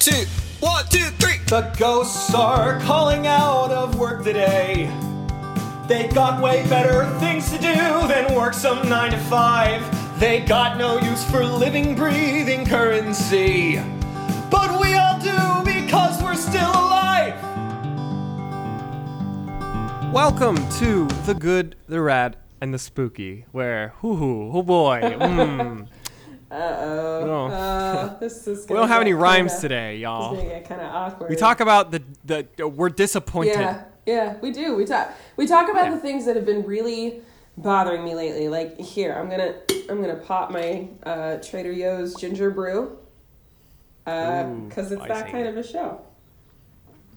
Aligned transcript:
two, 0.00 0.24
one, 0.60 0.82
two, 0.88 1.10
three. 1.18 1.36
The 1.48 1.70
ghosts 1.76 2.34
are 2.34 2.80
calling 2.80 3.26
out 3.26 3.70
of 3.70 3.98
work 3.98 4.24
today. 4.24 4.90
They 5.88 6.08
got 6.08 6.42
way 6.42 6.66
better 6.70 7.04
things 7.18 7.50
to 7.50 7.58
do 7.58 7.74
than 8.08 8.34
work 8.34 8.54
some 8.54 8.88
9 8.88 9.10
to 9.10 9.18
5. 9.18 10.18
They 10.18 10.40
got 10.40 10.78
no 10.78 10.98
use 11.00 11.22
for 11.30 11.44
living, 11.44 11.94
breathing 11.94 12.64
currency. 12.64 13.76
But 14.50 14.80
we 14.80 14.94
all 14.94 15.20
do 15.20 15.70
because 15.70 16.22
we're 16.22 16.34
still 16.34 16.70
alive. 16.70 17.34
Welcome 20.14 20.56
to 20.78 21.08
the 21.26 21.34
good, 21.34 21.76
the 21.88 22.00
rad, 22.00 22.38
and 22.58 22.72
the 22.72 22.78
spooky, 22.78 23.44
where 23.52 23.88
hoo 23.98 24.16
hoo, 24.16 24.50
oh 24.54 24.62
boy, 24.62 25.00
mm. 25.04 25.88
Uh-oh. 26.50 27.24
No. 27.26 27.46
Uh, 27.46 28.18
this 28.20 28.46
is 28.46 28.68
we 28.68 28.74
don't 28.76 28.88
have 28.88 29.00
any 29.00 29.12
rhymes 29.12 29.52
kinda, 29.52 29.60
today, 29.62 29.96
y'all. 29.98 30.34
gonna 30.34 30.48
get 30.48 30.68
kind 30.68 30.80
of 30.80 30.92
awkward. 30.92 31.30
We 31.30 31.36
talk 31.36 31.60
about 31.60 31.90
the 31.90 32.02
the 32.24 32.68
we're 32.68 32.88
disappointed. 32.88 33.52
Yeah, 33.60 33.84
yeah, 34.06 34.36
we 34.40 34.50
do. 34.50 34.74
We 34.76 34.84
talk. 34.84 35.12
We 35.36 35.46
talk 35.46 35.68
about 35.70 35.84
Yeah. 35.86 35.94
the 35.94 36.00
things 36.00 36.26
that 36.26 36.34
have 36.36 36.44
been 36.46 36.64
really 36.64 37.22
bothering 37.56 38.02
me 38.04 38.14
lately. 38.14 38.48
Like 38.48 38.78
here, 38.80 39.14
I'm 39.14 39.30
gonna 39.30 39.54
I'm 39.88 40.00
gonna 40.00 40.16
pop 40.16 40.50
my 40.50 40.88
uh, 41.04 41.36
Trader 41.36 41.74
Joe's 41.74 42.14
ginger 42.16 42.50
brew. 42.50 42.96
Because 44.04 44.90
Ooh, 44.90 44.94
it's 44.96 45.06
that 45.06 45.18
spicy. 45.18 45.30
kind 45.30 45.46
of 45.46 45.56
a 45.56 45.62
show. 45.62 46.00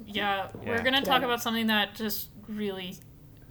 Yeah, 0.06 0.48
Yeah. 0.64 0.70
we're 0.70 0.84
gonna 0.84 1.02
talk 1.02 1.24
about 1.24 1.42
something 1.42 1.68
that 1.68 1.96
just 1.96 2.28
really. 2.48 2.98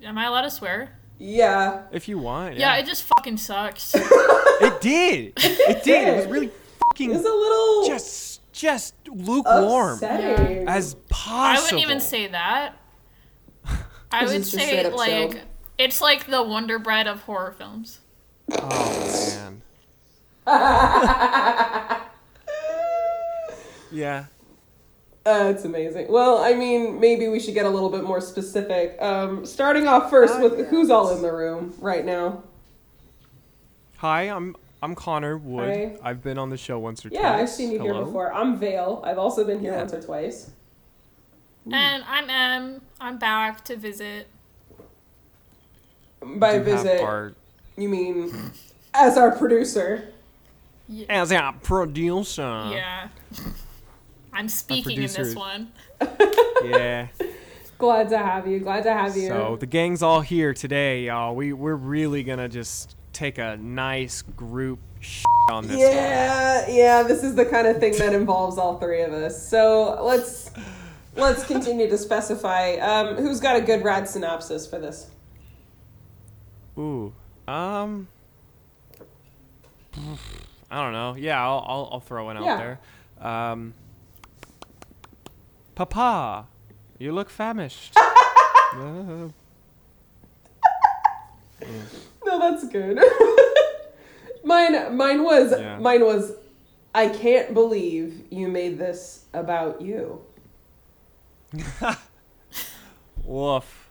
Am 0.04 0.16
I 0.18 0.26
allowed 0.26 0.42
to 0.42 0.50
swear? 0.50 0.98
Yeah. 1.24 1.82
If 1.92 2.08
you 2.08 2.18
want, 2.18 2.56
Yeah, 2.56 2.74
yeah. 2.74 2.80
it 2.80 2.86
just 2.86 3.04
fucking 3.04 3.36
sucks. 3.36 3.94
it 3.96 4.80
did. 4.80 5.32
It 5.36 5.84
did. 5.84 6.08
It 6.08 6.16
was 6.16 6.26
really 6.26 6.50
fucking 6.88 7.10
It 7.10 7.14
was 7.14 7.24
a 7.24 7.28
little 7.28 7.86
just 7.86 8.40
just 8.52 8.94
lukewarm 9.08 9.94
upsetting. 9.94 10.66
as 10.68 10.94
possible. 11.08 11.42
I 11.44 11.62
wouldn't 11.62 11.80
even 11.82 12.00
say 12.00 12.26
that. 12.26 12.74
I 14.12 14.26
would 14.26 14.44
say 14.44 14.90
like 14.90 15.08
chilled. 15.10 15.40
it's 15.78 16.00
like 16.00 16.26
the 16.26 16.42
Wonder 16.42 16.80
Bread 16.80 17.06
of 17.06 17.20
horror 17.22 17.54
films. 17.56 18.00
Oh 18.50 19.28
man. 19.38 19.62
yeah. 23.92 24.24
Uh, 25.24 25.52
it's 25.54 25.64
amazing. 25.64 26.10
Well, 26.10 26.38
I 26.38 26.52
mean, 26.54 26.98
maybe 26.98 27.28
we 27.28 27.38
should 27.38 27.54
get 27.54 27.64
a 27.64 27.70
little 27.70 27.90
bit 27.90 28.02
more 28.02 28.20
specific. 28.20 29.00
Um, 29.00 29.46
starting 29.46 29.86
off 29.86 30.10
first 30.10 30.34
Ah, 30.36 30.42
with 30.42 30.58
yes. 30.58 30.68
who's 30.70 30.90
all 30.90 31.14
in 31.14 31.22
the 31.22 31.32
room 31.32 31.74
right 31.80 32.04
now. 32.04 32.42
Hi, 33.98 34.22
I'm 34.22 34.56
I'm 34.82 34.96
Connor 34.96 35.38
Wood. 35.38 35.68
Hi. 35.68 35.96
I've 36.02 36.24
been 36.24 36.38
on 36.38 36.50
the 36.50 36.56
show 36.56 36.76
once 36.80 37.04
or 37.06 37.10
twice. 37.10 37.20
Yeah, 37.22 37.34
I've 37.36 37.48
seen 37.48 37.70
you 37.70 37.80
here 37.80 37.94
before. 37.94 38.32
I'm 38.34 38.56
Vale. 38.58 39.00
I've 39.04 39.18
also 39.18 39.44
been 39.44 39.60
here 39.60 39.70
Yeah. 39.72 39.78
once 39.78 39.92
or 39.94 40.02
twice. 40.02 40.50
And 41.70 42.02
I'm 42.08 42.28
Em. 42.28 42.80
I'm 43.00 43.18
back 43.18 43.64
to 43.66 43.76
visit. 43.76 44.26
By 46.20 46.58
visit, 46.58 47.00
our- 47.00 47.34
you 47.76 47.88
mean 47.88 48.32
as 48.92 49.16
our 49.16 49.30
producer. 49.30 50.08
as 51.08 51.30
a 51.30 51.54
producer. 51.62 52.68
Yeah. 52.72 53.08
I'm 54.32 54.48
speaking 54.48 55.02
in 55.02 55.12
this 55.12 55.34
one. 55.34 55.72
Yeah. 56.64 57.08
Glad 57.76 58.08
to 58.10 58.18
have 58.18 58.46
you. 58.46 58.60
Glad 58.60 58.84
to 58.84 58.92
have 58.92 59.16
you. 59.16 59.26
So 59.26 59.56
the 59.58 59.66
gang's 59.66 60.00
all 60.00 60.20
here 60.20 60.54
today, 60.54 61.06
y'all. 61.06 61.34
We 61.34 61.52
we're 61.52 61.74
really 61.74 62.22
gonna 62.22 62.48
just 62.48 62.94
take 63.12 63.38
a 63.38 63.56
nice 63.56 64.22
group 64.22 64.78
sh- 65.00 65.24
on 65.50 65.66
this. 65.66 65.72
one. 65.72 65.80
yeah, 65.80 66.68
yeah, 66.68 67.02
this 67.02 67.24
is 67.24 67.34
the 67.34 67.44
kind 67.44 67.66
of 67.66 67.80
thing 67.80 67.96
that 67.98 68.14
involves 68.14 68.58
all 68.58 68.78
three 68.78 69.02
of 69.02 69.12
us. 69.12 69.48
So 69.48 70.00
let's 70.04 70.52
let's 71.16 71.44
continue 71.44 71.88
to 71.90 71.98
specify. 71.98 72.74
Um, 72.76 73.16
who's 73.16 73.40
got 73.40 73.56
a 73.56 73.60
good 73.60 73.82
rad 73.82 74.08
synopsis 74.08 74.64
for 74.64 74.78
this? 74.78 75.10
Ooh. 76.78 77.12
Um. 77.48 78.06
I 80.70 80.82
don't 80.84 80.92
know. 80.92 81.16
Yeah, 81.18 81.42
I'll 81.44 81.64
I'll, 81.66 81.88
I'll 81.94 82.00
throw 82.00 82.26
one 82.26 82.36
out 82.36 82.44
Yeah. 82.44 82.56
there. 83.18 83.28
Um. 83.28 83.74
Papa, 85.74 86.46
you 86.98 87.12
look 87.12 87.30
famished. 87.30 87.96
Uh, 87.96 89.28
No, 92.24 92.38
that's 92.40 92.66
good. 92.68 92.98
mine 94.44 94.96
mine 94.96 95.22
was 95.22 95.52
Yeah. 95.52 95.78
mine 95.78 96.04
was 96.04 96.32
I 96.94 97.08
can't 97.08 97.54
believe 97.54 98.24
you 98.30 98.48
made 98.48 98.78
this 98.78 99.26
about 99.32 99.80
you. 99.80 100.22
woof. 103.24 103.88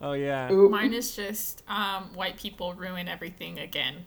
Oh 0.00 0.12
yeah. 0.12 0.50
Ooh. 0.52 0.68
Mine 0.68 0.92
is 0.92 1.14
just 1.14 1.62
um, 1.68 2.10
white 2.14 2.36
people 2.36 2.74
ruin 2.74 3.06
everything 3.08 3.58
again. 3.58 4.06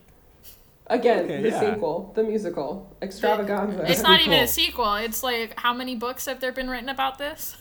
Again, 0.92 1.24
Okay, 1.26 1.42
the 1.42 1.50
yeah. 1.50 1.60
sequel, 1.74 2.12
the 2.16 2.24
musical, 2.24 2.96
extravaganza. 3.02 3.90
It's 3.90 4.02
not 4.04 4.20
even 4.20 4.34
cool. 4.34 4.44
a 4.44 4.48
sequel. 4.48 4.96
It's 4.96 5.24
like 5.24 5.58
how 5.60 5.74
many 5.74 5.96
books 5.96 6.26
have 6.26 6.40
there 6.42 6.52
been 6.52 6.70
written 6.70 6.90
about 6.90 7.18
this? 7.18 7.58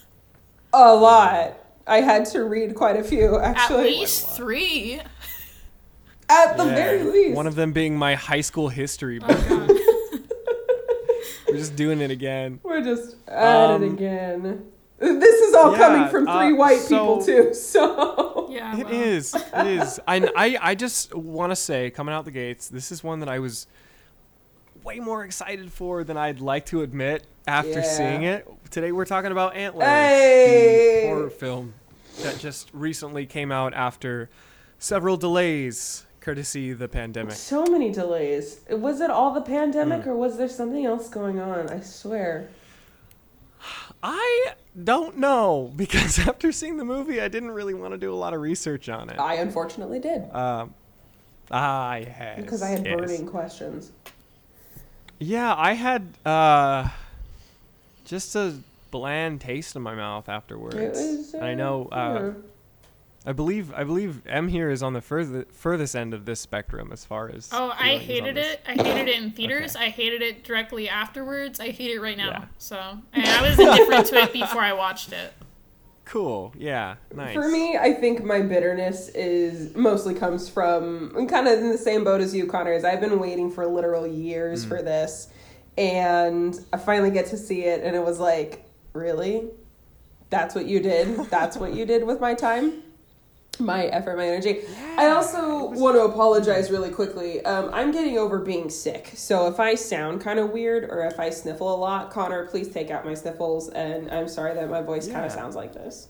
a 0.72 0.94
lot. 0.94 1.56
I 1.86 2.00
had 2.02 2.24
to 2.26 2.44
read 2.44 2.74
quite 2.74 2.96
a 2.96 3.02
few, 3.04 3.38
actually. 3.38 3.78
At 3.94 3.98
least 4.00 4.28
three. 4.36 5.00
At 6.28 6.56
the 6.56 6.64
Yeah. 6.64 6.74
very 6.74 7.02
least. 7.04 7.36
One 7.36 7.46
of 7.46 7.54
them 7.56 7.72
being 7.72 7.96
my 7.96 8.14
high 8.14 8.40
school 8.42 8.68
history 8.68 9.18
book. 9.20 9.30
Oh, 9.48 9.66
We're 11.48 11.56
just 11.56 11.74
doing 11.74 12.00
it 12.00 12.10
again. 12.12 12.60
We're 12.62 12.82
just 12.82 13.16
at 13.26 13.70
Um, 13.70 13.82
it 13.82 13.92
again. 13.92 14.64
This 15.00 15.40
is 15.40 15.54
all 15.54 15.72
yeah, 15.72 15.78
coming 15.78 16.08
from 16.10 16.24
three 16.26 16.52
uh, 16.52 16.56
white 16.56 16.82
people 16.86 17.24
too. 17.24 17.54
So 17.54 18.48
Yeah. 18.50 18.76
It 18.78 18.84
well. 18.86 18.94
is. 18.94 19.34
It 19.34 19.66
is. 19.66 20.00
I, 20.06 20.28
I, 20.36 20.58
I 20.60 20.74
just 20.74 21.14
want 21.14 21.50
to 21.52 21.56
say, 21.56 21.90
coming 21.90 22.14
out 22.14 22.24
the 22.26 22.30
gates, 22.30 22.68
this 22.68 22.92
is 22.92 23.02
one 23.02 23.20
that 23.20 23.28
I 23.28 23.38
was 23.38 23.66
way 24.84 25.00
more 25.00 25.24
excited 25.24 25.72
for 25.72 26.04
than 26.04 26.16
I'd 26.16 26.40
like 26.40 26.66
to 26.66 26.82
admit 26.82 27.24
after 27.46 27.80
Yeah. 27.80 27.82
seeing 27.82 28.22
it. 28.24 28.46
Today 28.70 28.92
we're 28.92 29.04
talking 29.06 29.32
about 29.32 29.56
Antlers, 29.56 29.86
Hey! 29.88 31.00
the 31.02 31.08
horror 31.08 31.30
film 31.30 31.74
that 32.22 32.38
just 32.38 32.70
recently 32.72 33.24
came 33.26 33.50
out 33.50 33.72
after 33.74 34.28
several 34.78 35.16
delays, 35.16 36.04
courtesy 36.20 36.72
the 36.74 36.88
pandemic. 36.88 37.32
so 37.32 37.64
many 37.64 37.90
delays. 37.90 38.60
Was 38.70 39.00
it 39.00 39.10
all 39.10 39.32
the 39.32 39.40
pandemic 39.40 40.06
or 40.06 40.14
was 40.14 40.36
there 40.36 40.48
something 40.48 40.84
else 40.84 41.08
going 41.08 41.40
on? 41.40 41.68
I 41.70 41.80
swear. 41.80 42.50
I 44.02 44.52
don't 44.82 45.18
know 45.18 45.72
because 45.76 46.18
after 46.28 46.52
seeing 46.52 46.76
the 46.76 46.84
movie, 46.84 47.20
I 47.20 47.28
didn't 47.28 47.50
really 47.50 47.74
want 47.74 47.92
to 47.92 47.98
do 47.98 48.12
a 48.12 48.16
lot 48.16 48.34
of 48.34 48.40
research 48.40 48.88
on 48.88 49.10
it. 49.10 49.18
I 49.18 49.34
unfortunately 49.34 49.98
did. 49.98 50.32
Um, 50.34 50.74
ah, 51.50 51.96
yes, 51.96 52.40
Because 52.40 52.62
I 52.62 52.68
had 52.68 52.84
yes. 52.86 52.96
burning 52.96 53.26
questions. 53.26 53.92
Yeah, 55.18 55.54
I 55.54 55.74
had 55.74 56.08
uh, 56.24 56.88
just 58.04 58.34
a 58.34 58.54
bland 58.90 59.40
taste 59.40 59.76
in 59.76 59.82
my 59.82 59.94
mouth 59.94 60.28
afterwards. 60.28 60.76
It 60.76 60.90
was, 60.90 61.34
And 61.34 61.44
I 61.44 61.52
uh, 61.52 61.56
know. 61.56 61.88
Uh, 61.92 62.22
yeah. 62.24 62.32
I 63.26 63.32
believe. 63.32 63.72
I 63.74 63.84
believe 63.84 64.26
Em 64.26 64.48
here 64.48 64.70
is 64.70 64.82
on 64.82 64.94
the 64.94 65.00
further, 65.02 65.44
furthest 65.52 65.94
end 65.94 66.14
of 66.14 66.24
this 66.24 66.40
spectrum 66.40 66.90
as 66.92 67.04
far 67.04 67.28
as. 67.28 67.50
Oh, 67.52 67.72
I 67.78 67.96
hated 67.96 68.38
it. 68.38 68.60
I 68.66 68.72
hated 68.72 69.08
it 69.08 69.22
in 69.22 69.30
theaters. 69.36 69.76
I 69.76 69.90
hated 69.90 70.22
it 70.22 70.42
directly 70.44 70.88
afterwards. 70.88 71.60
I 71.60 71.70
hate 71.70 71.90
it 71.90 72.00
right 72.00 72.16
now. 72.16 72.28
Yeah. 72.30 72.44
So, 72.58 72.98
and 73.12 73.26
I 73.26 73.42
was 73.42 73.58
indifferent 73.58 74.06
to 74.06 74.16
it 74.16 74.32
before 74.32 74.62
I 74.62 74.72
watched 74.72 75.12
it. 75.12 75.34
Cool. 76.06 76.52
Yeah. 76.58 76.96
Nice. 77.14 77.34
For 77.34 77.46
me, 77.48 77.76
I 77.76 77.92
think 77.92 78.24
my 78.24 78.40
bitterness 78.40 79.10
is 79.10 79.76
mostly 79.76 80.12
comes 80.14 80.48
from 80.48 81.12
I'm 81.16 81.28
kind 81.28 81.46
of 81.46 81.58
in 81.58 81.70
the 81.70 81.78
same 81.78 82.02
boat 82.02 82.20
as 82.20 82.34
you, 82.34 82.46
Connor. 82.46 82.72
Is 82.72 82.84
I've 82.84 83.00
been 83.00 83.20
waiting 83.20 83.50
for 83.50 83.66
literal 83.66 84.06
years 84.06 84.64
Mm. 84.64 84.68
for 84.68 84.82
this, 84.82 85.28
and 85.78 86.58
I 86.72 86.78
finally 86.78 87.10
get 87.10 87.26
to 87.26 87.36
see 87.36 87.64
it, 87.64 87.84
and 87.84 87.94
it 87.94 88.02
was 88.04 88.18
like, 88.18 88.64
really, 88.92 89.50
that's 90.30 90.54
what 90.54 90.66
you 90.66 90.80
did. 90.80 91.16
That's 91.30 91.56
what 91.56 91.74
you 91.74 91.84
did 91.86 92.04
with 92.04 92.18
my 92.20 92.34
time, 92.34 92.82
my 93.64 93.86
effort, 93.86 94.16
my 94.16 94.26
energy. 94.26 94.62
I 94.96 95.08
also 95.08 95.70
want 95.70 95.96
to 95.96 96.02
apologize 96.02 96.70
really 96.70 96.90
quickly. 96.90 97.44
Um, 97.44 97.70
I'm 97.72 97.92
getting 97.92 98.18
over 98.18 98.38
being 98.38 98.70
sick, 98.70 99.12
so 99.14 99.46
if 99.46 99.60
I 99.60 99.74
sound 99.74 100.20
kind 100.20 100.38
of 100.38 100.50
weird 100.50 100.84
or 100.84 101.06
if 101.06 101.20
I 101.20 101.30
sniffle 101.30 101.74
a 101.74 101.76
lot, 101.76 102.10
Connor, 102.10 102.46
please 102.46 102.68
take 102.68 102.90
out 102.90 103.04
my 103.04 103.14
sniffles, 103.14 103.68
and 103.70 104.10
I'm 104.10 104.28
sorry 104.28 104.54
that 104.54 104.68
my 104.70 104.82
voice 104.82 105.06
kind 105.08 105.24
of 105.24 105.32
sounds 105.32 105.54
like 105.54 105.72
this. 105.72 106.08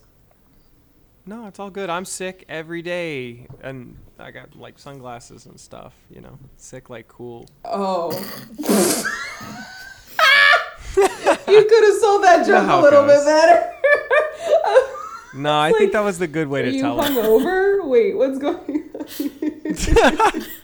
No, 1.25 1.45
it's 1.45 1.59
all 1.59 1.69
good. 1.69 1.89
I'm 1.89 2.05
sick 2.05 2.45
every 2.49 2.81
day, 2.81 3.47
and 3.61 3.97
I 4.17 4.31
got 4.31 4.55
like 4.55 4.79
sunglasses 4.79 5.45
and 5.45 5.59
stuff. 5.59 5.93
You 6.09 6.21
know, 6.21 6.39
sick 6.57 6.89
like 6.89 7.07
cool. 7.07 7.47
Oh. 7.63 8.11
you 10.97 11.03
could 11.03 11.83
have 11.83 11.97
sold 11.99 12.23
that 12.23 12.45
joke 12.45 12.69
a 12.69 12.81
little 12.81 13.05
bit 13.05 13.23
better. 13.23 13.71
No, 15.33 15.51
I 15.51 15.69
like, 15.69 15.77
think 15.77 15.93
that 15.93 16.03
was 16.03 16.19
the 16.19 16.27
good 16.27 16.47
way 16.47 16.61
to 16.63 16.71
you 16.71 16.81
tell 16.81 16.99
it. 17.01 17.05
hungover? 17.05 17.85
Wait, 17.85 18.17
what's 18.17 18.37
going 18.37 18.89
on? 18.95 20.45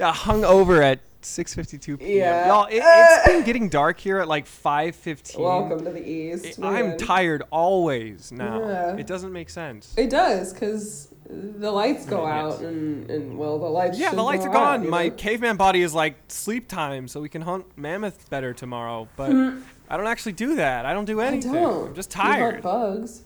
Yeah, 0.00 0.12
hung 0.12 0.44
over 0.44 0.82
at 0.82 1.00
6:52 1.22 1.98
p.m. 1.98 2.08
Yeah. 2.08 2.48
Y'all, 2.48 2.66
it, 2.66 2.80
it's 2.82 3.28
been 3.28 3.44
getting 3.44 3.68
dark 3.68 3.98
here 3.98 4.18
at 4.18 4.28
like 4.28 4.46
5:15. 4.46 5.38
Welcome 5.38 5.84
to 5.84 5.90
the 5.90 6.06
East. 6.06 6.58
I'm 6.62 6.96
tired 6.96 7.42
always 7.50 8.32
now. 8.32 8.60
Yeah. 8.60 8.96
It 8.96 9.06
doesn't 9.06 9.32
make 9.32 9.50
sense. 9.50 9.94
It 9.96 10.08
does, 10.08 10.52
because 10.52 11.08
the 11.28 11.70
lights 11.70 12.06
go 12.06 12.26
yes. 12.26 12.54
out, 12.54 12.60
and, 12.60 13.10
and, 13.10 13.36
well, 13.36 13.58
the 13.58 13.66
lights 13.66 13.98
Yeah, 13.98 14.12
the 14.12 14.22
lights 14.22 14.46
are 14.46 14.52
gone. 14.52 14.82
out, 14.82 14.88
My 14.88 15.08
know? 15.08 15.14
caveman 15.14 15.56
body 15.56 15.82
is 15.82 15.92
like 15.92 16.16
sleep 16.28 16.68
time, 16.68 17.08
so 17.08 17.20
we 17.20 17.28
can 17.28 17.42
hunt 17.42 17.66
mammoth 17.76 18.30
better 18.30 18.54
tomorrow. 18.54 19.08
But 19.16 19.30
mm. 19.30 19.62
I 19.88 19.96
don't 19.96 20.06
actually 20.06 20.32
do 20.32 20.56
that. 20.56 20.86
I 20.86 20.92
don't 20.92 21.04
do. 21.04 21.20
I 21.20 21.26
anything. 21.26 21.52
don't. 21.52 21.88
I'm 21.88 21.94
just 21.94 22.10
tired. 22.10 22.62
bugs. 22.62 23.22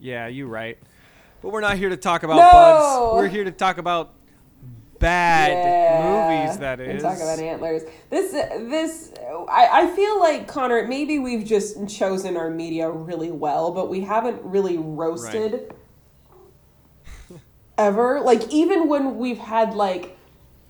Yeah, 0.00 0.26
you're 0.28 0.48
right. 0.48 0.78
But 1.42 1.50
we're 1.50 1.60
not 1.60 1.76
here 1.76 1.88
to 1.90 1.96
talk 1.96 2.22
about 2.22 2.36
No! 2.36 2.50
bugs. 2.50 3.14
We're 3.22 3.28
here 3.28 3.44
to 3.44 3.52
talk 3.52 3.78
about 3.78 4.14
bad 4.98 5.50
Yeah. 5.50 6.40
movies. 6.42 6.58
That 6.58 6.80
is. 6.80 6.88
And 6.88 7.00
talk 7.00 7.16
about 7.16 7.38
antlers. 7.38 7.82
This, 8.08 8.32
this, 8.32 9.12
I, 9.48 9.68
I 9.82 9.86
feel 9.94 10.18
like 10.18 10.46
Connor. 10.48 10.86
Maybe 10.86 11.18
we've 11.18 11.44
just 11.44 11.88
chosen 11.88 12.36
our 12.36 12.50
media 12.50 12.90
really 12.90 13.30
well, 13.30 13.70
but 13.72 13.88
we 13.88 14.00
haven't 14.00 14.42
really 14.42 14.78
roasted 14.78 15.74
ever. 17.78 18.20
Like 18.20 18.50
even 18.50 18.88
when 18.88 19.18
we've 19.18 19.38
had 19.38 19.74
like 19.74 20.16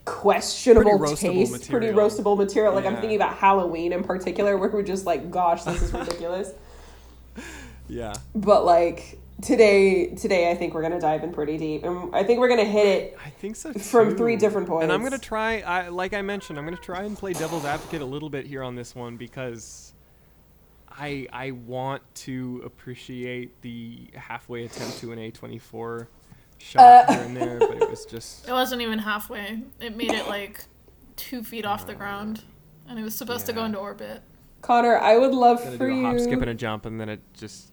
questionable 0.04 0.98
Pretty 0.98 1.14
roastable 1.14 1.46
taste, 1.50 1.70
pretty 1.70 1.88
roastable 1.88 2.36
material. 2.36 2.74
Like 2.74 2.86
I'm 2.86 2.96
thinking 2.96 3.16
about 3.16 3.36
Halloween 3.36 3.92
in 3.92 4.02
particular, 4.02 4.56
where 4.58 4.70
we're 4.70 4.82
just 4.82 5.06
like, 5.06 5.30
"Gosh, 5.30 5.64
this 5.64 5.82
is 5.82 5.92
ridiculous." 5.92 6.52
Yeah. 7.90 8.14
but 8.34 8.64
like 8.64 9.18
today, 9.42 10.06
today 10.14 10.50
I 10.50 10.54
think 10.54 10.74
we're 10.74 10.82
gonna 10.82 11.00
dive 11.00 11.22
in 11.24 11.32
pretty 11.32 11.56
deep, 11.58 11.84
and 11.84 12.14
I 12.14 12.22
think 12.24 12.40
we're 12.40 12.48
gonna 12.48 12.64
hit 12.64 12.86
it 12.86 13.18
I 13.24 13.30
think 13.30 13.56
so. 13.56 13.72
from 13.72 14.16
three 14.16 14.36
different 14.36 14.68
points. 14.68 14.84
And 14.84 14.92
I'm 14.92 15.02
gonna 15.02 15.18
try. 15.18 15.60
I 15.60 15.88
like 15.88 16.14
I 16.14 16.22
mentioned, 16.22 16.58
I'm 16.58 16.64
gonna 16.64 16.76
try 16.76 17.02
and 17.04 17.16
play 17.16 17.32
devil's 17.32 17.64
advocate 17.64 18.02
a 18.02 18.06
little 18.06 18.30
bit 18.30 18.46
here 18.46 18.62
on 18.62 18.74
this 18.74 18.94
one 18.94 19.16
because 19.16 19.92
I 20.90 21.26
I 21.32 21.52
want 21.52 22.02
to 22.26 22.62
appreciate 22.64 23.60
the 23.62 24.08
halfway 24.14 24.64
attempt 24.64 24.98
to 25.00 25.12
an 25.12 25.18
A24 25.18 26.06
shot 26.58 27.08
Uh. 27.08 27.12
here 27.14 27.22
and 27.22 27.36
there, 27.36 27.58
but 27.58 27.70
it 27.82 27.88
was 27.90 28.04
just 28.10 28.46
It 28.48 28.52
wasn't 28.52 28.82
even 28.82 28.98
halfway. 28.98 29.62
It 29.80 29.96
made 29.96 30.10
it 30.12 30.28
like 30.28 30.64
two 31.16 31.42
feet 31.42 31.64
off 31.64 31.86
the 31.86 31.94
ground, 31.94 32.42
and 32.88 32.98
it 32.98 33.02
was 33.02 33.14
supposed 33.14 33.46
to 33.46 33.52
go 33.54 33.64
into 33.64 33.78
orbit. 33.78 34.20
Connor. 34.62 34.98
I 34.98 35.16
would 35.16 35.32
love 35.32 35.58
gonna 35.64 35.78
for 35.78 35.86
do 35.88 35.92
a 35.94 35.96
you. 35.96 36.04
hop, 36.04 36.18
skip, 36.18 36.40
and 36.42 36.50
a 36.50 36.54
jump, 36.54 36.84
and 36.84 37.00
then 37.00 37.08
it 37.08 37.20
just. 37.32 37.69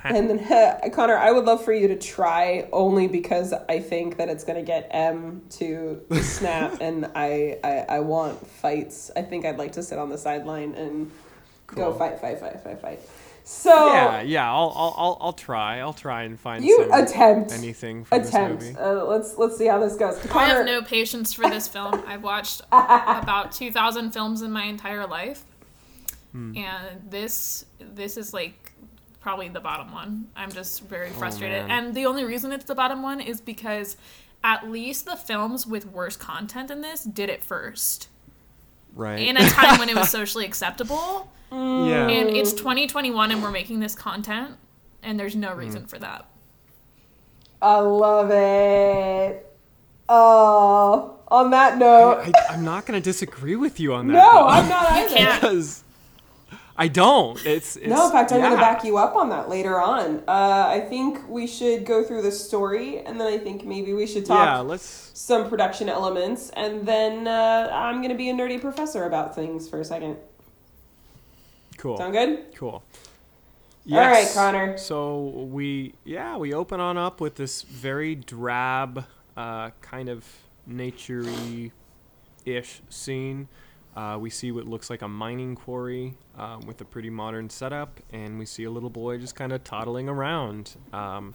And 0.04 0.30
then, 0.30 0.90
Connor, 0.92 1.16
I 1.16 1.30
would 1.30 1.44
love 1.44 1.62
for 1.64 1.72
you 1.72 1.88
to 1.88 1.96
try 1.96 2.68
only 2.72 3.06
because 3.06 3.52
I 3.52 3.80
think 3.80 4.16
that 4.16 4.28
it's 4.28 4.44
going 4.44 4.58
to 4.58 4.64
get 4.64 4.88
Em 4.90 5.42
to 5.50 6.00
snap, 6.22 6.78
and 6.80 7.10
I, 7.14 7.58
I 7.62 7.70
I 7.96 8.00
want 8.00 8.46
fights. 8.46 9.10
I 9.14 9.22
think 9.22 9.44
I'd 9.44 9.58
like 9.58 9.72
to 9.72 9.82
sit 9.82 9.98
on 9.98 10.08
the 10.08 10.18
sideline 10.18 10.74
and 10.74 11.10
go 11.66 11.92
fight, 11.92 12.20
fight, 12.20 12.40
fight, 12.40 12.62
fight, 12.62 12.80
fight. 12.80 13.00
So 13.44 13.92
yeah, 13.92 14.22
yeah. 14.22 14.50
I'll, 14.50 14.72
I'll 14.76 14.94
I'll 14.96 15.18
I'll 15.20 15.32
try. 15.32 15.80
I'll 15.80 15.92
try 15.92 16.22
and 16.22 16.38
find 16.38 16.64
you 16.64 16.76
some 16.88 16.92
attempt, 16.92 17.52
anything 17.52 18.04
from 18.04 18.20
attempt. 18.22 18.60
this 18.60 18.68
movie. 18.74 18.80
Uh, 18.82 19.04
let's 19.04 19.36
let's 19.38 19.56
see 19.58 19.66
how 19.66 19.78
this 19.80 19.96
goes. 19.96 20.24
I 20.30 20.44
have 20.46 20.64
no 20.66 20.82
patience 20.82 21.32
for 21.34 21.48
this 21.48 21.66
film. 21.66 22.02
I've 22.06 22.22
watched 22.22 22.62
about 22.70 23.52
2,000 23.52 24.12
films 24.12 24.42
in 24.42 24.52
my 24.52 24.64
entire 24.64 25.06
life, 25.06 25.44
Hmm. 26.32 26.56
and 26.56 27.10
this 27.10 27.64
this 27.80 28.16
is 28.16 28.32
like 28.32 28.69
probably 29.20 29.48
the 29.48 29.60
bottom 29.60 29.92
one. 29.92 30.28
I'm 30.34 30.50
just 30.50 30.82
very 30.82 31.08
oh, 31.10 31.12
frustrated, 31.12 31.64
Oh, 31.64 31.68
and 31.68 31.94
the 31.94 32.06
only 32.06 32.24
reason 32.24 32.52
it's 32.52 32.64
the 32.64 32.74
bottom 32.74 33.02
one 33.02 33.20
is 33.20 33.40
because 33.40 33.96
at 34.42 34.70
least 34.70 35.04
the 35.04 35.16
films 35.16 35.66
with 35.66 35.86
worse 35.86 36.16
content 36.16 36.70
in 36.70 36.80
this 36.80 37.04
did 37.04 37.28
it 37.28 37.44
first 37.44 38.08
Right. 38.94 39.20
in 39.20 39.36
a 39.36 39.48
time 39.48 39.78
when 39.78 39.88
it 39.88 39.96
was 39.96 40.08
socially 40.10 40.44
acceptable. 40.44 41.30
yeah. 41.52 42.08
And 42.08 42.30
it's 42.30 42.52
2021, 42.52 43.30
and 43.30 43.42
we're 43.42 43.50
making 43.50 43.80
this 43.80 43.94
content, 43.94 44.56
and 45.02 45.20
there's 45.20 45.36
no 45.36 45.52
hmm. 45.52 45.58
reason 45.58 45.86
for 45.86 45.98
that. 45.98 46.26
I 47.62 47.78
love 47.80 48.30
it. 48.30 49.46
Oh, 50.08 51.18
on 51.28 51.50
that 51.50 51.78
note, 51.78 52.22
I, 52.34 52.54
I'm 52.54 52.64
not 52.64 52.86
gonna 52.86 53.00
disagree 53.00 53.54
with 53.54 53.78
you 53.78 53.92
on 53.92 54.08
that. 54.08 54.14
no, 54.14 54.20
though. 54.32 54.46
I'm 54.46 54.68
not 54.68 54.90
either. 54.90 55.14
can't. 55.14 55.40
because 55.40 55.84
I 56.80 56.88
don't. 56.88 57.36
It's, 57.44 57.76
it's 57.76 57.86
No, 57.86 58.06
in 58.06 58.10
fact, 58.10 58.32
I'm 58.32 58.40
going 58.40 58.52
to 58.52 58.56
back 58.56 58.84
you 58.84 58.96
up 58.96 59.14
on 59.14 59.28
that 59.28 59.50
later 59.50 59.78
on. 59.78 60.22
Uh, 60.26 60.66
I 60.66 60.80
think 60.80 61.28
we 61.28 61.46
should 61.46 61.84
go 61.84 62.02
through 62.02 62.22
the 62.22 62.32
story, 62.32 63.00
and 63.00 63.20
then 63.20 63.26
I 63.26 63.36
think 63.36 63.66
maybe 63.66 63.92
we 63.92 64.06
should 64.06 64.24
talk 64.24 64.46
Yeah, 64.46 64.60
let's. 64.60 65.10
some 65.12 65.50
production 65.50 65.90
elements, 65.90 66.48
and 66.56 66.88
then 66.88 67.28
uh, 67.28 67.68
I'm 67.70 67.96
going 67.96 68.08
to 68.08 68.16
be 68.16 68.30
a 68.30 68.32
nerdy 68.32 68.58
professor 68.58 69.04
about 69.04 69.34
things 69.34 69.68
for 69.68 69.78
a 69.78 69.84
second. 69.84 70.16
Cool. 71.76 71.98
Sound 71.98 72.14
good? 72.14 72.46
Cool. 72.54 72.82
All 73.92 73.98
right, 73.98 74.28
Connor. 74.32 74.78
So 74.78 75.48
we, 75.50 75.92
yeah, 76.04 76.38
we 76.38 76.54
open 76.54 76.80
on 76.80 76.96
up 76.96 77.20
with 77.20 77.34
this 77.34 77.60
very 77.60 78.14
drab, 78.14 79.04
uh, 79.36 79.70
kind 79.82 80.08
of 80.08 80.24
naturey 80.66 81.72
ish 82.46 82.80
scene. 82.88 83.48
Uh, 83.96 84.16
we 84.20 84.30
see 84.30 84.52
what 84.52 84.66
looks 84.66 84.88
like 84.88 85.02
a 85.02 85.08
mining 85.08 85.56
quarry 85.56 86.14
um, 86.38 86.60
with 86.66 86.80
a 86.80 86.84
pretty 86.84 87.10
modern 87.10 87.50
setup, 87.50 88.00
and 88.12 88.38
we 88.38 88.46
see 88.46 88.64
a 88.64 88.70
little 88.70 88.90
boy 88.90 89.18
just 89.18 89.34
kind 89.34 89.52
of 89.52 89.64
toddling 89.64 90.08
around. 90.08 90.76
Um, 90.92 91.34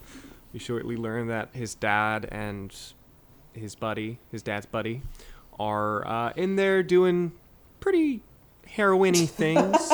we 0.52 0.58
shortly 0.58 0.96
learn 0.96 1.28
that 1.28 1.50
his 1.52 1.74
dad 1.74 2.26
and 2.32 2.74
his 3.52 3.74
buddy, 3.74 4.18
his 4.32 4.42
dad's 4.42 4.64
buddy, 4.66 5.02
are 5.60 6.06
uh, 6.06 6.32
in 6.34 6.56
there 6.56 6.82
doing 6.82 7.32
pretty 7.80 8.22
heroiny 8.74 9.28
things, 9.28 9.92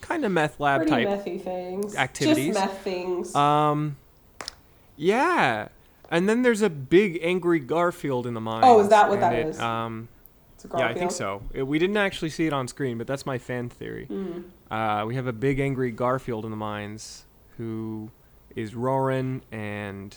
kind 0.00 0.24
of 0.24 0.30
meth 0.30 0.60
lab 0.60 0.86
Pretty 0.86 1.04
type 1.04 1.08
methy 1.24 1.42
things. 1.42 1.96
activities. 1.96 2.54
Just 2.54 2.66
meth 2.72 2.82
things. 2.82 3.34
um, 3.34 3.96
yeah, 4.96 5.68
and 6.10 6.28
then 6.28 6.42
there's 6.42 6.62
a 6.62 6.70
big 6.70 7.18
angry 7.20 7.58
Garfield 7.58 8.28
in 8.28 8.34
the 8.34 8.40
mine. 8.40 8.62
Oh, 8.64 8.78
is 8.80 8.88
that 8.90 9.08
what 9.08 9.18
that 9.20 9.32
it, 9.34 9.46
is? 9.48 9.58
Um, 9.60 10.08
yeah, 10.76 10.86
I 10.88 10.94
think 10.94 11.10
so. 11.10 11.42
It- 11.52 11.62
we 11.66 11.78
didn't 11.78 11.96
actually 11.96 12.30
see 12.30 12.46
it 12.46 12.52
on 12.52 12.68
screen, 12.68 12.98
but 12.98 13.06
that's 13.06 13.26
my 13.26 13.38
fan 13.38 13.68
theory. 13.68 14.06
Hmm. 14.06 14.72
Uh, 14.72 15.04
we 15.06 15.14
have 15.14 15.26
a 15.26 15.32
big 15.32 15.60
angry 15.60 15.90
Garfield 15.90 16.44
in 16.44 16.50
the 16.50 16.56
mines 16.56 17.24
who 17.56 18.10
is 18.54 18.74
roaring 18.74 19.42
and 19.52 20.14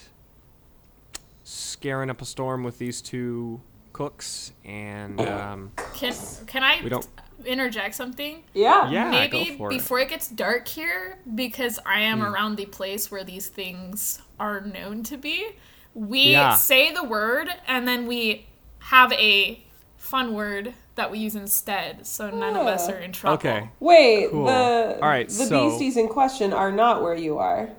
scaring 1.44 2.10
up 2.10 2.22
a 2.22 2.26
storm 2.26 2.64
with 2.64 2.78
these 2.78 3.02
two 3.02 3.62
cooks, 3.94 4.52
and 4.66 5.20
um, 5.22 5.72
Can 5.96 6.14
can 6.48 6.64
I 6.64 6.80
we 6.84 6.90
don't. 6.90 7.08
interject 7.46 7.96
something? 7.96 8.44
Yeah. 8.54 8.90
Yeah, 8.90 9.10
Maybe 9.10 9.46
go 9.52 9.58
for 9.58 9.68
it. 9.72 9.78
before 9.78 10.00
it. 10.00 10.10
gets 10.10 10.28
dark 10.30 10.68
here, 10.68 11.18
because 11.36 11.80
I 11.86 12.02
am 12.02 12.20
Hmm. 12.20 12.26
around 12.26 12.56
the 12.58 12.66
place 12.66 13.10
where 13.12 13.24
these 13.24 13.48
things 13.48 14.22
are 14.40 14.62
known 14.62 15.04
to 15.04 15.18
be, 15.18 15.50
we 15.94 16.32
Yeah. 16.32 16.56
say 16.56 16.94
the 16.94 17.04
word 17.04 17.50
and 17.68 17.88
then 17.88 18.08
we 18.08 18.46
have 18.80 19.12
a 19.14 19.64
fun 20.10 20.34
word 20.34 20.74
that 20.96 21.12
we 21.12 21.20
use 21.20 21.36
instead, 21.36 22.06
so 22.06 22.32
none 22.32 22.56
of 22.56 22.66
us 22.66 22.90
ah. 22.90 22.94
are 22.94 22.98
in 22.98 23.12
trouble. 23.12 23.36
Okay. 23.36 23.70
Wait, 23.80 24.32
Cool. 24.32 24.46
the 24.46 25.00
All 25.02 25.08
right, 25.08 25.28
the 25.28 25.34
so- 25.34 25.70
beasties 25.70 25.98
in 25.98 26.08
question 26.10 26.52
are 26.52 26.72
not 26.72 27.04
where 27.04 27.14
you 27.14 27.38
are. 27.38 27.70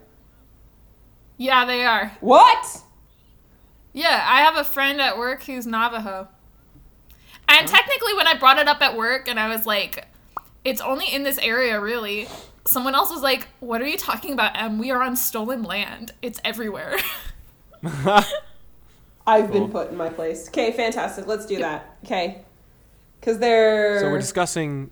Yeah, 1.37 1.65
they 1.65 1.85
are. 1.85 2.17
What? 2.21 2.83
Yeah, 3.93 4.25
I 4.29 4.43
have 4.43 4.57
a 4.57 4.65
friend 4.65 5.01
at 5.01 5.19
work 5.19 5.43
who's 5.43 5.67
Navajo. 5.67 6.29
And 7.49 7.69
oh. 7.69 7.73
technically, 7.73 8.15
when 8.15 8.29
I 8.29 8.35
brought 8.35 8.59
it 8.59 8.69
up 8.69 8.81
at 8.81 8.97
work 8.97 9.27
and 9.27 9.41
I 9.41 9.49
was 9.49 9.67
like, 9.67 10.07
it's 10.65 10.81
only 10.81 11.13
in 11.13 11.25
this 11.25 11.39
area, 11.39 11.81
really, 11.81 12.29
someone 12.65 12.95
else 12.95 13.11
was 13.11 13.23
like, 13.23 13.49
What 13.59 13.83
are 13.83 13.89
you 13.89 13.97
talking 13.97 14.33
about, 14.33 14.57
Em? 14.57 14.79
We 14.79 14.91
are 14.93 15.03
on 15.03 15.17
stolen 15.17 15.63
land. 15.65 16.13
It's 16.23 16.41
everywhere. 16.45 16.97
I've 19.31 19.51
Cool. 19.51 19.61
been 19.63 19.71
put 19.71 19.91
in 19.91 19.97
my 19.97 20.09
place. 20.09 20.49
Okay, 20.49 20.73
fantastic. 20.73 21.27
Let's 21.27 21.47
do 21.47 21.59
that. 21.59 21.99
Okay. 22.05 22.43
Because 23.21 23.39
they're. 23.39 24.01
So 24.01 24.11
we're 24.11 24.19
discussing 24.19 24.91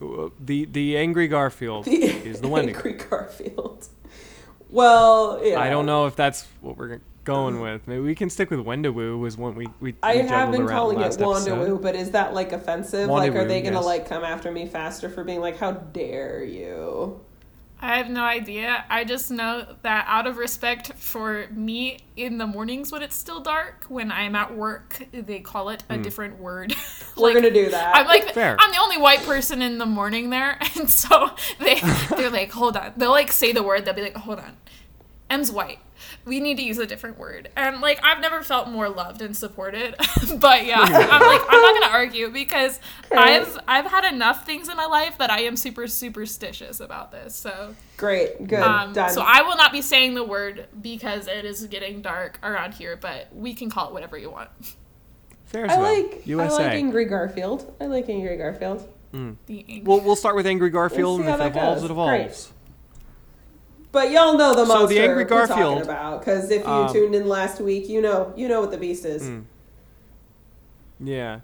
uh, 0.00 0.28
the 0.40 0.64
the 0.66 0.96
angry 0.96 1.28
Garfield 1.28 1.86
is 1.88 2.40
the 2.40 2.48
Wendigo. 2.48 2.78
Angry 2.78 2.92
Garfield. 2.94 3.88
Well, 4.70 5.40
yeah. 5.44 5.60
I 5.60 5.70
don't 5.70 5.86
know 5.86 6.06
if 6.06 6.16
that's 6.16 6.46
what 6.60 6.76
we're 6.76 7.00
going 7.24 7.60
with. 7.60 7.86
Maybe 7.86 8.00
we 8.00 8.14
can 8.14 8.30
stick 8.30 8.50
with 8.50 8.60
Wendigo 8.60 9.16
was 9.16 9.36
one 9.36 9.54
we 9.54 9.68
we. 9.80 9.94
I 10.02 10.16
we 10.16 10.22
have 10.22 10.50
been 10.50 10.66
calling 10.66 11.00
it. 11.00 11.12
Wandawoo, 11.12 11.80
but 11.80 11.94
is 11.94 12.12
that 12.12 12.34
like 12.34 12.52
offensive? 12.52 13.08
like, 13.08 13.34
are 13.34 13.44
they 13.44 13.60
gonna 13.60 13.76
yes. 13.76 13.84
like 13.84 14.08
come 14.08 14.24
after 14.24 14.50
me 14.50 14.66
faster 14.66 15.08
for 15.08 15.22
being 15.24 15.40
like, 15.40 15.58
"How 15.58 15.72
dare 15.72 16.42
you"? 16.42 17.20
I 17.86 17.98
have 17.98 18.10
no 18.10 18.24
idea. 18.24 18.84
I 18.90 19.04
just 19.04 19.30
know 19.30 19.64
that 19.82 20.06
out 20.08 20.26
of 20.26 20.38
respect 20.38 20.94
for 20.94 21.46
me 21.52 22.00
in 22.16 22.36
the 22.36 22.46
mornings 22.46 22.90
when 22.90 23.00
it's 23.00 23.14
still 23.14 23.38
dark, 23.38 23.84
when 23.88 24.10
I'm 24.10 24.34
at 24.34 24.56
work, 24.56 25.06
they 25.12 25.38
call 25.38 25.68
it 25.68 25.84
a 25.88 25.94
hmm. 25.94 26.02
different 26.02 26.40
word. 26.40 26.74
We're 27.16 27.32
gonna 27.32 27.52
do 27.52 27.70
that. 27.70 27.94
I'm 27.94 28.08
like 28.08 28.34
Fair. 28.34 28.56
I'm 28.58 28.72
the 28.72 28.80
only 28.80 28.98
white 28.98 29.22
person 29.22 29.62
in 29.62 29.78
the 29.78 29.86
morning 29.86 30.30
there, 30.30 30.58
and 30.76 30.90
so 30.90 31.30
they 31.60 31.80
they're 32.16 32.28
like, 32.40 32.50
hold 32.50 32.76
on. 32.76 32.92
They'll 32.96 33.12
like 33.12 33.30
say 33.30 33.52
the 33.52 33.62
word. 33.62 33.84
They'll 33.84 33.94
be 33.94 34.02
like, 34.02 34.16
hold 34.16 34.40
on. 34.40 34.56
Em's 35.30 35.52
white. 35.52 35.78
We 36.26 36.40
need 36.40 36.56
to 36.58 36.62
use 36.62 36.76
a 36.78 36.86
different 36.86 37.18
word. 37.18 37.48
And 37.56 37.80
like 37.80 37.98
I've 38.04 38.20
never 38.20 38.42
felt 38.42 38.68
more 38.68 38.88
loved 38.88 39.22
and 39.22 39.34
supported. 39.36 39.94
but 40.38 40.66
yeah, 40.66 40.80
I'm 40.80 41.22
like 41.22 41.42
I'm 41.48 41.60
not 41.62 41.80
gonna 41.80 41.92
argue 41.94 42.30
because 42.30 42.78
Okay. 43.10 43.16
I've 43.36 43.58
I've 43.68 43.86
had 43.86 44.12
enough 44.12 44.44
things 44.44 44.68
in 44.68 44.76
my 44.76 44.86
life 44.86 45.16
that 45.18 45.30
I 45.30 45.42
am 45.42 45.56
super 45.56 45.86
superstitious 45.86 46.80
about 46.80 47.12
this. 47.12 47.34
So 47.34 47.74
Great, 47.96 48.46
good, 48.46 48.60
um, 48.60 48.92
done. 48.92 49.10
so 49.10 49.22
I 49.24 49.42
will 49.42 49.56
not 49.56 49.70
be 49.72 49.80
saying 49.80 50.14
the 50.14 50.24
word 50.24 50.66
because 50.82 51.28
it 51.28 51.44
is 51.44 51.64
getting 51.68 52.02
dark 52.02 52.38
around 52.42 52.74
here, 52.74 52.96
but 52.96 53.28
we 53.32 53.54
can 53.54 53.70
call 53.70 53.88
it 53.88 53.92
whatever 53.94 54.18
you 54.18 54.30
want. 54.30 54.50
Fair 55.44 55.70
I 55.70 55.76
like 55.76 56.26
USA. 56.26 56.64
I 56.64 56.66
like 56.66 56.72
Angry 56.76 57.04
Garfield. 57.04 57.72
I 57.80 57.86
like 57.86 58.08
Angry 58.08 58.36
Garfield. 58.36 58.92
The 59.12 59.54
ink. 59.60 59.86
We'll 59.86 60.00
we'll 60.00 60.16
start 60.16 60.36
with 60.36 60.46
Angry 60.46 60.68
Garfield, 60.70 61.20
see 61.20 61.26
and 61.26 61.40
if 61.40 61.46
it 61.46 61.56
evolves, 61.56 61.80
goes. 61.82 61.90
it 61.90 61.92
evolves. 61.92 62.52
But 63.96 64.10
y'all 64.10 64.36
know 64.36 64.54
the 64.54 64.66
So 64.66 64.86
the 64.86 64.98
Angry 64.98 65.24
we're 65.24 65.46
talking 65.46 65.56
Garfield, 65.56 65.82
about 65.84 66.20
because 66.20 66.50
if 66.50 66.62
you 66.64 66.70
um, 66.70 66.92
tuned 66.92 67.14
in 67.14 67.26
last 67.26 67.62
week, 67.62 67.88
you 67.88 68.02
know 68.02 68.30
you 68.36 68.46
know 68.46 68.60
what 68.60 68.70
the 68.70 68.76
beast 68.76 69.06
is. 69.06 69.22
Mm. 69.22 69.44
Yeah. 71.00 71.40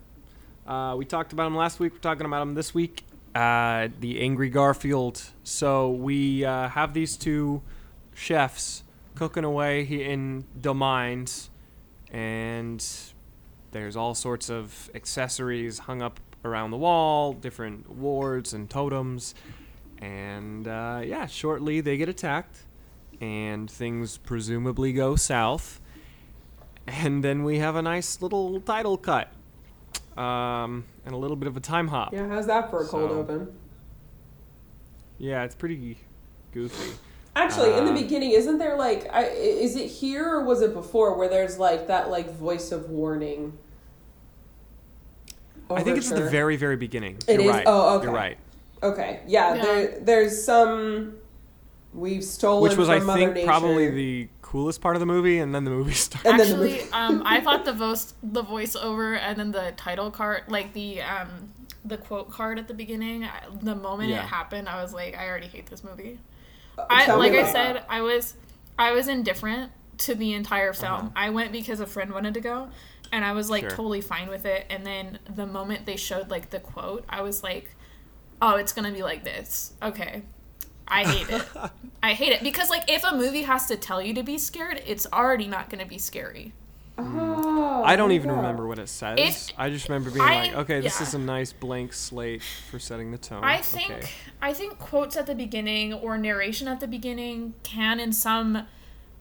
Uh, 0.67 0.95
we 0.99 1.07
talked 1.07 1.33
about 1.33 1.47
him 1.47 1.57
last 1.57 1.81
week. 1.81 1.95
We're 1.95 2.01
talking 2.01 2.27
about 2.27 2.43
him 2.43 2.53
this 2.53 2.75
week. 2.75 3.05
Uh, 3.35 3.89
the 4.01 4.21
Angry 4.21 4.51
Garfield. 4.51 5.31
So 5.43 5.93
we 5.93 6.45
uh, 6.45 6.69
have 6.69 6.93
these 6.93 7.17
two 7.17 7.63
chefs 8.13 8.85
cooking 9.15 9.45
away 9.45 9.85
in 9.85 10.45
the 10.55 10.75
mines, 10.75 11.49
and 12.11 12.87
there's 13.71 13.97
all 13.97 14.15
sorts 14.15 14.51
of 14.51 14.91
accessories 14.95 15.79
hung 15.79 16.03
up 16.03 16.21
around 16.45 16.71
the 16.71 16.77
wall, 16.77 17.33
different 17.33 17.89
wards 17.89 18.53
and 18.53 18.69
totems. 18.69 19.35
And 20.03 20.67
uh, 20.67 21.01
yeah, 21.05 21.27
shortly 21.27 21.81
they 21.81 21.97
get 21.97 22.09
attacked, 22.09 22.65
and 23.21 23.71
things 23.71 24.19
presumably 24.19 24.93
go 24.93 25.15
south. 25.17 25.81
And 26.89 27.23
then 27.23 27.45
we 27.45 27.59
have 27.61 27.77
a 27.77 27.83
nice 27.83 28.21
little 28.21 28.61
title 28.61 28.97
cut. 28.99 29.33
Um, 30.17 30.85
and 31.07 31.15
a 31.15 31.17
little 31.17 31.37
bit 31.37 31.47
of 31.47 31.57
a 31.57 31.61
time 31.61 31.89
hop. 31.89 32.13
Yeah, 32.13 32.29
how's 32.29 32.47
that 32.49 32.69
for 32.71 32.83
a 32.83 32.87
cold 32.87 33.11
So- 33.11 33.19
open? 33.19 33.53
Yeah, 35.19 35.45
it's 35.45 35.55
pretty 35.55 35.97
goofy. 36.53 36.93
Actually, 37.37 37.73
in 37.79 37.85
the 37.85 37.93
Uh, 37.93 37.95
beginning, 37.95 38.33
isn't 38.33 38.59
there 38.59 38.77
like, 38.77 39.09
I, 39.11 39.27
is 39.29 39.77
it 39.77 39.87
here 39.87 40.29
or 40.29 40.45
was 40.45 40.61
it 40.61 40.75
before 40.75 41.17
where 41.17 41.29
there's 41.29 41.59
like 41.59 41.87
that 41.87 42.11
like 42.11 42.31
voice 42.35 42.73
of 42.73 42.91
warning? 42.91 43.57
I 45.71 45.83
think 45.83 45.97
it's 45.97 46.11
at 46.11 46.19
the 46.19 46.29
very, 46.29 46.57
very 46.57 46.77
beginning. 46.77 47.19
It 47.27 47.35
You're 47.41 47.43
is? 47.45 47.49
right. 47.51 47.65
Oh, 47.67 47.97
okay. 47.97 48.05
You're 48.07 48.13
right. 48.15 48.37
Okay, 48.83 49.21
yeah, 49.27 49.55
Yeah. 49.55 49.63
There, 49.63 49.99
there's 50.01 50.45
some 50.45 51.15
we've 51.95 52.25
stolen 52.25 52.63
Which 52.69 52.79
was, 52.79 52.89
I 52.89 52.99
Mother 53.01 53.19
think, 53.21 53.35
Nature. 53.35 53.47
probably 53.47 53.91
the 53.91 54.29
coolest 54.41 54.81
part 54.81 54.97
of 54.97 55.01
the 55.01 55.07
movie, 55.07 55.39
and 55.39 55.55
then 55.55 55.65
the 55.65 55.71
movie 55.71 55.93
starts. 55.95 56.25
And 56.27 56.39
then 56.41 56.49
the 56.49 56.55
Actually, 56.55 56.71
movie- 56.79 56.93
um, 56.93 57.23
I 57.25 57.41
thought 57.45 57.65
the 57.65 57.73
voice, 57.73 58.15
the 58.23 58.43
voiceover, 58.43 59.19
and 59.19 59.39
then 59.39 59.53
the 59.53 59.73
title 59.77 60.11
card, 60.11 60.45
like 60.49 60.73
the 60.73 61.03
um, 61.03 61.51
the 61.85 61.97
quote 61.99 62.31
card 62.31 62.59
at 62.59 62.69
the 62.69 62.75
beginning. 62.75 63.29
The 63.61 63.75
moment 63.75 64.11
Yeah. 64.11 64.23
it 64.23 64.27
happened, 64.29 64.69
I 64.69 64.83
was 64.83 64.93
like, 64.95 65.17
I 65.17 65.29
already 65.29 65.49
hate 65.49 65.67
this 65.67 65.83
movie. 65.85 66.19
Uh, 66.79 66.85
I 66.89 67.13
like 67.15 67.33
I 67.33 67.45
said, 67.51 67.77
that. 67.77 67.87
I 67.89 68.01
was 68.03 68.35
I 68.79 68.93
was 68.93 69.07
indifferent 69.09 69.71
to 69.99 70.15
the 70.15 70.33
entire 70.33 70.73
film. 70.73 70.93
Uh-huh. 70.93 71.09
I 71.15 71.31
went 71.31 71.53
because 71.53 71.79
a 71.81 71.87
friend 71.87 72.13
wanted 72.13 72.35
to 72.35 72.41
go, 72.41 72.69
and 73.13 73.25
I 73.25 73.33
was 73.33 73.51
like 73.51 73.63
Sure. 73.63 73.71
totally 73.71 74.01
fine 74.01 74.29
with 74.31 74.47
it. 74.47 74.65
And 74.71 74.87
then 74.87 75.19
the 75.33 75.47
moment 75.47 75.85
they 75.87 75.97
showed 75.97 76.31
like 76.31 76.51
the 76.51 76.59
quote, 76.61 77.05
I 77.09 77.21
was 77.21 77.43
like, 77.43 77.75
oh, 78.43 78.57
it's 78.57 78.73
gonna 78.75 78.93
be 78.93 79.03
like 79.03 79.25
this. 79.25 79.73
Okay. 79.83 80.23
I 80.87 81.05
hate 81.05 81.31
it. 81.31 81.47
I 82.03 82.13
hate 82.13 82.33
it 82.33 82.43
because 82.43 82.69
like 82.69 82.91
if 82.91 83.03
a 83.05 83.17
movie 83.17 83.43
has 83.43 83.67
to 83.69 83.77
tell 83.77 84.03
you 84.03 84.13
to 84.15 84.23
be 84.23 84.37
scared, 84.37 84.83
it's 84.85 85.07
already 85.11 85.47
not 85.47 85.71
going 85.71 85.79
to 85.83 85.89
be 85.89 85.97
scary. 85.97 86.53
Oh, 86.99 87.83
I 87.87 87.97
don't 87.97 88.13
even 88.13 88.29
you 88.29 88.35
go. 88.35 88.41
remember 88.43 88.67
what 88.67 88.79
it 88.79 88.89
says. 88.91 89.19
If- 89.19 89.53
I 89.59 89.71
just 89.71 89.89
remember 89.89 90.11
being 90.11 90.21
I- 90.23 90.47
like, 90.49 90.55
okay, 90.57 90.81
this 90.81 91.01
yeah. 91.01 91.07
is 91.07 91.15
a 91.15 91.19
nice 91.19 91.51
blank 91.53 91.95
slate 91.95 92.43
for 92.71 92.79
setting 92.79 93.11
the 93.13 93.17
tone. 93.17 93.43
I 93.43 93.59
think 93.63 93.91
Okay. 93.91 94.09
I 94.43 94.53
think 94.53 94.79
quotes 94.79 95.17
at 95.17 95.27
the 95.27 95.35
beginning 95.35 95.95
or 95.95 96.19
narration 96.19 96.69
at 96.69 96.81
the 96.81 96.89
beginning 96.89 97.55
can 97.63 97.99
in 97.99 98.13
some 98.13 98.67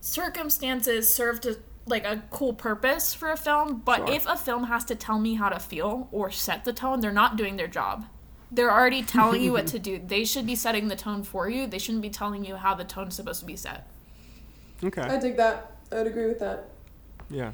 circumstances 0.02 1.14
serve 1.14 1.40
to 1.42 1.60
like 1.86 2.06
a 2.06 2.24
cool 2.30 2.54
purpose 2.54 3.14
for 3.14 3.32
a 3.32 3.38
film, 3.38 3.82
but 3.86 3.98
Sure. 4.08 4.12
if 4.12 4.26
a 4.28 4.36
film 4.38 4.66
has 4.66 4.84
to 4.86 4.96
tell 4.96 5.20
me 5.20 5.36
how 5.36 5.50
to 5.50 5.60
feel 5.60 6.10
or 6.12 6.30
set 6.30 6.64
the 6.66 6.74
tone, 6.74 7.00
they're 7.00 7.12
not 7.12 7.38
doing 7.38 7.56
their 7.56 7.68
job. 7.68 8.06
They're 8.52 8.72
already 8.72 9.02
telling 9.04 9.42
you 9.42 9.54
what 9.54 9.68
to 9.74 9.80
do. 9.80 10.00
They 10.06 10.26
should 10.26 10.46
be 10.46 10.56
setting 10.56 10.88
the 10.90 10.96
tone 10.96 11.24
for 11.24 11.50
you. 11.50 11.68
They 11.68 11.80
shouldn't 11.80 12.02
be 12.02 12.10
telling 12.10 12.44
you 12.44 12.56
how 12.58 12.76
the 12.76 12.84
tone's 12.84 13.16
supposed 13.16 13.40
to 13.40 13.46
be 13.46 13.56
set. 13.56 13.88
Okay. 14.84 15.02
I 15.02 15.18
dig 15.20 15.38
that. 15.38 15.78
I'd 15.92 16.08
agree 16.08 16.26
with 16.28 16.40
that. 16.40 16.70
yeah. 17.30 17.54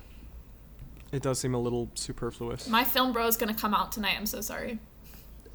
It 1.11 1.21
does 1.21 1.39
seem 1.39 1.53
a 1.53 1.57
little 1.59 1.89
superfluous. 1.93 2.67
My 2.67 2.83
film 2.83 3.13
bro 3.13 3.27
is 3.27 3.37
gonna 3.37 3.53
come 3.53 3.73
out 3.73 3.93
tonight. 3.93 4.15
I'm 4.17 4.25
so 4.25 4.41
sorry. 4.41 4.79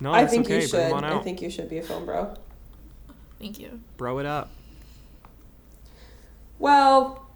No, 0.00 0.10
I 0.12 0.26
think 0.26 0.46
okay. 0.46 0.54
you 0.54 0.60
Bring 0.60 0.68
should. 0.70 0.80
him 0.88 0.92
on 0.94 1.04
I 1.04 1.18
think 1.18 1.42
you 1.42 1.50
should 1.50 1.68
be 1.68 1.76
a 1.78 1.82
film 1.82 2.06
bro. 2.06 2.34
Thank 3.38 3.58
you. 3.60 3.80
Bro 3.98 4.18
it 4.20 4.26
up. 4.26 4.50
Well, 6.58 7.26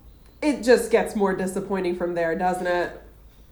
it 0.40 0.62
just 0.62 0.90
gets 0.90 1.14
more 1.16 1.34
disappointing 1.34 1.96
from 1.96 2.14
there, 2.14 2.36
doesn't 2.36 2.66
it? 2.66 3.00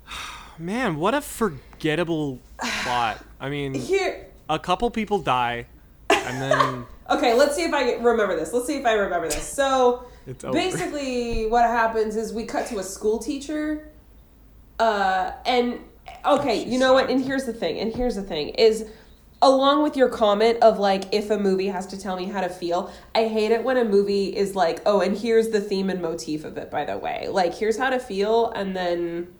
Man, 0.59 0.97
what 0.97 1.15
a 1.15 1.21
forgettable 1.21 2.39
plot. 2.83 3.23
I 3.41 3.51
mean, 3.51 3.75
Here, 3.81 4.24
a 4.49 4.59
couple 4.59 4.91
people 4.91 5.19
die, 5.19 5.67
and 6.11 6.41
then 6.41 6.87
okay. 7.11 7.35
Let's 7.35 7.57
see 7.57 7.63
if 7.63 7.73
I 7.73 7.95
remember 7.95 8.37
this. 8.37 8.53
Let's 8.53 8.67
see 8.67 8.77
if 8.77 8.87
I 8.87 8.93
remember 8.93 9.29
this. 9.29 9.47
So 9.47 10.07
basically, 10.53 11.47
what 11.47 11.65
happens 11.65 12.17
is 12.17 12.33
we 12.33 12.45
cut 12.45 12.67
to 12.69 12.79
a 12.79 12.83
school 12.83 13.19
teacher, 13.19 13.91
uh, 14.79 15.33
and 15.47 15.81
okay, 16.25 16.65
you 16.65 16.79
know 16.79 16.93
what? 16.93 17.11
And 17.11 17.25
here's 17.25 17.45
the 17.45 17.53
thing. 17.53 17.79
And 17.79 17.95
here's 17.95 18.17
the 18.17 18.23
thing 18.23 18.51
is. 18.51 18.87
Along 19.43 19.83
with 19.83 19.95
your 19.95 20.09
comment 20.09 20.63
of 20.63 20.79
like, 20.79 21.13
if 21.13 21.31
a 21.31 21.37
movie 21.37 21.67
has 21.67 21.87
to 21.89 22.01
tell 22.01 22.17
me 22.17 22.25
how 22.25 22.41
to 22.41 22.49
feel, 22.49 22.91
I 23.15 23.29
hate 23.29 23.51
it 23.51 23.63
when 23.63 23.77
a 23.77 23.85
movie 23.85 24.35
is 24.35 24.57
like, 24.57 24.81
oh, 24.87 25.03
and 25.03 25.15
here's 25.15 25.51
the 25.51 25.61
theme 25.61 25.91
and 25.91 26.01
motif 26.01 26.47
of 26.47 26.57
it, 26.57 26.71
by 26.71 26.87
the 26.87 26.97
way. 26.97 27.29
Like, 27.29 27.53
here's 27.53 27.77
how 27.77 27.91
to 27.91 27.99
feel, 27.99 28.53
and 28.53 28.75
then 28.75 29.35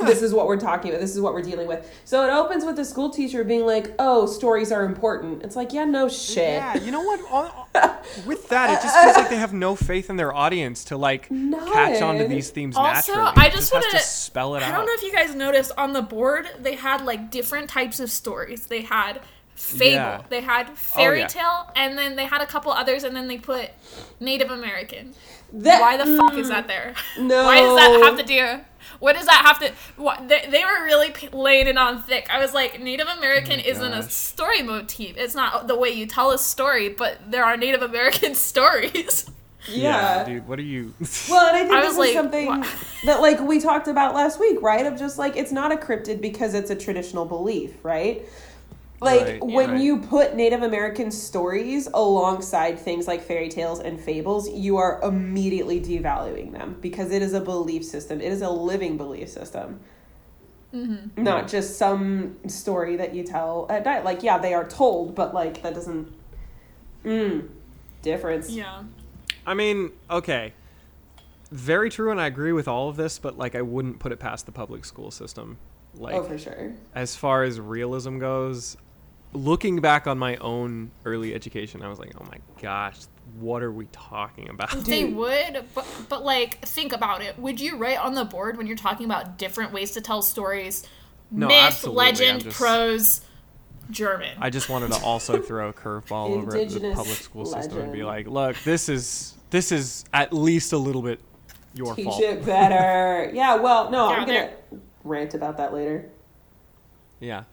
this 0.00 0.22
is 0.22 0.32
what 0.32 0.46
we're 0.46 0.58
talking 0.58 0.90
about. 0.90 1.00
This 1.00 1.14
is 1.14 1.20
what 1.20 1.34
we're 1.34 1.42
dealing 1.42 1.66
with. 1.68 1.88
So 2.04 2.24
it 2.26 2.30
opens 2.30 2.64
with 2.64 2.76
the 2.76 2.84
school 2.84 3.10
teacher 3.10 3.44
being 3.44 3.66
like, 3.66 3.94
"Oh, 3.98 4.26
stories 4.26 4.72
are 4.72 4.84
important." 4.84 5.42
It's 5.42 5.56
like, 5.56 5.72
yeah, 5.72 5.84
no 5.84 6.08
shit. 6.08 6.54
Yeah, 6.54 6.76
you 6.78 6.90
know 6.90 7.02
what? 7.02 7.20
On- 7.30 7.50
With 8.26 8.48
that, 8.48 8.70
it 8.70 8.82
just 8.82 8.96
feels 8.98 9.16
like 9.16 9.28
they 9.28 9.36
have 9.36 9.52
no 9.52 9.76
faith 9.76 10.08
in 10.10 10.16
their 10.16 10.34
audience 10.34 10.84
to 10.84 10.96
like 10.96 11.28
catch 11.28 12.00
on 12.02 12.18
to 12.18 12.26
these 12.26 12.50
themes 12.50 12.76
Also, 12.76 13.12
naturally. 13.14 13.32
I 13.36 13.46
It 13.46 13.52
just 13.52 13.72
has 13.72 13.84
wanna- 13.84 14.00
spell 14.00 14.54
it 14.54 14.62
out. 14.62 14.68
I 14.68 14.72
out. 14.72 14.76
don't 14.78 14.86
know 14.86 14.92
if 14.94 15.02
you 15.02 15.12
guys 15.12 15.34
noticed 15.34 15.72
on 15.76 15.92
the 15.92 16.02
board 16.02 16.48
they 16.58 16.74
had 16.74 17.04
like 17.04 17.30
different 17.30 17.68
types 17.70 18.00
of 18.00 18.10
stories. 18.10 18.66
They 18.66 18.82
had 18.82 19.20
fable, 19.54 19.92
Yeah. 19.92 20.22
they 20.28 20.40
had 20.40 20.68
oh, 20.70 20.74
fairy 20.74 21.20
yeah. 21.20 21.26
tale, 21.26 21.70
and 21.76 21.98
then 21.98 22.16
they 22.16 22.24
had 22.26 22.40
a 22.40 22.46
couple 22.46 22.70
others, 22.72 23.04
and 23.04 23.14
then 23.14 23.26
they 23.28 23.38
put 23.38 23.70
Native 24.20 24.50
American. 24.50 25.14
That- 25.52 25.80
Why 25.80 25.96
the 25.96 26.16
fuck 26.16 26.34
is 26.34 26.48
that 26.48 26.64
mm, 26.64 26.68
there? 26.68 26.94
No. 27.18 27.44
Why 27.44 27.60
does 27.60 27.76
that 27.76 28.00
have 28.04 28.18
to 28.18 28.24
do? 28.24 28.64
What 29.00 29.14
does 29.14 29.26
that 29.26 29.42
have 29.46 29.58
to? 29.60 29.72
What 30.00 30.28
they, 30.28 30.46
they 30.50 30.64
were 30.64 30.84
really 30.84 31.10
p- 31.10 31.28
laying 31.28 31.66
it 31.68 31.78
on 31.78 32.02
thick. 32.02 32.26
I 32.30 32.40
was 32.40 32.52
like, 32.52 32.80
Native 32.80 33.06
American 33.06 33.60
oh 33.60 33.68
isn't 33.68 33.92
a 33.92 34.02
story 34.02 34.62
motif. 34.62 35.16
It's 35.16 35.34
not 35.34 35.68
the 35.68 35.76
way 35.76 35.90
you 35.90 36.06
tell 36.06 36.30
a 36.32 36.38
story, 36.38 36.88
but 36.88 37.30
there 37.30 37.44
are 37.44 37.56
Native 37.56 37.82
American 37.82 38.34
stories. 38.48 39.30
Yeah. 39.68 40.24
dude. 40.24 40.48
What 40.48 40.58
are 40.58 40.62
you? 40.62 40.94
Well, 41.28 41.46
and 41.46 41.56
I 41.56 41.60
think 41.62 41.74
I 41.74 41.80
this 41.82 41.88
was 41.88 41.92
is 41.94 41.98
like, 41.98 42.12
something 42.14 42.46
wha- 42.46 42.66
that 43.04 43.20
like 43.20 43.40
we 43.40 43.60
talked 43.60 43.86
about 43.88 44.14
last 44.14 44.40
week, 44.40 44.60
right? 44.62 44.86
Of 44.86 44.98
just 44.98 45.18
like 45.18 45.36
it's 45.36 45.52
not 45.52 45.72
a 45.72 45.76
cryptid 45.76 46.20
because 46.20 46.54
it's 46.54 46.70
a 46.70 46.76
traditional 46.76 47.24
belief, 47.24 47.74
right? 47.84 48.22
Like 49.00 49.20
Right, 49.20 49.44
when 49.44 49.70
right. 49.72 49.80
you 49.80 49.98
put 49.98 50.34
Native 50.34 50.62
American 50.62 51.10
stories 51.10 51.86
alongside 51.94 52.78
things 52.78 53.06
like 53.06 53.22
fairy 53.22 53.48
tales 53.48 53.78
and 53.78 54.00
fables, 54.00 54.50
you 54.50 54.76
are 54.76 55.00
immediately 55.02 55.80
devaluing 55.80 56.52
them 56.52 56.76
because 56.80 57.12
it 57.12 57.22
is 57.22 57.32
a 57.32 57.40
belief 57.40 57.84
system. 57.84 58.20
It 58.20 58.32
is 58.32 58.42
a 58.42 58.50
living 58.50 58.96
belief 58.96 59.28
system. 59.28 59.80
Mm-hmm. 60.74 61.22
Not 61.22 61.48
just 61.48 61.78
some 61.78 62.36
story 62.48 62.96
that 62.96 63.14
you 63.14 63.22
tell 63.22 63.66
at 63.70 63.84
night. 63.84 64.04
Like, 64.04 64.22
yeah, 64.22 64.38
they 64.38 64.52
are 64.52 64.68
told, 64.68 65.14
but 65.14 65.32
like 65.32 65.62
that 65.62 65.74
doesn't. 65.74 66.12
Mm, 67.04 67.48
difference. 68.02 68.50
yeah. 68.50 68.82
I 69.46 69.54
mean, 69.54 69.92
okay, 70.10 70.52
very 71.50 71.88
true, 71.88 72.10
and 72.10 72.20
I 72.20 72.26
agree 72.26 72.52
with 72.52 72.68
all 72.68 72.88
of 72.88 72.96
this, 72.96 73.18
but 73.18 73.38
like, 73.38 73.54
I 73.54 73.62
wouldn't 73.62 73.98
put 73.98 74.12
it 74.12 74.18
past 74.18 74.44
the 74.44 74.52
public 74.52 74.84
school 74.84 75.10
system. 75.10 75.56
Like, 75.94 76.14
oh, 76.14 76.22
for 76.22 76.36
sure. 76.36 76.74
as 76.94 77.16
far 77.16 77.44
as 77.44 77.58
realism 77.58 78.18
goes, 78.18 78.76
looking 79.32 79.80
back 79.80 80.06
on 80.06 80.18
my 80.18 80.36
own 80.36 80.90
early 81.04 81.34
education, 81.34 81.82
I 81.82 81.88
was 81.88 81.98
like, 81.98 82.12
oh 82.20 82.24
my 82.24 82.38
gosh, 82.62 82.96
what 83.38 83.62
are 83.62 83.70
we 83.72 83.86
talking 83.92 84.48
about? 84.48 84.70
They 84.70 85.04
would, 85.04 85.64
but 85.74 85.86
but 86.08 86.24
like 86.24 86.60
think 86.66 86.92
about 86.92 87.22
it. 87.22 87.38
Would 87.38 87.60
you 87.60 87.76
write 87.76 87.98
on 87.98 88.14
the 88.14 88.24
board 88.24 88.56
when 88.56 88.66
you're 88.66 88.76
talking 88.76 89.04
about 89.06 89.38
different 89.38 89.72
ways 89.72 89.92
to 89.92 90.00
tell 90.00 90.22
stories? 90.22 90.86
No, 91.30 91.48
Myth, 91.48 91.56
absolutely. 91.62 92.00
I'm 92.02 92.06
legend, 92.14 92.42
just- 92.44 92.56
prose, 92.56 93.20
German. 93.90 94.36
I 94.40 94.48
just 94.50 94.68
wanted 94.68 94.92
to 94.92 95.02
also 95.02 95.40
throw 95.42 95.68
a 95.68 95.72
curveball 95.72 96.30
over 96.30 96.56
at 96.56 96.68
the 96.70 96.92
public 96.94 97.16
school 97.18 97.44
system 97.44 97.78
and 97.80 97.92
be 97.92 98.02
like, 98.02 98.26
look, 98.26 98.56
this 98.64 98.88
is 98.88 99.34
this 99.50 99.72
is 99.72 100.04
at 100.12 100.32
least 100.32 100.72
a 100.72 100.78
little 100.78 101.02
bit 101.02 101.20
your 101.74 101.94
Teach 101.94 102.06
fault. 102.06 102.22
it 102.22 102.44
better. 102.46 103.30
yeah, 103.34 103.54
well, 103.56 103.90
no, 103.90 104.10
Yeah, 104.10 104.16
I'm 104.16 104.26
gonna 104.26 104.50
rant 105.04 105.34
about 105.34 105.58
that 105.58 105.72
later. 105.74 106.08
Yeah. 107.20 107.44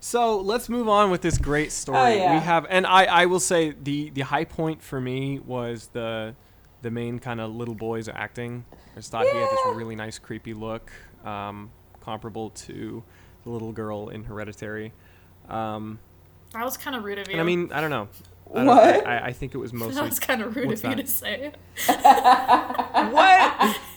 So 0.00 0.40
let's 0.40 0.68
move 0.68 0.88
on 0.88 1.10
with 1.10 1.20
this 1.20 1.36
great 1.38 1.70
story. 1.72 1.98
Oh, 1.98 2.08
yeah. 2.08 2.34
We 2.34 2.40
have, 2.40 2.66
and 2.70 2.86
I, 2.86 3.04
I 3.04 3.26
will 3.26 3.40
say 3.40 3.74
the 3.82 4.10
the 4.10 4.22
high 4.22 4.44
point 4.44 4.82
for 4.82 5.00
me 5.00 5.38
was 5.40 5.88
the 5.92 6.34
the 6.82 6.90
main 6.90 7.18
kind 7.18 7.40
of 7.40 7.54
little 7.54 7.74
boy's 7.74 8.08
acting. 8.08 8.64
I 8.72 8.96
just 8.96 9.10
thought 9.10 9.26
he 9.26 9.36
had 9.36 9.50
this 9.50 9.76
really 9.76 9.94
nice, 9.96 10.18
creepy 10.18 10.54
look, 10.54 10.90
um, 11.24 11.70
comparable 12.00 12.50
to 12.50 13.02
the 13.44 13.50
little 13.50 13.72
girl 13.72 14.08
in 14.08 14.24
Hereditary. 14.24 14.92
Um, 15.48 15.98
that 16.54 16.64
was 16.64 16.76
kind 16.78 16.96
of 16.96 17.04
rude 17.04 17.18
of 17.18 17.28
you. 17.28 17.32
and 17.32 17.40
I 17.40 17.44
mean, 17.44 17.70
I 17.72 17.80
don't 17.82 17.90
know. 17.90 18.08
I 18.54 18.64
What? 18.64 19.06
I, 19.06 19.26
I 19.26 19.32
think 19.32 19.54
it 19.54 19.58
was 19.58 19.72
mostly. 19.74 19.96
that 19.96 20.04
was 20.04 20.18
kind 20.18 20.42
of 20.42 20.56
rude 20.56 20.66
What's 20.66 20.82
of 20.82 20.90
you 20.90 20.96
that? 20.96 21.06
to 21.06 21.12
say. 21.12 21.52
what? 23.12 23.78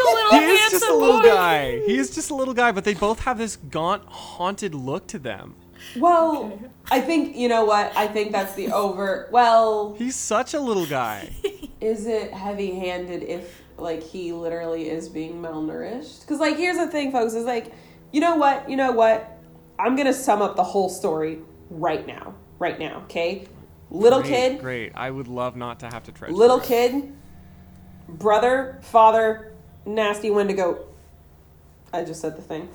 a 0.00 0.14
little 0.14 0.30
He 0.40 0.44
is 0.46 0.60
handsome 0.60 0.78
just 0.80 0.90
a 0.90 0.94
little 0.94 1.20
boy. 1.20 1.26
guy. 1.26 1.80
He 1.86 1.96
is 1.96 2.10
just 2.14 2.30
a 2.30 2.34
little 2.34 2.54
guy, 2.54 2.72
but 2.72 2.84
they 2.84 2.94
both 2.94 3.20
have 3.20 3.38
this 3.38 3.56
gaunt, 3.56 4.04
haunted 4.06 4.74
look 4.74 5.06
to 5.08 5.18
them. 5.18 5.54
Well, 5.96 6.58
I 6.90 7.00
think 7.00 7.36
you 7.36 7.48
know 7.48 7.64
what? 7.64 7.92
I 7.96 8.06
think 8.06 8.32
that's 8.32 8.54
the 8.54 8.70
over. 8.72 9.28
Well, 9.32 9.94
He's 9.98 10.16
such 10.16 10.54
a 10.54 10.60
little 10.60 10.86
guy. 10.86 11.30
is 11.80 12.06
it 12.06 12.32
heavy-handed 12.32 13.22
if 13.22 13.62
like 13.78 14.02
he 14.02 14.32
literally 14.32 14.90
is 14.90 15.08
being 15.08 15.40
malnourished? 15.40 16.20
Because 16.20 16.38
like, 16.38 16.56
here's 16.56 16.76
the 16.76 16.86
thing, 16.88 17.10
folks. 17.12 17.32
Is 17.34 17.46
like, 17.46 17.72
you 18.12 18.20
know 18.20 18.36
what? 18.36 18.68
You 18.68 18.76
know 18.76 18.92
what? 18.92 19.38
I'm 19.78 19.96
gonna 19.96 20.12
sum 20.12 20.42
up 20.42 20.54
the 20.56 20.62
whole 20.64 20.90
story 20.90 21.38
right 21.70 22.06
now. 22.06 22.34
Right 22.58 22.78
now, 22.78 22.98
okay? 23.04 23.46
Little 23.90 24.20
Great, 24.20 24.30
kid, 24.30 24.60
Great. 24.60 24.92
I 24.94 25.10
would 25.10 25.26
love 25.28 25.56
not 25.56 25.80
to 25.80 25.86
have 25.86 26.04
to 26.04 26.12
tread. 26.12 26.30
little 26.32 26.60
kid, 26.60 27.12
brother, 28.06 28.78
father, 28.82 29.49
nasty 29.86 30.30
Wendigo. 30.30 30.86
I 31.92 32.04
just 32.04 32.20
said 32.20 32.36
the 32.36 32.42
thing. 32.42 32.68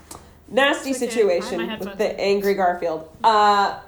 Nasty 0.48 0.92
okay. 0.92 1.00
Situation 1.00 1.80
with 1.80 1.98
the 1.98 2.20
angry 2.20 2.54
Garfield. 2.54 3.10
Uh, 3.24 3.80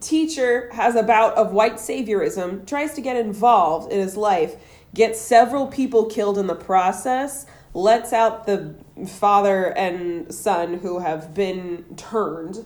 teacher 0.00 0.70
has 0.72 0.96
a 0.96 1.02
bout 1.02 1.34
of 1.34 1.52
white 1.52 1.74
saviorism, 1.74 2.66
tries 2.66 2.94
to 2.94 3.00
get 3.00 3.16
involved 3.16 3.92
in 3.92 4.00
his 4.00 4.16
life, 4.16 4.56
gets 4.94 5.20
several 5.20 5.66
people 5.66 6.06
killed 6.06 6.38
in 6.38 6.46
the 6.46 6.54
process, 6.54 7.46
lets 7.74 8.12
out 8.12 8.46
the 8.46 8.74
father 9.06 9.76
and 9.76 10.32
son 10.34 10.74
who 10.74 10.98
have 10.98 11.34
been 11.34 11.84
turned. 11.96 12.64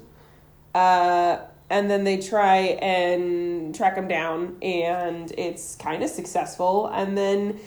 Uh, 0.74 1.38
and 1.68 1.90
then 1.90 2.04
they 2.04 2.16
try 2.18 2.58
and 2.80 3.74
track 3.74 3.96
him 3.96 4.06
down, 4.06 4.56
and 4.62 5.32
it's 5.36 5.74
kind 5.76 6.02
of 6.02 6.10
successful. 6.10 6.86
And 6.86 7.18
then 7.18 7.58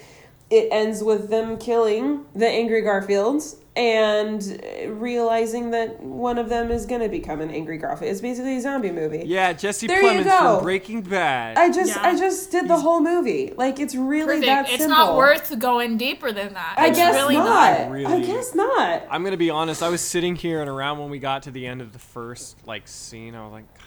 it 0.49 0.67
ends 0.71 1.03
with 1.03 1.29
them 1.29 1.57
killing 1.57 2.25
the 2.35 2.47
angry 2.47 2.81
Garfields 2.81 3.57
and 3.75 4.61
realizing 4.87 5.71
that 5.71 6.01
one 6.01 6.37
of 6.37 6.49
them 6.49 6.69
is 6.71 6.85
going 6.85 6.99
to 7.01 7.07
become 7.07 7.39
an 7.39 7.49
angry 7.49 7.77
Garfield. 7.77 8.11
It's 8.11 8.19
basically 8.19 8.57
a 8.57 8.61
zombie 8.61 8.91
movie. 8.91 9.23
Yeah, 9.25 9.53
Jesse 9.53 9.87
There 9.87 10.01
you 10.01 10.09
Plemons 10.21 10.23
go. 10.25 10.55
from 10.57 10.63
Breaking 10.63 11.01
Bad. 11.01 11.57
I 11.57 11.69
just 11.71 11.95
Yeah. 11.95 12.01
I 12.05 12.17
just 12.17 12.51
did 12.51 12.67
the 12.67 12.75
whole 12.77 12.99
movie. 12.99 13.53
Like 13.55 13.79
it's 13.79 13.95
really 13.95 14.41
Perfect. 14.41 14.45
that 14.45 14.69
It's 14.71 14.85
not 14.87 15.15
worth 15.15 15.57
going 15.59 15.97
deeper 15.97 16.31
than 16.31 16.55
that. 16.55 16.75
I 16.77 16.87
It's 16.87 16.97
guess 16.97 17.15
really 17.15 17.37
not. 17.37 17.71
I 17.79 17.87
Really. 17.87 18.25
guess 18.25 18.53
not. 18.53 19.03
I'm 19.09 19.23
gonna 19.23 19.37
be 19.37 19.49
honest. 19.51 19.81
I 19.81 19.89
was 19.89 20.01
sitting 20.01 20.35
here, 20.35 20.59
and 20.61 20.69
around 20.69 20.97
when 20.99 21.09
we 21.09 21.19
got 21.19 21.43
to 21.43 21.51
the 21.51 21.65
end 21.65 21.81
of 21.81 21.93
the 21.93 21.99
first 21.99 22.57
like 22.67 22.87
scene, 22.87 23.33
I 23.35 23.43
was 23.43 23.53
like, 23.53 23.65
I 23.77 23.78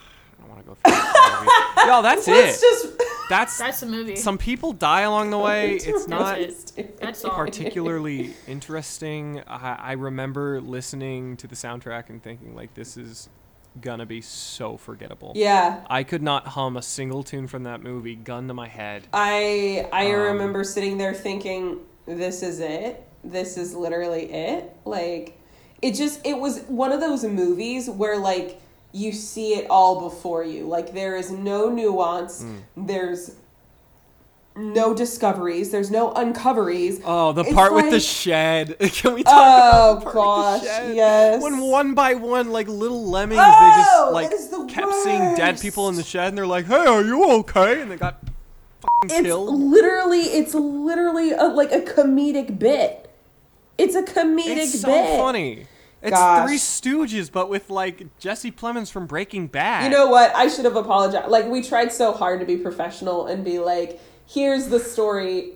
don't 0.43 0.51
want 0.51 0.61
to 0.63 0.69
go 0.69 0.77
through 0.85 0.93
this 0.93 1.41
movie. 1.41 1.89
Yo, 1.91 2.03
that's 2.03 2.29
Let's 2.29 2.59
it. 2.59 2.61
just 2.61 2.99
That's 3.29 3.59
That's 3.59 3.81
the 3.81 3.87
movie. 3.87 4.17
some 4.17 4.37
people 4.39 4.73
die 4.73 5.03
along 5.03 5.31
the 5.31 5.39
way. 5.39 5.77
It's 5.77 6.07
not 6.07 6.39
That's 7.01 7.25
all. 7.25 7.35
particularly 7.35 8.35
interesting. 8.47 9.43
I, 9.47 9.77
I 9.81 9.93
remember 9.93 10.61
listening 10.61 11.37
to 11.39 11.47
the 11.47 11.55
soundtrack 11.55 12.11
and 12.11 12.23
thinking 12.23 12.55
like, 12.55 12.75
this 12.75 12.97
is 12.97 13.29
gonna 13.81 14.05
be 14.07 14.21
so 14.21 14.77
forgettable. 14.77 15.33
Yeah. 15.35 15.85
I 15.89 16.03
could 16.03 16.23
not 16.23 16.47
hum 16.49 16.77
a 16.77 16.83
single 16.83 17.23
tune 17.23 17.47
from 17.47 17.63
that 17.63 17.83
movie, 17.83 18.15
gun 18.17 18.49
to 18.49 18.55
my 18.55 18.69
head. 18.69 19.07
I 19.14 19.88
I 19.93 20.12
Um, 20.12 20.21
remember 20.21 20.62
sitting 20.62 20.99
there 20.99 21.14
thinking, 21.14 21.79
"This 22.05 22.43
is 22.43 22.61
it. 22.61 23.03
This 23.25 23.57
is 23.57 23.75
literally 23.75 24.31
it." 24.31 24.77
Like, 24.85 25.38
it 25.81 25.93
just 25.95 26.21
it 26.27 26.37
was 26.38 26.61
one 26.64 26.93
of 26.93 27.01
those 27.01 27.25
movies 27.25 27.88
where 27.88 28.19
like 28.19 28.61
you 28.92 29.12
see 29.12 29.55
it 29.55 29.66
all 29.70 30.00
before 30.09 30.44
you. 30.44 30.66
Like 30.66 30.92
there 30.94 31.16
is 31.16 31.31
no 31.31 31.68
nuance. 31.70 32.42
Mm. 32.42 32.61
There's 32.76 33.37
no 34.55 34.92
discoveries. 34.94 35.70
There's 35.70 35.90
no 35.90 36.12
uncoveries. 36.12 37.00
Oh, 37.07 37.33
the 37.33 37.40
It's 37.42 37.55
part 37.55 37.72
with 37.72 37.90
the 37.90 38.00
shed. 38.00 38.76
Can 38.81 39.14
we 39.14 39.22
talk 39.22 39.33
Oh 39.35 39.92
about 39.96 40.05
the 40.05 40.11
part 40.11 40.14
with 40.52 40.62
the 40.62 40.68
gosh, 40.68 40.76
shed? 40.76 40.96
yes. 40.96 41.42
When 41.42 41.59
one 41.59 41.94
by 41.94 42.14
one, 42.14 42.50
like 42.50 42.68
little 42.68 43.05
lemmings, 43.09 43.40
Oh, 43.42 43.50
they 43.61 43.83
just 43.83 44.12
like 44.12 44.33
is 44.33 44.48
the 44.48 44.66
kept 44.66 44.92
seeing 45.05 45.35
dead 45.37 45.59
people 45.61 45.88
in 45.88 45.94
the 45.96 46.02
shed, 46.02 46.28
and 46.28 46.37
they're 46.38 46.46
like, 46.46 46.66
"Hey, 46.66 46.85
are 46.87 47.02
you 47.02 47.24
okay?" 47.40 47.81
And 47.81 47.90
they 47.90 47.96
got 47.96 48.20
fucking 48.83 49.16
it's 49.16 49.26
killed. 49.26 49.59
literally 49.59 50.20
it's 50.20 50.52
literally 50.55 51.33
a, 51.33 51.44
like 51.44 51.72
a 51.72 51.81
comedic 51.81 52.59
bit. 52.59 53.11
It's 53.78 53.94
a 53.94 54.02
comedic 54.02 54.44
bit. 54.44 54.59
It's 54.59 54.81
so 54.81 54.88
bit. 54.88 55.16
funny. 55.18 55.66
It's 56.03 56.11
Gosh. 56.11 56.49
Three 56.49 56.59
Stooges, 56.59 57.31
but 57.31 57.49
with 57.49 57.71
like 57.71 58.19
Jesse 58.19 58.51
Plemons 58.51 58.91
from 58.91 59.07
Breaking 59.07 59.47
Bad. 59.47 59.85
You 59.85 59.91
know 59.91 60.09
what? 60.09 60.35
I 60.35 60.49
should 60.49 60.65
have 60.65 60.77
apologized. 60.77 61.29
Like 61.29 61.47
we 61.47 61.62
tried 61.62 61.93
so 61.93 62.12
hard 62.12 62.41
to 62.41 62.47
be 62.47 62.57
professional 62.57 63.27
and 63.27 63.45
be 63.45 63.59
like, 63.61 64.01
"Here's 64.27 64.67
the 64.67 64.81
story. 64.81 65.53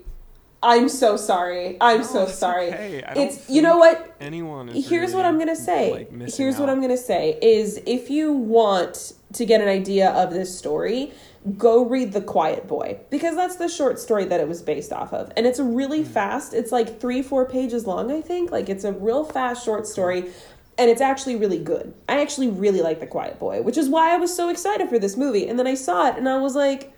I'm 0.63 0.89
so 0.89 1.17
sorry. 1.17 1.77
I'm 1.81 2.01
No, 2.01 2.07
so 2.07 2.27
sorry." 2.27 2.69
okay. 2.69 3.03
I 3.07 3.15
don't 3.15 3.25
It's 3.25 3.51
you 3.51 3.61
know 3.61 3.77
what? 3.79 4.15
anyone. 4.21 4.69
Is 4.69 4.89
Here's 4.89 5.13
what 5.15 5.27
I'm 5.27 5.39
gonna 5.39 5.57
say. 5.57 5.91
like, 5.93 6.33
Here's 6.35 6.59
what. 6.59 6.71
I'm 6.71 6.81
gonna 6.81 6.97
say 6.97 7.39
is 7.43 7.81
if 7.85 8.09
you 8.09 8.33
want 8.33 9.15
to 9.33 9.45
get 9.45 9.61
an 9.61 9.69
idea 9.69 10.11
of 10.11 10.33
this 10.33 10.57
story, 10.57 11.13
go 11.57 11.85
read 11.85 12.13
The 12.13 12.21
Quiet 12.21 12.67
Boy 12.67 12.99
because 13.11 13.37
that's 13.37 13.57
the 13.57 13.69
short 13.69 13.99
story 13.99 14.25
that 14.27 14.41
it 14.41 14.49
was 14.49 14.63
based 14.63 14.93
off 14.93 15.13
of, 15.13 15.33
and 15.37 15.47
it's 15.47 15.61
really 15.61 16.03
Hmm. 16.03 16.09
fast. 16.11 16.55
It's 16.55 16.73
like 16.73 17.01
three, 17.01 17.23
four 17.23 17.45
pages 17.47 17.87
long, 17.87 18.11
I 18.11 18.21
think. 18.21 18.51
Like 18.51 18.69
it's 18.69 18.85
a 18.85 18.93
real 18.93 19.25
fast 19.25 19.65
short 19.65 19.87
story. 19.87 20.31
And 20.79 20.91
it's 20.91 21.01
actually 21.01 21.37
really 21.37 21.57
good. 21.59 21.95
I 22.07 22.21
actually 22.21 22.49
really 22.49 22.83
like 22.83 23.01
The 23.01 23.07
Quiet 23.07 23.39
Boy, 23.39 23.63
which 23.63 23.79
is 23.79 23.89
why 23.89 24.13
I 24.13 24.19
was 24.19 24.35
so 24.37 24.51
excited 24.51 24.91
for 24.91 24.99
this 24.99 25.17
movie. 25.17 25.49
And 25.49 25.59
then 25.59 25.67
I 25.67 25.73
saw 25.75 26.09
it 26.09 26.17
and 26.19 26.29
I 26.29 26.37
was 26.39 26.55
like, 26.55 26.93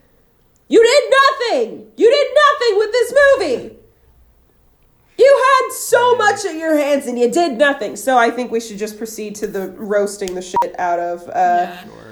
You 0.68 0.82
did 0.82 1.04
nothing! 1.20 1.86
You 1.96 2.10
did 2.10 2.28
nothing 2.34 2.78
with 2.78 2.90
this 2.92 3.14
movie! 3.14 3.76
You 5.16 5.44
had 5.60 5.72
so 5.72 6.16
much 6.16 6.44
at 6.44 6.54
your 6.56 6.76
hands 6.76 7.06
and 7.06 7.18
you 7.18 7.30
did 7.30 7.56
nothing. 7.58 7.96
So 7.96 8.16
I 8.18 8.30
think 8.30 8.50
we 8.50 8.60
should 8.60 8.78
just 8.78 8.98
proceed 8.98 9.34
to 9.36 9.46
the 9.46 9.68
roasting 9.70 10.34
the 10.34 10.42
shit 10.42 10.74
out 10.78 10.98
of 10.98 11.28
uh, 11.28 11.32
Yeah. 11.34 11.84
Sure. 11.84 12.07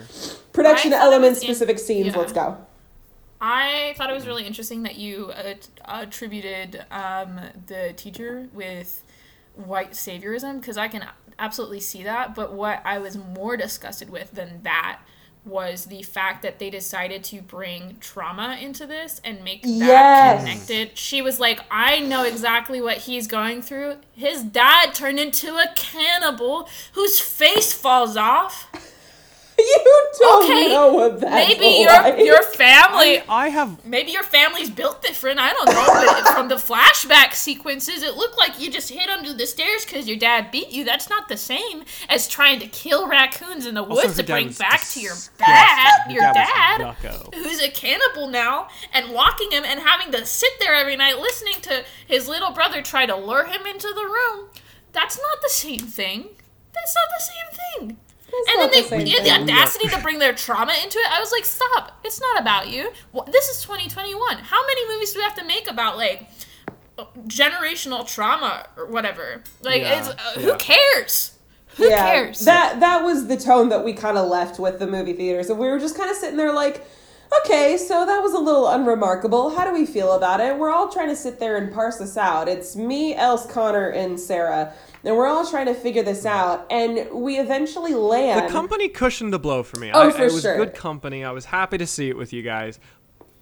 Production 0.57 0.93
it 0.93 0.97
elements, 0.97 1.41
in- 1.41 1.45
specific 1.47 1.79
scenes. 1.79 2.09
yeah. 2.09 2.19
Let's 2.19 2.33
go. 2.33 2.59
I 3.41 3.95
thought 3.97 4.11
it 4.11 4.15
was 4.15 4.27
really 4.27 4.47
interesting 4.47 4.83
that 4.85 4.97
you 4.97 5.31
uh, 5.33 5.55
attributed 5.85 6.85
um, 6.91 7.39
the 7.67 7.93
teacher 7.97 8.49
with 8.55 9.03
white 9.55 9.93
saviorism 9.93 10.59
because 10.61 10.79
I 10.79 10.89
can 10.89 11.05
absolutely 11.39 11.81
see 11.81 12.03
that. 12.05 12.35
But 12.35 12.55
what 12.55 12.81
I 12.85 12.99
was 12.99 13.17
more 13.19 13.57
disgusted 13.59 14.09
with 14.09 14.33
than 14.33 14.63
that 14.63 15.01
was 15.45 15.85
the 15.85 16.03
fact 16.03 16.43
that 16.43 16.59
they 16.59 16.71
decided 16.71 17.23
to 17.23 17.41
bring 17.41 17.99
trauma 18.01 18.59
into 18.61 18.85
this 18.87 19.21
and 19.23 19.45
make 19.45 19.63
that 19.63 19.69
Yes. 19.69 20.41
connected. 20.41 20.99
She 20.99 21.23
was 21.23 21.39
like, 21.39 21.61
I 21.71 22.01
know 22.01 22.25
exactly 22.25 22.81
what 22.81 22.97
he's 22.97 23.27
going 23.29 23.63
through. 23.63 23.99
His 24.15 24.43
dad 24.43 24.93
turned 24.95 25.21
into 25.21 25.55
a 25.57 25.67
cannibal 25.77 26.69
whose 26.95 27.21
face 27.21 27.73
falls 27.73 28.17
off. 28.17 28.67
You 29.59 30.11
don't 30.19 30.45
Okay, 30.45 30.69
know 30.69 30.93
what 30.93 31.21
that's 31.21 31.35
Maybe 31.49 31.67
like. 31.85 32.17
your 32.19 32.27
your 32.27 32.43
family 32.43 33.21
I 33.29 33.49
have 33.49 33.85
maybe 33.85 34.13
your 34.13 34.23
family's 34.23 34.71
built 34.71 35.03
different. 35.03 35.39
I 35.39 35.53
don't 35.53 35.73
know. 35.75 35.95
But 36.05 36.27
from 36.35 36.49
the 36.49 36.57
flashback 36.57 37.35
sequences, 37.35 38.03
it 38.03 38.17
looked 38.17 38.37
like 38.39 38.61
you 38.61 38.71
just 38.71 38.91
hid 38.91 39.09
under 39.09 39.33
the 39.33 39.47
stairs 39.47 39.85
because 39.85 40.09
your 40.09 40.19
dad 40.19 40.51
beat 40.51 40.71
you. 40.71 40.85
That's 40.85 41.09
not 41.11 41.29
the 41.29 41.37
same 41.37 41.85
as 42.09 42.29
trying 42.29 42.61
to 42.61 42.67
kill 42.69 43.09
raccoons 43.09 43.67
in 43.67 43.75
the 43.75 43.83
woods 43.83 44.17
her 44.17 44.23
to 44.23 44.23
bring 44.25 44.49
was 44.49 44.59
back 44.59 44.89
to 44.91 45.01
your 45.01 45.15
disgusting. 45.15 45.37
dad, 45.39 45.93
Her 46.07 46.13
your 46.13 46.21
dad 46.21 46.35
dad, 46.35 46.79
was 46.79 46.97
a 47.05 47.09
yucko. 47.09 47.35
who's 47.35 47.63
a 47.63 47.71
cannibal 47.71 48.29
now, 48.29 48.69
and 48.93 49.11
locking 49.11 49.51
him 49.53 49.65
and 49.65 49.81
having 49.81 50.13
to 50.13 50.27
sit 50.27 50.53
there 50.61 50.75
every 50.75 50.97
night 50.97 51.19
listening 51.19 51.61
to 51.63 51.85
his 52.07 52.29
little 52.29 52.53
brother 52.53 52.83
try 52.83 53.07
to 53.07 53.17
lure 53.17 53.45
him 53.45 53.67
into 53.67 53.89
the 53.89 54.05
room. 54.05 54.49
That's 54.93 55.19
not 55.19 55.43
the 55.43 55.51
same 55.51 55.81
thing. 55.81 56.29
That's 56.75 56.95
not 56.95 57.09
the 57.19 57.25
same 57.25 57.89
thing. 57.89 57.99
It's 58.29 58.51
and 58.53 58.61
then 58.61 58.71
they 58.71 58.83
same 58.83 59.07
yeah, 59.07 59.23
the 59.23 59.43
audacity 59.43 59.89
to 59.89 59.99
bring 60.01 60.19
their 60.19 60.35
trauma 60.35 60.75
into 60.83 60.99
it. 60.99 61.11
I 61.11 61.21
was 61.21 61.33
like, 61.33 61.45
stop! 61.45 61.99
It's 62.05 62.21
not 62.21 62.41
about 62.41 62.69
you. 62.69 62.91
This 63.31 63.49
is 63.49 63.63
2021. 63.63 64.39
How 64.39 64.67
many 64.67 64.89
movies 64.93 65.13
do 65.13 65.21
we 65.21 65.23
have 65.25 65.37
to 65.37 65.45
make 65.45 65.71
about 65.71 65.97
like 65.97 66.29
generational 67.27 68.07
trauma 68.07 68.67
or 68.77 68.87
whatever? 68.87 69.43
Like, 69.63 69.83
Yeah, 69.83 69.99
it's, 70.01 70.09
uh, 70.09 70.17
yeah. 70.37 70.43
who 70.43 70.57
cares? 70.57 71.33
Who 71.77 71.89
cares? 71.91 72.41
That 72.41 72.81
that 72.81 73.05
was 73.05 73.27
the 73.29 73.37
tone 73.37 73.69
that 73.69 73.85
we 73.85 73.93
kind 73.93 74.17
of 74.17 74.29
left 74.29 74.59
with 74.59 74.79
the 74.79 74.87
movie 74.87 75.13
theater. 75.13 75.43
So 75.43 75.55
we 75.55 75.67
were 75.69 75.79
just 75.79 75.97
kind 75.97 76.11
of 76.11 76.17
sitting 76.17 76.39
there 76.39 76.53
like, 76.53 76.87
okay, 77.45 77.77
so 77.77 78.07
that 78.07 78.23
was 78.23 78.33
a 78.33 78.39
little 78.39 78.69
unremarkable. 78.69 79.55
How 79.55 79.67
do 79.67 79.73
we 79.73 79.85
feel 79.85 80.13
about 80.13 80.41
it? 80.41 80.57
We're 80.59 80.71
all 80.73 80.89
trying 80.89 81.09
to 81.09 81.17
sit 81.17 81.39
there 81.39 81.57
and 81.59 81.73
parse 81.73 81.99
this 81.99 82.17
out. 82.17 82.49
It's 82.49 82.77
me, 82.77 83.15
Els, 83.15 83.45
Connor, 83.47 83.89
and 83.91 84.19
Sarah, 84.19 84.73
and 85.05 85.17
we're 85.17 85.27
all 85.27 85.47
trying 85.47 85.67
to 85.67 85.75
figure 85.75 86.03
this 86.03 86.27
out, 86.27 86.67
and 86.71 87.09
we 87.13 87.39
eventually 87.39 87.95
land. 87.95 88.47
The 88.49 88.53
company 88.53 88.89
cushioned 88.89 89.33
the 89.33 89.39
blow 89.39 89.63
for 89.63 89.79
me. 89.79 89.91
Oh, 89.93 90.09
I, 90.09 90.13
for 90.13 90.23
it 90.25 90.33
was 90.33 90.43
sure. 90.43 90.57
good 90.57 90.75
company. 90.75 91.25
I 91.25 91.31
was 91.31 91.45
happy 91.47 91.79
to 91.79 91.87
see 91.87 92.09
it 92.09 92.17
with 92.17 92.33
you 92.33 92.43
guys. 92.43 92.79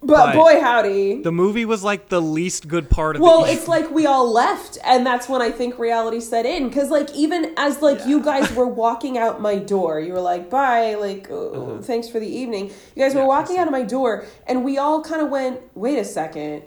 but 0.02 0.26
but- 0.26 0.34
boy, 0.34 0.60
howdy. 0.60 1.22
The 1.22 1.32
movie 1.32 1.64
was 1.64 1.82
like 1.82 2.08
the 2.10 2.20
least 2.20 2.68
good 2.68 2.90
part 2.90 3.16
of 3.16 3.20
the 3.20 3.24
Well, 3.26 3.44
it's 3.46 3.66
like 3.68 3.90
we 3.90 4.04
all 4.06 4.30
left, 4.30 4.76
and 4.84 5.06
that's 5.06 5.28
when 5.28 5.40
I 5.40 5.50
think 5.50 5.78
reality 5.78 6.20
set 6.20 6.44
in. 6.44 6.68
Because, 6.68 6.90
like, 6.90 7.10
even 7.14 7.54
as 7.56 7.80
like 7.80 8.04
you 8.06 8.22
guys 8.22 8.52
were 8.54 8.66
walking 8.84 9.16
out 9.16 9.40
my 9.40 9.56
door, 9.56 10.00
you 10.00 10.12
were 10.12 10.20
like, 10.20 10.50
"Bye," 10.50 10.94
like, 10.96 11.30
oh, 11.30 11.80
"Thanks 11.82 12.08
for 12.08 12.20
the 12.20 12.28
evening." 12.28 12.70
You 12.94 13.02
guys 13.02 13.14
were 13.14 13.20
Uh-huh. 13.22 13.28
Yeah, 13.28 13.34
I 13.34 13.40
walking 13.40 13.58
out 13.58 13.66
of 13.66 13.72
my 13.72 13.82
door, 13.82 14.26
and 14.46 14.62
we 14.64 14.76
all 14.76 15.02
kind 15.02 15.22
of 15.22 15.30
went, 15.30 15.60
"Wait 15.74 15.98
a 15.98 16.04
second. 16.04 16.62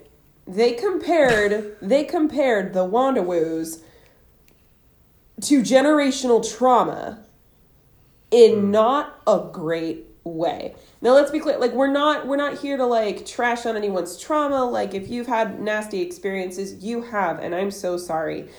They 0.47 0.71
compared 0.73 1.75
they 1.81 2.05
compared 2.05 2.73
the 2.73 2.85
Wandawoos 2.87 3.81
to 5.41 5.61
generational 5.61 6.57
trauma 6.57 7.19
in 8.31 8.55
Hmm. 8.55 8.71
not 8.71 9.21
a 9.27 9.39
great 9.51 10.05
way. 10.23 10.75
Now 11.01 11.13
let's 11.13 11.31
be 11.31 11.39
clear, 11.39 11.57
like 11.57 11.73
we're 11.73 11.87
not 11.87 12.27
we're 12.27 12.37
not 12.37 12.59
here 12.59 12.77
to 12.77 12.85
like 12.85 13.25
trash 13.25 13.65
on 13.65 13.77
anyone's 13.77 14.17
trauma. 14.17 14.65
Like 14.65 14.93
if 14.93 15.09
you've 15.09 15.27
had 15.27 15.61
nasty 15.61 16.01
experiences, 16.01 16.83
you 16.83 17.03
have, 17.03 17.39
and 17.39 17.55
I'm 17.55 17.71
so 17.71 17.97
sorry. 17.97 18.49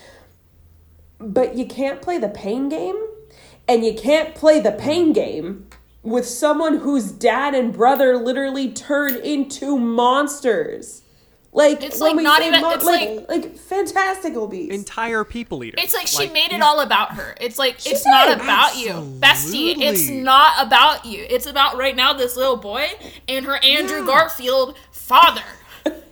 But 1.19 1.57
you 1.57 1.67
can't 1.67 2.01
play 2.01 2.19
the 2.19 2.29
pain 2.29 2.69
game, 2.69 2.97
and 3.67 3.85
you 3.85 3.95
can't 3.95 4.35
play 4.35 4.61
the 4.61 4.73
pain 4.73 5.13
game 5.13 5.67
with 6.03 6.27
someone 6.27 6.79
whose 6.79 7.11
dad 7.11 7.55
and 7.55 7.73
brother 7.73 8.17
literally 8.17 8.73
turn 8.73 9.17
into 9.17 9.77
monsters. 9.77 11.03
Like 11.51 11.83
It's, 11.83 12.01
oh 12.01 12.05
like, 12.05 12.17
not 12.17 12.43
even- 12.43 12.61
mon- 12.61 12.75
it's, 12.75 12.85
like 12.85 13.09
like- 13.09 13.29
like 13.29 13.57
fantastical 13.57 14.47
beasts. 14.49 14.75
entire 14.75 15.25
people 15.25 15.65
eater. 15.65 15.77
It's 15.81 15.95
like 15.95 16.07
she 16.07 16.19
Like, 16.25 16.33
made 16.35 16.53
it 16.53 16.61
all 16.61 16.81
about 16.81 17.15
her. 17.15 17.35
It's 17.41 17.59
like 17.59 17.81
She 17.81 17.91
it's 17.91 18.05
not 18.07 18.29
did. 18.29 18.41
about 18.43 18.77
you, 18.77 18.93
bestie. 19.19 19.75
It's 19.79 20.09
not 20.11 20.67
about 20.67 21.07
you. 21.07 21.27
It's 21.29 21.47
about 21.47 21.77
right 21.79 21.97
now 21.97 22.13
this 22.13 22.37
little 22.37 22.59
boy 22.59 22.89
and 23.29 23.47
her 23.47 23.57
Andrew 23.65 24.01
Yeah. 24.01 24.07
Garfield 24.07 24.77
father. 24.93 25.43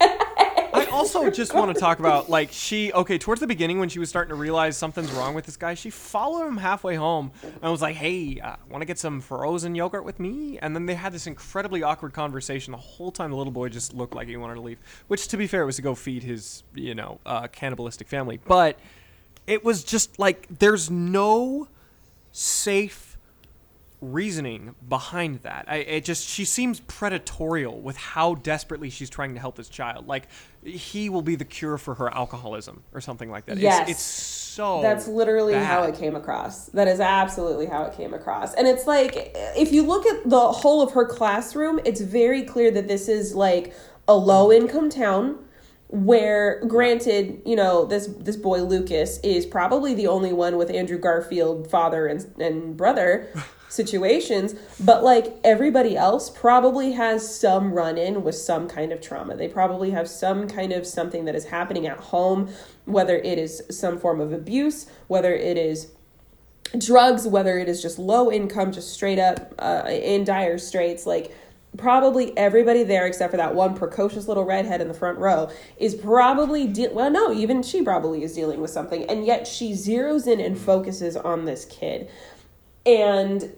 I 0.00 0.86
also 0.92 1.30
just 1.30 1.54
want 1.54 1.74
to 1.74 1.80
talk 1.80 2.00
about 2.00 2.28
like 2.28 2.50
she 2.52 2.92
okay 2.92 3.16
towards 3.16 3.40
the 3.40 3.46
beginning 3.46 3.78
when 3.78 3.88
she 3.88 3.98
was 3.98 4.08
starting 4.08 4.28
to 4.30 4.34
realize 4.34 4.76
something's 4.76 5.10
wrong 5.12 5.34
with 5.34 5.46
this 5.46 5.56
guy. 5.56 5.74
She 5.74 5.90
followed 5.90 6.46
him 6.46 6.58
halfway 6.58 6.96
home 6.96 7.32
and 7.42 7.70
was 7.70 7.80
like, 7.80 7.96
"Hey, 7.96 8.40
uh, 8.40 8.56
want 8.68 8.82
to 8.82 8.86
get 8.86 8.98
some 8.98 9.20
frozen 9.20 9.74
yogurt 9.74 10.04
with 10.04 10.20
me?" 10.20 10.58
And 10.58 10.74
then 10.74 10.86
they 10.86 10.94
had 10.94 11.12
this 11.12 11.26
incredibly 11.26 11.82
awkward 11.82 12.12
conversation. 12.12 12.72
The 12.72 12.78
whole 12.78 13.10
time 13.10 13.30
the 13.30 13.36
little 13.36 13.52
boy 13.52 13.68
just 13.68 13.94
looked 13.94 14.14
like 14.14 14.28
he 14.28 14.36
wanted 14.36 14.54
to 14.54 14.60
leave. 14.60 14.78
Which, 15.08 15.28
to 15.28 15.36
be 15.36 15.46
fair, 15.46 15.64
was 15.64 15.76
to 15.76 15.82
go 15.82 15.94
feed 15.94 16.22
his 16.22 16.62
you 16.74 16.94
know 16.94 17.20
uh, 17.24 17.46
cannibalistic 17.48 18.08
family. 18.08 18.38
But 18.44 18.78
it 19.46 19.64
was 19.64 19.84
just 19.84 20.18
like 20.18 20.46
there's 20.58 20.90
no 20.90 21.68
safe 22.32 23.05
reasoning 24.00 24.74
behind 24.88 25.40
that. 25.40 25.64
I 25.68 25.76
it 25.76 26.04
just 26.04 26.28
she 26.28 26.44
seems 26.44 26.80
predatorial 26.80 27.80
with 27.80 27.96
how 27.96 28.34
desperately 28.34 28.90
she's 28.90 29.10
trying 29.10 29.34
to 29.34 29.40
help 29.40 29.56
this 29.56 29.68
child. 29.68 30.06
Like 30.06 30.28
he 30.62 31.08
will 31.08 31.22
be 31.22 31.36
the 31.36 31.44
cure 31.44 31.78
for 31.78 31.94
her 31.94 32.12
alcoholism 32.12 32.82
or 32.92 33.00
something 33.00 33.30
like 33.30 33.46
that. 33.46 33.58
Yes. 33.58 33.82
It's, 33.82 33.90
it's 33.90 34.02
so 34.02 34.80
That's 34.80 35.06
literally 35.06 35.52
how 35.52 35.82
it 35.82 35.96
came 35.96 36.16
across. 36.16 36.66
That 36.68 36.88
is 36.88 36.98
absolutely 36.98 37.66
how 37.66 37.84
it 37.84 37.94
came 37.94 38.14
across. 38.14 38.54
And 38.54 38.66
it's 38.66 38.86
like, 38.86 39.32
if 39.54 39.70
you 39.70 39.82
look 39.82 40.06
at 40.06 40.28
the 40.28 40.50
whole 40.50 40.80
of 40.80 40.92
her 40.92 41.04
classroom, 41.04 41.78
it's 41.84 42.00
very 42.00 42.42
clear 42.42 42.70
that 42.70 42.88
this 42.88 43.06
is 43.06 43.34
like 43.34 43.74
a 44.08 44.14
low 44.14 44.50
income 44.50 44.88
town 44.88 45.40
where 45.88 46.64
granted 46.66 47.40
you 47.46 47.54
know 47.54 47.84
this 47.84 48.08
this 48.18 48.34
boy 48.34 48.60
lucas 48.60 49.20
is 49.20 49.46
probably 49.46 49.94
the 49.94 50.08
only 50.08 50.32
one 50.32 50.56
with 50.56 50.68
andrew 50.68 50.98
garfield 50.98 51.70
father 51.70 52.08
and, 52.08 52.26
and 52.40 52.76
brother 52.76 53.28
situations 53.68 54.54
but 54.80 55.02
like 55.02 55.38
everybody 55.44 55.96
else 55.96 56.30
probably 56.30 56.92
has 56.92 57.38
some 57.38 57.72
run 57.72 57.98
in 57.98 58.22
with 58.22 58.34
some 58.34 58.68
kind 58.68 58.92
of 58.92 59.00
trauma. 59.00 59.36
They 59.36 59.48
probably 59.48 59.90
have 59.90 60.08
some 60.08 60.48
kind 60.48 60.72
of 60.72 60.86
something 60.86 61.24
that 61.24 61.34
is 61.34 61.46
happening 61.46 61.86
at 61.86 61.98
home 61.98 62.48
whether 62.84 63.16
it 63.16 63.38
is 63.38 63.62
some 63.70 63.98
form 63.98 64.20
of 64.20 64.32
abuse 64.32 64.86
whether 65.08 65.34
it 65.34 65.56
is 65.56 65.92
drugs 66.78 67.26
whether 67.26 67.58
it 67.58 67.68
is 67.68 67.80
just 67.80 67.98
low 67.98 68.30
income 68.30 68.72
just 68.72 68.92
straight 68.92 69.18
up 69.18 69.54
uh, 69.58 69.84
in 69.88 70.24
dire 70.24 70.58
straits. 70.58 71.06
Like 71.06 71.34
probably 71.76 72.36
everybody 72.38 72.82
there 72.84 73.06
except 73.06 73.30
for 73.30 73.36
that 73.36 73.54
one 73.54 73.74
precocious 73.74 74.28
little 74.28 74.44
redhead 74.44 74.80
in 74.80 74.88
the 74.88 74.94
front 74.94 75.18
row 75.18 75.50
is 75.76 75.94
probably 75.94 76.66
de- 76.66 76.88
well 76.88 77.10
no 77.10 77.32
even 77.32 77.62
she 77.62 77.82
probably 77.82 78.22
is 78.22 78.34
dealing 78.34 78.60
with 78.60 78.70
something 78.70 79.04
and 79.10 79.26
yet 79.26 79.46
she 79.46 79.72
zeroes 79.72 80.26
in 80.26 80.40
and 80.40 80.58
focuses 80.58 81.16
on 81.16 81.44
this 81.44 81.66
kid 81.66 82.08
and 82.86 83.52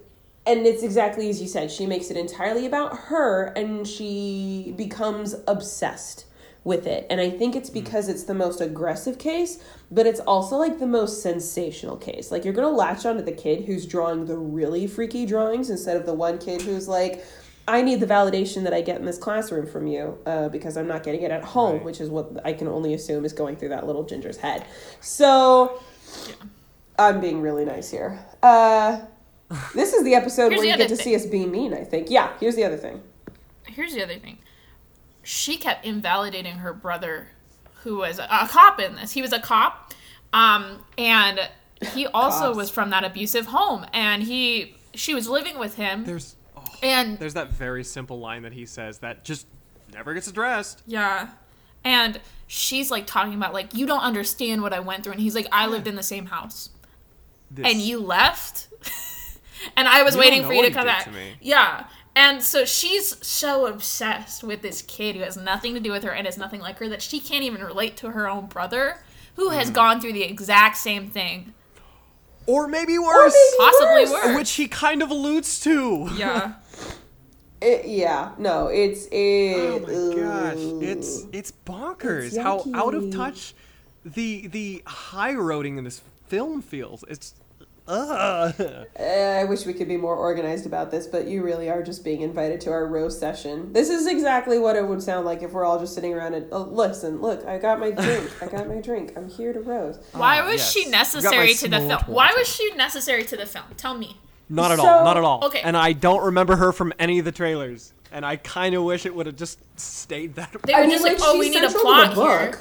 and 0.47 0.67
it's 0.67 0.83
exactly 0.83 1.29
as 1.29 1.41
you 1.43 1.47
said 1.47 1.71
she 1.71 1.87
makes 1.87 2.11
it 2.11 2.17
entirely 2.17 2.65
about 2.67 2.97
her 2.97 3.53
and 3.55 3.87
she 3.87 4.73
becomes 4.77 5.35
obsessed 5.47 6.25
with 6.65 6.87
it. 6.87 7.07
And 7.09 7.21
i 7.21 7.31
think 7.31 7.55
it's 7.55 7.71
because 7.71 8.09
it's 8.09 8.25
the 8.25 8.35
most 8.35 8.61
aggressive 8.61 9.19
case 9.19 9.63
but 9.91 10.07
it's 10.07 10.21
also 10.21 10.57
like 10.57 10.79
the 10.79 10.87
most 10.87 11.23
sensational 11.23 11.97
case. 11.97 12.31
Like 12.31 12.45
you're 12.45 12.53
gonna 12.53 12.69
latch 12.69 13.07
onto 13.07 13.23
the 13.23 13.33
kid 13.33 13.65
who's 13.65 13.87
drawing 13.87 14.27
the 14.27 14.37
really 14.37 14.87
freaky 14.87 15.25
drawings 15.25 15.71
instead 15.71 15.97
of 15.97 16.05
the 16.05 16.15
one 16.15 16.39
kid 16.39 16.61
who's 16.63 16.89
like 16.89 17.25
i 17.67 17.83
need 17.83 18.01
the 18.01 18.07
validation 18.07 18.65
that 18.65 18.73
i 18.73 18.81
get 18.81 18.99
in 18.99 19.05
this 19.07 19.19
classroom 19.19 19.67
from 19.67 19.87
you 19.87 20.19
uh, 20.27 20.49
because 20.49 20.77
i'm 20.77 20.87
not 20.89 21.03
getting 21.03 21.23
it 21.23 21.31
at 21.31 21.45
home 21.45 21.77
Right. 21.77 21.85
which 21.85 22.01
is 22.01 22.09
what 22.11 22.31
i 22.45 22.53
can 22.55 22.67
only 22.69 22.93
assume 22.95 23.25
is 23.27 23.33
going 23.35 23.57
through 23.57 23.69
that 23.71 23.87
little 23.87 24.05
ginger's 24.05 24.39
head. 24.39 24.65
So 25.01 25.81
i'm 26.99 27.21
being 27.21 27.41
really 27.41 27.65
nice 27.65 27.91
here. 27.91 28.19
Uh, 28.43 29.01
this 29.75 29.93
is 29.93 30.05
the 30.05 30.15
episode 30.15 30.51
Here's 30.51 30.59
where 30.59 30.61
the 30.61 30.67
you 30.73 30.77
get 30.77 30.87
other 30.87 30.97
to 30.97 31.03
see 31.03 31.15
us 31.15 31.27
be 31.27 31.47
mean 31.47 31.73
i 31.75 31.85
think 31.85 32.11
yeah 32.11 32.33
here's 32.41 32.55
the 32.57 32.65
other 32.65 32.77
thing 32.77 33.03
Here's 33.71 33.95
the 33.95 34.03
other 34.03 34.17
thing. 34.17 34.39
She 35.23 35.57
kept 35.57 35.85
invalidating 35.85 36.57
her 36.57 36.73
brother, 36.73 37.29
who 37.83 37.99
was 37.99 38.19
a, 38.19 38.25
a 38.25 38.49
cop 38.49 38.81
in 38.81 38.97
this. 38.97 39.13
He 39.13 39.23
was 39.23 39.33
a 39.33 39.39
cop, 39.39 39.93
um, 40.33 40.85
and 40.97 41.49
he 41.93 42.07
also 42.15 42.47
Cops. 42.47 42.57
was 42.57 42.71
from 42.71 42.91
that 42.91 43.05
abusive 43.05 43.47
home, 43.47 43.87
and 43.93 44.23
he 44.23 44.75
she 44.95 45.15
was 45.15 45.29
living 45.29 45.59
with 45.59 45.77
him, 45.77 46.05
There's 46.05 46.35
oh, 46.57 46.65
and 46.83 47.19
there's 47.19 47.35
that 47.35 47.51
very 47.53 47.85
simple 47.85 48.19
line 48.19 48.43
that 48.43 48.53
he 48.53 48.65
says 48.67 48.99
that 48.99 49.23
just 49.25 49.47
never 49.93 50.15
gets 50.15 50.27
addressed. 50.29 50.83
Yeah. 50.87 51.29
And 51.85 52.21
she's 52.47 52.91
like 52.91 53.07
talking 53.07 53.35
about 53.35 53.53
like 53.53 53.75
you 53.75 53.87
don't 53.87 54.01
understand 54.01 54.63
what 54.63 54.73
I 54.73 54.81
went 54.81 55.05
through 55.05 55.13
and 55.13 55.21
he's 55.21 55.35
like 55.35 55.47
I 55.53 55.67
lived 55.67 55.87
in 55.87 55.95
the 55.95 56.03
same 56.03 56.27
house 56.27 56.71
This, 57.51 57.67
and 57.67 57.81
you 57.81 58.01
left 58.01 58.68
and 59.77 59.89
I 59.89 60.03
was 60.03 60.15
You 60.15 60.21
waiting 60.21 60.45
for 60.45 60.53
you 60.53 60.63
to 60.65 60.71
come 60.71 60.87
back. 60.87 61.05
to 61.05 61.11
me. 61.11 61.35
Yeah. 61.41 61.87
And 62.17 62.43
so 62.43 62.65
she's 62.65 63.25
so 63.27 63.67
obsessed 63.67 64.43
with 64.43 64.61
this 64.63 64.83
kid 64.83 65.15
who 65.17 65.23
has 65.23 65.37
nothing 65.37 65.75
to 65.75 65.81
do 65.81 65.93
with 65.93 66.03
her 66.05 66.11
and 66.11 66.27
is 66.27 66.37
nothing 66.39 66.61
like 66.61 66.79
her 66.79 66.89
that 66.89 67.01
she 67.03 67.21
can't 67.21 67.45
even 67.45 67.63
relate 67.63 67.97
to 67.99 68.11
her 68.11 68.29
own 68.29 68.47
brother 68.47 68.99
who 69.37 69.51
Mm. 69.51 69.55
has 69.55 69.71
gone 69.71 70.01
through 70.01 70.15
the 70.15 70.25
exact 70.25 70.77
same 70.77 71.09
thing. 71.09 71.55
or 72.47 72.67
maybe 72.67 72.99
worse, 72.99 73.37
Possibly 73.59 74.05
worse. 74.05 74.11
worse. 74.11 74.37
which 74.37 74.53
he 74.53 74.67
kind 74.69 75.03
of 75.03 75.11
alludes 75.11 75.61
to. 75.61 76.09
Yeah. 76.17 76.55
It, 77.61 77.87
yeah, 77.87 78.31
no, 78.39 78.69
it's 78.69 79.07
it. 79.11 79.57
Oh 79.57 79.81
my 79.81 80.23
gosh, 80.23 80.89
it's 80.89 81.25
it's 81.33 81.53
bonkers 81.67 82.27
It's 82.29 82.37
how 82.37 82.65
out 82.73 82.95
of 82.95 83.11
touch 83.13 83.53
the 84.05 84.47
the 84.47 84.83
high 84.87 85.35
roading 85.35 85.77
in 85.77 85.83
this 85.83 86.01
film 86.29 86.63
feels. 86.63 87.05
It's 87.09 87.35
uh 87.89 88.53
Uh, 88.59 89.03
I 89.03 89.45
wish 89.45 89.65
we 89.67 89.73
could 89.73 89.89
be 89.89 89.97
more 89.97 90.15
organized 90.17 90.67
about 90.67 90.91
this, 90.91 91.07
but 91.07 91.27
you 91.27 91.43
really 91.43 91.71
are 91.71 91.83
just 91.83 92.05
being 92.05 92.21
invited 92.21 92.61
to 92.63 92.71
our 92.71 92.87
roast 92.87 93.19
session. 93.19 93.73
This 93.73 93.89
is 93.89 94.07
exactly 94.07 94.59
what 94.59 94.77
it 94.77 94.87
would 94.87 95.03
sound 95.03 95.27
like 95.27 95.43
if 95.43 95.53
we're 95.53 95.65
all 95.65 95.79
just 95.81 95.95
sitting 95.95 96.13
around 96.15 96.35
and 96.35 96.47
oh, 96.53 96.63
listen, 96.63 97.21
look, 97.21 97.45
I 97.47 97.59
got 97.59 97.81
my 97.81 97.91
drink, 97.91 98.31
I 98.43 98.47
got 98.47 98.69
my 98.69 98.81
drink, 98.81 99.15
I'm 99.17 99.29
here 99.29 99.53
to 99.53 99.61
roast. 99.61 100.01
Why 100.13 100.41
Ah, 100.41 100.47
was 100.47 100.57
yes. 100.61 100.73
she 100.73 100.81
You 100.81 100.85
got 100.87 100.93
my 100.93 100.99
necessary 100.99 101.55
to 101.55 101.69
the 101.69 101.81
small 101.87 101.99
film? 102.01 102.15
Why 102.15 102.35
was 102.37 102.49
she 102.49 102.71
necessary 102.75 103.25
to 103.25 103.37
the 103.37 103.47
film? 103.47 103.65
Tell 103.77 103.97
me. 103.97 104.17
not 104.49 104.71
at 104.71 104.79
So- 104.79 104.87
all, 104.87 105.05
not 105.05 105.17
at 105.17 105.25
all. 105.25 105.45
Okay. 105.47 105.61
And 105.63 105.77
I 105.77 105.93
don't 105.93 106.25
remember 106.25 106.57
her 106.57 106.73
from 106.73 106.93
any 106.99 107.19
of 107.19 107.25
the 107.25 107.33
trailers. 107.33 107.93
And 108.11 108.25
I 108.25 108.37
kind 108.37 108.75
of 108.75 108.85
wish 108.85 109.05
it 109.05 109.15
would 109.15 109.27
have 109.27 109.37
just 109.37 109.59
stayed 109.79 110.35
that 110.37 110.51
They 110.65 110.73
way. 110.75 110.85
were 110.87 110.91
just 110.91 111.05
like, 111.05 111.19
oh, 111.21 111.39
we 111.39 111.51
need 111.51 111.63
a 111.63 111.69
central 111.71 111.93
to 111.95 112.09
the 112.09 112.15
plot 112.15 112.15
here. 112.15 112.61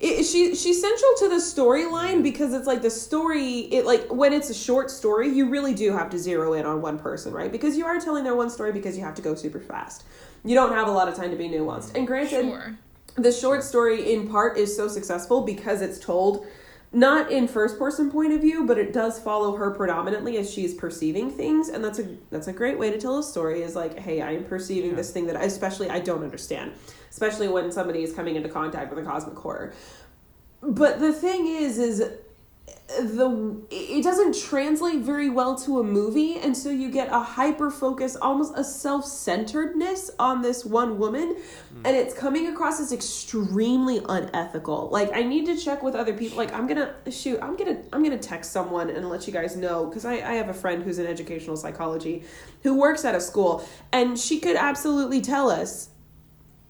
Book. 0.00 0.10
It, 0.10 0.24
she 0.24 0.54
she's 0.54 0.80
central 0.80 1.10
to 1.18 1.28
the 1.28 1.36
storyline 1.36 2.22
because 2.22 2.52
it's 2.54 2.66
like 2.66 2.82
the 2.82 2.90
story. 2.90 3.60
It 3.72 3.84
like 3.84 4.06
when 4.12 4.32
it's 4.32 4.50
a 4.50 4.54
short 4.54 4.90
story, 4.90 5.28
you 5.28 5.48
really 5.48 5.74
do 5.74 5.92
have 5.92 6.10
to 6.10 6.18
zero 6.18 6.52
in 6.54 6.66
on 6.66 6.80
one 6.82 6.98
person, 6.98 7.32
right? 7.32 7.50
Because 7.50 7.76
you 7.76 7.84
are 7.86 7.98
telling 8.00 8.24
their 8.24 8.34
one 8.36 8.50
story 8.50 8.72
because 8.72 8.96
you 8.96 9.04
have 9.04 9.14
to 9.16 9.22
go 9.22 9.34
super 9.34 9.60
fast. 9.60 10.04
You 10.44 10.54
don't 10.54 10.72
have 10.72 10.88
a 10.88 10.92
lot 10.92 11.08
of 11.08 11.14
time 11.14 11.30
to 11.30 11.36
be 11.36 11.48
nuanced. 11.48 11.94
And 11.96 12.06
granted, 12.06 12.46
Sure. 12.46 12.76
the 13.16 13.32
short 13.32 13.64
story 13.64 14.12
in 14.12 14.28
part 14.28 14.56
is 14.56 14.74
so 14.74 14.86
successful 14.88 15.42
because 15.42 15.82
it's 15.82 15.98
told 15.98 16.46
not 16.92 17.30
in 17.30 17.46
first 17.46 17.78
person 17.78 18.10
point 18.10 18.32
of 18.32 18.40
view, 18.40 18.66
but 18.66 18.78
it 18.78 18.94
does 18.94 19.18
follow 19.18 19.56
her 19.56 19.70
predominantly 19.72 20.38
as 20.38 20.50
she's 20.50 20.72
perceiving 20.72 21.30
things, 21.30 21.68
and 21.68 21.84
that's 21.84 21.98
a 21.98 22.08
that's 22.30 22.48
a 22.48 22.52
great 22.52 22.78
way 22.78 22.90
to 22.90 22.98
tell 22.98 23.18
a 23.18 23.22
story. 23.22 23.62
Is 23.62 23.74
like, 23.76 23.98
hey, 23.98 24.22
I 24.22 24.32
am 24.32 24.44
perceiving 24.44 24.96
this 24.96 25.10
thing 25.10 25.26
that 25.26 25.36
I, 25.36 25.42
especially 25.42 25.90
I 25.90 26.00
don't 26.00 26.22
understand, 26.22 26.72
especially 27.10 27.48
when 27.48 27.70
somebody 27.72 28.02
is 28.02 28.12
coming 28.12 28.36
into 28.36 28.48
contact 28.48 28.94
with 28.94 29.04
a 29.04 29.08
cosmic 29.08 29.36
horror. 29.36 29.72
But 30.62 31.00
the 31.00 31.12
thing 31.12 31.46
is, 31.46 31.78
is 31.78 32.02
the 32.88 33.60
it 33.70 34.02
doesn't 34.02 34.34
translate 34.34 35.00
very 35.00 35.28
well 35.28 35.54
to 35.54 35.78
a 35.78 35.84
movie 35.84 36.38
and 36.38 36.56
so 36.56 36.70
you 36.70 36.90
get 36.90 37.08
a 37.12 37.20
hyper 37.20 37.70
focus 37.70 38.16
almost 38.16 38.54
a 38.56 38.64
self-centeredness 38.64 40.10
on 40.18 40.40
this 40.40 40.64
one 40.64 40.98
woman 40.98 41.34
hmm. 41.34 41.82
and 41.84 41.94
it's 41.94 42.14
coming 42.14 42.46
across 42.46 42.80
as 42.80 42.90
extremely 42.90 44.00
unethical 44.08 44.88
like 44.90 45.12
i 45.14 45.22
need 45.22 45.44
to 45.44 45.54
check 45.54 45.82
with 45.82 45.94
other 45.94 46.14
people 46.14 46.38
like 46.38 46.52
i'm 46.54 46.66
gonna 46.66 46.94
shoot 47.10 47.38
i'm 47.42 47.56
gonna 47.56 47.78
i'm 47.92 48.02
gonna 48.02 48.16
text 48.16 48.52
someone 48.52 48.88
and 48.88 49.10
let 49.10 49.26
you 49.26 49.34
guys 49.34 49.54
know 49.54 49.84
because 49.84 50.06
I, 50.06 50.14
I 50.14 50.32
have 50.32 50.48
a 50.48 50.54
friend 50.54 50.82
who's 50.82 50.98
in 50.98 51.06
educational 51.06 51.58
psychology 51.58 52.24
who 52.62 52.74
works 52.74 53.04
at 53.04 53.14
a 53.14 53.20
school 53.20 53.68
and 53.92 54.18
she 54.18 54.40
could 54.40 54.56
absolutely 54.56 55.20
tell 55.20 55.50
us 55.50 55.90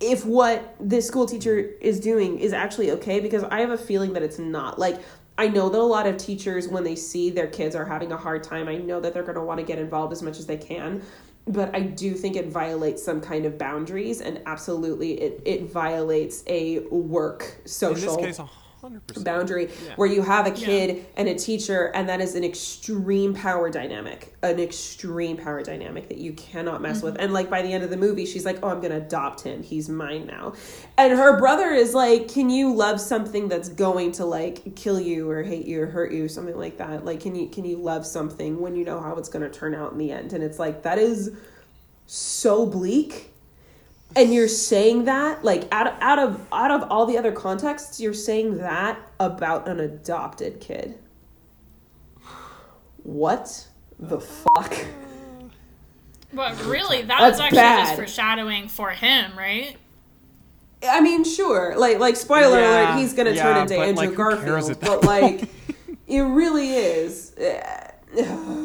if 0.00 0.24
what 0.24 0.76
this 0.80 1.06
school 1.06 1.26
teacher 1.26 1.58
is 1.80 1.98
doing 2.00 2.38
is 2.38 2.52
actually 2.52 2.90
okay 2.92 3.20
because 3.20 3.44
I 3.44 3.60
have 3.60 3.70
a 3.70 3.78
feeling 3.78 4.12
that 4.12 4.22
it's 4.22 4.38
not. 4.38 4.78
Like 4.78 5.00
I 5.36 5.48
know 5.48 5.68
that 5.68 5.78
a 5.78 5.82
lot 5.82 6.06
of 6.06 6.16
teachers 6.16 6.68
when 6.68 6.84
they 6.84 6.94
see 6.94 7.30
their 7.30 7.46
kids 7.46 7.74
are 7.74 7.84
having 7.84 8.12
a 8.12 8.16
hard 8.16 8.42
time, 8.42 8.68
I 8.68 8.76
know 8.76 9.00
that 9.00 9.14
they're 9.14 9.22
going 9.22 9.36
to 9.36 9.42
want 9.42 9.60
to 9.60 9.66
get 9.66 9.78
involved 9.78 10.12
as 10.12 10.22
much 10.22 10.38
as 10.38 10.46
they 10.46 10.56
can, 10.56 11.02
but 11.46 11.74
I 11.74 11.80
do 11.80 12.14
think 12.14 12.36
it 12.36 12.48
violates 12.48 13.02
some 13.02 13.20
kind 13.20 13.46
of 13.46 13.58
boundaries 13.58 14.20
and 14.20 14.40
absolutely 14.46 15.20
it 15.20 15.42
it 15.44 15.70
violates 15.70 16.44
a 16.46 16.80
work 16.90 17.56
In 17.62 17.68
social 17.68 18.16
this 18.16 18.38
case, 18.38 18.48
hundred 18.80 19.06
percent. 19.06 19.24
boundary 19.24 19.70
Yeah. 19.84 19.94
where 19.96 20.08
you 20.08 20.22
have 20.22 20.46
a 20.46 20.50
kid 20.50 21.06
and 21.16 21.28
a 21.28 21.34
teacher 21.34 21.86
and 21.94 22.08
that 22.08 22.20
is 22.20 22.34
an 22.34 22.44
extreme 22.44 23.34
power 23.34 23.70
dynamic 23.70 24.34
an 24.42 24.60
extreme 24.60 25.36
power 25.36 25.62
dynamic 25.62 26.08
that 26.08 26.18
you 26.18 26.32
cannot 26.32 26.80
mess 26.80 27.02
with. 27.02 27.14
Mm-hmm. 27.14 27.24
And 27.24 27.32
like 27.32 27.50
by 27.50 27.62
the 27.62 27.72
end 27.72 27.82
of 27.82 27.90
the 27.90 27.96
movie 27.96 28.24
she's 28.24 28.44
like 28.44 28.58
oh 28.62 28.68
i'm 28.68 28.80
gonna 28.80 28.98
adopt 28.98 29.42
him. 29.42 29.62
He's 29.62 29.88
mine 29.88 30.26
now. 30.26 30.54
And 30.96 31.12
her 31.12 31.38
brother 31.38 31.70
is 31.70 31.94
like 31.94 32.28
can 32.28 32.50
you 32.50 32.72
love 32.74 33.00
something 33.00 33.48
that's 33.48 33.68
going 33.68 34.12
to 34.12 34.24
like 34.24 34.76
kill 34.76 35.00
you 35.00 35.28
or 35.28 35.42
hate 35.42 35.66
you 35.66 35.82
or 35.82 35.86
hurt 35.86 36.12
you? 36.12 36.28
Something 36.28 36.56
like 36.56 36.78
that. 36.78 37.04
Like 37.04 37.20
can 37.20 37.34
you 37.34 37.48
can 37.48 37.64
you 37.64 37.76
love 37.78 38.06
something 38.06 38.60
when 38.60 38.76
you 38.76 38.84
know 38.84 39.00
how 39.00 39.16
it's 39.16 39.28
gonna 39.28 39.50
turn 39.50 39.74
out 39.74 39.92
in 39.92 39.98
the 39.98 40.12
end? 40.12 40.32
And 40.32 40.44
it's 40.44 40.58
like 40.58 40.82
that 40.82 40.98
is 40.98 41.32
so 42.06 42.64
bleak 42.64 43.32
and 44.16 44.32
you're 44.34 44.48
saying 44.48 45.04
that 45.04 45.44
like 45.44 45.68
out 45.72 45.86
of, 45.86 45.94
out 46.00 46.18
of 46.18 46.46
out 46.52 46.70
of 46.70 46.90
all 46.90 47.06
the 47.06 47.16
other 47.18 47.32
contexts 47.32 48.00
you're 48.00 48.14
saying 48.14 48.58
that 48.58 48.98
about 49.20 49.68
an 49.68 49.80
adopted 49.80 50.60
kid 50.60 50.98
what 53.02 53.66
the 53.98 54.20
fuck 54.20 54.74
But 56.32 56.62
really, 56.66 57.02
that 57.02 57.20
was 57.20 57.38
That's 57.38 57.40
actually 57.40 57.56
bad. 57.56 57.84
just 57.86 57.96
foreshadowing 57.96 58.68
for 58.68 58.90
him, 58.90 59.36
right? 59.36 59.76
i 60.88 61.00
mean 61.00 61.24
sure 61.24 61.74
like 61.76 61.98
like 61.98 62.14
spoiler 62.14 62.60
Yeah, 62.60 62.90
alert 62.94 63.00
he's 63.00 63.12
gonna 63.12 63.32
yeah, 63.32 63.42
turn 63.42 63.56
into 63.62 63.76
andrew 63.76 64.06
like, 64.06 64.14
garfield 64.14 64.78
but 64.80 65.02
like 65.02 65.48
it 66.06 66.20
really 66.20 66.70
is 66.70 67.34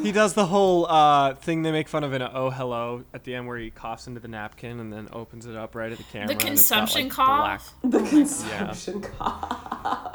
He 0.02 0.12
does 0.12 0.34
the 0.34 0.46
whole 0.46 0.86
uh, 0.86 1.34
thing 1.34 1.62
they 1.62 1.72
make 1.72 1.88
fun 1.88 2.04
of 2.04 2.12
in 2.12 2.22
a 2.22 2.30
"Oh 2.32 2.50
Hello" 2.50 3.04
at 3.12 3.24
the 3.24 3.34
end, 3.34 3.46
where 3.46 3.58
he 3.58 3.70
coughs 3.70 4.06
into 4.06 4.20
the 4.20 4.28
napkin 4.28 4.80
and 4.80 4.92
then 4.92 5.08
opens 5.12 5.46
it 5.46 5.56
up 5.56 5.74
right 5.74 5.92
at 5.92 5.98
the 5.98 6.04
camera. 6.04 6.30
and 6.30 6.30
it's 6.32 6.42
got, 6.42 6.48
consumption 6.48 7.02
like, 7.04 7.12
cough? 7.12 7.74
the 7.82 8.02
consumption 8.02 9.00
cost 9.00 9.64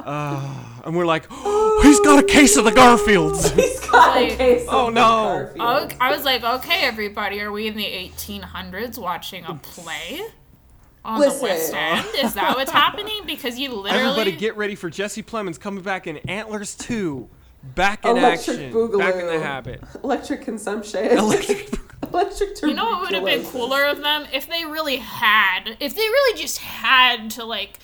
black- 0.04 0.86
and 0.86 0.96
we're 0.96 1.06
like, 1.06 1.26
oh, 1.30 1.80
he's 1.84 2.00
got 2.00 2.22
a 2.22 2.26
case 2.26 2.56
of 2.56 2.64
the 2.64 2.70
Garfields. 2.70 3.50
he's 3.54 3.80
got 3.80 4.16
a 4.16 4.36
case 4.36 4.62
of 4.68 4.74
oh, 4.74 4.86
the 4.86 4.92
no. 4.92 5.00
Garfield. 5.00 5.58
Oh, 5.60 5.96
I 6.00 6.14
was 6.14 6.24
like, 6.24 6.42
okay, 6.42 6.84
everybody, 6.84 7.40
are 7.40 7.52
we 7.52 7.66
in 7.66 7.76
the 7.76 7.84
1800s 7.84 8.98
watching 8.98 9.44
a 9.44 9.54
play 9.54 10.22
on 11.04 11.20
Listen. 11.20 11.38
the 11.38 11.44
West 11.44 11.74
End? 11.74 12.06
Is 12.24 12.34
that 12.34 12.56
what's 12.56 12.70
happening? 12.70 13.22
Because 13.26 13.58
you 13.58 13.72
literally. 13.72 14.04
Everybody, 14.04 14.32
get 14.32 14.56
ready 14.56 14.74
for 14.74 14.90
Jesse 14.90 15.22
Plemons 15.22 15.58
coming 15.58 15.82
back 15.82 16.06
in 16.06 16.18
Antlers 16.18 16.74
Two, 16.74 17.28
back 17.62 18.04
in 18.04 18.16
Electric 18.16 18.56
action, 18.58 18.72
Boogaloo. 18.72 18.98
back 18.98 19.14
in 19.16 19.26
the 19.26 19.40
habit. 19.40 19.82
electric 20.04 20.42
consumption 20.42 21.04
Electric. 21.18 21.68
electric 22.02 22.60
You 22.62 22.74
know 22.74 22.86
what 22.86 23.00
would 23.02 23.12
have 23.12 23.24
been 23.24 23.44
cooler 23.44 23.84
of 23.84 23.98
them 24.02 24.26
if 24.32 24.48
they 24.48 24.64
really 24.64 24.96
had, 24.96 25.76
if 25.80 25.94
they 25.94 26.00
really 26.02 26.40
just 26.40 26.58
had 26.58 27.30
to 27.32 27.44
like 27.44 27.78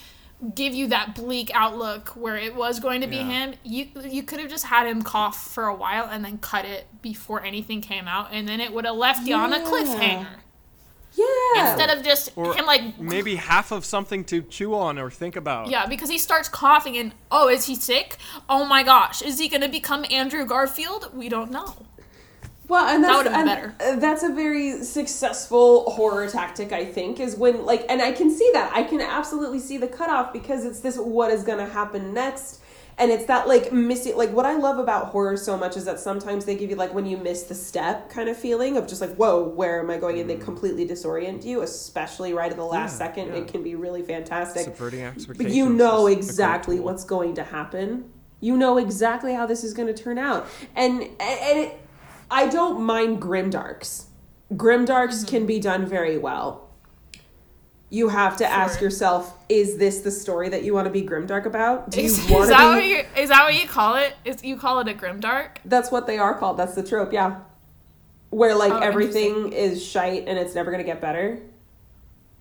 give 0.54 0.74
you 0.74 0.86
that 0.88 1.14
bleak 1.14 1.50
outlook 1.54 2.10
where 2.10 2.36
it 2.36 2.54
was 2.54 2.78
going 2.80 3.00
to 3.00 3.06
be 3.06 3.16
Yeah. 3.16 3.46
him. 3.46 3.54
You 3.64 3.88
you 4.04 4.22
could 4.22 4.38
have 4.40 4.50
just 4.50 4.64
had 4.66 4.86
him 4.86 5.02
cough 5.02 5.50
for 5.52 5.64
a 5.66 5.74
while 5.74 6.04
and 6.10 6.24
then 6.24 6.38
cut 6.38 6.64
it 6.64 6.86
before 7.02 7.42
anything 7.42 7.80
came 7.80 8.06
out, 8.08 8.28
and 8.32 8.46
then 8.48 8.60
it 8.60 8.72
would 8.72 8.84
have 8.84 8.96
left 8.96 9.26
you 9.26 9.34
on 9.34 9.52
a 9.52 9.60
cliffhanger 9.60 10.26
yeah 11.16 11.70
instead 11.70 11.96
of 11.96 12.04
just 12.04 12.32
Or 12.36 12.54
him 12.54 12.66
like 12.66 12.98
maybe 12.98 13.36
half 13.36 13.72
of 13.72 13.84
something 13.84 14.24
to 14.24 14.42
chew 14.42 14.74
on 14.74 14.98
or 14.98 15.10
think 15.10 15.36
about. 15.36 15.68
Yeah, 15.68 15.86
because 15.86 16.10
he 16.10 16.18
starts 16.18 16.48
coughing 16.48 16.96
and 16.96 17.12
oh, 17.30 17.48
is 17.48 17.66
he 17.66 17.74
sick? 17.74 18.16
Oh 18.48 18.64
my 18.64 18.82
gosh, 18.82 19.22
is 19.22 19.38
he 19.38 19.48
gonna 19.48 19.68
become 19.68 20.04
Andrew 20.10 20.44
Garfield? 20.44 21.10
We 21.14 21.28
don't 21.28 21.50
know. 21.50 21.86
Well, 22.68 22.86
and 22.86 23.04
that's 23.04 23.16
would've 23.16 23.32
been 23.32 23.48
and, 23.48 23.74
uh, 23.80 24.00
that's 24.00 24.24
a 24.24 24.32
very 24.32 24.82
successful 24.82 25.88
horror 25.90 26.28
tactic, 26.28 26.72
I 26.72 26.84
think, 26.84 27.20
is 27.20 27.36
when 27.36 27.64
like, 27.64 27.86
and 27.88 28.02
I 28.02 28.10
can 28.10 28.30
see 28.30 28.50
that. 28.54 28.72
I 28.74 28.82
can 28.82 29.00
absolutely 29.00 29.60
see 29.60 29.78
the 29.78 29.86
cutoff 29.86 30.32
because 30.32 30.64
it's 30.64 30.80
this 30.80 30.98
what 30.98 31.30
is 31.30 31.44
going 31.44 31.58
to 31.58 31.72
happen 31.72 32.12
next, 32.12 32.60
and 32.98 33.10
it's 33.10 33.26
that 33.26 33.46
like 33.46 33.72
missing. 33.72 34.16
Like 34.16 34.30
what 34.32 34.46
I 34.46 34.56
love 34.56 34.78
about 34.78 35.06
horror 35.08 35.36
so 35.36 35.56
much 35.56 35.76
is 35.76 35.84
that 35.84 36.00
sometimes 36.00 36.44
they 36.46 36.56
give 36.56 36.70
you 36.70 36.76
like 36.76 36.94
when 36.94 37.04
you 37.06 37.16
miss 37.18 37.42
the 37.44 37.54
step 37.54 38.08
kind 38.08 38.28
of 38.28 38.36
feeling 38.36 38.76
of 38.76 38.86
just 38.86 39.00
like 39.00 39.14
whoa, 39.16 39.42
where 39.42 39.80
am 39.80 39.90
I 39.90 39.98
going? 39.98 40.18
And 40.18 40.28
they 40.30 40.36
completely 40.36 40.86
disorient 40.86 41.44
you, 41.44 41.62
especially 41.62 42.32
right 42.32 42.50
at 42.50 42.56
the 42.56 42.64
last 42.64 42.92
Yeah, 42.92 43.06
second. 43.06 43.28
yeah. 43.28 43.34
It 43.34 43.48
can 43.48 43.62
be 43.62 43.74
really 43.74 44.02
fantastic. 44.02 44.64
Subverting 44.64 45.02
expectations. 45.02 45.38
But 45.44 45.50
you 45.54 45.68
know 45.68 46.06
is 46.06 46.12
a 46.12 46.14
great 46.16 46.18
exactly 46.18 46.80
what's 46.80 47.04
going 47.04 47.34
to 47.34 47.44
happen. 47.44 48.10
You 48.40 48.56
know 48.56 48.78
exactly 48.78 49.34
how 49.34 49.46
this 49.46 49.64
is 49.64 49.72
going 49.74 49.88
to 49.94 50.02
turn 50.02 50.18
out, 50.18 50.46
and 50.74 51.02
and 51.02 51.10
it, 51.20 51.80
I 52.30 52.48
don't 52.48 52.80
mind 52.80 53.20
grimdarks. 53.22 54.04
Grimdarks 54.54 54.86
Mm-hmm. 55.24 55.26
can 55.28 55.46
be 55.46 55.58
done 55.58 55.86
very 55.86 56.18
well. 56.18 56.65
You 57.88 58.08
have 58.08 58.36
to 58.38 58.46
ask 58.46 58.80
yourself: 58.80 59.32
Is 59.48 59.76
this 59.78 60.00
the 60.00 60.10
story 60.10 60.48
that 60.48 60.64
you 60.64 60.74
want 60.74 60.86
to 60.86 60.90
be 60.90 61.02
grimdark 61.02 61.46
about? 61.46 61.90
Do 61.90 62.00
you 62.00 62.06
Is, 62.06 62.18
want 62.28 62.42
is 62.44 62.48
to 62.48 62.54
that 62.54 62.64
what 62.74 62.80
be? 62.80 62.88
you 62.88 63.02
is 63.16 63.28
that 63.28 63.44
what 63.44 63.54
you 63.60 63.68
call 63.68 63.94
it? 63.96 64.14
Is 64.24 64.42
you 64.42 64.56
call 64.56 64.80
it 64.80 64.88
a 64.88 64.94
grimdark? 64.94 65.58
That's 65.64 65.90
what 65.92 66.06
they 66.06 66.18
are 66.18 66.34
called. 66.34 66.56
That's 66.56 66.74
the 66.74 66.82
trope. 66.82 67.12
Yeah, 67.12 67.40
where 68.30 68.54
like 68.56 68.72
Oh, 68.72 68.78
everything 68.78 69.52
is 69.52 69.84
shite 69.84 70.24
and 70.26 70.36
it's 70.38 70.54
never 70.54 70.70
going 70.72 70.82
to 70.82 70.86
get 70.86 71.00
better. 71.00 71.38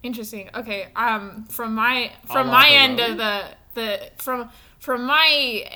Interesting. 0.03 0.49
Okay. 0.53 0.87
Um, 0.95 1.45
from 1.49 1.75
my 1.75 2.11
from 2.25 2.47
la 2.47 2.53
my 2.53 2.69
the 2.69 2.75
end 2.75 2.99
road? 2.99 3.09
of 3.11 3.17
the 3.17 3.43
the 3.75 4.11
from 4.17 4.49
from 4.79 5.03
my 5.05 5.69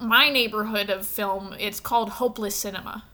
my 0.00 0.28
neighborhood 0.30 0.90
of 0.90 1.06
film, 1.06 1.54
it's 1.58 1.78
called 1.80 2.08
hopeless 2.10 2.56
cinema 2.56 3.04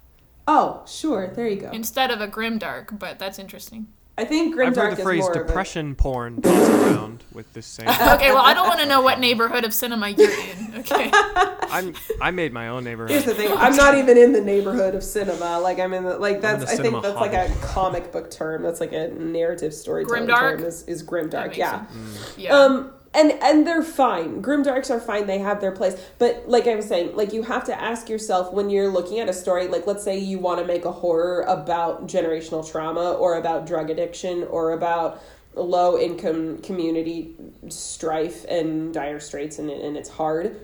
Oh, 0.49 0.83
sure. 0.87 1.29
There 1.35 1.47
you 1.49 1.61
go. 1.61 1.71
instead 1.71 2.11
of 2.11 2.21
a 2.21 2.27
grimdark. 2.29 2.99
But 2.99 3.19
that's 3.19 3.39
interesting. 3.39 3.89
I 4.21 4.25
think 4.27 4.59
I've 4.59 4.75
grimdark 4.75 4.77
heard 4.77 4.97
the 4.97 4.99
is 4.99 5.03
phrase 5.03 5.21
more 5.23 5.33
of 5.33 5.37
a- 5.45 5.47
depression 5.47 5.95
porn 5.95 6.43
tossed 6.43 6.71
around 6.71 7.25
with 7.33 7.51
this 7.55 7.65
same. 7.67 7.87
Okay. 8.11 8.31
Well, 8.33 8.45
I 8.45 8.53
don't 8.53 8.69
want 8.69 8.81
to 8.81 8.87
know 8.87 9.01
what 9.01 9.19
neighborhood 9.19 9.65
of 9.65 9.73
cinema 9.73 10.11
you're 10.11 10.31
in. 10.31 10.75
Okay. 10.81 11.11
I'm 11.13 11.95
I 12.21 12.31
made 12.31 12.53
my 12.53 12.69
own 12.69 12.85
neighborhood. 12.85 13.11
Here's 13.13 13.25
the 13.25 13.35
thing: 13.35 13.51
I'm 13.53 13.77
not 13.77 13.97
even 13.97 14.17
in 14.19 14.33
the 14.33 14.41
neighborhood 14.41 14.95
of 14.95 15.03
cinema. 15.05 15.59
Like 15.61 15.79
I'm 15.79 15.93
in 15.95 16.05
the 16.05 16.19
like 16.19 16.41
that's. 16.41 16.65
the 16.65 16.69
I 16.71 16.71
think 16.71 16.85
cinema 16.87 17.01
that's 17.03 17.17
like 17.17 17.33
a 17.35 17.53
comic 17.61 18.13
book 18.13 18.31
term. 18.31 18.63
That's 18.63 18.81
like 18.81 18.93
a 18.93 19.09
narrative 19.09 19.73
storytelling 19.75 20.27
Grimdark? 20.27 20.59
term. 20.59 20.65
Is, 20.65 20.83
is 20.85 21.03
That 21.05 21.11
grimdark? 21.11 21.57
Yeah. 21.57 21.87
sense. 21.87 22.35
Yeah. 22.39 22.57
Um. 22.57 22.93
And 23.13 23.33
and 23.43 23.67
they're 23.67 23.83
fine. 23.83 24.41
Grim 24.41 24.63
darks 24.63 24.89
are 24.91 25.01
fine. 25.01 25.27
They 25.27 25.39
have 25.39 25.61
their 25.61 25.73
place. 25.73 26.01
But 26.19 26.45
like 26.49 26.69
I 26.69 26.77
was 26.77 26.87
saying, 26.87 27.17
like 27.17 27.33
you 27.33 27.43
have 27.43 27.65
to 27.65 27.81
ask 27.81 28.09
yourself 28.09 28.53
when 28.53 28.71
you're 28.71 28.89
looking 28.89 29.19
at 29.19 29.29
a 29.29 29.33
story. 29.33 29.67
Like 29.67 29.87
let's 29.87 30.05
say 30.05 30.17
you 30.19 30.39
want 30.39 30.61
to 30.61 30.67
make 30.67 30.85
a 30.85 30.93
horror 30.93 31.43
about 31.43 32.07
generational 32.07 32.69
trauma 32.71 33.13
or 33.15 33.35
about 33.37 33.67
drug 33.67 33.91
addiction 33.91 34.45
or 34.45 34.73
about 34.73 35.21
low 35.55 35.99
income 35.99 36.59
community 36.59 37.35
strife 37.69 38.45
and 38.49 38.95
dire 38.95 39.19
straits 39.19 39.59
and, 39.59 39.69
and 39.69 39.97
it's 39.97 40.09
hard 40.09 40.61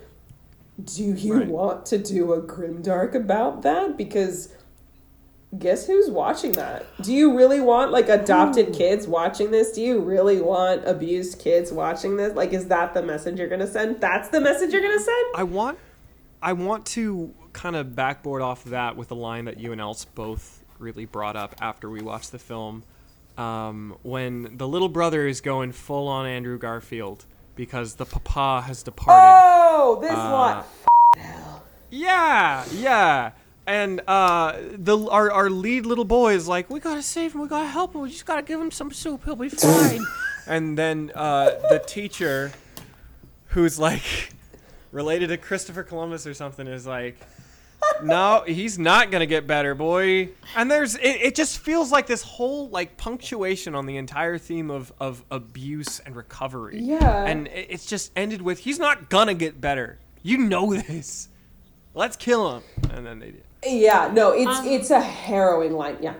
do 0.84 1.02
you 1.12 1.34
Right. 1.34 1.48
want 1.48 1.86
to 1.86 1.98
do 1.98 2.32
a 2.34 2.40
grim 2.40 2.82
dark 2.82 3.16
about 3.16 3.62
that 3.62 3.96
because 3.96 4.54
guess 5.58 5.86
who's 5.86 6.10
watching 6.10 6.52
that 6.52 6.84
do 7.02 7.12
you 7.12 7.36
really 7.36 7.60
want 7.60 7.90
like 7.92 8.08
adopted 8.08 8.72
kids 8.72 9.06
watching 9.06 9.50
this 9.50 9.72
do 9.72 9.80
you 9.80 10.00
really 10.00 10.40
want 10.40 10.86
abused 10.86 11.38
kids 11.38 11.72
watching 11.72 12.16
this 12.16 12.34
like 12.34 12.52
is 12.52 12.66
that 12.66 12.94
the 12.94 13.02
message 13.02 13.38
you're 13.38 13.48
gonna 13.48 13.66
send 13.66 14.00
that's 14.00 14.28
the 14.30 14.40
message 14.40 14.72
you're 14.72 14.82
gonna 14.82 14.98
send 14.98 15.26
I 15.34 15.42
want 15.42 15.78
I 16.42 16.52
want 16.52 16.86
to 16.86 17.34
kind 17.52 17.74
of 17.74 17.96
backboard 17.96 18.42
off 18.42 18.64
that 18.64 18.96
with 18.96 19.10
a 19.10 19.14
line 19.14 19.46
that 19.46 19.58
you 19.58 19.72
and 19.72 19.80
Else 19.80 20.04
both 20.04 20.62
really 20.78 21.06
brought 21.06 21.36
up 21.36 21.56
after 21.60 21.88
we 21.88 22.02
watched 22.02 22.30
the 22.30 22.38
film. 22.38 22.84
Um, 23.38 23.96
when 24.02 24.56
the 24.56 24.68
little 24.68 24.88
brother 24.88 25.26
is 25.26 25.40
going 25.40 25.72
full 25.72 26.06
on 26.08 26.26
Andrew 26.26 26.58
Garfield 26.58 27.24
because 27.54 27.94
the 27.94 28.04
papa 28.04 28.64
has 28.66 28.82
departed. 28.82 29.32
Oh, 29.34 29.98
this 30.00 30.12
Uh, 30.12 30.30
lot. 30.30 30.66
Yeah, 31.90 32.64
yeah. 32.72 33.32
And 33.66 34.00
uh, 34.06 34.58
the 34.72 34.96
our, 35.08 35.30
our 35.32 35.50
lead 35.50 35.86
little 35.86 36.04
boy 36.04 36.34
is 36.34 36.46
like, 36.46 36.70
we 36.70 36.78
gotta 36.78 37.02
save 37.02 37.34
him, 37.34 37.40
we 37.40 37.48
gotta 37.48 37.66
help 37.66 37.94
him, 37.94 38.02
we 38.02 38.10
just 38.10 38.24
gotta 38.24 38.42
give 38.42 38.60
him 38.60 38.70
some 38.70 38.92
soup, 38.92 39.24
he'll 39.24 39.34
be 39.34 39.48
fine. 39.48 40.00
and 40.46 40.78
then 40.78 41.10
uh, 41.14 41.46
the 41.68 41.82
teacher, 41.84 42.52
who's 43.48 43.78
like 43.78 44.32
related 44.92 45.28
to 45.28 45.36
Christopher 45.36 45.82
Columbus 45.82 46.28
or 46.28 46.34
something, 46.34 46.68
is 46.68 46.86
like, 46.86 47.16
no, 48.02 48.44
he's 48.46 48.78
not 48.78 49.10
gonna 49.10 49.26
get 49.26 49.48
better, 49.48 49.74
boy. 49.74 50.28
And 50.54 50.70
there's 50.70 50.94
it, 50.94 51.02
it 51.22 51.34
just 51.34 51.58
feels 51.58 51.90
like 51.90 52.06
this 52.06 52.22
whole 52.22 52.68
like 52.68 52.96
punctuation 52.96 53.74
on 53.74 53.86
the 53.86 53.96
entire 53.96 54.38
theme 54.38 54.70
of, 54.70 54.92
of 55.00 55.24
abuse 55.30 55.98
and 56.00 56.14
recovery. 56.14 56.80
Yeah. 56.80 57.24
And 57.24 57.48
it, 57.48 57.66
it's 57.70 57.86
just 57.86 58.12
ended 58.14 58.42
with 58.42 58.60
he's 58.60 58.78
not 58.78 59.10
gonna 59.10 59.34
get 59.34 59.60
better. 59.60 59.98
You 60.22 60.38
know 60.38 60.72
this. 60.74 61.28
Let's 61.96 62.14
kill 62.16 62.56
him. 62.56 62.62
And 62.90 63.06
then 63.06 63.18
they 63.18 63.30
did. 63.32 63.44
Yeah, 63.64 64.10
no, 64.12 64.32
it's 64.32 64.58
Um, 64.60 64.66
it's 64.68 64.90
a 64.90 65.00
harrowing 65.00 65.72
line. 65.72 65.96
Yeah. 66.00 66.14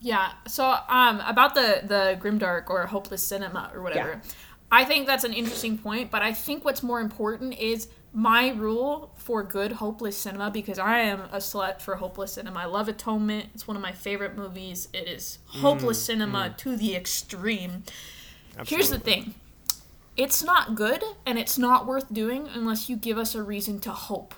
Yeah. 0.00 0.32
So 0.48 0.64
um 0.88 1.20
about 1.20 1.54
the 1.54 1.82
the 1.86 2.18
grimdark 2.20 2.68
or 2.68 2.86
hopeless 2.86 3.22
cinema 3.22 3.70
or 3.72 3.80
whatever. 3.80 4.20
Yeah. 4.22 4.30
I 4.72 4.84
think 4.84 5.06
that's 5.06 5.24
an 5.24 5.34
interesting 5.34 5.78
point, 5.78 6.10
but 6.10 6.22
I 6.22 6.32
think 6.32 6.64
what's 6.64 6.82
more 6.82 7.00
important 7.00 7.58
is 7.58 7.88
my 8.12 8.50
rule 8.50 9.12
for 9.16 9.42
good 9.42 9.72
hopeless 9.72 10.18
cinema 10.18 10.50
because 10.50 10.78
I 10.78 10.98
am 11.00 11.20
a 11.30 11.38
slut 11.38 11.80
for 11.80 11.96
hopeless 11.96 12.32
cinema. 12.32 12.60
I 12.60 12.64
love 12.64 12.88
Atonement. 12.88 13.46
It's 13.54 13.68
one 13.68 13.76
of 13.76 13.82
my 13.82 13.92
favorite 13.92 14.34
movies. 14.36 14.88
It 14.92 15.06
is 15.08 15.38
hopeless 15.46 16.02
cinema 16.04 16.54
to 16.58 16.74
the 16.76 16.96
extreme. 16.96 17.84
Here's 18.66 18.90
the 18.90 18.98
thing. 18.98 19.34
It's 20.16 20.42
not 20.42 20.74
good 20.74 21.02
and 21.24 21.38
it's 21.38 21.56
not 21.56 21.86
worth 21.86 22.12
doing 22.12 22.48
unless 22.52 22.88
you 22.90 22.96
give 22.96 23.16
us 23.16 23.34
a 23.34 23.42
reason 23.42 23.78
to 23.80 23.92
hope. 23.92 24.34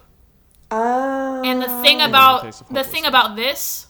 Uh, 0.71 1.43
And 1.45 1.63
the 1.63 1.83
thing 1.83 2.01
about 2.01 2.43
taste 2.43 2.63
of 2.63 2.69
the 2.69 2.85
thing 2.85 3.05
about 3.05 3.37
this, 3.37 3.87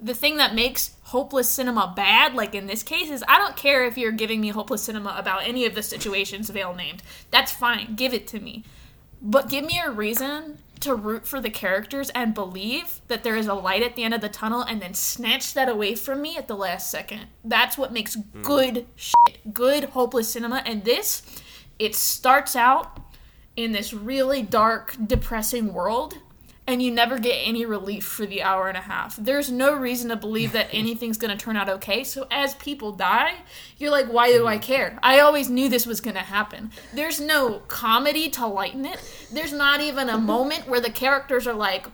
the 0.00 0.14
thing 0.14 0.36
that 0.36 0.54
makes 0.54 0.94
hopeless 1.04 1.48
cinema 1.48 1.92
bad, 1.94 2.34
like 2.34 2.54
in 2.54 2.66
this 2.66 2.82
case, 2.82 3.10
is 3.10 3.24
I 3.28 3.38
don't 3.38 3.56
care 3.56 3.84
if 3.84 3.96
you're 3.98 4.12
giving 4.12 4.40
me 4.40 4.48
hopeless 4.48 4.82
cinema 4.82 5.14
about 5.16 5.46
any 5.46 5.64
of 5.66 5.74
the 5.74 5.82
situations 5.82 6.50
Vale 6.50 6.74
named. 6.74 7.02
That's 7.30 7.52
fine. 7.52 7.94
Give 7.94 8.12
it 8.14 8.26
to 8.28 8.40
me. 8.40 8.64
But 9.20 9.48
give 9.48 9.64
me 9.64 9.80
a 9.84 9.90
reason 9.90 10.58
to 10.80 10.94
root 10.94 11.26
for 11.26 11.40
the 11.40 11.48
characters 11.50 12.10
and 12.10 12.34
believe 12.34 13.00
that 13.08 13.22
there 13.22 13.36
is 13.36 13.46
a 13.46 13.54
light 13.54 13.82
at 13.82 13.96
the 13.96 14.04
end 14.04 14.12
of 14.12 14.20
the 14.20 14.28
tunnel 14.28 14.60
and 14.60 14.82
then 14.82 14.92
snatch 14.92 15.54
that 15.54 15.68
away 15.68 15.94
from 15.94 16.20
me 16.20 16.36
at 16.36 16.46
the 16.46 16.56
last 16.56 16.90
second. 16.90 17.22
That's 17.42 17.78
what 17.78 17.92
makes 17.92 18.16
good 18.42 18.86
shit, 18.94 19.54
good 19.54 19.84
hopeless 19.84 20.28
cinema. 20.30 20.62
And 20.66 20.84
this, 20.84 21.22
it 21.78 21.94
starts 21.94 22.54
out 22.54 23.00
in 23.56 23.72
this 23.72 23.92
really 23.92 24.42
dark, 24.42 24.96
depressing 25.06 25.72
world, 25.72 26.14
and 26.66 26.82
you 26.82 26.90
never 26.90 27.18
get 27.18 27.34
any 27.34 27.64
relief 27.66 28.04
for 28.04 28.24
the 28.24 28.42
hour 28.42 28.68
and 28.68 28.76
a 28.76 28.82
half. 28.82 29.16
There's 29.16 29.50
no 29.50 29.74
reason 29.74 30.08
to 30.08 30.16
believe 30.16 30.52
that 30.52 30.68
anything's 30.72 31.18
gonna 31.18 31.36
turn 31.36 31.56
out 31.56 31.68
okay. 31.68 32.04
So 32.04 32.26
as 32.30 32.54
people 32.54 32.92
die, 32.92 33.36
you're 33.78 33.90
like, 33.90 34.06
why 34.06 34.32
do 34.32 34.46
I 34.46 34.58
care? 34.58 34.98
I 35.02 35.20
always 35.20 35.50
knew 35.50 35.68
this 35.68 35.86
was 35.86 36.00
gonna 36.00 36.20
happen. 36.20 36.70
There's 36.92 37.20
no 37.20 37.60
comedy 37.68 38.30
to 38.30 38.46
lighten 38.46 38.86
it. 38.86 39.00
There's 39.32 39.52
not 39.52 39.80
even 39.80 40.08
a 40.08 40.18
moment 40.18 40.66
where 40.66 40.80
the 40.80 40.90
characters 40.90 41.46
are 41.46 41.54
like, 41.54 41.86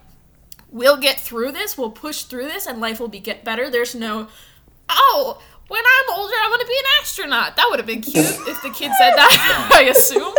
we'll 0.70 0.96
get 0.96 1.20
through 1.20 1.52
this, 1.52 1.76
we'll 1.76 1.90
push 1.90 2.22
through 2.22 2.44
this, 2.44 2.66
and 2.66 2.80
life 2.80 3.00
will 3.00 3.08
be 3.08 3.20
get 3.20 3.44
better. 3.44 3.70
There's 3.70 3.94
no, 3.94 4.28
oh, 4.88 5.42
when 5.70 5.82
I'm 5.86 6.18
older, 6.18 6.34
I 6.34 6.48
want 6.50 6.60
to 6.62 6.66
be 6.66 6.74
an 6.76 6.84
astronaut. 7.00 7.54
That 7.56 7.66
would 7.70 7.78
have 7.78 7.86
been 7.86 8.00
cute 8.02 8.26
if 8.26 8.60
the 8.62 8.70
kid 8.70 8.90
said 8.98 9.12
that. 9.14 9.70
I 9.72 9.84
assume. 9.84 10.34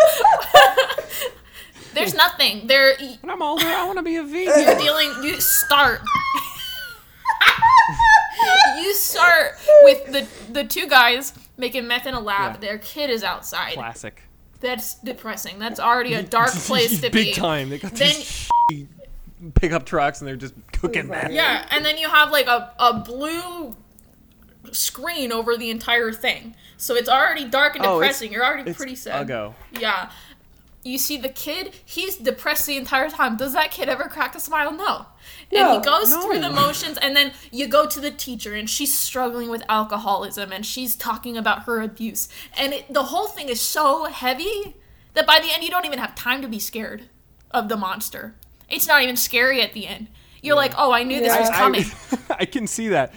There's 1.93 2.13
nothing. 2.13 2.67
There, 2.67 2.95
When 3.21 3.29
I'm 3.31 3.41
older, 3.41 3.65
I 3.65 3.85
want 3.85 3.97
to 3.97 4.03
be 4.03 4.17
a 4.17 4.23
vegan. 4.23 4.61
you're 4.63 4.77
dealing. 4.77 5.11
You 5.23 5.39
start. 5.39 6.01
you 8.77 8.93
start 8.93 9.53
with 9.83 10.11
the 10.11 10.51
the 10.53 10.63
two 10.63 10.87
guys 10.87 11.33
making 11.57 11.87
meth 11.87 12.05
in 12.07 12.13
a 12.13 12.19
lab. 12.19 12.53
Yeah. 12.55 12.59
Their 12.59 12.77
kid 12.77 13.09
is 13.09 13.23
outside. 13.23 13.73
Classic. 13.73 14.21
That's 14.59 14.95
depressing. 14.95 15.59
That's 15.59 15.79
already 15.79 16.13
a 16.13 16.23
dark 16.23 16.51
place 16.51 17.01
to 17.01 17.09
Big 17.09 17.27
be. 17.27 17.33
time. 17.33 17.69
They 17.69 17.79
got 17.79 17.91
Then- 17.93 18.15
these 18.15 18.49
shitty 18.71 18.87
pickup 19.55 19.85
trucks 19.85 20.21
and 20.21 20.27
they're 20.27 20.35
just 20.35 20.53
cooking 20.71 21.07
meth. 21.07 21.31
Yeah, 21.31 21.65
and 21.71 21.83
then 21.83 21.97
you 21.97 22.07
have 22.07 22.31
like 22.31 22.47
a, 22.47 22.71
a 22.79 22.99
blue 22.99 23.75
screen 24.71 25.31
over 25.31 25.57
the 25.57 25.69
entire 25.69 26.11
thing. 26.11 26.55
So 26.77 26.95
it's 26.95 27.09
already 27.09 27.45
dark 27.45 27.75
and 27.75 27.85
Oh, 27.85 27.99
depressing. 27.99 28.31
You're 28.31 28.45
already 28.45 28.69
It's 28.69 28.77
pretty 28.77 28.95
sad. 28.95 29.27
Uggo. 29.27 29.53
Yeah. 29.79 30.09
You 30.83 30.97
see 30.97 31.17
the 31.17 31.29
kid, 31.29 31.75
he's 31.85 32.17
depressed 32.17 32.65
the 32.65 32.75
entire 32.75 33.09
time. 33.09 33.37
Does 33.37 33.53
that 33.53 33.69
kid 33.69 33.87
ever 33.87 34.05
crack 34.05 34.33
a 34.33 34.39
smile? 34.39 34.71
No. 34.71 35.05
And 35.51 35.73
he 35.73 35.85
goes 35.85 36.09
no. 36.09 36.21
through 36.21 36.39
the 36.39 36.49
motions, 36.49 36.97
and 36.97 37.15
then 37.15 37.33
you 37.51 37.67
go 37.67 37.85
to 37.85 37.99
the 37.99 38.09
teacher, 38.09 38.55
and 38.55 38.67
she's 38.69 38.97
struggling 38.97 39.49
with 39.49 39.63
alcoholism, 39.69 40.51
and 40.51 40.65
she's 40.65 40.95
talking 40.95 41.37
about 41.37 41.63
her 41.63 41.81
abuse. 41.81 42.29
And 42.57 42.73
it, 42.73 42.91
the 42.91 43.03
whole 43.03 43.27
thing 43.27 43.49
is 43.49 43.61
so 43.61 44.05
heavy 44.05 44.75
that 45.13 45.27
by 45.27 45.39
the 45.39 45.51
end, 45.53 45.63
you 45.63 45.69
don't 45.69 45.85
even 45.85 45.99
have 45.99 46.15
time 46.15 46.41
to 46.41 46.47
be 46.47 46.57
scared 46.57 47.03
of 47.51 47.69
the 47.69 47.77
monster. 47.77 48.33
It's 48.69 48.87
not 48.87 49.03
even 49.03 49.17
scary 49.17 49.61
at 49.61 49.73
the 49.73 49.85
end. 49.85 50.07
You're 50.41 50.55
like, 50.55 50.73
oh, 50.77 50.91
I 50.91 51.03
knew 51.03 51.19
this 51.19 51.37
was 51.37 51.49
Yeah. 51.49 51.57
coming. 51.59 51.83
I, 52.29 52.35
I 52.39 52.45
can 52.45 52.65
see 52.65 52.87
that. 52.87 53.13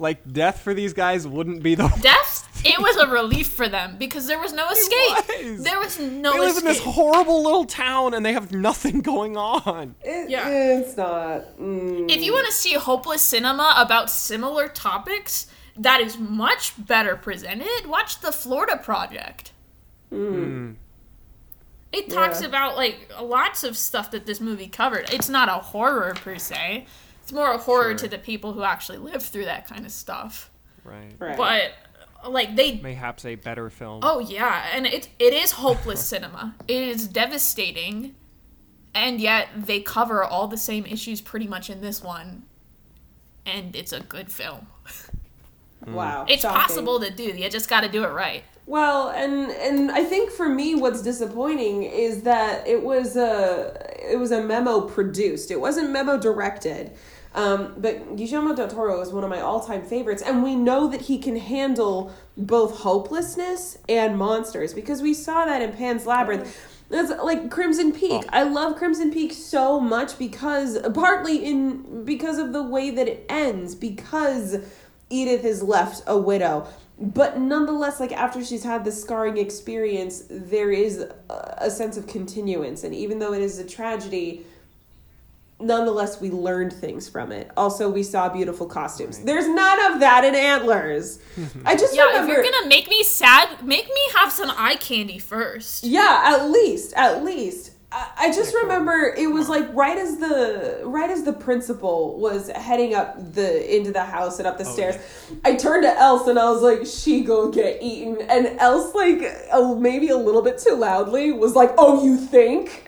Like 0.00 0.32
death 0.32 0.62
for 0.62 0.72
these 0.74 0.92
guys 0.94 1.28
wouldn't 1.28 1.62
be 1.62 1.74
the. 1.74 1.86
Death, 2.00 2.48
it 2.64 2.80
was 2.80 2.96
a 2.96 3.06
relief 3.06 3.48
for 3.52 3.68
them 3.68 3.96
because 3.98 4.26
there 4.26 4.38
was 4.38 4.52
no 4.52 4.66
escape. 4.70 5.44
was. 5.54 5.62
There 5.62 5.78
was 5.78 5.98
no 6.00 6.30
escape 6.30 6.32
They 6.32 6.38
live 6.40 6.48
escape. 6.56 6.58
in 6.62 6.64
this 6.64 6.80
horrible 6.80 7.42
little 7.44 7.66
town 7.66 8.14
and 8.14 8.24
they 8.24 8.32
have 8.32 8.50
nothing 8.50 9.00
going 9.12 9.36
on. 9.36 9.94
It- 10.02 10.30
Yeah. 10.30 10.48
It's 10.48 10.96
not. 10.96 11.42
Mm. 11.60 12.10
if 12.10 12.22
you 12.22 12.32
want 12.32 12.46
to 12.46 12.52
see 12.52 12.72
hopeless 12.74 13.20
cinema 13.22 13.74
about 13.76 14.10
similar 14.10 14.68
topics 14.68 15.46
that 15.76 16.00
is 16.00 16.16
much 16.18 16.72
better 16.84 17.14
presented, 17.14 17.86
watch 17.86 18.20
the 18.22 18.32
Florida 18.32 18.78
Project. 18.78 19.52
It 21.92 22.08
talks 22.08 22.40
Yeah. 22.40 22.48
about 22.48 22.76
like 22.76 23.10
lots 23.20 23.64
of 23.64 23.76
stuff 23.76 24.10
that 24.12 24.24
this 24.26 24.40
movie 24.40 24.68
covered. 24.68 25.12
It's 25.12 25.28
not 25.28 25.48
a 25.48 25.52
horror 25.72 26.14
per 26.14 26.36
se. 26.38 26.86
It's 27.30 27.36
more 27.36 27.52
a 27.52 27.58
horror 27.58 27.90
Sure. 27.90 27.98
to 27.98 28.08
the 28.08 28.18
people 28.18 28.54
who 28.54 28.64
actually 28.64 28.98
live 28.98 29.22
through 29.22 29.44
that 29.44 29.64
kind 29.64 29.86
of 29.86 29.92
stuff. 29.92 30.50
Right. 30.82 31.12
Right. 31.20 31.36
But 31.36 31.70
like 32.28 32.56
they 32.56 32.80
Mayhaps 32.80 33.24
a 33.24 33.36
better 33.36 33.70
film. 33.70 34.00
Oh 34.02 34.18
yeah, 34.18 34.66
and 34.74 34.84
it 34.84 35.08
it 35.20 35.32
is 35.32 35.52
hopeless 35.52 36.04
cinema. 36.14 36.56
It 36.66 36.82
is 36.88 37.06
devastating, 37.06 38.16
and 38.96 39.20
yet 39.20 39.46
they 39.54 39.80
cover 39.80 40.24
all 40.24 40.48
the 40.48 40.56
same 40.56 40.84
issues 40.86 41.20
pretty 41.20 41.46
much 41.46 41.70
in 41.70 41.80
this 41.82 42.02
one, 42.02 42.42
and 43.46 43.76
it's 43.76 43.92
a 43.92 44.00
good 44.00 44.32
film. 44.32 44.66
Hmm. 45.84 45.94
wow. 45.94 46.26
It's 46.28 46.42
shocking. 46.42 46.60
possible 46.60 46.98
to 46.98 47.12
do. 47.12 47.22
You 47.22 47.48
just 47.48 47.70
got 47.70 47.82
to 47.82 47.88
do 47.88 48.02
it 48.02 48.08
right. 48.10 48.42
Well, 48.66 49.10
and 49.10 49.52
and 49.52 49.92
I 49.92 50.02
think 50.02 50.32
for 50.32 50.48
me, 50.48 50.74
what's 50.74 51.00
disappointing 51.00 51.84
is 51.84 52.22
that 52.22 52.66
it 52.66 52.82
was 52.82 53.16
a 53.16 53.76
it 54.12 54.18
was 54.18 54.32
a 54.32 54.42
memo 54.42 54.80
produced. 54.80 55.50
It 55.52 55.60
wasn't 55.60 55.90
memo 55.90 56.18
directed. 56.18 56.90
Um, 57.34 57.74
but 57.78 58.16
Guillermo 58.16 58.54
del 58.54 58.68
Toro 58.68 59.00
is 59.00 59.10
one 59.10 59.22
of 59.22 59.30
my 59.30 59.40
all 59.40 59.60
time 59.60 59.82
favorites, 59.82 60.22
and 60.22 60.42
we 60.42 60.56
know 60.56 60.88
that 60.88 61.02
he 61.02 61.18
can 61.18 61.36
handle 61.36 62.12
both 62.36 62.78
hopelessness 62.78 63.78
and 63.88 64.18
monsters 64.18 64.74
because 64.74 65.00
we 65.00 65.14
saw 65.14 65.44
that 65.44 65.62
in 65.62 65.72
Pan's 65.72 66.06
Labyrinth. 66.06 66.56
That's 66.88 67.10
like 67.22 67.50
Crimson 67.52 67.92
Peak. 67.92 68.24
I 68.30 68.42
love 68.42 68.76
Crimson 68.76 69.12
Peak 69.12 69.32
so 69.32 69.78
much 69.78 70.18
because 70.18 70.76
partly 70.92 71.44
in 71.44 72.04
because 72.04 72.38
of 72.38 72.52
the 72.52 72.64
way 72.64 72.90
that 72.90 73.06
it 73.06 73.26
ends 73.28 73.76
because 73.76 74.56
Edith 75.08 75.44
is 75.44 75.62
left 75.62 76.02
a 76.08 76.18
widow. 76.18 76.66
But 76.98 77.38
nonetheless, 77.38 78.00
like 78.00 78.12
after 78.12 78.44
she's 78.44 78.64
had 78.64 78.84
the 78.84 78.92
scarring 78.92 79.38
experience, 79.38 80.24
there 80.28 80.72
is 80.72 80.98
a, 80.98 81.54
a 81.58 81.70
sense 81.70 81.96
of 81.96 82.08
continuance. 82.08 82.82
And 82.82 82.94
even 82.94 83.20
though 83.20 83.32
it 83.32 83.40
is 83.40 83.58
a 83.58 83.66
tragedy, 83.66 84.44
nonetheless, 85.60 86.20
we 86.20 86.30
learned 86.30 86.72
things 86.72 87.08
from 87.08 87.32
it. 87.32 87.50
Also, 87.56 87.88
we 87.90 88.02
saw 88.02 88.28
beautiful 88.28 88.66
costumes. 88.66 89.18
There's 89.20 89.48
none 89.48 89.92
of 89.92 90.00
that 90.00 90.24
in 90.24 90.34
Antlers. 90.34 91.18
I 91.64 91.76
just 91.76 91.94
Yeah, 91.94 92.06
remember. 92.06 92.32
if 92.32 92.36
you're 92.36 92.52
gonna 92.52 92.68
make 92.68 92.88
me 92.88 93.02
sad, 93.02 93.64
make 93.64 93.86
me 93.86 94.00
have 94.16 94.32
some 94.32 94.50
eye 94.56 94.76
candy 94.76 95.18
first. 95.18 95.84
Yeah, 95.84 96.22
at 96.24 96.50
least, 96.50 96.92
at 96.96 97.24
least. 97.24 97.72
I, 97.92 98.08
I 98.18 98.28
just 98.32 98.54
um, 98.54 98.62
remember 98.62 99.14
it 99.16 99.26
was 99.26 99.48
like 99.48 99.72
right 99.74 99.98
as 99.98 100.18
the 100.18 100.82
right 100.84 101.10
as 101.10 101.24
the 101.24 101.32
principal 101.32 102.18
was 102.20 102.48
heading 102.50 102.94
up 102.94 103.16
the 103.34 103.76
into 103.76 103.90
the 103.92 104.04
house 104.04 104.38
and 104.38 104.46
up 104.46 104.58
the 104.58 104.66
oh, 104.66 104.72
stairs. 104.72 104.96
I 105.44 105.56
turned 105.56 105.82
to 105.82 105.98
Else 105.98 106.28
and 106.28 106.38
I 106.38 106.50
was 106.50 106.62
like, 106.62 106.86
"She 106.86 107.22
go 107.24 107.50
get 107.50 107.82
eaten," 107.82 108.18
and 108.28 108.58
Else 108.60 108.94
like 108.94 109.22
oh, 109.52 109.74
maybe 109.74 110.08
a 110.08 110.16
little 110.16 110.42
bit 110.42 110.58
too 110.58 110.74
loudly 110.76 111.32
was 111.32 111.54
like, 111.56 111.72
"Oh, 111.78 112.04
you 112.04 112.16
think?" 112.16 112.86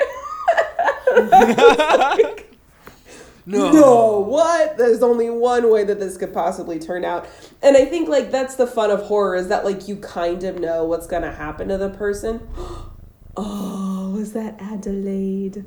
no. 3.47 3.73
no, 3.73 4.21
what? 4.21 4.77
There's 4.79 5.03
only 5.03 5.29
one 5.31 5.71
way 5.71 5.85
that 5.85 5.99
this 5.99 6.17
could 6.17 6.33
possibly 6.33 6.79
turn 6.79 7.05
out. 7.05 7.29
And 7.63 7.77
I 7.77 7.85
think 7.85 8.09
like 8.09 8.31
that's 8.31 8.55
the 8.57 8.67
fun 8.67 8.91
of 8.91 9.03
horror 9.03 9.35
is 9.35 9.49
that 9.49 9.65
like 9.65 9.89
you 9.89 9.97
kind 9.97 10.45
of 10.45 10.59
know 10.59 10.85
what's 10.85 11.07
gonna 11.07 11.33
happen 11.33 11.69
to 11.69 11.79
the 11.79 11.91
person. 11.91 12.49
Oh, 13.35 14.11
was 14.11 14.35
that 14.35 14.61
Adelaide? 14.61 15.65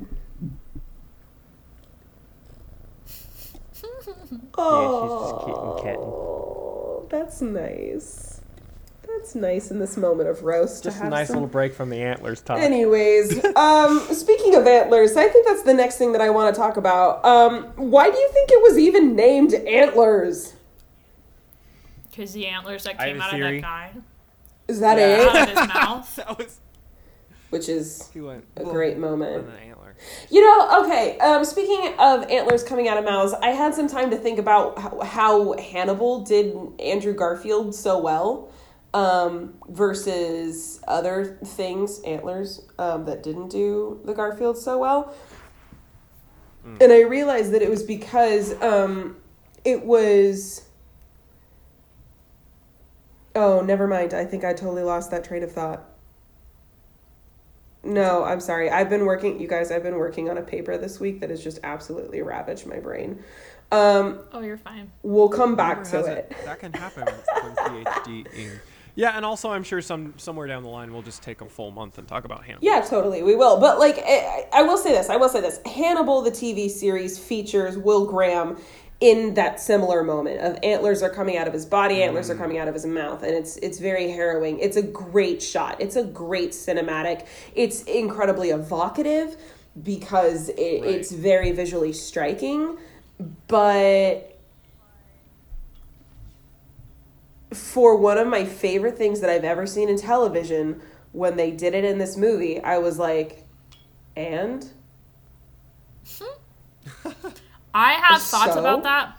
Oh, 4.56 6.16
that's 7.10 7.40
nice. 7.42 8.35
That's 9.06 9.34
nice 9.34 9.70
in 9.70 9.78
this 9.78 9.96
moment 9.96 10.28
of 10.28 10.42
roast. 10.42 10.82
to 10.82 10.90
Just 10.90 11.02
a 11.02 11.08
nice 11.08 11.28
some- 11.28 11.36
little 11.36 11.48
break 11.48 11.74
from 11.74 11.90
the 11.90 12.00
antlers 12.02 12.40
talk. 12.42 12.58
Anyways, 12.58 13.44
um, 13.56 14.00
speaking 14.12 14.54
of 14.54 14.66
antlers, 14.66 15.16
I 15.16 15.28
think 15.28 15.46
that's 15.46 15.62
the 15.62 15.74
next 15.74 15.96
thing 15.96 16.12
that 16.12 16.20
I 16.20 16.30
want 16.30 16.54
to 16.54 16.60
talk 16.60 16.76
about. 16.76 17.24
Um, 17.24 17.64
why 17.76 18.10
do 18.10 18.16
you 18.18 18.30
think 18.32 18.50
it 18.50 18.62
was 18.62 18.78
even 18.78 19.14
named 19.16 19.54
antlers? 19.54 20.54
Because 22.10 22.32
the 22.32 22.46
antlers 22.46 22.84
that 22.84 22.98
came 22.98 23.20
a 23.20 23.24
out 23.24 23.34
of 23.34 23.40
that 23.40 23.60
guy. 23.62 23.92
Is 24.68 24.80
that 24.80 24.98
Yeah. 24.98 25.06
it? 25.22 25.28
Out 25.28 25.42
of 25.42 25.48
his 25.58 25.68
mouth. 25.74 26.16
that 26.16 26.38
was 26.38 26.60
Which 27.50 27.68
is 27.68 28.10
he 28.12 28.20
went 28.20 28.44
a 28.56 28.64
"Whoa," 28.64 28.72
great 28.72 28.98
moment. 28.98 29.46
You 30.30 30.42
know, 30.42 30.84
okay. 30.84 31.18
Um, 31.20 31.42
speaking 31.44 31.94
of 31.98 32.24
antlers 32.30 32.62
coming 32.62 32.86
out 32.86 32.98
of 32.98 33.04
mouths, 33.04 33.32
I 33.40 33.50
had 33.50 33.74
some 33.74 33.88
time 33.88 34.10
to 34.10 34.16
think 34.18 34.38
about 34.38 34.78
how, 34.78 35.00
how 35.00 35.52
Hannibal 35.58 36.20
did 36.22 36.54
Andrew 36.80 37.14
Garfield 37.14 37.74
so 37.74 37.98
well 37.98 38.50
um, 38.96 39.52
versus 39.68 40.80
other 40.88 41.38
things, 41.44 42.00
antlers, 42.00 42.62
um, 42.78 43.04
that 43.04 43.22
didn't 43.22 43.48
do 43.48 44.00
the 44.06 44.14
Garfield 44.14 44.56
so 44.56 44.78
well. 44.78 45.14
And 46.80 46.90
I 46.90 47.02
realized 47.02 47.52
that 47.52 47.62
it 47.62 47.70
was 47.70 47.84
because 47.84 48.60
um, 48.60 49.18
it 49.64 49.84
was. 49.84 50.64
Oh, 53.36 53.60
never 53.60 53.86
mind. 53.86 54.14
I 54.14 54.24
think 54.24 54.44
I 54.44 54.52
totally 54.52 54.82
lost 54.82 55.12
that 55.12 55.22
train 55.22 55.44
of 55.44 55.52
thought. 55.52 55.84
No, 57.84 58.24
I'm 58.24 58.40
sorry. 58.40 58.68
I've 58.68 58.90
been 58.90 59.04
working, 59.04 59.38
you 59.38 59.46
guys, 59.46 59.70
I've 59.70 59.84
been 59.84 59.94
working 59.94 60.28
on 60.28 60.38
a 60.38 60.42
paper 60.42 60.76
this 60.76 60.98
week 60.98 61.20
that 61.20 61.30
has 61.30 61.44
just 61.44 61.60
absolutely 61.62 62.20
ravaged 62.22 62.66
my 62.66 62.80
brain. 62.80 63.22
Um, 63.70 64.20
Oh, 64.32 64.40
you're 64.40 64.56
fine. 64.56 64.90
we'll 65.02 65.28
come 65.28 65.54
back 65.54 65.76
Rumor 65.76 65.90
to 65.90 65.96
has 65.98 66.06
it. 66.08 66.36
That 66.44 66.58
can 66.58 66.72
happen 66.72 67.04
with 67.04 67.26
PhD. 67.56 68.58
Yeah, 68.96 69.10
and 69.14 69.24
also 69.24 69.50
I'm 69.50 69.62
sure 69.62 69.80
some 69.82 70.14
somewhere 70.16 70.48
down 70.48 70.62
the 70.62 70.70
line 70.70 70.92
we'll 70.92 71.02
just 71.02 71.22
take 71.22 71.42
a 71.42 71.48
full 71.48 71.70
month 71.70 71.98
and 71.98 72.08
talk 72.08 72.24
about 72.24 72.44
Hannibal. 72.44 72.66
Yeah, 72.66 72.80
totally. 72.80 73.22
We 73.22 73.36
will. 73.36 73.60
But, 73.60 73.78
like, 73.78 73.98
I, 73.98 74.48
I 74.52 74.62
will 74.62 74.78
say 74.78 74.90
this. 74.90 75.10
I 75.10 75.16
will 75.16 75.28
say 75.28 75.42
this. 75.42 75.60
Hannibal, 75.66 76.22
the 76.22 76.30
TV 76.30 76.70
series, 76.70 77.18
features 77.18 77.76
Will 77.76 78.06
Graham 78.06 78.56
in 79.00 79.34
that 79.34 79.60
similar 79.60 80.02
moment 80.02 80.40
of 80.40 80.58
antlers 80.62 81.02
are 81.02 81.10
coming 81.10 81.36
out 81.36 81.46
of 81.46 81.52
his 81.52 81.66
body, 81.66 82.02
antlers 82.02 82.30
are 82.30 82.34
mm. 82.34 82.38
coming 82.38 82.58
out 82.58 82.66
of 82.66 82.72
his 82.72 82.86
mouth, 82.86 83.22
and 83.22 83.32
it's 83.32 83.58
it's 83.58 83.78
very 83.78 84.10
harrowing. 84.10 84.58
It's 84.58 84.76
a 84.76 84.82
great 84.82 85.42
shot. 85.42 85.76
It's 85.80 85.96
a 85.96 86.04
great 86.04 86.52
cinematic. 86.52 87.26
It's 87.54 87.82
incredibly 87.82 88.50
evocative 88.50 89.36
because 89.82 90.48
it, 90.48 90.56
it's 90.56 91.12
very 91.12 91.52
visually 91.52 91.92
striking, 91.92 92.78
but 93.48 94.35
for 97.56 97.96
one 97.96 98.18
of 98.18 98.28
my 98.28 98.44
favorite 98.44 98.96
things 98.96 99.20
that 99.20 99.30
I've 99.30 99.44
ever 99.44 99.66
seen 99.66 99.88
in 99.88 99.96
television, 99.98 100.80
when 101.12 101.36
they 101.36 101.50
did 101.50 101.74
it 101.74 101.84
in 101.84 101.98
this 101.98 102.16
movie, 102.16 102.60
I 102.60 102.78
was 102.78 102.98
like, 102.98 103.44
and 104.16 104.66
I 107.74 107.92
have 107.94 108.22
thoughts 108.22 108.54
So? 108.54 108.60
about 108.60 108.82
that, 108.84 109.16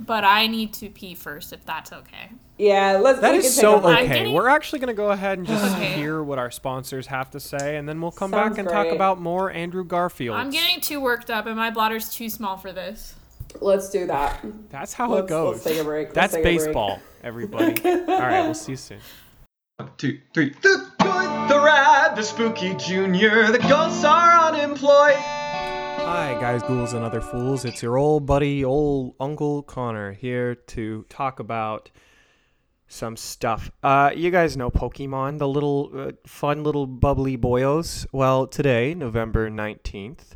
but 0.00 0.24
I 0.24 0.46
need 0.46 0.72
to 0.74 0.88
pee 0.88 1.14
first 1.14 1.52
if 1.52 1.64
that's 1.64 1.92
okay. 1.92 2.30
yeah, 2.58 2.98
let's. 3.00 3.20
That 3.20 3.32
we 3.32 3.38
is 3.38 3.44
can 3.44 3.52
take 3.52 3.60
so 3.60 3.76
a 3.76 3.80
break. 3.80 3.98
I'm 3.98 4.04
okay. 4.04 4.14
getting- 4.18 4.32
We're 4.34 4.48
actually 4.48 4.78
going 4.80 4.88
to 4.88 4.94
go 4.94 5.10
ahead 5.12 5.38
and 5.38 5.46
just 5.46 5.76
Okay. 5.76 5.92
hear 5.94 6.22
what 6.22 6.38
our 6.38 6.50
sponsors 6.50 7.06
have 7.08 7.30
to 7.32 7.40
say, 7.40 7.76
and 7.76 7.88
then 7.88 8.00
we'll 8.00 8.10
come 8.10 8.30
Sounds 8.30 8.50
back 8.50 8.58
and 8.58 8.68
talk 8.68 8.88
about 8.88 9.20
more 9.20 9.50
Andrew 9.50 9.84
Garfield. 9.84 10.36
I'm 10.36 10.50
getting 10.50 10.80
too 10.80 11.00
worked 11.00 11.30
up, 11.30 11.46
and 11.46 11.56
my 11.56 11.70
bladder's 11.70 12.08
too 12.10 12.28
small 12.30 12.56
for 12.56 12.72
this. 12.72 13.14
Let's 13.60 13.90
do 13.90 14.06
that. 14.06 14.44
That's 14.70 14.92
how 14.92 15.10
Let's- 15.10 15.24
it 15.24 15.28
goes. 15.28 15.52
let's 15.54 15.64
take 15.64 15.78
a 15.80 15.84
break. 15.84 16.08
Let's 16.08 16.14
That's 16.14 16.32
take 16.34 16.40
a 16.40 16.42
break. 16.44 16.58
baseball, 16.58 17.00
everybody. 17.22 17.82
All 17.84 18.06
right, 18.20 18.42
we'll 18.42 18.54
see 18.54 18.72
you 18.72 18.76
soon. 18.76 18.98
One, 19.78 19.90
two, 19.96 20.18
three. 20.34 20.50
The 20.62 20.90
good, 21.00 21.48
the 21.50 21.60
rad, 21.64 22.16
the 22.16 22.22
spooky 22.22 22.74
junior, 22.74 23.50
the 23.50 23.58
ghosts 23.60 24.04
are 24.04 24.52
unemployed. 24.52 25.14
Hi, 25.16 26.36
guys, 26.40 26.62
ghouls, 26.62 26.92
and 26.94 27.04
other 27.04 27.20
fools. 27.20 27.64
It's 27.64 27.82
your 27.82 27.96
old 27.98 28.26
buddy, 28.26 28.64
old 28.64 29.14
Uncle 29.20 29.62
Connor, 29.62 30.12
here 30.12 30.54
to 30.54 31.04
talk 31.08 31.38
about 31.40 31.90
some 32.86 33.16
stuff. 33.16 33.70
Uh, 33.82 34.10
you 34.16 34.30
guys 34.30 34.56
know 34.56 34.70
Pokemon, 34.70 35.38
the 35.38 35.48
little 35.48 35.90
uh, 35.94 36.12
fun 36.26 36.64
little 36.64 36.86
bubbly 36.86 37.36
boyos. 37.36 38.06
Well, 38.12 38.46
today, 38.46 38.94
November 38.94 39.50
19th, 39.50 40.30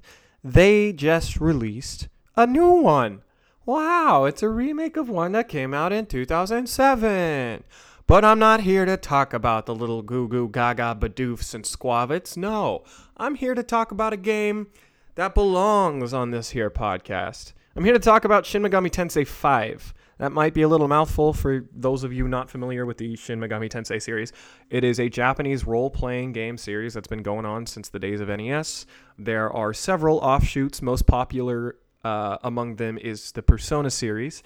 they 0.44 0.92
just 0.92 1.40
released 1.40 2.08
a 2.37 2.47
new 2.47 2.70
one. 2.70 3.22
Wow, 3.64 4.24
it's 4.24 4.43
a 4.43 4.49
remake 4.49 4.97
of 4.97 5.09
one 5.09 5.33
that 5.33 5.49
came 5.49 5.74
out 5.74 5.93
in 5.93 6.07
2007. 6.07 7.64
But 8.07 8.24
I'm 8.24 8.39
not 8.39 8.62
here 8.62 8.85
to 8.85 8.97
talk 8.97 9.33
about 9.33 9.66
the 9.66 9.74
little 9.74 10.03
goo 10.03 10.28
goo 10.28 10.49
gaga 10.49 10.97
badoofs 10.99 11.55
and 11.55 11.64
squavets. 11.64 12.37
No, 12.37 12.83
I'm 13.16 13.37
here 13.37 13.55
to 13.55 13.62
talk 13.62 13.93
about 13.93 14.12
a 14.12 14.16
game 14.16 14.68
that 15.14 15.35
belongs 15.35 16.12
on 16.12 16.30
this 16.30 16.51
here 16.51 16.70
podcast. 16.70 17.53
I'm 17.76 17.85
here 17.85 17.95
to 17.95 17.99
talk 17.99 18.24
about 18.24 18.45
Shin 18.45 18.62
Megami 18.62 18.91
Tensei 18.91 19.26
5. 19.26 19.95
That 20.18 20.33
might 20.33 20.55
be 20.55 20.62
a 20.62 20.68
little 20.68 20.89
mouthful 20.89 21.33
for 21.33 21.64
those 21.74 22.05
of 22.05 22.12
you 22.12 22.28
not 22.28 22.51
familiar 22.51 22.85
with 22.85 22.99
the 22.99 23.16
Shin 23.16 23.41
Megami 23.41 23.68
Tensei 23.70 24.01
series. 24.01 24.33
It 24.70 24.85
is 24.85 25.01
a 25.01 25.09
Japanese 25.09 25.66
role 25.66 25.91
playing 25.91 26.33
game 26.33 26.59
series 26.59 26.95
that's 26.95 27.09
been 27.09 27.22
going 27.22 27.47
on 27.47 27.66
since 27.66 27.89
the 27.89 27.99
days 27.99 28.20
of 28.20 28.28
NES. 28.28 28.87
There 29.18 29.51
are 29.51 29.72
several 29.72 30.18
offshoots. 30.18 30.83
Most 30.83 31.07
popular 31.07 31.76
uh, 32.05 32.38
among 32.42 32.76
them 32.76 32.98
is 32.98 33.32
the 33.32 33.42
Persona 33.42 33.90
series. 33.90 34.42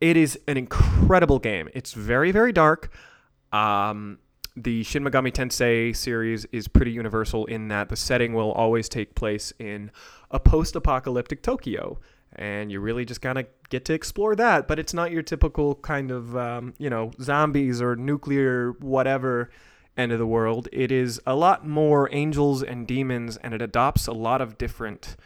It 0.00 0.16
is 0.16 0.38
an 0.48 0.56
incredible 0.56 1.38
game. 1.38 1.68
It's 1.74 1.92
very, 1.92 2.32
very 2.32 2.52
dark. 2.52 2.92
Um, 3.52 4.18
the 4.56 4.82
Shin 4.82 5.04
Megami 5.04 5.32
Tensei 5.32 5.94
series 5.94 6.44
is 6.46 6.68
pretty 6.68 6.90
universal 6.90 7.46
in 7.46 7.68
that 7.68 7.88
the 7.88 7.96
setting 7.96 8.34
will 8.34 8.52
always 8.52 8.88
take 8.88 9.14
place 9.14 9.52
in 9.58 9.90
a 10.30 10.40
post 10.40 10.76
apocalyptic 10.76 11.42
Tokyo. 11.42 11.98
And 12.34 12.72
you 12.72 12.80
really 12.80 13.04
just 13.04 13.20
kind 13.20 13.38
of 13.38 13.46
get 13.68 13.84
to 13.86 13.92
explore 13.92 14.34
that. 14.36 14.66
But 14.66 14.78
it's 14.78 14.94
not 14.94 15.12
your 15.12 15.22
typical 15.22 15.76
kind 15.76 16.10
of, 16.10 16.36
um, 16.36 16.74
you 16.78 16.90
know, 16.90 17.10
zombies 17.20 17.80
or 17.82 17.94
nuclear 17.94 18.72
whatever 18.80 19.50
end 19.96 20.12
of 20.12 20.18
the 20.18 20.26
world. 20.26 20.68
It 20.72 20.90
is 20.90 21.20
a 21.26 21.34
lot 21.34 21.66
more 21.66 22.08
angels 22.12 22.62
and 22.62 22.86
demons, 22.86 23.36
and 23.36 23.52
it 23.54 23.60
adopts 23.60 24.06
a 24.06 24.12
lot 24.12 24.40
of 24.40 24.56
different 24.56 25.16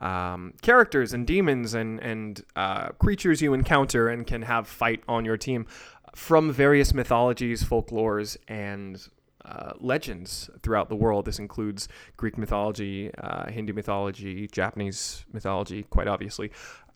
um, 0.00 0.54
characters 0.62 1.12
and 1.12 1.26
demons 1.26 1.74
and 1.74 2.00
and 2.00 2.44
uh, 2.54 2.88
creatures 2.98 3.40
you 3.40 3.54
encounter 3.54 4.08
and 4.08 4.26
can 4.26 4.42
have 4.42 4.66
fight 4.68 5.02
on 5.08 5.24
your 5.24 5.36
team 5.36 5.66
from 6.14 6.50
various 6.50 6.94
mythologies, 6.94 7.62
folklores, 7.62 8.36
and 8.48 9.08
uh, 9.44 9.72
legends 9.78 10.50
throughout 10.62 10.88
the 10.88 10.96
world. 10.96 11.24
This 11.24 11.38
includes 11.38 11.88
Greek 12.16 12.36
mythology, 12.36 13.14
uh, 13.14 13.50
Hindu 13.50 13.72
mythology, 13.72 14.48
Japanese 14.48 15.24
mythology, 15.32 15.84
quite 15.84 16.08
obviously, 16.08 16.50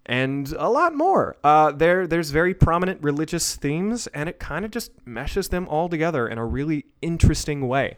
and 0.07 0.53
a 0.59 0.69
lot 0.69 0.95
more. 0.95 1.37
Uh, 1.45 1.71
there, 1.71 2.07
there's 2.07 2.31
very 2.31 2.55
prominent 2.55 3.03
religious 3.03 3.55
themes, 3.57 4.07
and 4.09 4.29
it 4.29 4.39
kind 4.39 4.65
of 4.65 4.71
just 4.71 4.91
meshes 5.07 5.49
them 5.49 5.69
all 5.69 5.89
together 5.89 6.27
in 6.27 6.39
a 6.39 6.45
really 6.45 6.87
interesting 7.03 7.69
way. 7.69 7.97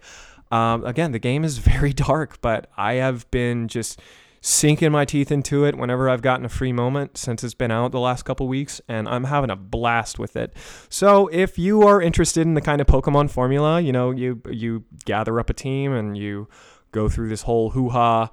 Um, 0.51 0.85
again, 0.85 1.13
the 1.13 1.19
game 1.19 1.45
is 1.45 1.59
very 1.73 1.93
dark, 1.93 2.41
but 2.41 2.69
I 2.77 2.95
have 2.95 3.31
been 3.31 3.69
just 3.69 4.01
sinking 4.43 4.91
my 4.91 5.05
teeth 5.05 5.31
into 5.31 5.65
it 5.65 5.77
whenever 5.77 6.11
I've 6.11 6.21
gotten 6.21 6.45
a 6.45 6.49
free 6.49 6.73
moment 6.73 7.17
since 7.17 7.45
it's 7.45 7.55
been 7.55 7.71
out 7.71 7.93
the 7.93 8.01
last 8.01 8.25
couple 8.25 8.49
weeks, 8.49 8.81
and 8.89 9.09
I'm 9.09 9.25
having 9.25 9.51
a 9.51 9.57
blast 9.57 10.19
with 10.19 10.37
it. 10.37 10.55
So 10.91 11.29
if 11.29 11.59
you 11.59 11.83
are 11.87 12.03
interested 12.03 12.43
in 12.43 12.55
the 12.55 12.61
kind 12.61 12.81
of 12.81 12.89
Pokemon 12.89 13.31
formula, 13.31 13.81
you 13.81 13.93
know, 13.93 14.11
you 14.11 14.43
you 14.51 14.85
gather 15.05 15.39
up 15.39 15.49
a 15.49 15.55
team 15.55 15.93
and 15.93 16.19
you 16.19 16.49
go 16.91 17.09
through 17.09 17.29
this 17.31 17.43
whole 17.43 17.71
hoo 17.71 17.89
ha. 17.89 18.31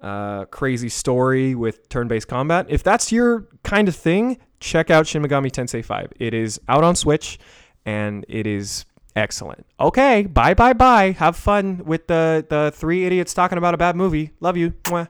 Uh, 0.00 0.46
crazy 0.46 0.88
story 0.88 1.54
with 1.54 1.88
turn-based 1.88 2.26
combat. 2.26 2.66
If 2.68 2.82
that's 2.82 3.12
your 3.12 3.46
kind 3.62 3.86
of 3.86 3.94
thing, 3.94 4.38
check 4.58 4.90
out 4.90 5.06
Shin 5.06 5.22
Megami 5.22 5.48
Tensei 5.48 5.84
5. 5.84 6.14
It 6.18 6.34
is 6.34 6.60
out 6.66 6.82
on 6.82 6.96
Switch, 6.96 7.38
and 7.86 8.26
it 8.28 8.44
is 8.44 8.84
excellent. 9.14 9.64
Okay, 9.78 10.22
bye 10.22 10.54
bye 10.54 10.72
bye. 10.72 11.12
Have 11.12 11.36
fun 11.36 11.82
with 11.84 12.08
the 12.08 12.44
the 12.48 12.72
three 12.74 13.04
idiots 13.04 13.32
talking 13.32 13.58
about 13.58 13.74
a 13.74 13.76
bad 13.76 13.94
movie. 13.94 14.32
Love 14.40 14.56
you. 14.56 14.70
Mwah. 14.84 15.08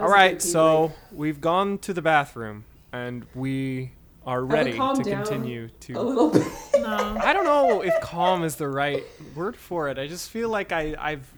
That 0.00 0.04
All 0.04 0.08
was 0.08 0.12
a 0.12 0.16
right, 0.16 0.32
good 0.32 0.40
tea 0.40 0.48
so 0.48 0.86
break. 0.88 0.98
we've 1.12 1.40
gone 1.40 1.78
to 1.78 1.92
the 1.92 2.00
bathroom 2.02 2.64
and 2.92 3.26
we 3.34 3.92
are 4.26 4.42
ready 4.44 4.72
calm 4.76 4.96
to 4.96 5.02
down 5.02 5.24
continue 5.24 5.66
a 5.66 5.68
to. 5.82 5.98
little 6.00 6.30
bit. 6.30 6.46
No. 6.74 7.18
I 7.22 7.32
don't 7.34 7.44
know 7.44 7.82
if 7.82 8.00
calm 8.00 8.42
is 8.44 8.56
the 8.56 8.68
right 8.68 9.04
word 9.34 9.56
for 9.56 9.88
it. 9.88 9.98
I 9.98 10.06
just 10.06 10.30
feel 10.30 10.48
like 10.48 10.72
I, 10.72 10.94
I've 10.98 11.30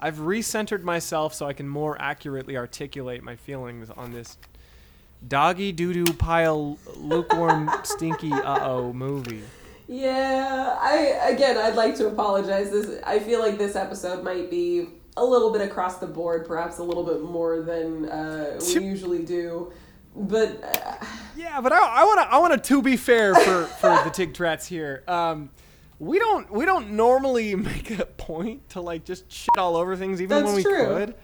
I've 0.00 0.16
recentered 0.16 0.82
myself 0.82 1.34
so 1.34 1.46
I 1.46 1.52
can 1.52 1.68
more 1.68 2.00
accurately 2.00 2.56
articulate 2.56 3.22
my 3.22 3.36
feelings 3.36 3.90
on 3.90 4.12
this 4.12 4.38
doggy 5.28 5.70
doo 5.72 5.92
doo 5.92 6.12
pile 6.14 6.78
lukewarm 6.96 7.70
stinky 7.84 8.32
uh 8.32 8.58
oh 8.68 8.92
movie. 8.92 9.42
Yeah, 9.86 10.76
I 10.80 10.96
again, 11.32 11.58
I'd 11.58 11.74
like 11.74 11.96
to 11.96 12.08
apologize. 12.08 12.70
This 12.70 13.00
I 13.04 13.18
feel 13.20 13.40
like 13.40 13.58
this 13.58 13.76
episode 13.76 14.24
might 14.24 14.50
be 14.50 14.88
a 15.20 15.24
little 15.24 15.52
bit 15.52 15.60
across 15.60 15.98
the 15.98 16.06
board, 16.06 16.46
perhaps 16.46 16.78
a 16.78 16.82
little 16.82 17.04
bit 17.04 17.20
more 17.22 17.62
than 17.62 18.08
uh, 18.08 18.58
we 18.74 18.84
usually 18.84 19.22
do. 19.24 19.72
But 20.16 20.62
uh, 20.64 21.04
Yeah, 21.36 21.60
but 21.60 21.72
I 21.72 22.04
want 22.04 22.20
to 22.20 22.34
I 22.34 22.38
want 22.38 22.52
to 22.54 22.68
to 22.68 22.82
be 22.82 22.96
fair 22.96 23.34
for 23.34 23.64
for 23.64 23.90
the 24.04 24.10
Tig 24.10 24.34
Trats 24.34 24.66
here. 24.66 25.04
Um, 25.06 25.50
we 25.98 26.18
don't 26.18 26.50
we 26.50 26.64
don't 26.64 26.92
normally 26.92 27.54
make 27.70 27.90
a 27.98 28.06
point 28.06 28.68
to 28.70 28.80
like 28.80 29.04
just 29.04 29.30
shit 29.30 29.48
all 29.56 29.76
over 29.76 29.94
things 29.96 30.20
even 30.20 30.38
That's 30.38 30.46
when 30.46 30.56
we 30.56 30.62
true. 30.62 30.86
could. 30.86 31.14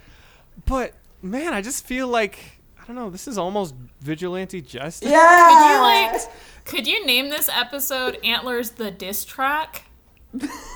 But 0.67 0.93
man, 1.23 1.53
I 1.53 1.63
just 1.63 1.85
feel 1.87 2.07
like 2.09 2.39
I 2.81 2.87
don't 2.87 2.95
know. 2.97 3.11
This 3.11 3.27
is 3.27 3.39
almost 3.39 3.75
vigilante 4.01 4.61
justice. 4.61 5.11
yeah, 5.11 5.49
Could 5.49 5.75
you 5.75 5.81
like? 5.81 6.21
Could 6.65 6.87
you 6.87 7.05
name 7.07 7.31
this 7.31 7.49
episode 7.49 8.19
"Antlers: 8.23 8.71
The 8.73 8.91
Diss 8.93 9.25
Track"? 9.25 9.86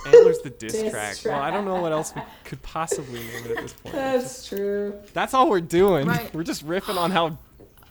Antlers 0.07 0.39
the 0.41 0.51
diss, 0.51 0.73
Diss 0.73 0.93
track. 0.93 1.17
Well, 1.25 1.41
I 1.41 1.51
don't 1.51 1.65
know 1.65 1.81
what 1.81 1.93
else 1.93 2.15
we 2.15 2.23
could 2.45 2.63
possibly 2.63 3.21
name 3.21 3.45
it 3.47 3.51
at 3.51 3.63
this 3.63 3.73
point. 3.73 3.95
That's 3.95 4.49
true. 4.49 4.95
That's 5.13 5.35
all 5.35 5.51
we're 5.51 5.61
doing. 5.61 6.07
Right. 6.07 6.33
We're 6.35 6.45
just 6.45 6.67
riffing 6.67 6.97
on 6.97 7.11
how 7.11 7.39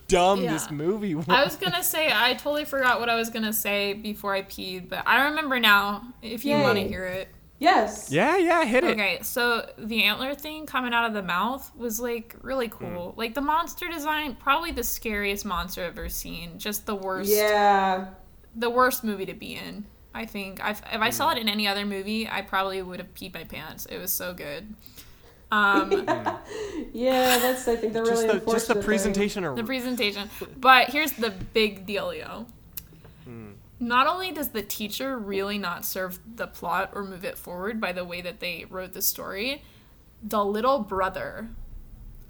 dumb 0.08 0.42
Yeah. 0.42 0.52
this 0.52 0.70
movie 0.70 1.14
was. 1.14 1.28
I 1.28 1.44
was 1.44 1.56
gonna 1.56 1.82
say 1.82 2.10
I 2.12 2.34
totally 2.34 2.64
forgot 2.64 3.00
what 3.00 3.08
I 3.08 3.14
was 3.14 3.30
gonna 3.30 3.52
say 3.52 3.94
before 3.94 4.34
I 4.34 4.42
peed, 4.42 4.88
but 4.88 5.06
I 5.06 5.24
remember 5.26 5.60
now. 5.60 6.02
If 6.22 6.44
you 6.44 6.58
want 6.58 6.78
to 6.78 6.86
hear 6.86 7.04
it. 7.06 7.28
Yes. 7.60 8.10
yeah, 8.10 8.38
yeah, 8.38 8.64
hit 8.64 8.84
it. 8.84 8.92
Okay, 8.92 9.18
so 9.22 9.68
the 9.76 10.04
antler 10.04 10.34
thing 10.34 10.64
coming 10.64 10.94
out 10.94 11.04
of 11.04 11.12
the 11.12 11.22
mouth 11.22 11.70
was 11.76 12.00
like 12.00 12.34
really 12.40 12.68
hmm. 12.68 12.84
cool. 12.84 13.14
Like 13.16 13.34
the 13.34 13.42
monster 13.42 13.86
design, 13.88 14.34
probably 14.34 14.72
the 14.72 14.82
scariest 14.82 15.44
monster 15.44 15.82
I've 15.82 15.98
ever 15.98 16.08
seen. 16.08 16.58
Just 16.58 16.86
the 16.86 16.94
worst, 16.94 17.30
Yeah. 17.30 18.06
the 18.56 18.70
worst 18.70 19.04
movie 19.04 19.26
to 19.26 19.34
be 19.34 19.56
in. 19.56 19.84
I 20.14 20.26
think 20.26 20.62
I've, 20.62 20.82
if 20.92 21.00
I 21.00 21.10
saw 21.10 21.30
it 21.30 21.38
in 21.38 21.48
any 21.48 21.68
other 21.68 21.86
movie, 21.86 22.28
I 22.28 22.42
probably 22.42 22.82
would 22.82 22.98
have 22.98 23.14
peed 23.14 23.32
my 23.34 23.44
pants. 23.44 23.86
It 23.86 23.98
was 23.98 24.12
so 24.12 24.34
good. 24.34 24.74
Um, 25.52 25.90
Yeah, 26.92 27.38
that's 27.38 27.66
I 27.68 27.76
think 27.76 27.92
the 27.92 28.02
really 28.02 28.26
Just 28.26 28.46
the 28.46 28.52
just 28.52 28.68
the 28.68 28.76
presentation. 28.76 29.44
Or, 29.44 29.54
the 29.54 29.64
presentation. 29.64 30.30
But 30.56 30.90
here's 30.90 31.12
the 31.12 31.30
big 31.30 31.86
dealio. 31.86 32.46
Not 33.82 34.06
only 34.06 34.30
does 34.30 34.48
the 34.48 34.60
teacher 34.60 35.18
really 35.18 35.56
not 35.56 35.86
serve 35.86 36.18
the 36.36 36.46
plot 36.46 36.90
or 36.94 37.02
move 37.02 37.24
it 37.24 37.38
forward 37.38 37.80
by 37.80 37.92
the 37.92 38.04
way 38.04 38.20
that 38.20 38.38
they 38.38 38.66
wrote 38.68 38.92
the 38.92 39.00
story, 39.00 39.62
the 40.22 40.44
little 40.44 40.80
brother 40.80 41.48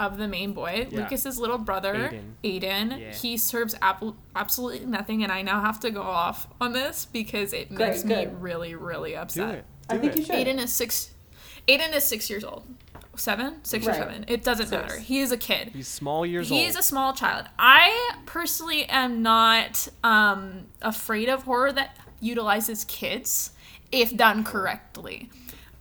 of 0.00 0.16
the 0.18 0.26
main 0.26 0.52
boy, 0.54 0.88
Yeah. 0.90 1.00
Lucas's 1.02 1.38
little 1.38 1.58
brother, 1.58 2.10
Aiden, 2.42 2.98
Yeah. 2.98 3.12
he 3.14 3.36
serves 3.36 3.74
ap- 3.82 4.02
absolutely 4.34 4.86
nothing, 4.86 5.22
and 5.22 5.30
I 5.30 5.42
now 5.42 5.60
have 5.60 5.78
to 5.80 5.90
go 5.90 6.02
off 6.02 6.48
on 6.60 6.72
this 6.72 7.04
because 7.04 7.52
it 7.52 7.68
Great, 7.72 7.88
makes 7.90 8.04
me 8.04 8.14
good. 8.14 8.42
really, 8.42 8.74
really 8.74 9.10
do 9.10 9.16
upset. 9.18 9.54
it. 9.56 9.64
I 9.88 9.98
think 9.98 10.14
it. 10.14 10.18
you 10.20 10.24
should. 10.24 10.34
Aiden 10.34 10.58
is 10.58 10.72
six. 10.72 11.10
Aiden 11.68 11.94
is 11.94 12.02
six 12.04 12.28
years 12.30 12.42
old. 12.42 12.64
Seven, 13.16 13.62
six 13.64 13.86
or 13.86 13.92
seven. 13.92 14.24
It 14.28 14.42
doesn't 14.42 14.68
Six. 14.68 14.82
matter. 14.82 14.98
He 14.98 15.20
is 15.20 15.30
a 15.30 15.36
kid. 15.36 15.70
He's 15.74 15.88
small 15.88 16.24
years 16.24 16.46
He's 16.48 16.52
old. 16.52 16.60
He 16.60 16.66
is 16.66 16.76
a 16.76 16.82
small 16.82 17.12
child. 17.12 17.46
I 17.58 18.12
personally 18.24 18.86
am 18.86 19.20
not 19.20 19.88
um, 20.02 20.66
afraid 20.80 21.28
of 21.28 21.42
horror 21.42 21.70
that 21.72 21.98
utilizes 22.20 22.84
kids 22.84 23.50
if 23.92 24.16
done 24.16 24.42
correctly. 24.44 25.28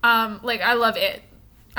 Um, 0.04 0.42
like 0.44 0.60
I 0.60 0.74
love 0.74 0.98
it. 0.98 1.22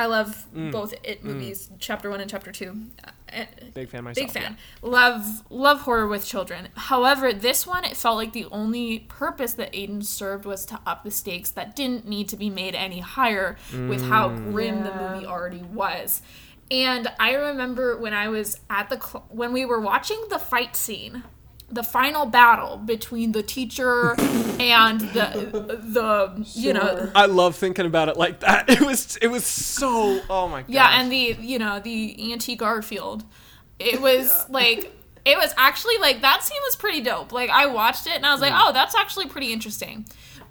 I 0.00 0.06
love 0.06 0.46
Mm. 0.56 0.72
both 0.72 0.94
it 1.04 1.22
movies, 1.24 1.70
chapter 1.78 2.08
one 2.08 2.20
and 2.20 2.30
chapter 2.30 2.50
two. 2.52 2.86
Uh, 3.04 3.44
Big 3.74 3.90
fan 3.90 4.02
myself. 4.04 4.26
Big 4.26 4.42
fan. 4.42 4.56
Love 4.82 5.44
love 5.50 5.82
horror 5.82 6.06
with 6.08 6.24
children. 6.26 6.68
However, 6.74 7.32
this 7.32 7.66
one 7.66 7.84
it 7.84 7.96
felt 7.96 8.16
like 8.16 8.32
the 8.32 8.46
only 8.46 9.00
purpose 9.00 9.52
that 9.54 9.72
Aiden 9.72 10.02
served 10.04 10.44
was 10.46 10.64
to 10.66 10.80
up 10.86 11.04
the 11.04 11.10
stakes 11.10 11.50
that 11.50 11.76
didn't 11.76 12.08
need 12.08 12.28
to 12.30 12.36
be 12.36 12.48
made 12.50 12.74
any 12.74 13.00
higher 13.00 13.56
with 13.88 14.02
how 14.08 14.30
grim 14.30 14.82
the 14.84 14.92
movie 14.94 15.26
already 15.26 15.62
was. 15.62 16.22
And 16.70 17.08
I 17.20 17.34
remember 17.34 17.96
when 17.98 18.14
I 18.14 18.28
was 18.28 18.58
at 18.70 18.88
the 18.88 18.98
cl- 19.00 19.26
when 19.28 19.52
we 19.52 19.64
were 19.64 19.80
watching 19.80 20.20
the 20.30 20.38
fight 20.38 20.74
scene, 20.76 21.24
the 21.70 21.82
final 21.82 22.26
battle 22.26 22.76
between 22.76 23.32
the 23.32 23.42
teacher 23.42 24.14
and 24.60 25.00
the 25.00 25.78
the 25.82 26.50
you 26.54 26.72
know 26.72 27.10
I 27.14 27.26
love 27.26 27.56
thinking 27.56 27.86
about 27.86 28.08
it 28.08 28.16
like 28.16 28.40
that. 28.40 28.68
It 28.80 28.80
was 28.80 29.16
it 29.16 29.28
was 29.28 29.44
so 29.44 30.20
oh 30.28 30.48
my 30.48 30.62
god. 30.62 30.70
Yeah, 30.70 31.00
and 31.00 31.10
the 31.10 31.36
you 31.40 31.58
know 31.58 31.80
the 31.80 32.32
anti 32.32 32.56
Garfield, 32.56 33.24
it 33.78 34.00
was 34.02 34.48
like 34.48 34.92
it 35.24 35.36
was 35.36 35.52
actually 35.56 35.98
like 35.98 36.22
that 36.22 36.42
scene 36.42 36.60
was 36.64 36.76
pretty 36.76 37.00
dope. 37.00 37.32
Like 37.32 37.50
I 37.50 37.66
watched 37.66 38.06
it 38.06 38.16
and 38.16 38.26
I 38.26 38.32
was 38.32 38.40
like, 38.40 38.52
mm. 38.52 38.60
oh, 38.60 38.72
that's 38.72 38.94
actually 38.94 39.26
pretty 39.26 39.52
interesting. 39.52 40.06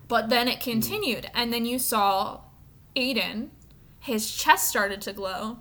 But 0.08 0.30
then 0.30 0.48
it 0.48 0.60
mm. 0.60 0.64
continued, 0.64 1.30
and 1.34 1.54
then 1.54 1.66
you 1.66 1.80
saw 1.80 2.42
Aiden, 2.96 3.50
his 4.00 4.32
chest 4.32 4.68
started 4.68 5.02
to 5.02 5.14
glow, 5.14 5.60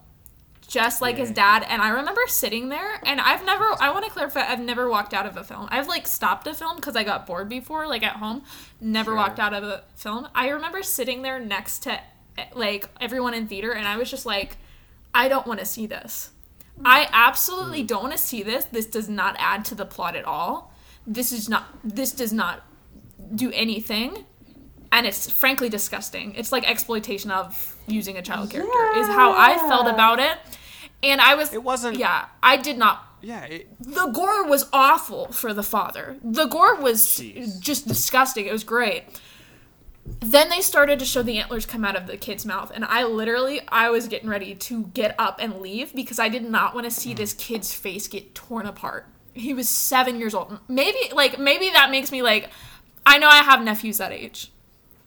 just 0.69 1.01
like 1.01 1.17
his 1.17 1.33
dad. 1.33 1.67
And 1.69 1.83
I 1.83 1.89
remember 1.89 2.21
sitting 2.29 2.69
there, 2.69 3.01
and 3.05 3.21
I've 3.21 3.45
never, 3.45 3.65
I 3.81 3.91
want 3.91 4.05
to 4.05 4.11
clarify, 4.11 4.47
I've 4.47 4.61
never 4.61 4.89
walked 4.89 5.15
out 5.15 5.27
of 5.27 5.37
a 5.37 5.43
film. 5.43 5.67
I've 5.71 5.89
like 5.89 6.07
stopped 6.07 6.47
a 6.47 6.55
film 6.55 6.77
because 6.77 6.95
I 6.95 7.03
got 7.03 7.27
bored 7.27 7.49
before, 7.49 7.89
like 7.89 8.05
at 8.05 8.17
home. 8.17 8.43
Never 8.81 9.11
Sure. 9.11 9.17
walked 9.17 9.41
out 9.41 9.55
of 9.55 9.65
a 9.65 9.83
film. 9.97 10.29
I 10.35 10.49
remember 10.51 10.83
sitting 10.83 11.23
there 11.23 11.41
next 11.41 11.81
to 11.85 11.95
eh, 12.37 12.45
like 12.55 12.87
everyone 13.01 13.35
in 13.35 13.49
theater, 13.49 13.73
and 13.73 13.89
I 13.89 13.97
was 13.97 14.11
just 14.11 14.27
like, 14.27 14.59
I 15.15 15.27
don't 15.29 15.47
want 15.47 15.59
to 15.59 15.67
see 15.67 15.87
this. 15.87 16.31
I 16.85 17.09
absolutely 17.13 17.83
mm. 17.83 17.89
don't 17.89 18.03
want 18.03 18.13
to 18.13 18.23
see 18.23 18.43
this. 18.43 18.67
This 18.67 18.87
does 18.87 19.09
not 19.09 19.37
add 19.39 19.65
to 19.67 19.75
the 19.75 19.87
plot 19.87 20.15
at 20.15 20.25
all. 20.25 20.73
This 21.07 21.33
is 21.33 21.49
not. 21.49 21.67
This 21.83 22.13
does 22.13 22.33
not 22.33 22.63
do 23.35 23.51
anything, 23.53 24.27
and 24.93 25.07
it's 25.07 25.31
frankly 25.31 25.71
disgusting. 25.71 26.35
It's 26.35 26.53
like 26.53 26.69
exploitation 26.71 27.31
of 27.31 27.75
using 27.87 28.19
a 28.19 28.23
child 28.23 28.51
character. 28.51 29.01
Is 29.01 29.07
how 29.07 29.33
I 29.33 29.57
felt 29.69 29.89
about 29.89 30.21
it, 30.21 30.39
and 31.03 31.21
I 31.21 31.35
was. 31.35 31.53
It 31.53 31.63
wasn't- 31.63 31.99
Yeah, 31.99 32.27
I 32.43 32.57
did 32.57 32.79
not. 32.79 33.05
yeah, 33.21 33.45
it, 33.45 33.69
The 33.81 34.07
gore 34.07 34.45
was 34.45 34.69
awful 34.73 35.33
for 35.33 35.53
the 35.53 35.63
father. 35.63 36.17
The 36.23 36.47
gore 36.47 36.77
was 36.77 37.03
Jeez. 37.03 37.61
just 37.61 37.89
disgusting. 37.89 38.47
It 38.47 38.53
was 38.53 38.65
great. 38.65 39.05
Then 40.21 40.49
they 40.49 40.61
started 40.61 40.99
to 41.01 41.05
show 41.05 41.23
the 41.23 41.39
antlers 41.39 41.67
come 41.67 41.85
out 41.85 41.97
of 41.97 42.07
the 42.07 42.17
kid's 42.17 42.47
mouth, 42.47 42.73
and 42.75 42.85
I 42.85 43.05
literally 43.05 43.61
I 43.69 43.91
was 43.91 44.09
getting 44.09 44.29
ready 44.29 44.55
to 44.55 44.85
get 44.95 45.15
up 45.19 45.39
and 45.41 45.61
leave 45.61 45.95
because 45.95 46.19
I 46.19 46.29
did 46.29 46.45
not 46.49 46.75
want 46.75 46.85
to 46.87 46.91
see 46.91 47.13
this 47.13 47.35
mm. 47.35 47.39
kid's 47.39 47.75
face 47.75 48.09
get 48.09 48.35
torn 48.35 48.67
apart. 48.67 49.07
He 49.35 49.53
was 49.53 49.69
seven 49.69 50.19
years 50.19 50.35
old. 50.35 50.59
Maybe 50.67 50.99
like 51.13 51.39
maybe 51.39 51.71
that 51.71 51.91
makes 51.91 52.11
me 52.11 52.23
like 52.23 52.51
I 53.05 53.19
know 53.19 53.29
I 53.29 53.43
have 53.43 53.63
nephews 53.63 53.99
that 53.99 54.13
age. 54.13 54.51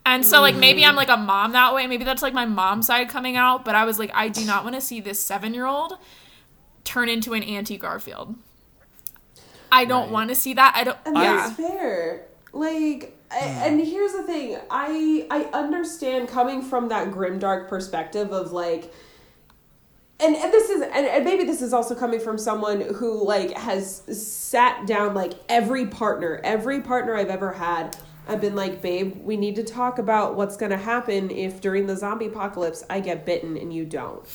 And 0.05 0.25
so 0.25 0.41
like 0.41 0.55
maybe 0.55 0.83
I'm 0.83 0.93
mm. 0.93 0.97
like 0.97 1.09
a 1.09 1.17
mom 1.17 1.51
that 1.53 1.73
way. 1.73 1.85
Maybe 1.87 2.03
that's 2.03 2.21
like 2.21 2.33
my 2.33 2.45
mom 2.45 2.81
side 2.81 3.09
coming 3.09 3.37
out, 3.37 3.63
but 3.63 3.75
I 3.75 3.85
was 3.85 3.99
like 3.99 4.11
I 4.13 4.29
do 4.29 4.43
not 4.45 4.63
want 4.63 4.75
to 4.75 4.81
see 4.81 4.99
this 4.99 5.23
7-year-old 5.23 5.93
turn 6.83 7.09
into 7.09 7.33
an 7.33 7.43
anti 7.43 7.77
Garfield. 7.77 8.35
I 9.71 9.85
don't 9.85 10.03
Right. 10.03 10.11
want 10.11 10.29
to 10.29 10.35
see 10.35 10.53
that. 10.55 10.73
I 10.75 10.83
don't 10.83 10.97
And 11.05 11.15
yeah. 11.15 11.35
that's 11.35 11.53
fair. 11.53 12.25
Like, 12.53 13.17
I, 13.31 13.35
mm. 13.35 13.67
and 13.67 13.79
here's 13.79 14.11
the 14.11 14.23
thing: 14.23 14.57
I 14.69 15.25
I 15.31 15.43
understand 15.57 16.27
coming 16.27 16.61
from 16.61 16.89
that 16.89 17.11
grim 17.11 17.39
dark 17.39 17.69
perspective 17.69 18.33
of 18.33 18.51
like, 18.51 18.93
and 20.19 20.35
and 20.35 20.51
this 20.51 20.69
is 20.69 20.81
and, 20.81 21.07
and 21.07 21.23
maybe 21.23 21.45
this 21.45 21.61
is 21.61 21.71
also 21.71 21.95
coming 21.95 22.19
from 22.19 22.37
someone 22.37 22.81
who 22.81 23.25
like 23.25 23.51
has 23.57 24.01
sat 24.11 24.85
down 24.85 25.13
like 25.13 25.33
every 25.47 25.85
partner, 25.87 26.41
every 26.43 26.81
partner 26.81 27.15
I've 27.15 27.29
ever 27.29 27.53
had. 27.53 27.95
I've 28.28 28.41
been 28.41 28.55
like, 28.55 28.82
babe, 28.82 29.15
we 29.24 29.36
need 29.36 29.55
to 29.55 29.63
talk 29.63 29.97
about 29.99 30.36
what's 30.36 30.57
gonna 30.57 30.78
happen 30.78 31.32
if 31.32 31.59
during 31.61 31.88
the 31.88 31.97
zombie 31.97 32.28
apocalypse 32.28 32.84
I 32.89 32.99
get 32.99 33.26
bitten 33.26 33.57
and 33.57 33.74
you 33.74 33.86
don't. 33.86 34.26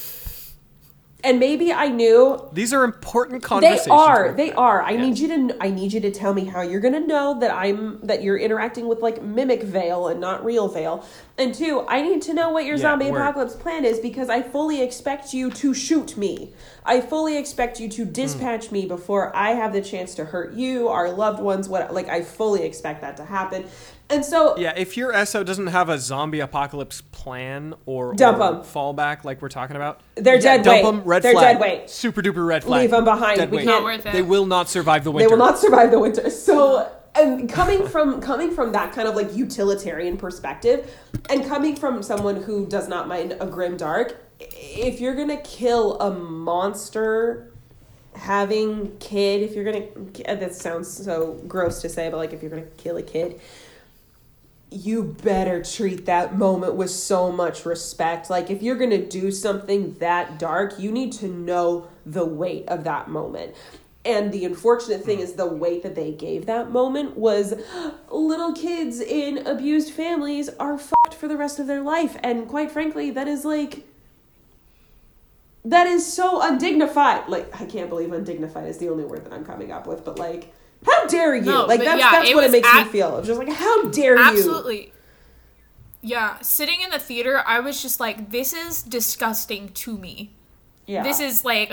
And 1.25 1.41
maybe 1.41 1.73
I 1.73 1.89
knew 1.89 2.47
these 2.53 2.73
are 2.73 2.85
important 2.85 3.43
conversations. 3.43 3.87
they 3.87 3.91
are. 3.91 4.33
They 4.37 4.53
are. 4.53 4.83
I 4.83 4.91
Yeah. 4.93 5.01
need 5.07 5.19
you 5.19 5.29
to. 5.49 5.57
I 5.61 5.71
need 5.71 5.93
you 5.93 6.01
to 6.01 6.11
tell 6.11 6.33
me 6.35 6.45
how 6.45 6.61
you're 6.61 6.81
gonna 6.81 7.01
know 7.01 7.39
that 7.41 7.51
I'm 7.53 7.99
that 8.03 8.23
you're 8.23 8.37
interacting 8.37 8.87
with 8.87 9.01
like 9.01 9.23
mimic 9.23 9.63
Vale 9.63 10.09
and 10.09 10.21
not 10.21 10.45
real 10.45 10.69
Vale. 10.69 11.05
And 11.39 11.55
two, 11.55 11.85
I 11.89 12.03
need 12.03 12.23
to 12.23 12.35
know 12.35 12.51
what 12.51 12.65
your 12.65 12.77
Yeah, 12.77 12.83
zombie 12.83 13.11
word. 13.11 13.21
apocalypse 13.21 13.55
plan 13.57 13.85
is 13.85 13.99
because 13.99 14.29
I 14.29 14.43
fully 14.43 14.83
expect 14.83 15.33
you 15.35 15.51
to 15.51 15.75
shoot 15.75 16.17
me. 16.17 16.53
I 16.85 17.01
fully 17.01 17.37
expect 17.39 17.81
you 17.81 17.89
to 17.89 18.05
Hmm. 18.05 18.13
dispatch 18.13 18.71
me 18.71 18.87
before 18.87 19.35
I 19.35 19.53
have 19.55 19.73
the 19.73 19.81
chance 19.81 20.15
to 20.17 20.27
hurt 20.27 20.53
you, 20.55 20.89
our 20.89 21.11
loved 21.11 21.41
ones. 21.43 21.69
What 21.69 21.93
like 21.93 22.09
I 22.09 22.23
fully 22.23 22.63
expect 22.63 23.01
that 23.01 23.17
to 23.17 23.25
happen. 23.25 23.65
And 24.09 24.25
so 24.25 24.57
Yeah, 24.57 24.73
if 24.77 24.97
your 24.97 25.13
SO 25.27 25.43
doesn't 25.43 25.67
have 25.69 25.89
a 25.89 25.99
zombie 25.99 26.41
apocalypse 26.41 27.01
plan 27.01 27.75
or, 27.87 28.15
Dump 28.15 28.39
or 28.39 28.47
'em. 28.49 28.55
fallback 28.63 29.25
like 29.25 29.43
we're 29.43 29.49
talking 29.49 29.75
about, 29.77 30.01
They're 30.15 30.37
yeah, 30.37 30.41
dead 30.41 30.63
Dump 30.63 30.75
weight. 30.77 30.85
them, 30.85 31.03
red 31.05 31.23
They're 31.23 31.33
flag. 31.33 31.59
dead 31.59 31.61
weight. 31.61 31.91
Super 31.91 32.23
duper 32.23 32.47
red 32.47 32.63
flag. 32.63 32.83
Leave 32.83 32.93
'em 32.93 33.05
behind. 33.05 33.39
Dead 33.39 33.51
We 33.51 33.59
weight. 33.59 33.67
can't- 33.67 33.83
Not 33.83 33.85
worth 33.85 34.07
it. 34.07 34.13
They 34.13 34.23
will 34.23 34.47
not 34.47 34.69
survive 34.69 35.03
the 35.05 35.11
winter. 35.11 35.29
they 35.29 35.33
will 35.35 35.45
not 35.45 35.59
survive 35.59 35.91
the 35.91 35.99
winter. 35.99 36.31
So 36.31 36.89
and 37.17 37.49
coming 37.51 37.87
from 37.89 38.21
coming 38.21 38.51
from 38.53 38.73
that 38.73 38.93
kind 38.93 39.09
of 39.09 39.17
like 39.17 39.35
utilitarian 39.35 40.17
perspective 40.17 40.89
and 41.31 41.45
coming 41.47 41.75
from 41.75 42.03
someone 42.03 42.37
who 42.43 42.67
does 42.67 42.89
not 42.89 43.09
mind 43.09 43.37
a 43.41 43.47
grim 43.47 43.77
dark, 43.77 44.17
if 44.39 45.01
you're 45.01 45.15
gonna 45.17 45.39
kill 45.39 45.99
a 45.99 46.11
monster 46.13 47.51
having 48.15 48.97
kid, 48.99 49.43
if 49.43 49.55
you're 49.55 49.65
gonna 49.65 50.37
that 50.37 50.55
sounds 50.55 50.89
so 50.93 51.41
gross 51.49 51.81
to 51.83 51.89
say, 51.89 52.09
but 52.09 52.17
like 52.19 52.33
if 52.33 52.41
you're 52.43 52.51
gonna 52.51 52.63
kill 52.77 52.97
a 52.97 53.03
kid, 53.03 53.41
you 54.71 55.17
better 55.23 55.63
treat 55.63 56.07
that 56.07 56.37
moment 56.37 56.75
with 56.75 56.91
so 56.91 57.31
much 57.31 57.65
respect. 57.65 58.29
Like, 58.29 58.51
if 58.51 58.63
you're 58.63 58.77
gonna 58.77 59.05
do 59.05 59.31
something 59.31 59.95
that 59.95 60.39
dark, 60.39 60.79
you 60.79 60.91
need 60.91 61.13
to 61.15 61.29
know 61.29 61.89
the 62.05 62.25
weight 62.25 62.69
of 62.69 62.85
that 62.85 63.09
moment. 63.09 63.55
And 64.05 64.33
the 64.33 64.45
unfortunate 64.45 65.05
thing 65.05 65.19
is, 65.19 65.33
the 65.33 65.47
weight 65.47 65.83
that 65.83 65.97
they 65.97 66.13
gave 66.13 66.47
that 66.47 66.71
moment 66.71 67.17
was 67.17 67.55
little 68.09 68.53
kids 68.53 69.01
in 69.01 69.47
abused 69.47 69.93
families 69.93 70.49
are 70.61 70.79
fucked 70.79 71.15
for 71.15 71.27
the 71.27 71.37
rest 71.37 71.59
of 71.59 71.67
their 71.67 71.83
life. 71.83 72.17
And 72.23 72.49
quite 72.49 72.71
frankly, 72.71 73.11
that 73.11 73.27
is 73.27 73.45
like, 73.45 73.85
that 75.65 75.89
is 75.89 76.07
so 76.07 76.41
undignified. 76.41 77.29
Like, 77.29 77.61
I 77.61 77.67
can't 77.67 77.89
believe 77.89 78.13
undignified 78.13 78.69
is 78.69 78.79
the 78.79 78.89
only 78.89 79.05
word 79.05 79.25
that 79.25 79.33
I'm 79.33 79.45
coming 79.45 79.73
up 79.73 79.89
with, 79.89 80.05
but 80.05 80.21
like, 80.21 80.55
how 80.85 81.07
dare 81.07 81.35
you? 81.35 81.43
No, 81.43 81.65
like, 81.67 81.81
that's, 81.81 81.99
yeah, 81.99 82.11
that's 82.11 82.35
what 82.35 82.45
it 82.45 82.51
makes 82.53 82.69
ab- 82.69 82.87
me 82.87 82.93
feel. 82.93 83.19
It's 83.19 83.27
just 83.27 83.39
like, 83.39 83.53
how 83.53 83.85
dare 83.91 84.17
you? 84.17 84.23
Absolutely. 84.25 84.93
Yeah, 86.03 86.39
sitting 86.41 86.81
in 86.83 86.91
the 86.91 86.99
theater, 86.99 87.43
I 87.47 87.61
was 87.61 87.83
just 87.83 87.99
like, 87.99 88.31
this 88.31 88.53
is 88.53 88.83
disgusting 88.83 89.71
to 89.71 89.97
me. 89.99 90.33
Yeah. 90.87 91.03
This 91.03 91.19
is 91.21 91.45
like, 91.45 91.73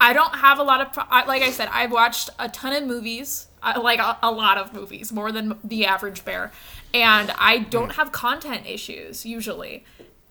I 0.00 0.12
don't 0.12 0.36
have 0.36 0.58
a 0.58 0.62
lot 0.62 0.80
of, 0.80 0.92
pro- 0.92 1.04
I- 1.10 1.24
like 1.24 1.42
I 1.42 1.50
said, 1.50 1.68
I've 1.72 1.90
watched 1.90 2.30
a 2.38 2.48
ton 2.48 2.72
of 2.74 2.84
movies, 2.88 3.48
uh, 3.62 3.80
like 3.82 3.98
a, 3.98 4.18
a 4.22 4.30
lot 4.30 4.58
of 4.58 4.72
movies, 4.72 5.12
more 5.12 5.32
than 5.32 5.58
the 5.64 5.86
average 5.86 6.24
bear. 6.24 6.52
And 6.94 7.32
I 7.38 7.58
don't 7.58 7.92
have 7.92 8.12
content 8.12 8.66
issues 8.66 9.26
usually. 9.26 9.84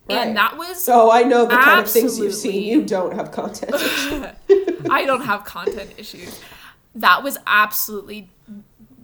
Right. 0.09 0.27
And 0.27 0.37
that 0.37 0.57
was, 0.57 0.83
So 0.83 1.11
I 1.11 1.23
know 1.23 1.45
the 1.45 1.55
kind 1.57 1.79
of 1.81 1.89
things 1.89 2.17
you've 2.19 2.33
seen. 2.33 2.63
You 2.63 2.85
don't 2.85 3.13
have 3.15 3.31
content. 3.31 3.73
I 4.89 5.03
don't 5.05 5.25
have 5.25 5.43
content 5.43 5.93
issues. 5.97 6.39
That 6.95 7.23
was 7.23 7.37
absolutely 7.47 8.29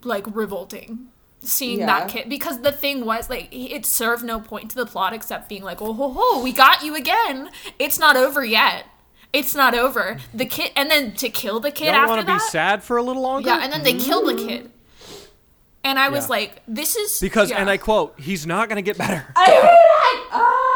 like 0.03 0.25
revolting 0.35 1.07
seeing 1.39 1.79
Yeah. 1.79 1.85
that 1.87 2.09
kid 2.09 2.29
because 2.29 2.61
the 2.61 2.71
thing 2.71 3.05
was 3.05 3.29
like 3.29 3.47
it 3.51 3.85
served 3.85 4.23
no 4.23 4.39
point 4.39 4.69
to 4.71 4.75
the 4.75 4.85
plot 4.85 5.13
except 5.13 5.47
being 5.47 5.63
like 5.63 5.81
oh 5.81 5.93
ho 5.93 6.09
ho 6.11 6.41
we 6.43 6.51
got 6.51 6.83
you 6.83 6.95
again 6.95 7.49
it's 7.79 7.97
not 7.99 8.15
over 8.17 8.43
yet 8.43 8.85
it's 9.33 9.53
not 9.55 9.73
over 9.75 10.17
the 10.33 10.45
kid 10.45 10.71
and 10.75 10.89
then 10.91 11.13
to 11.13 11.29
kill 11.29 11.59
the 11.59 11.71
kid 11.71 11.85
You 11.85 11.91
don't 11.91 12.01
after 12.01 12.15
want 12.15 12.27
to 12.27 12.33
be 12.33 12.39
sad 12.39 12.83
for 12.83 12.97
a 12.97 13.03
little 13.03 13.21
longer? 13.21 13.49
yeah 13.49 13.63
and 13.63 13.71
then 13.71 13.83
they 13.83 13.93
killed 13.93 14.27
the 14.27 14.35
kid 14.47 14.71
and 15.83 15.97
I 15.97 16.09
was 16.09 16.25
Yeah. 16.25 16.29
like 16.31 16.61
this 16.67 16.95
is 16.95 17.19
because, 17.21 17.49
yeah. 17.49 17.59
and 17.61 17.69
I 17.69 17.77
quote, 17.77 18.19
he's 18.19 18.45
not 18.45 18.67
going 18.67 18.75
to 18.75 18.81
get 18.81 18.97
better. 18.97 19.25
I 19.37 19.45
hate 19.45 19.53
it! 19.53 20.27
Ah, 20.33 20.66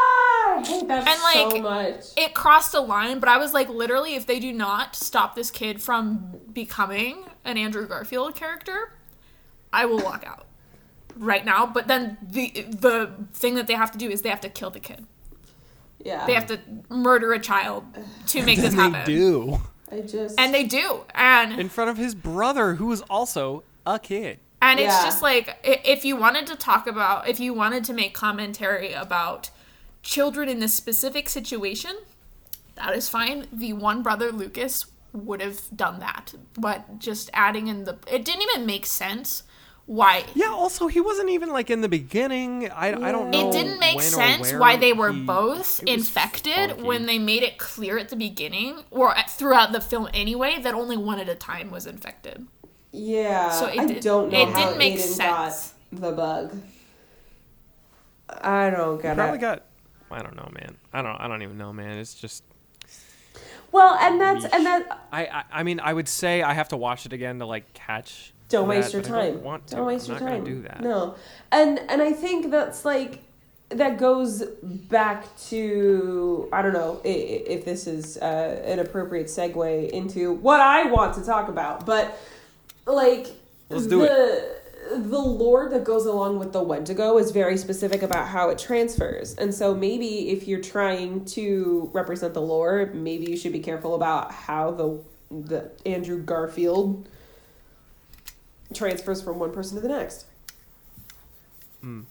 I 0.62 0.66
hate 0.66 0.88
that 0.88 1.08
And, 1.08 1.18
so 1.18 1.48
like, 1.48 1.62
much. 1.62 2.04
it 2.16 2.34
crossed 2.34 2.74
a 2.74 2.80
line, 2.80 3.18
but 3.20 3.28
I 3.28 3.38
was 3.38 3.52
like, 3.54 3.68
literally, 3.68 4.14
if 4.14 4.26
they 4.26 4.38
do 4.40 4.52
not 4.52 4.94
stop 4.96 5.34
this 5.34 5.50
kid 5.50 5.82
from 5.82 6.40
becoming 6.52 7.24
an 7.44 7.56
Andrew 7.58 7.86
Garfield 7.86 8.34
character, 8.34 8.92
I 9.72 9.84
will 9.86 9.98
walk 10.02 10.24
out 10.26 10.46
right 11.16 11.44
now. 11.44 11.66
But 11.66 11.88
then 11.88 12.18
the 12.22 12.50
the 12.68 13.10
thing 13.32 13.54
that 13.54 13.66
they 13.66 13.74
have 13.74 13.90
to 13.92 13.98
do 13.98 14.08
is 14.10 14.22
they 14.22 14.28
have 14.28 14.40
to 14.42 14.48
kill 14.48 14.70
the 14.70 14.80
kid. 14.80 15.06
Yeah. 16.04 16.26
They 16.26 16.34
have 16.34 16.46
to 16.46 16.58
murder 16.88 17.32
a 17.32 17.38
child 17.38 17.84
to 18.28 18.42
make 18.42 18.58
this 18.58 18.74
happen. 18.74 18.92
they 18.92 18.98
happen. 18.98 19.14
do. 19.14 19.60
I 19.90 20.00
just. 20.00 20.38
And 20.40 20.52
they 20.52 20.64
do. 20.64 21.02
And 21.14 21.60
In 21.60 21.68
front 21.68 21.90
of 21.90 21.96
his 21.96 22.14
brother, 22.14 22.74
who 22.74 22.90
is 22.92 23.02
also 23.02 23.62
a 23.86 23.98
kid. 23.98 24.38
And 24.60 24.78
it's 24.80 24.92
Yeah. 24.92 25.04
just 25.04 25.22
like 25.22 25.58
if 25.64 26.04
you 26.04 26.16
wanted 26.16 26.46
to 26.48 26.56
talk 26.56 26.86
about, 26.86 27.28
if 27.28 27.38
you 27.40 27.52
wanted 27.54 27.84
to 27.84 27.92
make 27.92 28.14
commentary 28.14 28.92
about 28.92 29.50
children 30.02 30.48
in 30.48 30.58
this 30.60 30.74
specific 30.74 31.28
situation, 31.28 31.96
that 32.74 32.94
is 32.96 33.08
fine. 33.08 33.46
The 33.52 33.72
one 33.72 34.02
brother 34.02 34.32
Lucas 34.32 34.86
would 35.12 35.40
have 35.40 35.60
done 35.76 36.00
that, 36.00 36.32
but 36.58 36.98
just 36.98 37.28
adding 37.34 37.66
in 37.68 37.84
the, 37.84 37.98
it 38.10 38.24
didn't 38.24 38.42
even 38.42 38.64
make 38.66 38.86
sense. 38.86 39.42
Why? 39.84 40.24
Yeah, 40.34 40.46
also, 40.50 40.86
he 40.86 41.00
wasn't 41.00 41.28
even 41.30 41.50
like 41.50 41.68
in 41.68 41.80
the 41.80 41.88
beginning. 41.88 42.70
I, 42.70 42.88
I 43.08 43.12
don't 43.12 43.30
know. 43.30 43.48
It 43.48 43.52
didn't 43.52 43.80
make 43.80 44.00
sense 44.00 44.52
why 44.52 44.76
they 44.76 44.92
were 44.92 45.12
he- 45.12 45.20
both 45.22 45.82
infected 45.82 46.70
funky. 46.70 46.82
when 46.84 47.06
they 47.06 47.18
made 47.18 47.42
it 47.42 47.58
clear 47.58 47.98
at 47.98 48.08
the 48.08 48.16
beginning 48.16 48.84
or 48.92 49.12
throughout 49.28 49.72
the 49.72 49.80
film 49.80 50.08
anyway 50.14 50.60
that 50.62 50.72
only 50.72 50.96
one 50.96 51.18
at 51.18 51.28
a 51.28 51.34
time 51.34 51.70
was 51.70 51.86
infected. 51.86 52.46
yeah. 52.92 53.50
So 53.50 53.66
it 53.66 53.80
I 53.80 53.86
did- 53.86 54.02
don't 54.02 54.30
know 54.32 54.40
it 54.40 54.48
how 54.50 54.64
didn't 54.66 54.78
make 54.78 54.94
Aiden 54.94 54.98
sense. 55.00 55.74
got 55.92 56.00
the 56.00 56.12
bug. 56.12 56.56
I 58.40 58.70
don't 58.70 59.02
get 59.02 59.16
Probably 59.16 59.36
it. 59.36 59.38
Probably 59.38 59.38
got. 59.38 59.62
I 60.12 60.22
don't 60.22 60.36
know, 60.36 60.48
man. 60.52 60.76
I 60.92 61.02
don't. 61.02 61.16
I 61.16 61.28
don't 61.28 61.42
even 61.42 61.58
know, 61.58 61.72
man. 61.72 61.98
It's 61.98 62.14
just. 62.14 62.44
well, 63.70 63.94
and 63.94 64.20
that's 64.20 64.44
and 64.44 64.66
that. 64.66 65.06
I, 65.12 65.26
I. 65.26 65.44
I 65.52 65.62
mean, 65.62 65.80
I 65.80 65.92
would 65.92 66.08
say 66.08 66.42
I 66.42 66.52
have 66.54 66.68
to 66.68 66.76
watch 66.76 67.06
it 67.06 67.12
again 67.12 67.38
to 67.38 67.46
like 67.46 67.72
catch. 67.74 68.32
Don't 68.48 68.68
that, 68.68 68.76
waste 68.76 68.92
your 68.92 69.02
time. 69.02 69.34
don't 69.34 69.42
want 69.42 69.66
to. 69.68 69.76
Don't 69.76 69.86
waste 69.86 70.10
I'm 70.10 70.18
your 70.18 70.28
time. 70.28 70.44
Do 70.44 70.62
that. 70.62 70.80
No, 70.80 71.16
and 71.50 71.78
and 71.88 72.02
I 72.02 72.12
think 72.12 72.50
that's 72.50 72.84
like 72.84 73.22
that 73.70 73.98
goes 73.98 74.42
back 74.62 75.36
to 75.48 76.48
I 76.52 76.62
don't 76.62 76.72
know 76.72 77.00
if 77.04 77.64
this 77.64 77.86
is 77.86 78.16
uh, 78.18 78.62
an 78.64 78.78
appropriate 78.78 79.26
segue 79.26 79.90
into 79.90 80.32
what 80.32 80.60
I 80.60 80.84
want 80.84 81.14
to 81.14 81.24
talk 81.24 81.48
about, 81.48 81.86
but 81.86 82.18
like 82.86 83.28
Let's 83.68 83.86
do 83.86 84.00
the 84.00 84.61
the 84.90 85.18
lore 85.18 85.68
that 85.68 85.84
goes 85.84 86.06
along 86.06 86.38
with 86.38 86.52
the 86.52 86.62
Wendigo 86.62 87.18
is 87.18 87.30
very 87.30 87.56
specific 87.56 88.02
about 88.02 88.28
how 88.28 88.48
it 88.50 88.58
transfers, 88.58 89.34
and 89.34 89.54
so 89.54 89.74
maybe 89.74 90.30
if 90.30 90.48
you're 90.48 90.60
trying 90.60 91.24
to 91.26 91.90
represent 91.92 92.34
the 92.34 92.42
lore, 92.42 92.90
maybe 92.92 93.30
you 93.30 93.36
should 93.36 93.52
be 93.52 93.60
careful 93.60 93.94
about 93.94 94.32
how 94.32 94.70
the 94.70 95.00
the 95.30 95.70
Andrew 95.86 96.18
Garfield 96.18 97.08
transfers 98.74 99.22
from 99.22 99.38
one 99.38 99.52
person 99.52 99.76
to 99.76 99.82
the 99.82 99.88
next. 99.88 100.26
Hmm. 101.80 102.02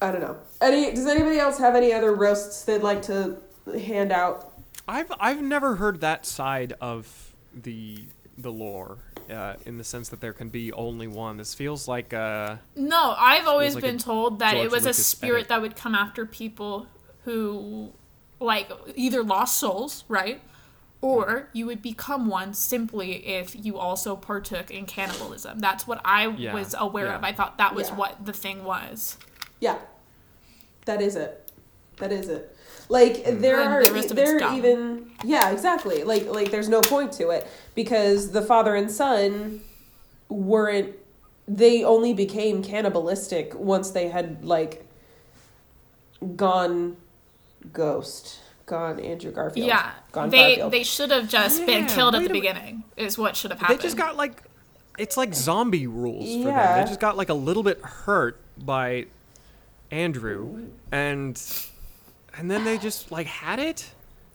I 0.00 0.12
don't 0.12 0.20
know. 0.20 0.36
Any 0.60 0.92
does 0.92 1.06
anybody 1.06 1.38
else 1.38 1.58
have 1.58 1.74
any 1.74 1.92
other 1.92 2.14
roasts 2.14 2.64
they'd 2.64 2.82
like 2.82 3.02
to 3.02 3.38
hand 3.66 4.12
out? 4.12 4.52
I've 4.86 5.10
I've 5.18 5.42
never 5.42 5.76
heard 5.76 6.00
that 6.00 6.26
side 6.26 6.74
of 6.80 7.34
the 7.54 8.04
the 8.36 8.52
lore. 8.52 8.98
Uh, 9.30 9.54
in 9.64 9.76
the 9.78 9.84
sense 9.84 10.08
that 10.10 10.20
there 10.20 10.32
can 10.32 10.48
be 10.48 10.72
only 10.72 11.06
one. 11.08 11.36
This 11.36 11.54
feels 11.54 11.88
like 11.88 12.14
uh 12.14 12.56
No, 12.76 13.14
I've 13.18 13.46
always 13.46 13.74
like 13.74 13.82
been 13.82 13.98
told 13.98 14.38
that 14.38 14.52
George 14.54 14.66
it 14.66 14.70
was 14.70 14.86
a 14.86 14.92
spirit 14.94 15.36
edit. 15.38 15.48
that 15.48 15.60
would 15.62 15.76
come 15.76 15.94
after 15.94 16.24
people 16.26 16.86
who, 17.24 17.92
like, 18.38 18.70
either 18.94 19.22
lost 19.24 19.58
souls, 19.58 20.04
right? 20.08 20.40
Or 21.00 21.48
you 21.52 21.66
would 21.66 21.82
become 21.82 22.26
one 22.28 22.54
simply 22.54 23.26
if 23.26 23.54
you 23.64 23.78
also 23.78 24.16
partook 24.16 24.70
in 24.70 24.86
cannibalism. 24.86 25.58
That's 25.58 25.86
what 25.86 26.00
I 26.04 26.28
Yeah, 26.28 26.54
was 26.54 26.74
aware 26.78 27.06
yeah. 27.06 27.16
of. 27.16 27.24
I 27.24 27.32
thought 27.32 27.58
that 27.58 27.74
was 27.74 27.88
Yeah. 27.88 27.96
what 27.96 28.24
the 28.24 28.32
thing 28.32 28.64
was. 28.64 29.18
Yeah, 29.60 29.78
that 30.86 31.02
is 31.02 31.16
it. 31.16 31.50
That 31.98 32.12
is 32.12 32.28
it. 32.28 32.55
Like 32.88 33.24
Hmm. 33.24 33.40
there 33.40 33.60
And 33.60 33.74
are 33.74 33.84
the 33.84 33.92
rest 33.92 34.10
of 34.10 34.18
it's 34.18 34.30
there 34.30 34.38
dumb. 34.38 34.56
even 34.56 35.10
yeah 35.24 35.50
exactly 35.50 36.04
like 36.04 36.26
like 36.26 36.50
there's 36.50 36.68
no 36.68 36.80
point 36.82 37.10
to 37.12 37.30
it 37.30 37.46
because 37.74 38.30
the 38.32 38.42
father 38.42 38.74
and 38.76 38.90
son 38.90 39.60
weren't 40.28 40.94
they 41.48 41.82
only 41.84 42.12
became 42.12 42.62
cannibalistic 42.62 43.54
once 43.54 43.90
they 43.90 44.08
had 44.08 44.44
like 44.44 44.86
gone 46.36 46.96
ghost 47.72 48.40
gone 48.66 48.98
Andrew 49.00 49.30
Garfield 49.30 49.66
Yeah, 49.66 49.92
gone 50.12 50.30
they 50.30 50.48
Garfield. 50.56 50.72
they 50.72 50.82
should 50.82 51.10
have 51.10 51.28
just 51.28 51.64
been 51.66 51.86
killed 51.86 52.14
at 52.16 52.22
the 52.22 52.30
a 52.30 52.32
mi- 52.32 52.40
beginning. 52.40 52.84
Is 52.96 53.16
what 53.16 53.36
should 53.36 53.50
have 53.52 53.60
happened. 53.60 53.78
they 53.78 53.82
just 53.82 53.96
got 53.96 54.16
like 54.16 54.42
it's 54.98 55.16
like 55.16 55.34
zombie 55.34 55.86
rules 55.86 56.24
for 56.24 56.38
them. 56.44 56.48
Yeah. 56.48 56.82
They 56.82 56.88
just 56.88 57.00
got 57.00 57.16
like 57.16 57.28
a 57.28 57.34
little 57.34 57.62
bit 57.62 57.80
hurt 57.80 58.40
by 58.58 59.06
Andrew 59.90 60.68
and 60.90 61.40
and 62.38 62.50
then 62.50 62.64
they 62.64 62.78
just 62.78 63.10
like 63.10 63.26
had 63.26 63.58
it. 63.58 63.92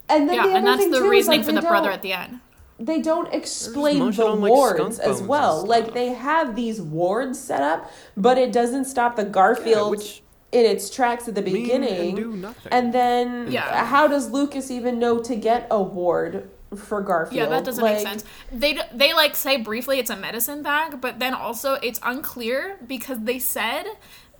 and 0.09 0.27
then 0.27 0.35
yeah, 0.35 0.47
the 0.47 0.53
and 0.55 0.67
that's 0.67 0.81
thing 0.81 0.91
the 0.91 0.99
too 0.99 1.05
is, 1.05 1.09
reasoning 1.11 1.39
like, 1.39 1.45
for 1.47 1.53
the 1.53 1.61
brother 1.61 1.91
at 1.91 2.01
the 2.01 2.13
end. 2.13 2.39
they 2.79 3.01
don't 3.01 3.33
explain 3.33 3.99
the 4.11 4.25
on, 4.25 4.41
like, 4.41 4.49
wards 4.51 4.99
as 4.99 5.21
well. 5.21 5.65
Like 5.65 5.93
they 5.93 6.07
have 6.13 6.55
these 6.55 6.81
wards 6.81 7.39
set 7.39 7.61
up, 7.61 7.91
but 8.17 8.37
it 8.37 8.51
doesn't 8.51 8.85
stop 8.85 9.15
the 9.15 9.25
Garfield 9.25 9.91
which 9.91 10.21
in 10.51 10.65
its 10.65 10.89
tracks 10.89 11.27
at 11.29 11.35
the 11.35 11.41
beginning. 11.41 12.09
and 12.09 12.15
do 12.17 12.31
nothing. 12.35 12.71
And 12.73 12.93
then, 12.93 13.49
Yeah. 13.51 13.85
how 13.85 14.07
does 14.07 14.31
Lucas 14.31 14.69
even 14.69 14.99
know 14.99 15.19
to 15.19 15.35
get 15.35 15.65
a 15.71 15.81
ward 15.81 16.49
for 16.75 17.01
Garfield? 17.01 17.35
Yeah, 17.37 17.45
that 17.47 17.63
doesn't 17.63 17.81
Like, 17.83 17.95
make 17.97 18.05
sense. 18.07 18.25
They 18.51 18.77
they 18.93 19.13
like 19.13 19.35
say 19.37 19.55
briefly 19.57 19.99
it's 19.99 20.09
a 20.09 20.15
medicine 20.17 20.61
bag, 20.61 20.99
but 20.99 21.19
then 21.19 21.33
also 21.33 21.75
it's 21.75 21.99
unclear 22.03 22.79
because 22.85 23.19
they 23.21 23.39
said 23.39 23.85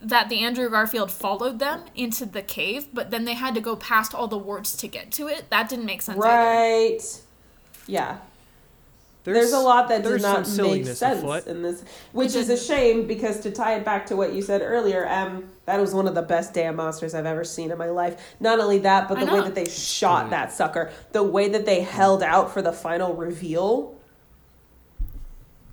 that 0.02 0.30
the 0.30 0.40
Andrew 0.40 0.70
Garfield 0.70 1.12
followed 1.12 1.60
them 1.60 1.84
into 1.96 2.26
the 2.26 2.42
cave, 2.42 2.88
but 2.94 3.12
then 3.12 3.26
they 3.26 3.36
had 3.36 3.54
to 3.56 3.62
go 3.62 3.76
past 3.76 4.14
all 4.14 4.28
the 4.28 4.38
wards 4.38 4.76
to 4.78 4.88
get 4.88 5.12
to 5.14 5.28
it. 5.28 5.50
That 5.50 5.70
didn't 5.70 5.86
make 5.86 6.02
sense 6.02 6.18
either. 6.18 6.28
Right. 6.28 7.22
Yeah. 7.88 8.18
There's, 9.24 9.54
a 9.54 9.60
lot 9.60 9.90
that 9.90 10.02
does 10.02 10.22
not 10.24 10.48
make 10.58 10.86
sense 10.88 11.22
afoot. 11.22 11.46
in 11.46 11.62
this, 11.62 11.84
which 12.12 12.34
is 12.34 12.50
a 12.50 12.58
shame 12.58 13.06
because 13.06 13.40
to 13.42 13.52
tie 13.52 13.76
it 13.76 13.86
back 13.86 14.08
to 14.08 14.16
what 14.16 14.34
you 14.34 14.42
said 14.42 14.62
earlier, 14.64 15.08
um, 15.08 15.48
that 15.66 15.80
was 15.80 15.94
one 15.94 16.08
of 16.08 16.16
the 16.16 16.24
best 16.24 16.56
damn 16.56 16.76
monsters 16.76 17.14
I've 17.14 17.28
ever 17.28 17.44
seen 17.44 17.70
in 17.70 17.78
my 17.78 17.90
life. 17.90 18.36
Not 18.40 18.60
only 18.60 18.80
that, 18.80 19.08
but 19.08 19.20
the 19.20 19.32
way 19.32 19.42
that 19.42 19.54
they 19.54 19.70
shot 19.70 20.32
that 20.32 20.52
sucker, 20.52 20.92
the 21.12 21.22
way 21.22 21.50
that 21.50 21.68
they 21.68 21.82
held 21.82 22.24
out 22.24 22.52
for 22.52 22.64
the 22.64 22.74
final 22.74 23.14
reveal. 23.14 23.96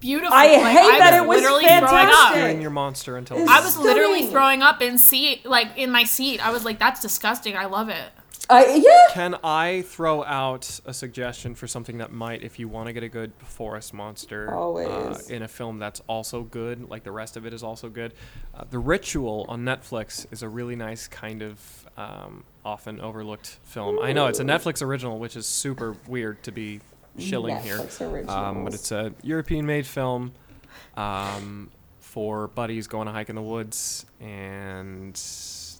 Beautiful. 0.01 0.33
I 0.33 0.47
Like, 0.57 0.77
hate 0.77 0.99
that 0.99 1.13
was 1.13 1.23
it 1.23 1.27
was 1.29 1.41
literally 1.43 1.65
throwing 1.65 1.83
up. 1.85 1.91
fantastic. 1.91 2.35
Fearing 2.43 2.61
your 2.63 2.71
monster 2.71 3.17
until 3.17 3.37
It's- 3.39 3.51
I 3.51 3.65
was 3.65 3.77
literally 3.79 4.27
throwing 4.27 4.63
up 4.63 4.81
in 4.83 4.99
seat, 4.99 5.45
like 5.47 5.69
in 5.77 5.91
my 5.91 6.05
seat. 6.05 6.45
I 6.45 6.51
was 6.51 6.65
like, 6.65 6.79
"That's 6.79 7.01
disgusting. 7.01 7.57
I 7.57 7.67
love 7.67 7.89
it." 7.89 8.11
I 8.51 8.77
yeah. 8.77 9.13
Can 9.13 9.35
I 9.45 9.83
throw 9.83 10.25
out 10.25 10.81
a 10.87 10.95
suggestion 10.95 11.55
for 11.55 11.67
something 11.67 11.99
that 11.99 12.13
might, 12.13 12.43
if 12.43 12.59
you 12.59 12.67
want 12.67 12.87
to 12.87 12.95
get 12.95 13.03
a 13.03 13.09
good 13.09 13.33
forest 13.45 13.93
monster, 13.93 14.55
Always. 14.55 14.89
Uh, 14.89 15.21
in 15.29 15.43
a 15.43 15.49
film 15.49 15.79
that's 15.79 16.01
also 16.07 16.43
good, 16.45 16.89
like 16.89 17.05
the 17.05 17.13
rest 17.13 17.37
of 17.37 17.45
it 17.45 17.53
is 17.53 17.63
also 17.63 17.91
good? 17.91 18.15
Uh, 18.55 18.65
the 18.71 18.79
Ritual 18.79 19.45
on 19.51 19.65
Netflix 19.65 20.25
is 20.33 20.43
a 20.43 20.49
really 20.49 20.77
nice 20.77 21.07
kind 21.09 21.43
of 21.43 21.61
um, 21.99 22.45
often 22.65 23.01
overlooked 23.03 23.59
film. 23.65 23.99
I 24.01 24.13
know 24.15 24.29
it's 24.29 24.41
a 24.41 24.45
Netflix 24.45 24.81
original, 24.83 25.19
which 25.19 25.37
is 25.37 25.45
super 25.47 25.95
weird 26.07 26.43
to 26.45 26.53
be 26.53 26.81
shilling 27.19 27.59
here. 27.59 27.79
Netflix 27.79 28.29
Um, 28.29 28.65
but 28.65 28.75
it's 28.75 28.93
a 28.93 29.13
European-made 29.23 29.87
film 29.87 30.33
um, 30.97 31.71
for 32.01 32.49
buddies 32.49 32.87
going 32.87 33.07
to 33.07 33.13
hike 33.13 33.29
in 33.29 33.37
the 33.37 33.43
woods, 33.43 34.07
and 34.21 35.15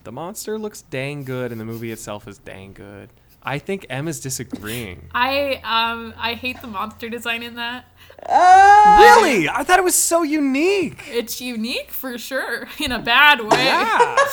the 0.05 0.13
monster 0.13 0.59
looks 0.59 0.83
dang 0.83 1.25
good, 1.25 1.53
and 1.53 1.61
the 1.61 1.65
movie 1.65 1.93
itself 1.93 2.29
is 2.29 2.39
dang 2.39 2.73
good. 2.73 3.11
I 3.43 3.59
think 3.59 3.87
Em 3.89 4.09
is 4.09 4.21
disagreeing. 4.21 5.09
I 5.15 5.61
um 5.65 6.13
I 6.19 6.35
hate 6.35 6.61
the 6.61 6.67
monster 6.67 7.09
design 7.09 7.43
in 7.43 7.55
that. 7.55 7.87
Uh, 8.29 8.99
really? 9.23 9.49
I 9.49 9.63
thought 9.63 9.79
it 9.79 9.85
was 9.85 9.95
so 9.95 10.23
unique. 10.23 11.05
It's 11.09 11.41
unique 11.41 11.91
for 11.93 12.19
sure 12.19 12.69
in 12.81 12.91
a 12.93 12.99
bad 12.99 13.41
way. 13.41 13.65
Yeah. 13.65 14.17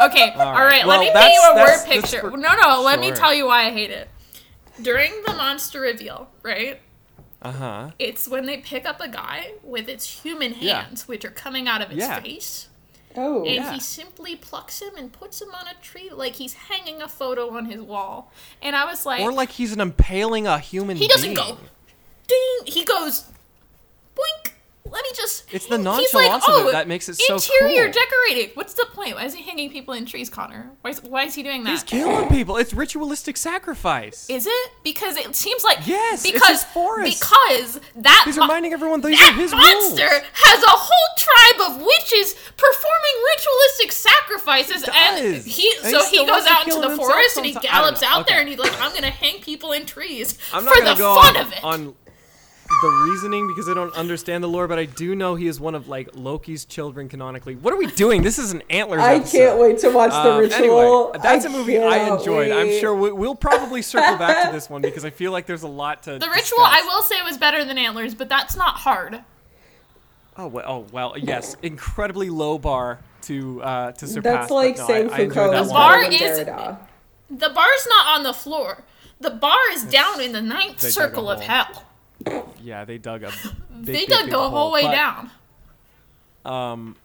Okay, 0.00 0.30
all 0.30 0.52
right. 0.52 0.64
right. 0.64 0.86
Well, 0.86 0.98
let 0.98 1.14
me 1.14 1.20
paint 1.20 1.34
you 1.34 1.42
a 1.52 1.54
word 1.54 1.84
picture. 1.86 2.20
for- 2.22 2.36
no, 2.36 2.54
no. 2.60 2.82
Let 2.82 2.98
me 2.98 3.12
tell 3.12 3.32
you 3.32 3.46
why 3.46 3.66
I 3.66 3.70
hate 3.70 3.90
it. 3.90 4.08
During 4.82 5.12
the 5.26 5.32
monster 5.34 5.80
reveal, 5.80 6.28
right? 6.42 6.80
Uh 7.40 7.52
huh. 7.52 7.90
It's 7.98 8.28
when 8.28 8.46
they 8.46 8.58
pick 8.58 8.86
up 8.86 9.00
a 9.00 9.08
guy 9.08 9.52
with 9.62 9.88
its 9.88 10.22
human 10.22 10.54
Yeah. 10.58 10.82
hands, 10.82 11.08
which 11.08 11.24
are 11.24 11.30
coming 11.30 11.66
out 11.68 11.82
of 11.82 11.90
its 11.90 12.00
Yeah. 12.00 12.20
face, 12.20 12.68
oh. 13.16 13.38
and 13.44 13.54
Yeah. 13.56 13.72
he 13.74 13.80
simply 13.80 14.36
plucks 14.36 14.80
him 14.80 14.94
and 14.96 15.12
puts 15.12 15.42
him 15.42 15.48
on 15.52 15.66
a 15.66 15.74
tree 15.82 16.10
like 16.12 16.36
he's 16.36 16.54
hanging 16.54 17.02
a 17.02 17.08
photo 17.08 17.56
on 17.56 17.66
his 17.66 17.80
wall. 17.80 18.30
And 18.62 18.76
I 18.76 18.84
was 18.84 19.04
like, 19.04 19.20
Or 19.20 19.32
like 19.32 19.50
he's 19.50 19.72
an 19.72 19.80
impaling 19.80 20.46
a 20.46 20.58
human. 20.58 20.96
he 20.96 21.08
doesn't 21.08 21.34
being. 21.34 21.36
go 21.36 21.58
ding. 22.28 22.58
He 22.72 22.84
goes 22.84 23.24
boink. 24.14 24.52
Let 24.84 25.04
me 25.04 25.10
just. 25.14 25.44
It's 25.52 25.66
the 25.66 25.78
nonchalance 25.78 26.44
of 26.46 26.54
it 26.54 26.68
oh, 26.68 26.72
that 26.72 26.86
makes 26.88 27.08
it 27.08 27.14
so 27.14 27.34
Interior 27.34 27.84
cool." 27.84 27.92
decorating. 27.92 28.50
What's 28.54 28.74
the 28.74 28.84
point? 28.92 29.14
Why 29.14 29.24
is 29.24 29.32
he 29.34 29.42
hanging 29.42 29.70
people 29.70 29.94
in 29.94 30.04
trees, 30.04 30.28
Connor? 30.28 30.70
Why 30.82 30.90
is, 30.90 31.02
why 31.02 31.24
is 31.24 31.34
he 31.34 31.42
doing 31.42 31.64
that? 31.64 31.70
He's 31.70 31.82
killing 31.82 32.28
people. 32.28 32.56
It's 32.58 32.74
ritualistic 32.74 33.36
sacrifice. 33.36 34.28
Is 34.28 34.46
it? 34.46 34.70
Because 34.82 35.16
it 35.16 35.34
seems 35.34 35.64
like 35.64 35.86
Yes, 35.86 36.22
because 36.30 36.64
forest. 36.64 37.20
because 37.20 37.80
that 37.96 38.22
He's 38.26 38.36
reminding 38.36 38.72
everyone 38.72 39.00
these 39.00 39.18
that 39.18 39.34
his 39.34 39.52
monster 39.52 40.02
rules. 40.08 40.22
has 40.34 40.62
a 40.62 40.68
whole 40.68 41.16
tribe 41.16 41.70
of 41.70 41.80
witches 41.86 42.34
performing 42.56 43.16
ritualistic 43.36 43.92
sacrifices, 43.92 44.84
and 44.92 45.42
he 45.44 45.72
And 45.84 45.90
so 45.92 45.98
he 46.00 46.04
still 46.16 46.26
goes 46.26 46.46
out 46.46 46.66
into 46.66 46.80
the 46.80 46.96
forest 46.96 47.36
and 47.36 47.46
he 47.46 47.52
someti- 47.54 47.58
I 47.70 47.80
don't 47.80 47.98
gallops 47.98 48.02
out 48.02 48.26
there 48.26 48.40
and 48.40 48.48
he's 48.48 48.58
like, 48.58 48.78
I'm 48.80 48.92
gonna 48.92 49.10
hang 49.10 49.40
people 49.40 49.72
in 49.72 49.86
trees 49.86 50.36
I'm 50.52 50.64
for 50.64 50.84
the 50.84 50.96
fun 50.96 51.36
of 51.36 51.52
it. 51.52 51.64
on 51.64 51.94
the 52.80 52.88
reasoning 53.10 53.46
because 53.48 53.68
I 53.68 53.74
don't 53.74 53.94
understand 53.94 54.42
the 54.42 54.48
lore, 54.48 54.66
but 54.68 54.78
I 54.78 54.84
do 54.84 55.14
know 55.14 55.34
he 55.34 55.46
is 55.46 55.60
one 55.60 55.74
of 55.74 55.88
like 55.88 56.10
Loki's 56.14 56.64
children 56.64 57.08
canonically. 57.08 57.54
What 57.56 57.72
are 57.74 57.76
we 57.76 57.86
doing? 57.88 58.22
This 58.22 58.38
is 58.38 58.52
an 58.52 58.62
antlers. 58.70 59.00
I 59.00 59.16
episode. 59.16 59.36
can't 59.38 59.60
wait 59.60 59.78
to 59.78 59.90
watch 59.90 60.10
the 60.10 60.16
Um, 60.32 60.38
ritual. 60.38 60.56
Anyway, 61.12 61.18
that's 61.22 61.44
I 61.44 61.48
a 61.48 61.52
movie 61.52 61.78
I 61.78 61.98
cannot 61.98 62.18
enjoyed. 62.20 62.50
I'm 62.50 62.68
wait. 62.68 62.80
sure 62.80 62.94
we, 62.94 63.12
we'll 63.12 63.34
probably 63.34 63.82
circle 63.82 64.16
back 64.16 64.46
to 64.46 64.52
this 64.52 64.70
one 64.70 64.80
because 64.82 65.04
I 65.04 65.10
feel 65.10 65.32
like 65.32 65.46
there's 65.46 65.62
a 65.64 65.68
lot 65.68 66.02
to. 66.04 66.12
the 66.12 66.18
discuss. 66.20 66.36
ritual, 66.36 66.60
I 66.64 66.82
will 66.82 67.02
say, 67.02 67.20
was 67.22 67.36
better 67.38 67.64
than 67.64 67.76
Antlers, 67.78 68.14
but 68.14 68.28
that's 68.28 68.56
not 68.56 68.76
hard. 68.76 69.22
Oh 70.36 70.46
well, 70.46 70.64
oh 70.66 70.86
well, 70.92 71.14
yes, 71.18 71.56
incredibly 71.62 72.30
low 72.30 72.58
bar 72.58 73.00
to 73.22 73.62
uh, 73.62 73.92
to 73.92 74.06
surpass. 74.06 74.48
That's 74.48 74.50
like 74.50 74.76
but 74.76 74.80
no, 74.82 74.86
saying 74.86 75.10
I, 75.10 75.16
I 75.16 75.18
enjoyed 75.20 75.34
Foucault 75.34 75.50
that 75.52 75.62
is 75.62 75.68
bar 75.70 76.02
is- 76.04 77.38
The 77.38 77.48
bar's 77.50 77.86
not 77.88 78.06
on 78.18 78.22
the 78.22 78.32
floor. 78.32 78.82
The 79.20 79.30
bar 79.30 79.58
is 79.72 79.84
down 79.84 80.20
in 80.20 80.32
the 80.32 80.40
ninth 80.42 80.78
They 80.80 80.88
dug 80.88 80.90
a 80.90 80.92
circle 80.92 81.30
of 81.30 81.38
hole. 81.38 81.46
hell. 81.48 81.84
Yeah, 82.62 82.84
they 82.84 82.98
dug 82.98 83.22
a. 83.24 83.32
Big, 83.72 83.86
They 83.86 83.92
big, 83.92 84.08
dug 84.10 84.24
big 84.26 84.30
the 84.32 84.38
whole 84.38 84.50
hole, 84.50 84.72
way 84.72 84.82
but, 84.82 84.92
down. 84.92 85.30
Um, 86.44 86.96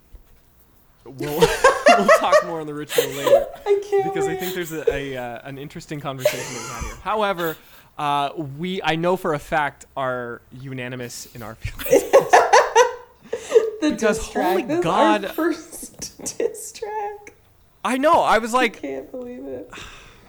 we'll 1.05 1.39
we'll 1.87 2.07
talk 2.19 2.45
more 2.45 2.59
on 2.59 2.67
the 2.67 2.73
ritual 2.73 3.05
later. 3.05 3.47
I 3.65 3.81
can't 3.89 4.13
because 4.13 4.27
I 4.27 4.35
think 4.35 4.53
there's 4.53 4.71
a, 4.71 4.83
a 4.93 5.17
uh, 5.17 5.47
an 5.47 5.57
interesting 5.57 5.99
conversation 5.99 6.39
to 6.45 6.53
be 6.53 6.59
had 6.73 6.83
here. 6.83 6.95
However, 7.01 7.57
uh, 7.97 8.29
we 8.57 8.81
I 8.83 8.95
know 8.95 9.15
for 9.17 9.33
a 9.33 9.39
fact 9.39 9.85
are 9.95 10.41
unanimous 10.51 11.27
in 11.33 11.41
our 11.41 11.55
feelings. 11.55 12.11
the 13.81 13.89
because 13.91 14.17
diss 14.19 14.29
track. 14.29 14.51
holy 14.51 14.63
This 14.63 14.83
God- 14.83 15.25
our 15.25 15.33
first 15.33 16.37
diss 16.37 16.71
track. 16.73 17.33
I 17.83 17.97
know. 17.97 18.21
I 18.21 18.37
was 18.39 18.53
like, 18.53 18.77
I 18.77 18.79
can't 18.79 19.11
believe 19.11 19.45
it. 19.45 19.71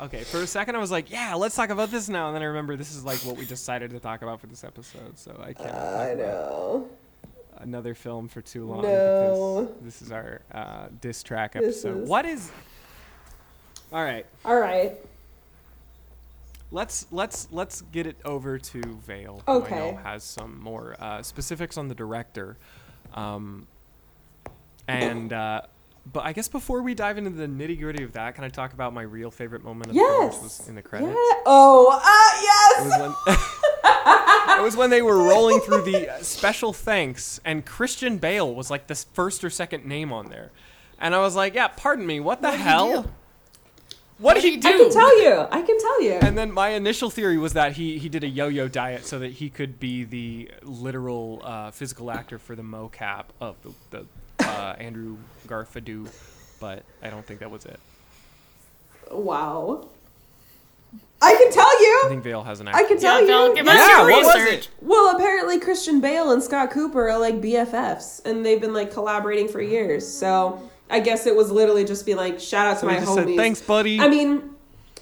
Okay, 0.01 0.23
for 0.25 0.39
a 0.43 0.47
second 0.47 0.75
I 0.77 0.79
was 0.79 0.91
like, 0.91 1.11
yeah, 1.11 1.35
let's 1.35 1.55
talk 1.57 1.71
about 1.71 1.91
this 1.91 2.09
now, 2.09 2.27
and 2.29 2.35
then 2.35 2.43
I 2.43 2.47
remember 2.47 2.77
this 2.77 2.95
is 2.95 3.05
like 3.05 3.19
what 3.21 3.37
we 3.37 3.45
decided 3.47 3.91
to 3.91 4.01
talk 4.01 4.23
about 4.23 4.41
for 4.41 4.47
this 4.47 4.65
episode, 4.65 5.19
so 5.19 5.39
I 5.43 5.53
can't. 5.53 5.75
I 5.75 6.15
know. 6.15 6.89
Another 7.59 7.95
film 7.95 8.29
for 8.29 8.41
too 8.41 8.65
long. 8.67 8.83
No. 8.83 9.75
This 9.83 10.01
is 10.01 10.13
our 10.13 10.41
uh, 10.53 10.87
diss 11.01 11.23
track 11.23 11.57
episode. 11.57 12.03
is- 12.03 12.09
What 12.09 12.25
is? 12.25 12.51
All 13.93 14.05
right. 14.05 14.27
All 14.45 14.59
right. 14.61 14.93
Let's 16.71 17.07
let's 17.11 17.49
let's 17.51 17.81
get 17.81 18.07
it 18.07 18.17
over 18.27 18.59
to 18.59 18.81
Vale, 19.07 19.43
who 19.47 19.53
I 19.53 19.57
Okay. 19.57 19.75
know 19.77 19.97
has 20.05 20.23
some 20.23 20.61
more 20.61 20.95
uh, 21.01 21.23
specifics 21.23 21.79
on 21.79 21.89
the 21.89 21.95
director, 21.95 22.59
um, 23.15 23.67
and 24.87 25.33
uh, 25.33 25.63
but 26.13 26.25
I 26.25 26.33
guess 26.33 26.49
before 26.49 26.83
we 26.83 26.95
dive 26.95 27.19
into 27.19 27.31
the 27.31 27.47
nitty 27.47 27.79
gritty 27.81 28.03
of 28.05 28.13
that, 28.13 28.35
can 28.35 28.45
I 28.45 28.49
talk 28.49 28.73
about 28.73 28.93
my 28.95 29.03
real 29.03 29.31
favorite 29.31 29.63
moment 29.65 29.89
of 29.91 29.95
the 29.95 30.01
film, 30.01 30.27
which 30.27 30.37
was 30.43 30.69
in 30.69 30.75
the 30.75 30.81
Yeah. 30.81 30.89
credits? 30.89 31.15
Oh, 31.47 32.01
ah, 32.03 32.39
It 32.39 32.45
yes. 32.45 32.85
was 32.85 33.37
when 33.37 34.59
it 34.59 34.63
was 34.63 34.77
when 34.77 34.91
they 34.91 35.03
were 35.03 35.19
rolling 35.19 35.61
through 35.61 35.83
the 35.83 36.09
uh, 36.15 36.23
special 36.23 36.73
thanks, 36.73 37.41
and 37.45 37.65
Christian 37.65 38.19
Bale 38.19 38.55
was 38.55 38.71
like 38.71 38.87
the 38.87 38.95
first 38.95 39.45
or 39.45 39.51
second 39.51 39.85
name 39.87 40.13
on 40.13 40.29
there, 40.31 40.51
and 40.99 41.15
I 41.15 41.19
was 41.19 41.35
like, 41.37 41.55
yeah, 41.55 41.69
pardon 41.69 42.07
me, 42.07 42.21
what 42.21 42.41
the 42.43 42.49
What 42.49 42.53
did 42.57 42.61
hell? 42.61 43.11
What 44.19 44.35
did 44.35 44.43
he 44.43 44.57
do? 44.57 44.69
I 44.69 44.73
can 44.73 44.91
tell 44.91 45.23
you. 45.23 45.33
I 45.53 45.63
can 45.63 45.79
tell 45.79 46.03
you. 46.03 46.13
And 46.15 46.37
then 46.37 46.51
my 46.51 46.71
initial 46.71 47.09
theory 47.09 47.39
was 47.39 47.53
that 47.53 47.75
he, 47.75 47.99
he 47.99 48.09
did 48.09 48.25
a 48.25 48.29
yo-yo 48.29 48.67
diet 48.67 49.07
so 49.07 49.21
that 49.21 49.31
he 49.35 49.49
could 49.49 49.79
be 49.79 50.03
the 50.03 50.51
literal 50.65 51.41
uh, 51.45 51.71
physical 51.71 52.11
actor 52.11 52.37
for 52.37 52.57
the 52.57 52.63
mocap 52.65 53.27
of 53.41 53.55
the, 53.63 53.73
the 53.91 54.07
uh, 54.49 54.75
Andrew 54.79 55.17
Garfadou, 55.47 56.09
but 56.61 56.83
I 57.03 57.11
don't 57.11 57.25
think 57.27 57.41
that 57.41 57.51
was 57.51 57.65
it. 57.67 57.79
wow. 59.11 59.87
I 61.21 61.35
can 61.35 61.51
tell 61.53 61.83
you. 61.83 61.87
I 61.89 62.01
you. 62.05 62.09
think 62.11 62.23
Vale 62.23 62.45
has 62.45 62.61
an 62.61 62.69
I 62.69 62.85
can 62.85 62.99
tell 62.99 63.21
Yeah, 63.21 63.27
Val, 63.27 63.49
you. 63.49 63.55
give 63.57 63.67
Yeah. 63.67 63.73
us 63.73 63.79
Yeah, 63.89 63.99
your 64.03 64.11
what 64.11 64.25
was 64.25 64.45
it? 64.53 64.69
Well, 64.81 65.17
apparently 65.17 65.59
Christian 65.59 66.01
Bale 66.01 66.31
and 66.31 66.43
Scott 66.43 66.71
Cooper 66.71 67.11
are 67.11 67.19
like 67.19 67.41
BFFs, 67.41 68.25
and 68.25 68.47
they've 68.47 68.61
been 68.61 68.73
like 68.73 68.93
collaborating 68.93 69.49
for 69.49 69.61
years. 69.61 70.07
So 70.07 70.71
I 70.89 71.01
guess 71.01 71.27
it 71.27 71.35
was 71.35 71.51
literally 71.51 71.85
just 71.85 72.07
be 72.07 72.15
like, 72.15 72.39
shout 72.41 72.67
out 72.69 72.75
to 72.75 72.81
So 72.81 72.87
my 72.87 72.95
he 72.95 73.01
just 73.01 73.11
homies. 73.13 73.27
said, 73.27 73.37
"Thanks, 73.37 73.61
buddy. 73.61 74.01
I 74.01 74.09
mean, 74.09 74.51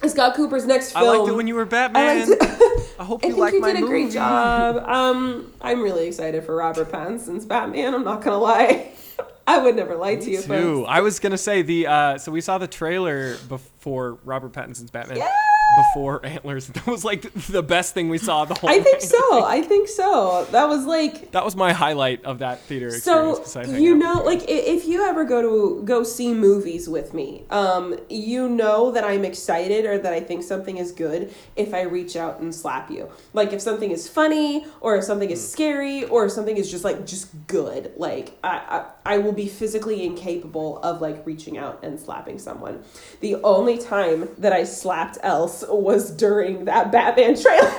Scott 0.07 0.35
Cooper's 0.35 0.65
next 0.65 0.91
film. 0.93 1.03
I 1.03 1.07
film. 1.07 1.17
liked 1.19 1.31
it 1.31 1.35
when 1.35 1.47
you 1.47 1.55
were 1.55 1.61
I 1.61 1.65
Batman. 1.65 2.29
liked 2.31 2.43
I 2.99 3.03
hope 3.03 3.23
I 3.23 3.27
you 3.27 3.33
think 3.33 3.39
like 3.41 3.53
you 3.53 3.59
my 3.61 3.73
did 3.73 3.83
a 3.83 3.85
great 3.85 4.11
job. 4.11 4.77
Um, 4.89 5.53
I'm 5.61 5.81
really 5.81 6.07
excited 6.07 6.43
for 6.43 6.55
Robert 6.55 6.91
Pattinson's 6.91 7.45
Batman. 7.45 7.93
I'm 7.93 8.03
not 8.03 8.21
gonna 8.23 8.39
lie. 8.39 8.91
I 9.47 9.59
would 9.59 9.75
never 9.77 9.95
lie 9.95 10.15
to 10.17 10.29
you, 10.29 10.41
Too. 10.41 10.47
folks. 10.47 10.89
I 10.89 10.99
was 11.01 11.19
gonna 11.19 11.37
say 11.37 11.61
the 11.61 11.87
uh, 11.87 12.17
so 12.17 12.31
we 12.31 12.41
saw 12.41 12.57
the 12.57 12.67
trailer 12.67 13.37
before 13.47 14.19
Robert 14.25 14.51
Pattinson's 14.51 14.91
Batman. 14.91 15.17
Yeah. 15.17 15.31
Before 15.77 16.25
Antlers, 16.25 16.67
that 16.75 16.87
was 16.87 17.05
like 17.05 17.21
the 17.33 17.61
best 17.63 17.93
thing 17.93 18.09
we 18.09 18.17
saw 18.17 18.45
the 18.45 18.55
whole. 18.55 18.69
I 18.69 18.79
think 18.79 18.95
night. 19.01 19.03
so. 19.03 19.45
I 19.45 19.61
think 19.61 19.87
so. 19.87 20.47
That 20.51 20.67
was 20.67 20.85
like 20.85 21.31
That 21.31 21.45
was 21.45 21.55
my 21.55 21.71
highlight 21.71 22.25
of 22.25 22.39
that 22.39 22.61
theater 22.61 22.87
experience. 22.87 23.51
so 23.51 23.61
you 23.61 23.95
know 23.95 24.23
like 24.23 24.41
if 24.47 24.85
you 24.87 25.03
ever 25.03 25.23
go 25.23 25.41
to 25.41 25.83
go 25.85 26.03
see 26.03 26.33
movies 26.33 26.89
with 26.89 27.13
me 27.13 27.43
um 27.51 27.97
you 28.09 28.49
know 28.49 28.91
that 28.91 29.03
i'm 29.03 29.23
excited 29.25 29.85
or 29.85 29.97
that 29.97 30.13
i 30.13 30.19
think 30.19 30.43
something 30.43 30.77
is 30.77 30.91
good 30.91 31.31
if 31.55 31.73
i 31.73 31.81
reach 31.81 32.15
out 32.15 32.39
and 32.39 32.53
slap 32.53 32.89
you 32.89 33.09
like 33.33 33.53
if 33.53 33.61
something 33.61 33.91
is 33.91 34.07
funny 34.07 34.65
or 34.81 34.95
if 34.97 35.03
something 35.03 35.29
Hmm. 35.29 35.33
is 35.33 35.51
scary 35.51 36.03
or 36.05 36.25
if 36.25 36.31
something 36.31 36.57
is 36.57 36.69
just 36.71 36.83
like 36.83 37.05
just 37.05 37.27
good 37.47 37.91
like 37.97 38.37
i 38.43 38.85
i, 39.05 39.13
I 39.15 39.17
will 39.19 39.31
be 39.33 39.47
physically 39.47 40.05
incapable 40.05 40.79
of 40.79 41.01
like 41.01 41.25
reaching 41.25 41.57
out 41.57 41.79
and 41.83 41.99
slapping 41.99 42.39
someone 42.39 42.83
the 43.21 43.35
only 43.43 43.77
time 43.77 44.29
that 44.37 44.53
i 44.53 44.63
slapped 44.63 45.17
else 45.23 45.63
was 45.69 46.11
during 46.11 46.65
that 46.65 46.91
batman 46.91 47.39
trailer 47.39 47.71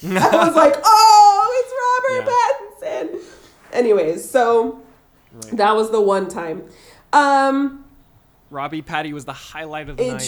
I 0.00 0.46
was 0.46 0.54
like, 0.54 0.74
oh, 0.84 1.64
it's 1.64 2.22
Robert 2.22 3.20
Pattinson. 3.20 3.24
Anyways, 3.72 4.28
so 4.30 4.80
Right. 5.32 5.56
that 5.56 5.74
was 5.74 5.90
the 5.90 6.00
one 6.00 6.28
time. 6.28 6.62
Um, 7.12 7.84
Robbie 8.50 8.80
Patty 8.82 9.12
was 9.12 9.24
the 9.24 9.32
highlight 9.32 9.88
of 9.88 9.96
the 9.96 10.04
night. 10.04 10.10
and 10.12 10.20
he 10.22 10.26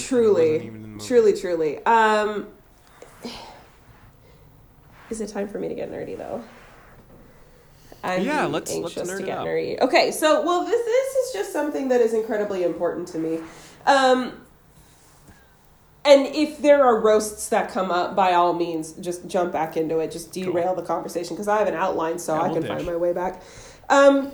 wasn't 0.69 1.01
truly, 1.01 1.01
truly, 1.07 1.33
truly. 1.41 1.87
Um, 1.87 2.49
is 5.09 5.21
it 5.21 5.29
time 5.29 5.49
for 5.49 5.59
me 5.59 5.69
to 5.69 5.75
get 5.75 5.91
nerdy 5.91 6.17
though? 6.19 6.43
I'm 8.03 8.23
Yeah, 8.23 8.47
let's- 8.47 8.75
let's 8.75 8.97
anxious 8.97 9.11
nerd 9.15 9.19
to 9.21 9.27
get 9.27 9.39
nerdy. 9.39 9.81
Okay, 9.81 10.11
so 10.11 10.43
well, 10.45 10.65
this 10.65 10.85
this 10.85 11.15
is 11.27 11.33
just 11.33 11.53
something 11.53 11.89
that 11.89 12.01
is 12.01 12.13
incredibly 12.15 12.65
important 12.65 13.09
to 13.09 13.19
me. 13.19 13.41
Um, 13.87 14.41
and 16.05 16.27
if 16.27 16.59
there 16.59 16.85
are 16.85 16.99
roasts 17.01 17.49
that 17.51 17.71
come 17.71 17.91
up, 17.91 18.17
by 18.17 18.33
all 18.33 18.53
means, 18.55 18.93
just 18.95 19.27
jump 19.29 19.53
back 19.53 19.77
into 19.77 19.99
it. 19.99 20.11
Just 20.11 20.33
derail 20.33 20.75
the 20.75 20.83
conversation 20.83 21.37
because 21.37 21.49
I 21.49 21.59
have 21.59 21.69
an 21.69 21.75
outline, 21.75 22.19
so 22.19 22.35
Yeah, 22.35 22.43
I 22.43 22.49
can 22.49 22.63
dish. 22.63 22.69
find 22.71 22.87
my 22.87 22.97
way 22.97 23.13
back. 23.13 23.43
Um, 23.89 24.33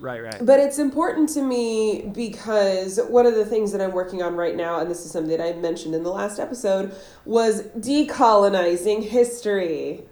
Right, 0.00 0.22
right. 0.22 0.36
but 0.46 0.60
it's 0.60 0.78
important 0.78 1.28
to 1.30 1.42
me 1.42 2.08
because 2.14 3.00
one 3.08 3.26
of 3.26 3.34
the 3.34 3.44
things 3.44 3.72
that 3.72 3.80
I'm 3.80 3.90
working 3.90 4.22
on 4.22 4.36
right 4.36 4.54
now, 4.54 4.78
and 4.78 4.88
this 4.88 5.04
is 5.04 5.10
something 5.10 5.36
that 5.36 5.44
I 5.44 5.54
mentioned 5.58 5.92
in 5.96 6.04
the 6.04 6.10
last 6.12 6.38
episode, 6.38 6.94
was 7.24 7.62
decolonizing 7.76 9.02
history. 9.02 10.04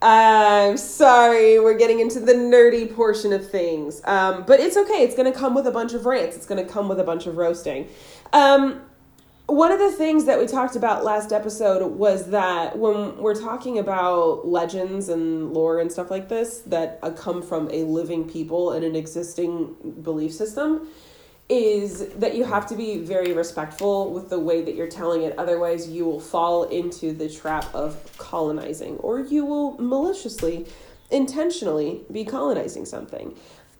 I'm 0.00 0.76
sorry, 0.76 1.58
we're 1.58 1.78
getting 1.78 2.00
into 2.00 2.20
the 2.20 2.34
nerdy 2.34 2.94
portion 2.94 3.32
of 3.32 3.48
things. 3.50 4.02
Um, 4.04 4.44
but 4.46 4.60
it's 4.60 4.76
okay. 4.76 5.02
It's 5.02 5.14
going 5.14 5.30
to 5.32 5.38
come 5.38 5.54
with 5.54 5.66
a 5.66 5.70
bunch 5.70 5.94
of 5.94 6.04
rants, 6.06 6.36
it's 6.36 6.46
going 6.46 6.64
to 6.64 6.70
come 6.70 6.88
with 6.88 7.00
a 7.00 7.04
bunch 7.04 7.26
of 7.26 7.36
roasting. 7.36 7.88
Um, 8.32 8.82
one 9.46 9.70
of 9.70 9.78
the 9.78 9.92
things 9.92 10.24
that 10.24 10.38
we 10.38 10.46
talked 10.46 10.74
about 10.74 11.04
last 11.04 11.32
episode 11.32 11.86
was 11.86 12.30
that 12.30 12.78
when 12.78 13.18
we're 13.18 13.34
talking 13.34 13.78
about 13.78 14.48
legends 14.48 15.10
and 15.10 15.52
lore 15.52 15.80
and 15.80 15.92
stuff 15.92 16.10
like 16.10 16.28
this 16.28 16.60
that 16.60 16.98
uh, 17.02 17.10
come 17.10 17.42
from 17.42 17.68
a 17.70 17.84
living 17.84 18.28
people 18.28 18.72
and 18.72 18.84
an 18.84 18.96
existing 18.96 19.76
belief 20.02 20.32
system, 20.32 20.88
is 21.50 22.08
that 22.14 22.34
you 22.34 22.42
have 22.44 22.66
to 22.66 22.74
be 22.74 22.98
very 22.98 23.34
respectful 23.34 24.10
with 24.14 24.30
the 24.30 24.38
way 24.38 24.62
that 24.62 24.74
you're 24.74 24.88
telling 24.88 25.22
it. 25.22 25.38
Otherwise, 25.38 25.90
you 25.90 26.06
will 26.06 26.20
fall 26.20 26.64
into 26.64 27.12
the 27.12 27.28
trap 27.28 27.66
of 27.74 28.16
colonizing, 28.16 28.96
or 28.96 29.20
you 29.20 29.44
will 29.44 29.76
maliciously, 29.78 30.66
intentionally 31.10 32.00
be 32.10 32.24
colonizing 32.24 32.86
something. 32.86 33.36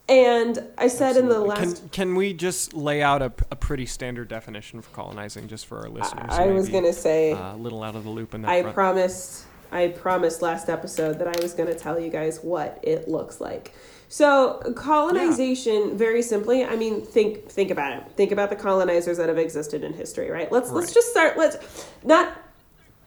And 0.09 0.63
I 0.77 0.89
said 0.89 1.17
in 1.17 1.29
the 1.29 1.41
last 1.41 1.79
Can, 1.79 1.89
can 1.89 2.15
we 2.15 2.35
just 2.35 2.75
lay 2.75 3.03
out 3.03 3.23
a, 3.23 3.33
a 3.51 3.57
pretty 3.57 3.87
standard 3.87 4.29
definition 4.29 4.83
for 4.83 4.91
colonizing 4.91 5.49
just 5.49 5.67
for 5.67 5.79
our 5.79 5.89
listeners? 5.89 6.37
who 6.37 6.43
I 6.43 6.47
was 6.49 6.69
gonna 6.69 6.93
say 6.93 7.33
uh, 7.33 7.55
a 7.55 7.57
little 7.57 7.83
out 7.83 7.97
of 7.97 8.05
the 8.05 8.11
loop 8.11 8.35
in 8.35 8.43
that 8.43 8.51
I 8.51 8.63
front? 8.63 8.75
promised 8.75 9.45
I 9.73 9.89
promised 9.89 10.43
last 10.43 10.69
episode 10.69 11.19
that 11.21 11.29
I 11.29 11.43
was 11.43 11.55
gonna 11.55 11.75
tell 11.75 11.99
you 11.99 12.11
guys 12.11 12.41
what 12.43 12.79
it 12.83 13.09
looks 13.09 13.41
like. 13.41 13.75
So 14.11 14.61
colonization, 14.77 15.97
very 15.97 16.21
simply, 16.21 16.65
I 16.65 16.77
mean 16.77 17.01
think 17.01 17.49
think 17.49 17.71
about 17.71 17.97
it. 17.97 18.05
Think 18.15 18.31
about 18.31 18.51
the 18.51 18.57
colonizers 18.57 19.17
that 19.17 19.29
have 19.31 19.39
existed 19.39 19.83
in 19.83 19.95
history, 19.95 20.31
right? 20.31 20.53
Let's 20.53 20.71
let's 20.71 20.93
just 20.93 21.11
start 21.11 21.39
let's 21.39 21.89
not 22.05 22.37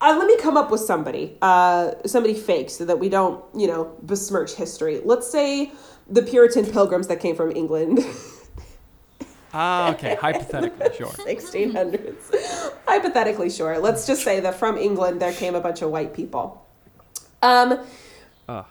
uh, 0.02 0.16
let 0.18 0.28
me 0.28 0.38
come 0.38 0.58
up 0.58 0.70
with 0.70 0.82
somebody, 0.82 1.38
uh, 1.41 1.91
somebody 2.06 2.36
fake, 2.36 2.70
so 2.70 2.86
that 2.86 3.00
we 3.00 3.10
don't, 3.10 3.43
you 3.56 3.66
know, 3.66 3.95
besmirch 4.04 4.54
history. 4.54 5.02
Let's 5.04 5.30
say 5.30 5.72
the 6.10 6.22
Puritan 6.22 6.66
pilgrims 6.66 7.08
that 7.08 7.20
came 7.20 7.36
from 7.36 7.51
England. 7.51 7.99
Ah, 9.53 9.91
okay. 9.93 10.16
Hypothetically, 10.16 10.95
sure. 10.95 11.08
1600s. 11.26 12.74
Hypothetically, 12.86 13.49
sure. 13.49 13.80
Let's 13.80 14.05
just 14.05 14.24
say 14.24 14.39
that 14.41 14.55
from 14.55 14.78
England 14.78 15.22
there 15.22 15.32
came 15.34 15.55
a 15.55 15.62
bunch 15.62 15.82
of 15.82 15.89
white 15.89 16.14
people. 16.14 16.66
Um, 17.41 17.80
Uh, 18.49 18.64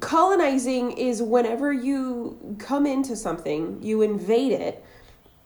colonizing 0.00 0.92
is 0.92 1.22
whenever 1.22 1.72
you 1.72 2.56
come 2.58 2.86
into 2.86 3.16
something, 3.16 3.82
you 3.82 4.02
invade 4.02 4.52
it, 4.52 4.84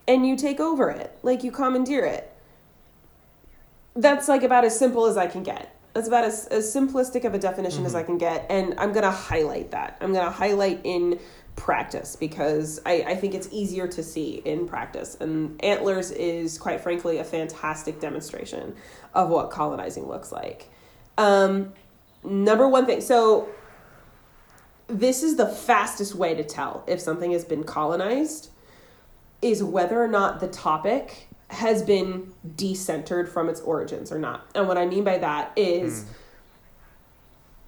and 0.08 0.26
you 0.26 0.36
take 0.36 0.60
over 0.60 0.90
it, 0.90 1.16
like 1.22 1.42
you 1.44 1.50
commandeer 1.50 2.04
it. 2.04 2.32
That's 3.94 4.28
like 4.28 4.42
about 4.42 4.64
as 4.64 4.78
simple 4.78 5.06
as 5.06 5.16
I 5.16 5.26
can 5.26 5.42
get. 5.42 5.74
That's 5.96 6.08
about 6.08 6.24
as, 6.24 6.44
as 6.48 6.66
simplistic 6.66 7.24
of 7.24 7.32
a 7.32 7.38
definition 7.38 7.86
as 7.86 7.94
I 7.94 8.02
can 8.02 8.18
get, 8.18 8.44
and 8.50 8.74
I'm 8.76 8.92
gonna 8.92 9.10
highlight 9.10 9.70
that. 9.70 9.96
I'm 10.02 10.12
gonna 10.12 10.30
highlight 10.30 10.82
in 10.84 11.18
practice 11.56 12.16
because 12.16 12.78
I, 12.84 13.02
I 13.08 13.14
think 13.14 13.32
it's 13.32 13.48
easier 13.50 13.88
to 13.88 14.02
see 14.02 14.42
in 14.44 14.68
practice. 14.68 15.16
And 15.18 15.58
Antlers 15.64 16.10
is, 16.10 16.58
quite 16.58 16.82
frankly, 16.82 17.16
a 17.16 17.24
fantastic 17.24 17.98
demonstration 17.98 18.76
of 19.14 19.30
what 19.30 19.48
colonizing 19.50 20.06
looks 20.06 20.32
like. 20.32 20.68
Um, 21.16 21.72
number 22.22 22.68
one 22.68 22.84
thing, 22.84 23.00
so 23.00 23.48
this 24.88 25.22
is 25.22 25.36
the 25.36 25.48
fastest 25.48 26.14
way 26.14 26.34
to 26.34 26.44
tell 26.44 26.84
if 26.86 27.00
something 27.00 27.32
has 27.32 27.46
been 27.46 27.64
colonized 27.64 28.50
is 29.40 29.64
whether 29.64 29.98
or 29.98 30.08
not 30.08 30.40
the 30.40 30.48
topic 30.48 31.28
has 31.48 31.82
been 31.82 32.32
decentered 32.56 33.28
from 33.28 33.48
its 33.48 33.60
origins 33.60 34.10
or 34.10 34.18
not. 34.18 34.46
And 34.54 34.66
what 34.66 34.76
I 34.76 34.86
mean 34.86 35.04
by 35.04 35.18
that 35.18 35.52
is 35.56 36.06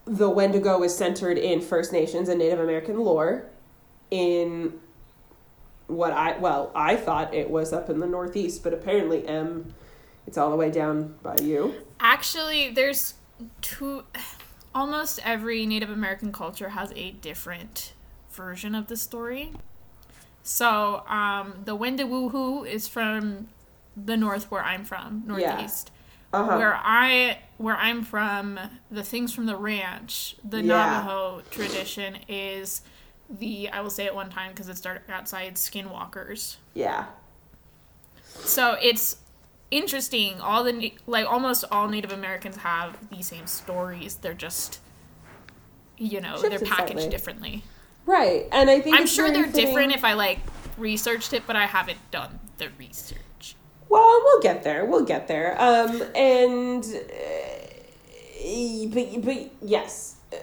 the 0.05 0.29
Wendigo 0.29 0.83
is 0.83 0.97
centered 0.97 1.39
in 1.39 1.61
First 1.61 1.93
Nations 1.93 2.29
and 2.29 2.39
Native 2.39 2.59
American 2.59 2.99
lore 3.01 3.47
in 4.11 4.81
what 5.87 6.13
I 6.13 6.37
well, 6.39 6.71
I 6.75 6.97
thought 6.97 7.33
it 7.35 7.51
was 7.51 7.73
up 7.73 7.89
in 7.89 7.99
the 8.01 8.07
northeast, 8.07 8.63
but 8.63 8.75
apparently 8.75 9.27
Em 9.27 9.75
it's 10.27 10.37
all 10.37 10.51
the 10.51 10.57
way 10.57 10.71
down 10.71 11.15
by 11.23 11.37
you. 11.43 11.75
Actually, 12.01 12.71
there's 12.71 13.15
two. 13.63 14.05
Almost 14.75 15.21
every 15.25 15.65
Native 15.65 15.89
American 15.89 16.33
culture 16.33 16.69
has 16.69 16.93
a 16.95 17.13
different 17.13 17.95
version 18.31 18.75
of 18.75 18.89
the 18.89 18.97
story. 18.97 19.53
So, 20.43 21.03
um, 21.07 21.55
the 21.65 21.77
Wendiwoohoo 21.77 22.67
is 22.67 22.87
from 22.87 23.49
the 24.05 24.17
north 24.17 24.51
where 24.51 24.63
I'm 24.63 24.85
from, 24.85 25.25
Yeah. 25.27 25.51
northeast. 25.55 25.91
Uh-huh. 26.33 26.57
Where 26.59 26.75
I 26.83 27.39
where 27.57 27.77
I'm 27.77 28.03
from, 28.03 28.59
the 28.91 29.03
things 29.03 29.33
from 29.33 29.47
the 29.47 29.57
ranch, 29.57 30.37
the 30.45 30.63
Yeah. 30.63 30.77
Navajo 30.77 31.43
tradition 31.51 32.19
is 32.29 32.83
the 33.31 33.69
I 33.71 33.81
will 33.81 33.91
say 33.91 34.05
it 34.05 34.15
one 34.15 34.31
time 34.31 34.51
because 34.53 34.69
it 34.69 34.77
started 34.77 35.03
outside 35.11 35.55
skinwalkers. 35.57 36.57
yeah. 36.75 37.07
So 38.45 38.77
it's 38.81 39.17
interesting. 39.71 40.41
All 40.41 40.63
the 40.65 40.95
like 41.07 41.27
almost 41.27 41.65
all 41.71 41.89
Native 41.89 42.13
Americans 42.13 42.57
have 42.59 42.97
the 43.11 43.23
same 43.23 43.47
stories. 43.47 44.17
They're 44.17 44.35
just 44.35 44.81
you 45.97 46.21
know 46.21 46.41
they're 46.41 46.59
packaged 46.61 46.93
slightly. 46.93 47.09
differently. 47.09 47.65
Right. 48.07 48.47
And 48.53 48.71
I 48.71 48.81
think 48.81 48.97
I'm 48.99 49.07
sure 49.07 49.31
they're 49.31 49.51
different 49.51 49.93
if 49.93 50.05
I 50.05 50.13
like 50.15 50.39
researched 50.77 51.33
it, 51.33 51.43
but 51.47 51.57
I 51.57 51.67
haven't 51.67 51.99
done 52.11 52.39
the 52.59 52.69
research. 52.79 53.19
Well, 53.89 54.21
we'll 54.25 54.43
get 54.43 54.65
there. 54.65 54.85
We'll 54.85 55.05
get 55.05 55.29
there. 55.29 55.57
Um, 55.61 56.03
and 56.15 56.85
uh, 56.85 58.89
but 58.93 59.23
but 59.25 59.51
yes, 59.63 60.17
Uh, 60.33 60.37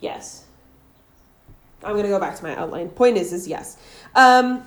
yes. 0.00 0.44
I'm 1.84 1.94
gonna 1.94 2.08
go 2.08 2.18
back 2.18 2.36
to 2.36 2.42
my 2.42 2.56
outline. 2.56 2.88
Point 2.88 3.16
is, 3.16 3.32
is 3.32 3.46
yes. 3.46 3.76
Um, 4.14 4.64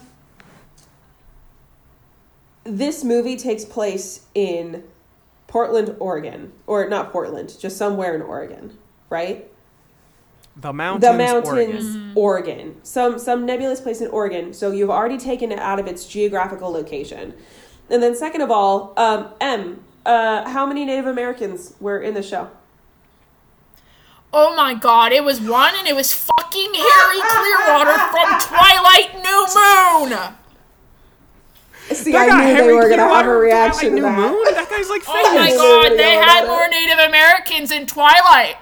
this 2.64 3.04
movie 3.04 3.36
takes 3.36 3.66
place 3.66 4.22
in 4.36 4.84
Portland, 5.48 5.96
Oregon, 6.00 6.54
or 6.68 6.88
not 6.88 7.12
Portland, 7.12 7.58
just 7.60 7.78
somewhere 7.78 8.16
in 8.16 8.22
Oregon, 8.22 8.78
right? 9.10 9.49
The 10.62 10.74
mountains. 10.74 11.12
the 11.12 11.18
mountains 11.18 11.86
Oregon. 11.86 12.12
Oregon. 12.16 12.76
some 12.84 13.18
some 13.20 13.46
nebulous 13.46 13.80
place 13.82 14.02
in 14.02 14.10
Oregon 14.10 14.54
so 14.54 14.72
you've 14.72 14.90
already 14.90 15.18
taken 15.18 15.52
it 15.52 15.60
out 15.60 15.80
of 15.80 15.88
its 15.88 16.06
geographical 16.06 16.70
location 16.72 17.34
and 17.90 18.04
then 18.04 18.16
second 18.16 18.42
of 18.42 18.52
all 18.52 18.94
um, 18.98 19.30
Em 19.40 19.80
uh, 20.06 20.50
how 20.50 20.66
many 20.66 20.86
Native 20.86 21.06
Americans 21.06 21.76
were 21.80 22.00
in 22.02 22.14
the 22.14 22.24
show 22.24 22.50
Oh 24.32 24.56
my 24.56 24.76
god, 24.76 25.12
it 25.12 25.24
was 25.24 25.42
one 25.42 25.74
and 25.76 25.88
it 25.88 25.96
was 25.96 26.14
fucking 26.14 26.72
Harry 26.76 27.20
Clearwater 27.20 27.98
from 28.14 28.40
Twilight 28.42 29.16
New 29.24 29.42
Moon! 29.56 30.36
see 31.96 32.12
That 32.12 32.26
I 32.26 32.28
guy, 32.28 32.54
knew 32.54 32.64
they 32.68 32.74
were 32.74 32.90
gonna 32.90 33.08
have 33.08 33.26
a 33.26 33.30
reaction 33.36 33.90
Twilight 33.90 33.90
to 33.90 33.96
New 33.96 34.02
that 34.04 34.32
Moon? 34.32 34.54
That 34.54 34.70
guy's 34.70 34.90
like 34.90 35.04
Oh 35.08 35.34
my 35.34 35.50
god, 35.50 35.98
they 35.98 36.14
had 36.14 36.46
more 36.46 36.66
it. 36.66 36.70
Native 36.70 37.00
Americans 37.00 37.72
in 37.72 37.88
Twilight! 37.88 38.58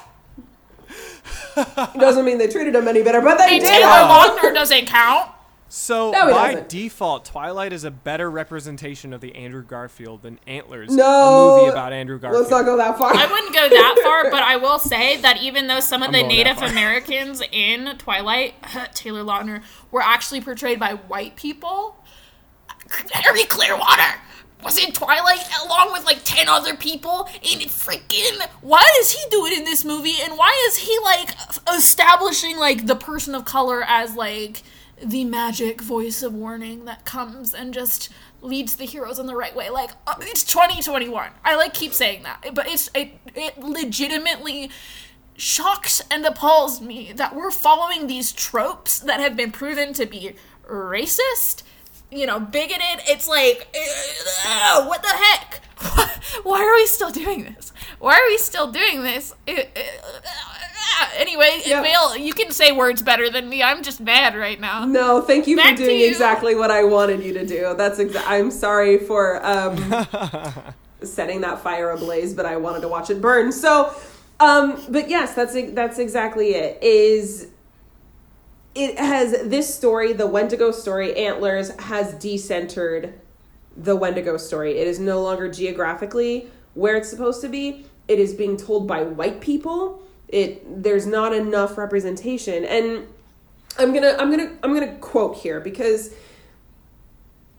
Doesn't 1.99 2.26
mean 2.26 2.38
they 2.38 2.47
treated 2.47 2.76
him 2.76 2.88
any 2.88 3.03
better 3.03 3.22
but 3.22 3.38
they 3.38 3.55
And 3.55 3.62
did 3.64 3.70
Taylor 3.70 3.88
Lautner 3.88 4.53
doesn't 4.53 4.86
count. 4.88 5.32
So 5.70 6.12
No, 6.12 6.32
by 6.32 6.51
doesn't. 6.53 6.70
default, 6.70 7.26
Twilight 7.26 7.74
is 7.74 7.84
a 7.84 7.91
better 7.91 8.32
representation 8.32 9.12
of 9.12 9.20
the 9.20 9.36
Andrew 9.36 9.64
Garfield 9.64 10.22
than 10.22 10.39
Antlers, 10.47 10.95
No, 10.95 11.03
a 11.03 11.58
movie 11.60 11.72
about 11.72 11.91
Andrew 11.91 12.18
Garfield. 12.18 12.41
let's 12.43 12.51
not 12.51 12.64
go 12.64 12.78
that 12.78 12.97
far 12.97 13.14
I 13.14 13.26
wouldn't 13.26 13.53
go 13.53 13.68
that 13.68 13.99
far, 14.03 14.32
but 14.32 14.43
I 14.43 14.55
will 14.55 14.80
say 14.80 15.18
that 15.18 15.41
even 15.41 15.68
though 15.68 15.82
some 15.82 16.03
of 16.03 16.08
I'm 16.08 16.14
the 16.14 16.24
Native. 16.24 16.62
Americans 16.62 17.41
in 17.51 17.97
Twilight, 17.97 18.53
Taylor 18.93 19.24
Lautner, 19.24 19.62
were 19.91 20.01
actually 20.01 20.39
portrayed 20.39 20.80
by 20.80 20.93
white 20.93 21.36
people, 21.36 21.97
Harry 23.12 23.43
Clearwater 23.43 24.22
was 24.64 24.78
in 24.78 24.91
Twilight 24.91 25.47
along 25.64 25.93
with 25.93 26.05
like 26.05 26.20
10 26.24 26.47
other 26.47 26.76
people? 26.76 27.26
And 27.28 27.62
it 27.62 27.70
freaking 27.70 28.41
why 28.62 28.84
is 28.99 29.12
he 29.12 29.30
doing 29.30 29.53
in 29.53 29.64
this 29.64 29.86
movie? 29.86 30.16
And 30.22 30.38
why 30.38 30.55
is 30.68 30.78
he 30.78 30.97
like 31.03 31.30
establishing 31.74 32.58
like 32.58 32.88
the 32.88 32.95
person 32.95 33.36
of 33.36 33.45
color 33.45 33.84
as 33.88 34.16
like 34.16 34.64
the 35.03 35.26
magic 35.26 35.82
voice 35.82 36.24
of 36.24 36.34
warning 36.34 36.86
that 36.86 37.05
comes 37.05 37.53
and 37.53 37.74
just 37.74 38.10
leads 38.41 38.76
the 38.76 38.86
heroes 38.86 39.20
in 39.20 39.28
the 39.28 39.36
right 39.36 39.55
way? 39.55 39.70
Like 39.70 39.91
uh, 40.05 40.16
it's 40.22 40.43
2021 40.43 41.30
i 41.43 41.55
like 41.55 41.74
keep 41.74 41.93
saying 41.93 42.24
that. 42.24 42.45
But 42.53 42.68
it's 42.68 42.89
it, 42.95 43.12
it 43.36 43.60
legitimately 43.60 44.72
shocks 45.38 46.01
and 46.10 46.26
appalls 46.26 46.82
me 46.82 47.14
that 47.14 47.36
we're 47.36 47.51
following 47.51 48.08
these 48.08 48.32
tropes 48.32 48.99
that 48.99 49.20
have 49.20 49.36
been 49.36 49.51
proven 49.51 49.93
to 49.93 50.05
be 50.05 50.34
racist, 50.68 51.62
you 52.12 52.26
know, 52.26 52.39
bigoted. 52.39 53.01
It's 53.08 53.28
like, 53.28 53.68
uh, 54.45 54.86
what 54.86 55.01
the 55.01 55.10
heck? 55.10 55.62
Why 56.43 56.62
are 56.64 56.76
we 56.76 56.88
still 56.88 57.12
doing 57.12 57.43
this? 57.43 57.72
Why 57.99 58.16
are 58.20 58.26
we 58.28 58.38
still 58.38 58.72
doing 58.72 59.03
this? 59.03 59.34
Anyway, 61.18 61.62
Yeah. 61.66 61.82
Vale, 61.82 62.18
you 62.18 62.34
can 62.34 62.51
say 62.51 62.72
words 62.72 63.01
better 63.01 63.30
than 63.30 63.49
me. 63.49 63.62
I'm 63.64 63.84
just 63.84 63.99
mad 63.99 64.36
right 64.36 64.60
now. 64.60 64.86
No, 64.86 65.22
thank 65.22 65.47
you 65.47 65.55
Back 65.55 65.78
for 65.78 65.84
doing 65.86 65.99
you. 65.99 66.08
exactly 66.08 66.55
what 66.55 66.72
I 66.72 66.84
wanted 66.84 67.24
you 67.24 67.34
to 67.34 67.45
do. 67.45 67.74
That's 67.78 67.99
exa- 67.99 68.24
I'm 68.26 68.51
sorry 68.51 68.97
for 68.99 69.45
um, 69.45 69.76
setting 71.03 71.41
that 71.41 71.62
fire 71.62 71.91
ablaze, 71.91 72.34
but 72.34 72.45
I 72.45 72.58
wanted 72.58 72.82
to 72.82 72.88
watch 72.88 73.10
it 73.10 73.22
burn. 73.22 73.51
So, 73.51 73.93
um, 74.39 74.82
but 74.89 75.10
yes, 75.10 75.34
that's 75.34 75.55
that's 75.74 75.99
exactly 75.99 76.49
it. 76.55 76.82
Is 76.84 77.47
it 78.78 78.99
has 78.99 79.32
this 79.49 79.73
story, 79.73 80.13
the 80.13 80.28
Wendigo 80.28 80.71
story, 80.71 81.15
Antlers, 81.17 81.75
has 81.80 82.13
decentered 82.13 83.13
the 83.75 83.95
Wendigo 83.95 84.38
story. 84.38 84.78
It 84.78 84.88
is 84.88 84.99
no 84.99 85.21
longer 85.21 85.49
geographically 85.49 86.51
where 86.75 86.95
it's 86.95 87.09
supposed 87.09 87.41
to 87.41 87.49
be. 87.49 87.88
It 88.07 88.19
is 88.19 88.36
being 88.36 88.55
told 88.55 88.88
by 88.88 89.01
white 89.01 89.41
people. 89.41 90.03
It 90.28 90.84
there's 90.84 91.07
not 91.07 91.34
enough 91.34 91.78
representation, 91.78 92.65
and 92.65 93.07
I'm 93.80 93.93
gonna 93.93 94.15
I'm 94.19 94.30
gonna 94.30 94.55
I'm 94.61 94.73
gonna 94.73 94.95
quote 94.97 95.38
here 95.38 95.59
because 95.59 96.13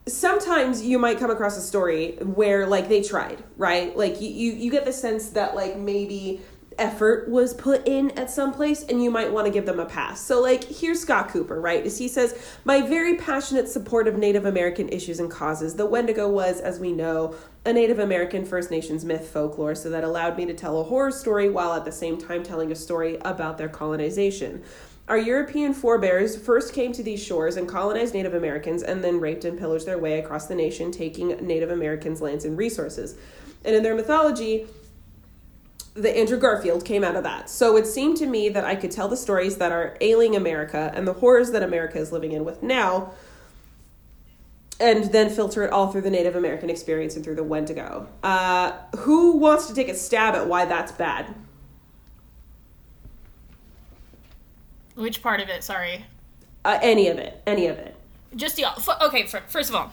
sometimes 0.07 0.83
you 0.83 0.99
might 0.99 1.19
come 1.19 1.31
across 1.31 1.57
a 1.57 1.61
story 1.61 2.13
where 2.23 2.67
like 2.67 2.89
they 2.89 3.03
tried 3.03 3.43
right 3.57 3.95
like 3.97 4.21
you 4.21 4.29
you, 4.31 4.53
you 4.53 4.71
get 4.71 4.87
the 4.87 4.93
sense 4.93 5.31
that 5.31 5.55
like 5.55 5.77
maybe 5.77 6.41
effort 6.79 7.29
was 7.29 7.55
put 7.55 7.87
in 7.87 8.11
at 8.13 8.31
some 8.31 8.53
place 8.53 8.83
and 8.85 9.03
you 9.03 9.11
might 9.11 9.33
want 9.33 9.47
to 9.47 9.53
give 9.53 9.67
them 9.67 9.81
a 9.81 9.85
pass. 9.85 10.21
So 10.21 10.41
like 10.41 10.65
here's 10.65 11.01
scott 11.01 11.29
cooper 11.29 11.61
right? 11.61 11.85
As 11.85 11.99
he 11.99 12.09
says 12.09 12.39
my 12.65 12.81
very 12.83 13.17
passionate 13.17 13.69
support 13.69 14.09
of 14.09 14.17
native 14.17 14.45
american 14.45 14.89
issues 14.89 15.21
and 15.21 15.31
causes 15.31 15.75
the 15.75 15.87
wendigo 15.87 16.29
was 16.29 16.61
as 16.61 16.79
we 16.79 16.93
know 16.93 17.35
a 17.65 17.73
native 17.73 17.99
american 17.99 18.45
first 18.45 18.71
nations 18.71 19.05
myth 19.05 19.29
folklore 19.29 19.75
so 19.75 19.91
that 19.91 20.05
allowed 20.05 20.37
me 20.37 20.47
to 20.47 20.55
tell 20.55 20.81
a 20.81 20.85
horror 20.85 21.11
story 21.11 21.51
while 21.51 21.75
at 21.75 21.85
the 21.85 21.93
same 21.93 22.17
time 22.17 22.43
telling 22.43 22.73
a 22.73 22.77
story 22.77 23.19
about 23.25 23.59
their 23.59 23.69
colonization. 23.69 24.63
Our 25.09 25.17
European 25.17 25.73
forebears 25.73 26.37
first 26.37 26.75
came 26.75 26.93
to 26.93 27.03
these 27.03 27.23
shores 27.23 27.57
and 27.57 27.67
colonized 27.67 28.13
Native 28.13 28.35
Americans 28.35 28.83
and 28.83 29.03
then 29.03 29.21
raped 29.21 29.47
and 29.47 29.59
pillaged 29.59 29.87
their 29.87 29.97
way 29.97 30.19
across 30.19 30.47
the 30.47 30.55
nation, 30.55 30.93
taking 30.93 31.29
Native 31.47 31.71
Americans' 31.71 32.21
lands 32.21 32.45
and 32.45 32.59
resources. 32.59 33.17
And 33.65 33.75
in 33.75 33.83
their 33.83 33.95
mythology, 33.95 34.67
the 36.01 36.17
Andrew 36.17 36.39
Garfield 36.39 36.85
came 36.85 37.03
out 37.03 37.17
of 37.17 37.25
that. 37.25 37.51
So 37.51 37.77
it 37.77 37.87
seemed 37.87 38.17
to 38.19 38.27
me 38.27 38.49
that 38.51 38.65
I 38.65 38.77
could 38.77 38.91
tell 38.91 39.09
the 39.09 39.17
stories 39.17 39.57
that 39.57 39.73
are 39.73 39.97
ailing 40.01 40.37
America 40.37 40.93
and 40.95 41.07
the 41.07 41.15
horrors 41.15 41.51
that 41.53 41.63
America 41.63 41.99
is 41.99 42.13
living 42.13 42.33
in 42.33 42.45
with 42.45 42.63
now, 42.63 43.13
and 44.81 45.05
then 45.13 45.29
filter 45.29 45.65
it 45.65 45.73
all 45.73 45.91
through 45.91 46.03
the 46.03 46.11
Native 46.11 46.37
American 46.37 46.71
experience 46.71 47.17
and 47.17 47.25
through 47.25 47.35
the 47.35 47.43
Wendigo. 47.43 48.09
Uh, 48.23 48.73
who 48.99 49.37
wants 49.37 49.67
to 49.67 49.75
take 49.75 49.89
a 49.89 49.95
stab 49.95 50.35
at 50.35 50.47
why 50.47 50.65
that's 50.65 50.93
bad? 50.93 51.35
Which 54.95 55.23
part 55.23 55.41
of 55.41 55.49
it? 55.49 55.65
Sorry. 55.65 56.05
Uh, 56.65 56.79
any 56.83 57.09
of 57.09 57.19
it. 57.19 57.43
Any 57.47 57.67
of 57.67 57.79
it. 57.79 57.97
Just 58.37 58.57
the 58.57 58.67
okay. 59.03 59.27
First 59.27 59.71
of 59.71 59.75
all, 59.75 59.93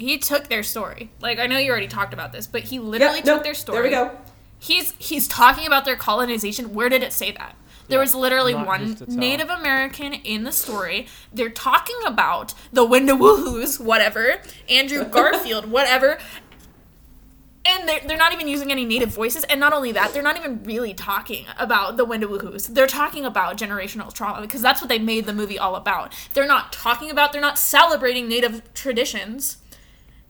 he 0.00 0.18
took 0.18 0.48
their 0.48 0.62
story. 0.62 1.10
Like 1.20 1.38
I 1.38 1.46
know 1.46 1.58
you 1.58 1.70
already 1.70 1.88
talked 1.88 2.12
about 2.14 2.32
this, 2.32 2.46
but 2.46 2.62
he 2.64 2.78
literally 2.78 3.16
Yep, 3.18 3.24
took 3.24 3.34
nope, 3.36 3.44
their 3.44 3.54
story. 3.54 3.90
There 3.90 4.02
we 4.04 4.10
go. 4.10 4.18
He's 4.58 4.94
he's 4.98 5.26
talking 5.28 5.66
about 5.66 5.84
their 5.84 5.96
colonization. 5.96 6.74
Where 6.74 6.88
did 6.88 7.02
it 7.02 7.12
say 7.12 7.32
that? 7.32 7.56
There 7.88 7.98
was 7.98 8.14
literally 8.14 8.52
not 8.52 8.66
one 8.66 8.86
just 8.86 8.98
to 8.98 9.06
tell. 9.06 9.16
Native 9.16 9.50
American 9.50 10.12
in 10.14 10.44
the 10.44 10.52
story. 10.52 11.08
They're 11.34 11.50
talking 11.50 11.96
about 12.06 12.54
the 12.72 12.86
Windowoohoos, 12.86 13.80
whatever, 13.84 14.40
Andrew 14.68 15.04
Garfield, 15.10 15.66
whatever. 15.70 16.18
And 17.64 17.88
they're, 17.88 18.00
they're 18.06 18.16
not 18.16 18.32
even 18.32 18.48
using 18.48 18.70
any 18.72 18.84
native 18.86 19.10
voices. 19.10 19.44
And 19.44 19.60
not 19.60 19.72
only 19.72 19.92
that, 19.92 20.14
they're 20.14 20.22
not 20.22 20.38
even 20.38 20.62
really 20.62 20.94
talking 20.94 21.44
about 21.58 21.96
the 21.98 22.06
Windowoohoos. 22.06 22.68
They're 22.74 22.86
talking 22.86 23.24
about 23.26 23.58
generational 23.58 24.12
trauma 24.12 24.40
because 24.40 24.62
that's 24.62 24.80
what 24.80 24.88
they 24.88 24.98
made 24.98 25.26
the 25.26 25.34
movie 25.34 25.58
all 25.58 25.76
about. 25.76 26.14
They're 26.32 26.46
not 26.46 26.72
talking 26.72 27.10
about, 27.10 27.32
they're 27.32 27.40
not 27.40 27.58
celebrating 27.58 28.28
native 28.28 28.72
traditions. 28.72 29.58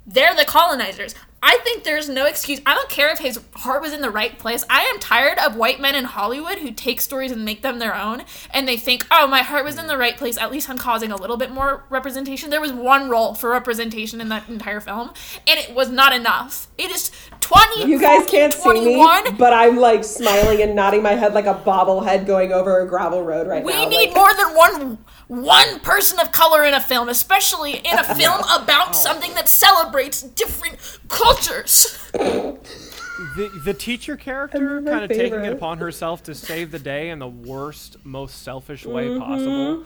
They're 0.06 0.34
the 0.34 0.44
colonizers. 0.44 1.14
I 1.42 1.58
think 1.64 1.84
there's 1.84 2.08
no 2.08 2.26
excuse. 2.26 2.60
I 2.66 2.74
don't 2.74 2.90
care 2.90 3.10
if 3.10 3.18
his 3.18 3.40
heart 3.54 3.80
was 3.80 3.94
in 3.94 4.02
the 4.02 4.10
right 4.10 4.38
place. 4.38 4.62
I 4.68 4.82
am 4.82 4.98
tired 4.98 5.38
of 5.38 5.56
white 5.56 5.80
men 5.80 5.94
in 5.94 6.04
Hollywood 6.04 6.58
who 6.58 6.70
take 6.70 7.00
stories 7.00 7.32
and 7.32 7.46
make 7.46 7.62
them 7.62 7.78
their 7.78 7.96
own, 7.96 8.24
and 8.50 8.68
they 8.68 8.76
think, 8.76 9.06
oh, 9.10 9.26
my 9.26 9.40
heart 9.40 9.64
was 9.64 9.78
in 9.78 9.86
the 9.86 9.96
right 9.96 10.16
place. 10.18 10.36
At 10.36 10.52
least 10.52 10.68
I'm 10.68 10.76
causing 10.76 11.10
a 11.10 11.16
little 11.16 11.38
bit 11.38 11.50
more 11.50 11.84
representation. 11.88 12.50
There 12.50 12.60
was 12.60 12.72
one 12.72 13.08
role 13.08 13.34
for 13.34 13.50
representation 13.50 14.20
in 14.20 14.28
that 14.28 14.48
entire 14.50 14.80
film, 14.80 15.12
and 15.46 15.58
it 15.58 15.74
was 15.74 15.88
not 15.88 16.12
enough. 16.12 16.68
It 16.76 16.90
is 16.90 17.10
20. 17.40 17.90
You 17.90 17.98
guys 17.98 18.28
can't 18.28 18.52
see 18.52 18.72
me, 18.74 18.96
21. 18.96 19.36
but 19.36 19.54
I'm 19.54 19.78
like 19.78 20.04
smiling 20.04 20.60
and 20.60 20.76
nodding 20.76 21.02
my 21.02 21.12
head 21.12 21.32
like 21.32 21.46
a 21.46 21.54
bobblehead 21.54 22.26
going 22.26 22.52
over 22.52 22.80
a 22.80 22.86
gravel 22.86 23.22
road 23.22 23.46
right 23.46 23.64
We 23.64 23.72
now. 23.72 23.84
We 23.84 23.86
need 23.88 24.10
like, 24.10 24.16
more 24.16 24.34
than 24.34 24.56
one 24.56 24.98
one 25.30 25.78
person 25.78 26.18
of 26.18 26.32
color 26.32 26.64
in 26.64 26.74
a 26.74 26.80
film, 26.80 27.08
especially 27.08 27.74
in 27.74 27.96
a 27.98 28.02
film 28.16 28.40
about 28.50 28.96
something 28.96 29.32
that 29.34 29.48
celebrates 29.48 30.22
different 30.22 30.76
cultures. 31.08 31.96
the 32.12 33.50
the 33.64 33.72
teacher 33.74 34.16
character 34.16 34.82
kind 34.82 35.04
of 35.04 35.08
taking 35.10 35.44
it 35.44 35.52
upon 35.52 35.78
herself 35.78 36.22
to 36.24 36.34
save 36.34 36.72
the 36.72 36.78
day 36.80 37.10
in 37.10 37.20
the 37.20 37.28
worst, 37.28 37.96
most 38.04 38.42
selfish 38.42 38.84
way 38.84 39.06
Mm-hmm. 39.06 39.20
possible 39.20 39.84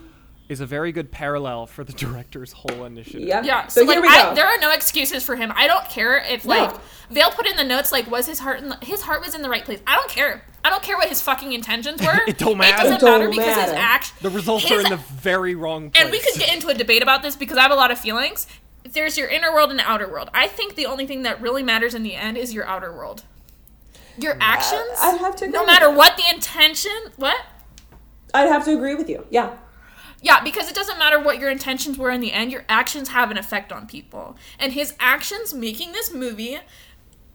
is 0.49 0.61
a 0.61 0.66
very 0.66 0.92
good 0.92 1.11
parallel 1.11 1.66
for 1.66 1.84
the 1.84 1.92
director's 2.05 2.53
whole 2.53 2.84
initiative. 2.84 3.22
Yeah. 3.26 3.42
Yeah, 3.42 3.66
So, 3.68 3.80
so, 3.80 3.86
here 3.90 4.01
like 4.01 4.11
we 4.11 4.14
go. 4.16 4.30
I, 4.30 4.34
there 4.34 4.47
are 4.47 4.59
no 4.59 4.70
excuses 4.72 5.22
for 5.24 5.36
him. 5.36 5.53
I 5.57 5.66
don't 5.66 5.88
care 5.88 6.18
if 6.18 6.45
No. 6.45 6.51
like 6.51 6.74
Vale 7.11 7.30
put 7.30 7.47
in 7.47 7.57
the 7.57 7.64
notes 7.64 7.92
like 7.92 8.11
was 8.11 8.26
his 8.26 8.38
heart 8.40 8.59
in 8.61 8.68
the, 8.68 8.78
his 8.82 9.03
heart 9.03 9.22
was 9.22 9.34
in 9.34 9.42
the 9.42 9.49
right 9.49 9.64
place. 9.64 9.80
I 9.86 9.97
don't 9.97 10.09
care. 10.11 10.45
I 10.64 10.70
don't 10.70 10.82
care 10.82 10.97
what 10.97 11.09
his 11.09 11.20
fucking 11.22 11.53
intentions 11.53 12.01
were. 12.07 12.20
It 12.26 12.38
don't 12.38 12.59
matter. 12.59 12.74
It 12.74 12.76
doesn't 12.82 12.97
It 12.97 13.01
don't 13.01 13.18
matter 13.20 13.30
because 13.30 13.47
his 13.47 13.57
matter. 13.57 13.74
act 13.74 14.22
The 14.22 14.30
results 14.30 14.64
his- 14.64 14.72
are 14.72 14.80
in 14.80 14.90
the 14.90 14.97
very 14.97 15.55
wrong 15.55 15.90
place. 15.90 16.03
and 16.03 16.11
we 16.12 16.20
could 16.20 16.34
get 16.38 16.53
into 16.53 16.68
a 16.68 16.74
debate 16.74 17.03
about 17.03 17.22
this 17.22 17.36
because 17.36 17.57
I 17.57 17.62
have 17.62 17.70
a 17.70 17.74
lot 17.76 17.90
of 17.90 17.99
feelings. 17.99 18.47
There's 18.86 19.16
your 19.16 19.28
inner 19.28 19.51
world 19.53 19.70
and 19.70 19.80
outer 19.80 20.07
world. 20.09 20.28
I 20.34 20.47
think 20.47 20.74
the 20.74 20.84
only 20.86 21.07
thing 21.07 21.22
that 21.22 21.40
really 21.40 21.62
matters 21.62 21.95
in 21.95 22.03
the 22.03 22.14
end 22.14 22.36
is 22.36 22.53
your 22.53 22.66
outer 22.66 22.92
world. 22.92 23.22
Your 24.18 24.36
actions, 24.40 24.82
I'd 25.01 25.18
have 25.20 25.34
to 25.36 25.47
agree 25.47 25.59
no 25.59 25.64
matter 25.66 25.86
that. 25.88 25.97
what 25.97 26.16
the 26.16 26.22
intention, 26.32 26.92
what? 27.16 27.40
I'd 28.32 28.49
have 28.49 28.64
to 28.66 28.74
agree 28.74 28.95
with 28.95 29.09
you. 29.09 29.26
Yeah. 29.30 29.57
Yeah, 30.25 30.43
because 30.43 30.70
it 30.70 30.75
doesn't 30.75 30.99
matter 30.99 31.20
what 31.20 31.39
your 31.39 31.51
intentions 31.51 31.99
were 31.99 32.09
in 32.11 32.22
the 32.22 32.33
end, 32.33 32.51
your 32.51 32.64
actions 32.66 33.11
have 33.11 33.31
an 33.31 33.37
effect 33.37 33.70
on 33.70 33.87
people. 33.87 34.37
And 34.59 34.72
his 34.72 34.95
actions 34.99 35.53
making 35.53 35.93
this 35.93 36.14
movie 36.14 36.59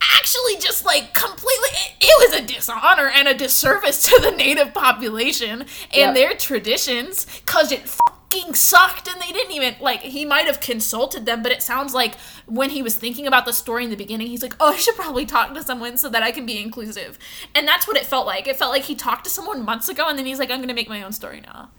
actually 0.01 0.55
just 0.59 0.83
like 0.85 1.13
completely 1.13 1.69
it, 1.69 1.91
it 2.01 2.31
was 2.31 2.39
a 2.39 2.45
dishonor 2.45 3.07
and 3.13 3.27
a 3.27 3.33
disservice 3.35 4.01
to 4.03 4.17
the 4.21 4.31
native 4.31 4.73
population 4.73 5.59
Yep. 5.59 5.67
and 5.93 6.15
their 6.15 6.33
traditions 6.35 7.27
cuz 7.45 7.71
it 7.73 7.81
fucking 7.89 8.53
sucked 8.53 9.09
and 9.09 9.21
they 9.21 9.33
didn't 9.33 9.51
even 9.51 9.75
like 9.81 9.99
he 10.01 10.23
might 10.23 10.45
have 10.47 10.61
consulted 10.61 11.25
them 11.25 11.43
but 11.43 11.51
it 11.51 11.61
sounds 11.61 11.93
like 11.93 12.15
when 12.45 12.69
he 12.69 12.81
was 12.81 12.95
thinking 12.95 13.27
about 13.27 13.45
the 13.45 13.51
story 13.51 13.83
in 13.83 13.89
the 13.89 13.97
beginning 13.97 14.27
he's 14.27 14.41
like 14.41 14.55
oh 14.61 14.71
I 14.73 14.77
should 14.77 14.95
probably 14.95 15.25
talk 15.25 15.53
to 15.53 15.63
someone 15.63 15.97
so 15.97 16.07
that 16.09 16.23
I 16.23 16.31
can 16.31 16.45
be 16.45 16.61
inclusive. 16.61 17.19
And 17.53 17.67
that's 17.67 17.85
what 17.85 17.97
it 17.97 18.05
felt 18.05 18.25
like. 18.25 18.47
It 18.47 18.55
felt 18.55 18.71
like 18.71 18.83
he 18.83 18.95
talked 18.95 19.25
to 19.25 19.29
someone 19.29 19.65
months 19.65 19.89
ago 19.89 20.07
and 20.07 20.17
then 20.17 20.25
he's 20.25 20.39
like 20.39 20.49
I'm 20.49 20.59
going 20.59 20.69
to 20.69 20.73
make 20.73 20.87
my 20.89 21.03
own 21.03 21.11
story 21.11 21.41
now. 21.41 21.71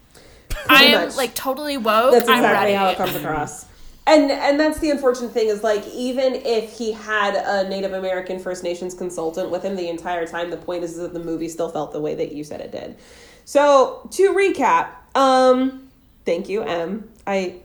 I 0.69 0.85
am 0.85 1.17
like 1.17 1.35
totally 1.35 1.77
woke. 1.77 2.13
That's 2.13 2.29
I'm 2.29 2.39
exactly 2.39 2.73
ready. 2.73 2.75
how 2.75 2.89
it 2.89 2.97
comes 2.97 3.15
across. 3.15 3.67
And 4.07 4.31
and 4.31 4.59
that's 4.59 4.79
the 4.81 4.91
unfortunate 4.91 5.33
thing 5.33 5.49
is 5.49 5.63
like 5.63 5.87
even 5.89 6.35
if 6.35 6.77
he 6.77 6.93
had 6.93 7.35
a 7.35 7.69
Native 7.69 7.93
American 7.93 8.39
First 8.39 8.65
Nations 8.65 8.95
consultant 8.95 9.51
with 9.51 9.63
him 9.63 9.77
the 9.77 9.89
entire 9.89 10.27
time, 10.27 10.51
the 10.51 10.57
point 10.57 10.85
is 10.85 10.97
that 10.97 11.13
the 11.13 11.21
movie 11.21 11.49
still 11.49 11.69
felt 11.69 11.93
the 11.93 12.01
way 12.01 12.15
that 12.15 12.33
you 12.33 12.43
said 12.43 12.61
it 12.61 12.73
did. 12.73 12.97
So 13.45 14.09
to 14.13 14.33
recap, 14.33 14.91
um, 15.15 15.89
thank 16.25 16.49
you, 16.49 16.63
Em. 16.63 17.11
I, 17.27 17.57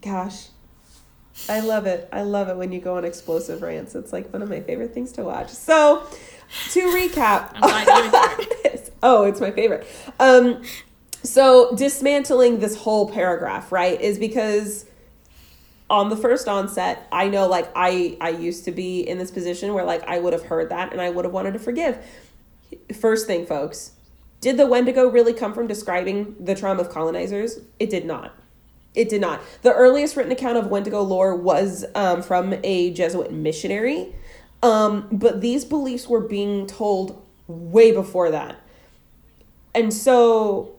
gosh, 0.00 0.48
I 1.48 1.60
love 1.60 1.86
it. 1.86 2.08
I 2.12 2.22
love 2.22 2.48
it 2.48 2.56
when 2.56 2.72
you 2.72 2.80
go 2.80 2.96
on 2.96 3.04
explosive 3.04 3.62
rants. 3.62 3.94
It's 3.94 4.12
like 4.12 4.32
one 4.32 4.42
of 4.42 4.48
my 4.48 4.60
favorite 4.60 4.94
things 4.94 5.12
to 5.12 5.22
watch. 5.24 5.50
So 5.50 6.06
to 6.70 6.80
recap, 6.80 7.50
I'm 7.54 7.60
glad 7.60 7.86
you 7.88 8.04
enjoyed 8.04 8.56
it. 8.64 8.92
oh, 9.02 9.24
it's 9.24 9.40
my 9.40 9.50
favorite. 9.50 9.86
Um, 10.18 10.62
so 11.24 11.74
dismantling 11.74 12.60
this 12.60 12.76
whole 12.76 13.10
paragraph, 13.10 13.72
right, 13.72 14.00
is 14.00 14.18
because 14.18 14.84
on 15.88 16.10
the 16.10 16.16
first 16.16 16.48
onset, 16.48 17.06
I 17.10 17.28
know 17.28 17.48
like 17.48 17.70
I 17.74 18.16
I 18.20 18.30
used 18.30 18.64
to 18.66 18.72
be 18.72 19.00
in 19.00 19.18
this 19.18 19.30
position 19.30 19.74
where 19.74 19.84
like 19.84 20.06
I 20.06 20.18
would 20.18 20.32
have 20.32 20.44
heard 20.44 20.68
that 20.68 20.92
and 20.92 21.00
I 21.00 21.10
would 21.10 21.24
have 21.24 21.32
wanted 21.32 21.54
to 21.54 21.58
forgive. 21.58 21.98
First 22.98 23.26
thing, 23.26 23.46
folks, 23.46 23.92
did 24.40 24.56
the 24.56 24.66
Wendigo 24.66 25.08
really 25.08 25.32
come 25.32 25.54
from 25.54 25.66
describing 25.66 26.36
the 26.38 26.54
trauma 26.54 26.82
of 26.82 26.90
colonizers? 26.90 27.58
It 27.78 27.88
did 27.88 28.04
not. 28.04 28.34
It 28.94 29.08
did 29.08 29.20
not. 29.20 29.40
The 29.62 29.72
earliest 29.72 30.16
written 30.16 30.32
account 30.32 30.58
of 30.58 30.68
Wendigo 30.68 31.02
lore 31.02 31.34
was 31.34 31.84
um, 31.94 32.22
from 32.22 32.54
a 32.62 32.92
Jesuit 32.92 33.32
missionary, 33.32 34.14
um, 34.62 35.08
but 35.10 35.40
these 35.40 35.64
beliefs 35.64 36.06
were 36.06 36.20
being 36.20 36.66
told 36.66 37.22
way 37.46 37.92
before 37.92 38.30
that. 38.30 38.60
And 39.74 39.92
so 39.92 40.73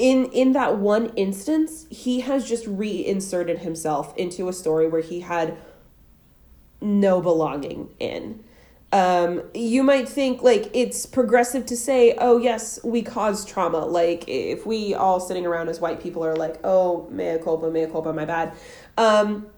in 0.00 0.24
in 0.32 0.52
that 0.52 0.78
one 0.78 1.12
instance, 1.14 1.86
he 1.90 2.20
has 2.20 2.48
just 2.48 2.66
reinserted 2.66 3.58
himself 3.58 4.16
into 4.16 4.48
a 4.48 4.52
story 4.52 4.88
where 4.88 5.02
he 5.02 5.20
had 5.20 5.58
no 6.80 7.20
belonging 7.20 7.90
in. 8.00 8.42
Um, 8.92 9.42
you 9.52 9.82
might 9.82 10.08
think 10.08 10.42
like 10.42 10.70
it's 10.72 11.04
progressive 11.04 11.66
to 11.66 11.76
say, 11.76 12.14
oh 12.18 12.38
yes, 12.38 12.80
we 12.82 13.02
cause 13.02 13.44
trauma. 13.44 13.84
Like 13.84 14.24
if 14.26 14.64
we 14.64 14.94
all 14.94 15.20
sitting 15.20 15.44
around 15.44 15.68
as 15.68 15.80
white 15.80 16.02
people 16.02 16.24
are 16.24 16.34
like, 16.34 16.58
oh 16.64 17.06
mea 17.10 17.38
culpa, 17.38 17.70
mea 17.70 17.86
culpa, 17.86 18.14
my 18.14 18.24
bad. 18.24 18.54
Um, 18.96 19.48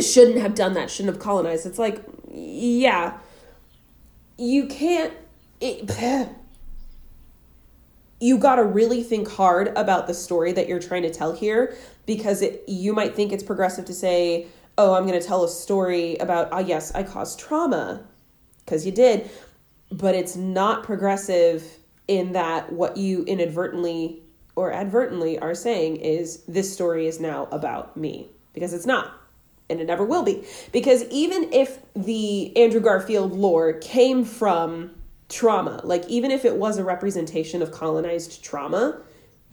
shouldn't 0.00 0.38
have 0.38 0.54
done 0.54 0.72
that. 0.72 0.90
Shouldn't 0.90 1.14
have 1.14 1.22
colonized. 1.22 1.66
It's 1.66 1.78
like, 1.78 2.02
yeah, 2.32 3.18
you 4.38 4.66
can't. 4.68 5.12
It, 5.60 6.28
you 8.22 8.38
got 8.38 8.56
to 8.56 8.62
really 8.62 9.02
think 9.02 9.28
hard 9.28 9.68
about 9.76 10.06
the 10.06 10.14
story 10.14 10.52
that 10.52 10.68
you're 10.68 10.78
trying 10.78 11.02
to 11.02 11.10
tell 11.10 11.32
here 11.32 11.76
because 12.06 12.40
it, 12.40 12.62
you 12.68 12.92
might 12.92 13.16
think 13.16 13.32
it's 13.32 13.42
progressive 13.42 13.84
to 13.86 13.92
say, 13.92 14.46
oh, 14.78 14.94
I'm 14.94 15.06
going 15.06 15.20
to 15.20 15.26
tell 15.26 15.42
a 15.42 15.48
story 15.48 16.16
about, 16.18 16.48
ah, 16.52 16.56
oh, 16.56 16.60
yes, 16.60 16.94
I 16.94 17.02
caused 17.02 17.40
trauma 17.40 18.04
because 18.64 18.86
you 18.86 18.92
did, 18.92 19.28
but 19.90 20.14
it's 20.14 20.36
not 20.36 20.84
progressive 20.84 21.64
in 22.06 22.32
that 22.32 22.72
what 22.72 22.96
you 22.96 23.24
inadvertently 23.24 24.22
or 24.54 24.72
advertently 24.72 25.38
are 25.40 25.54
saying 25.54 25.96
is 25.96 26.44
this 26.44 26.72
story 26.72 27.08
is 27.08 27.18
now 27.18 27.48
about 27.50 27.96
me 27.96 28.28
because 28.52 28.72
it's 28.72 28.86
not 28.86 29.12
and 29.68 29.80
it 29.80 29.86
never 29.86 30.04
will 30.04 30.22
be 30.22 30.44
because 30.72 31.04
even 31.10 31.50
if 31.52 31.78
the 31.94 32.54
Andrew 32.56 32.80
Garfield 32.80 33.32
lore 33.32 33.72
came 33.74 34.24
from 34.24 34.90
trauma 35.32 35.80
like 35.84 36.06
even 36.08 36.30
if 36.30 36.44
it 36.44 36.56
was 36.56 36.78
a 36.78 36.84
representation 36.84 37.62
of 37.62 37.72
colonized 37.72 38.44
trauma 38.44 39.00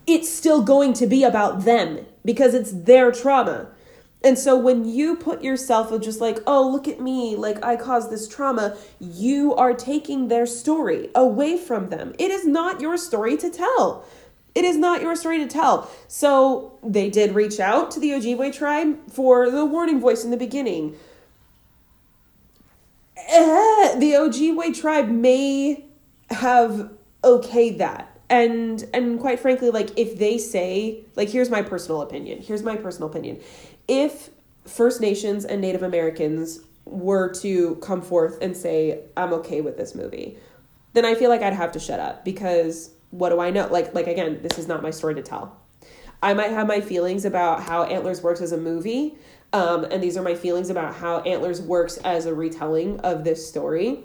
it's 0.06 0.30
still 0.32 0.62
going 0.62 0.94
to 0.94 1.08
be 1.08 1.24
about 1.24 1.66
them 1.66 2.06
because 2.26 2.54
it's 2.54 2.72
their 2.72 3.12
trauma 3.12 3.70
and 4.24 4.38
so 4.38 4.58
when 4.58 4.86
you 4.86 5.16
put 5.16 5.44
yourself 5.44 5.92
of 5.92 6.02
just 6.02 6.20
like, 6.20 6.40
oh, 6.46 6.70
look 6.70 6.88
at 6.88 7.00
me, 7.00 7.36
like 7.38 7.64
I 7.64 7.78
caused 7.78 8.12
this 8.12 8.28
trauma, 8.28 8.76
you 9.00 9.56
are 9.56 9.74
taking 9.74 10.28
their 10.28 10.46
story 10.46 11.10
away 11.16 11.58
from 11.58 11.90
them. 11.90 12.14
It 12.20 12.30
is 12.30 12.46
not 12.46 12.82
your 12.82 12.98
story 12.98 13.38
to 13.38 13.50
tell. 13.50 14.06
It 14.56 14.66
is 14.66 14.76
not 14.76 15.02
your 15.02 15.16
story 15.16 15.38
to 15.38 15.48
tell. 15.48 15.90
So 16.08 16.78
they 16.84 17.10
did 17.10 17.34
reach 17.34 17.60
out 17.62 17.92
to 17.92 18.00
the 18.00 18.10
Ojibwe 18.10 18.54
tribe 18.54 19.10
for 19.10 19.50
the 19.50 19.64
warning 19.64 20.02
voice 20.02 20.26
in 20.26 20.32
the 20.32 20.38
beginning. 20.38 20.98
Eh, 23.30 23.96
the 24.00 24.14
Ojibwe 24.14 24.80
tribe 24.80 25.10
may 25.10 25.86
have 26.30 26.92
okayed 27.24 27.78
that. 27.78 28.20
And 28.30 28.84
and 28.94 29.20
quite 29.20 29.40
frankly, 29.40 29.70
like 29.72 29.98
if 29.98 30.18
they 30.18 30.38
say, 30.38 31.04
like 31.16 31.30
here's 31.30 31.50
my 31.50 31.62
personal 31.62 32.02
opinion. 32.02 32.42
Here's 32.42 32.64
my 32.64 32.76
personal 32.76 33.10
opinion 33.10 33.40
if 33.88 34.30
First 34.66 35.02
Nations 35.02 35.46
and 35.46 35.62
Native 35.62 35.84
Americans 35.84 36.60
were 36.86 37.32
to 37.34 37.76
come 37.78 38.02
forth 38.02 38.38
and 38.42 38.56
say, 38.56 39.02
I'm 39.18 39.34
okay 39.34 39.62
with 39.62 39.78
this 39.78 39.96
movie, 39.96 40.38
then 40.94 41.06
I 41.06 41.16
feel 41.16 41.30
like 41.30 41.42
I'd 41.42 41.54
have 41.54 41.72
to 41.74 41.80
shut 41.80 42.00
up 42.00 42.24
because 42.24 42.92
what 43.12 43.30
do 43.30 43.40
I 43.40 43.50
know? 43.50 43.68
Like, 43.68 43.94
like 43.96 44.08
again, 44.08 44.40
this 44.42 44.60
is 44.60 44.68
not 44.68 44.84
my 44.84 44.92
story 44.92 45.16
to 45.16 45.22
tell. 45.22 45.58
I 46.22 46.34
might 46.34 46.52
have 46.52 46.68
my 46.68 46.82
feelings 46.82 47.26
about 47.26 47.64
how 47.64 47.84
Antlers 47.84 48.22
works 48.22 48.42
as 48.42 48.52
a 48.52 48.58
movie, 48.58 49.18
um, 49.52 49.86
and 49.86 50.02
these 50.04 50.18
are 50.18 50.22
my 50.22 50.36
feelings 50.36 50.70
about 50.70 50.96
how 50.96 51.20
Antlers 51.20 51.62
works 51.62 51.98
as 51.98 52.26
a 52.26 52.34
retelling 52.34 53.00
of 53.02 53.24
this 53.24 53.48
story. 53.48 54.04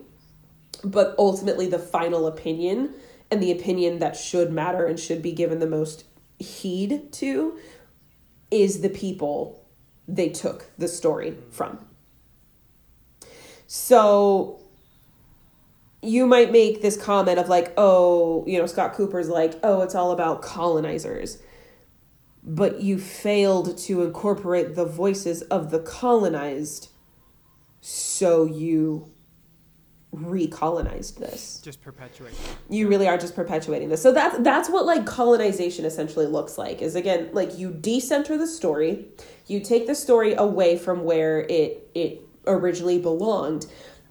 But 0.82 1.14
ultimately, 1.18 1.66
the 1.66 1.78
final 1.78 2.26
opinion 2.26 2.95
and 3.30 3.42
the 3.42 3.53
opinion 3.53 3.99
that 3.99 4.16
should 4.16 4.53
matter 4.53 4.86
and 4.86 4.99
should 4.99 5.22
be 5.22 5.32
given 5.32 5.59
the 5.59 5.66
most 5.66 6.05
heed 6.38 7.12
to 7.12 7.59
is 8.51 8.80
the 8.80 8.88
people 8.88 9.64
they 10.07 10.28
took 10.28 10.66
the 10.78 10.88
story 10.88 11.36
from. 11.51 11.84
So 13.66 14.61
you 16.03 16.26
might 16.26 16.53
make 16.53 16.82
this 16.82 16.97
comment 16.97 17.38
of 17.38 17.49
like, 17.49 17.72
oh, 17.76 18.45
you 18.47 18.59
know, 18.59 18.66
Scott 18.66 18.95
Cooper's 18.95 19.28
like, 19.28 19.55
oh, 19.62 19.82
it's 19.82 19.95
all 19.95 20.11
about 20.11 20.42
colonizers. 20.42 21.38
But 22.45 22.82
you 22.82 22.99
failed 22.99 23.78
to 23.78 24.03
incorporate 24.03 24.74
the 24.74 24.84
voices 24.84 25.42
of 25.42 25.70
the 25.70 25.78
colonized, 25.78 26.90
so 27.80 28.45
you 28.45 29.14
recolonized 30.14 31.16
this. 31.16 31.61
Just 31.62 31.82
perpetuate. 31.82 32.34
You 32.68 32.88
really 32.88 33.09
are 33.09 33.18
just 33.18 33.34
perpetuating 33.34 33.88
this. 33.88 34.03
So 34.03 34.12
that's 34.12 34.38
that's 34.38 34.68
what 34.68 34.86
like 34.86 35.07
colonization 35.07 35.84
essentially 35.84 36.26
looks 36.26 36.57
like. 36.57 36.82
Is 36.82 36.95
again 36.95 37.30
like 37.32 37.59
you 37.59 37.70
decenter 37.70 38.36
the 38.36 38.47
story, 38.47 39.07
you 39.47 39.61
take 39.61 39.86
the 39.86 39.95
story 39.95 40.34
away 40.34 40.78
from 40.78 41.05
where 41.05 41.40
it 41.40 41.88
it 41.95 42.20
originally 42.47 42.99
belonged, 42.99 43.66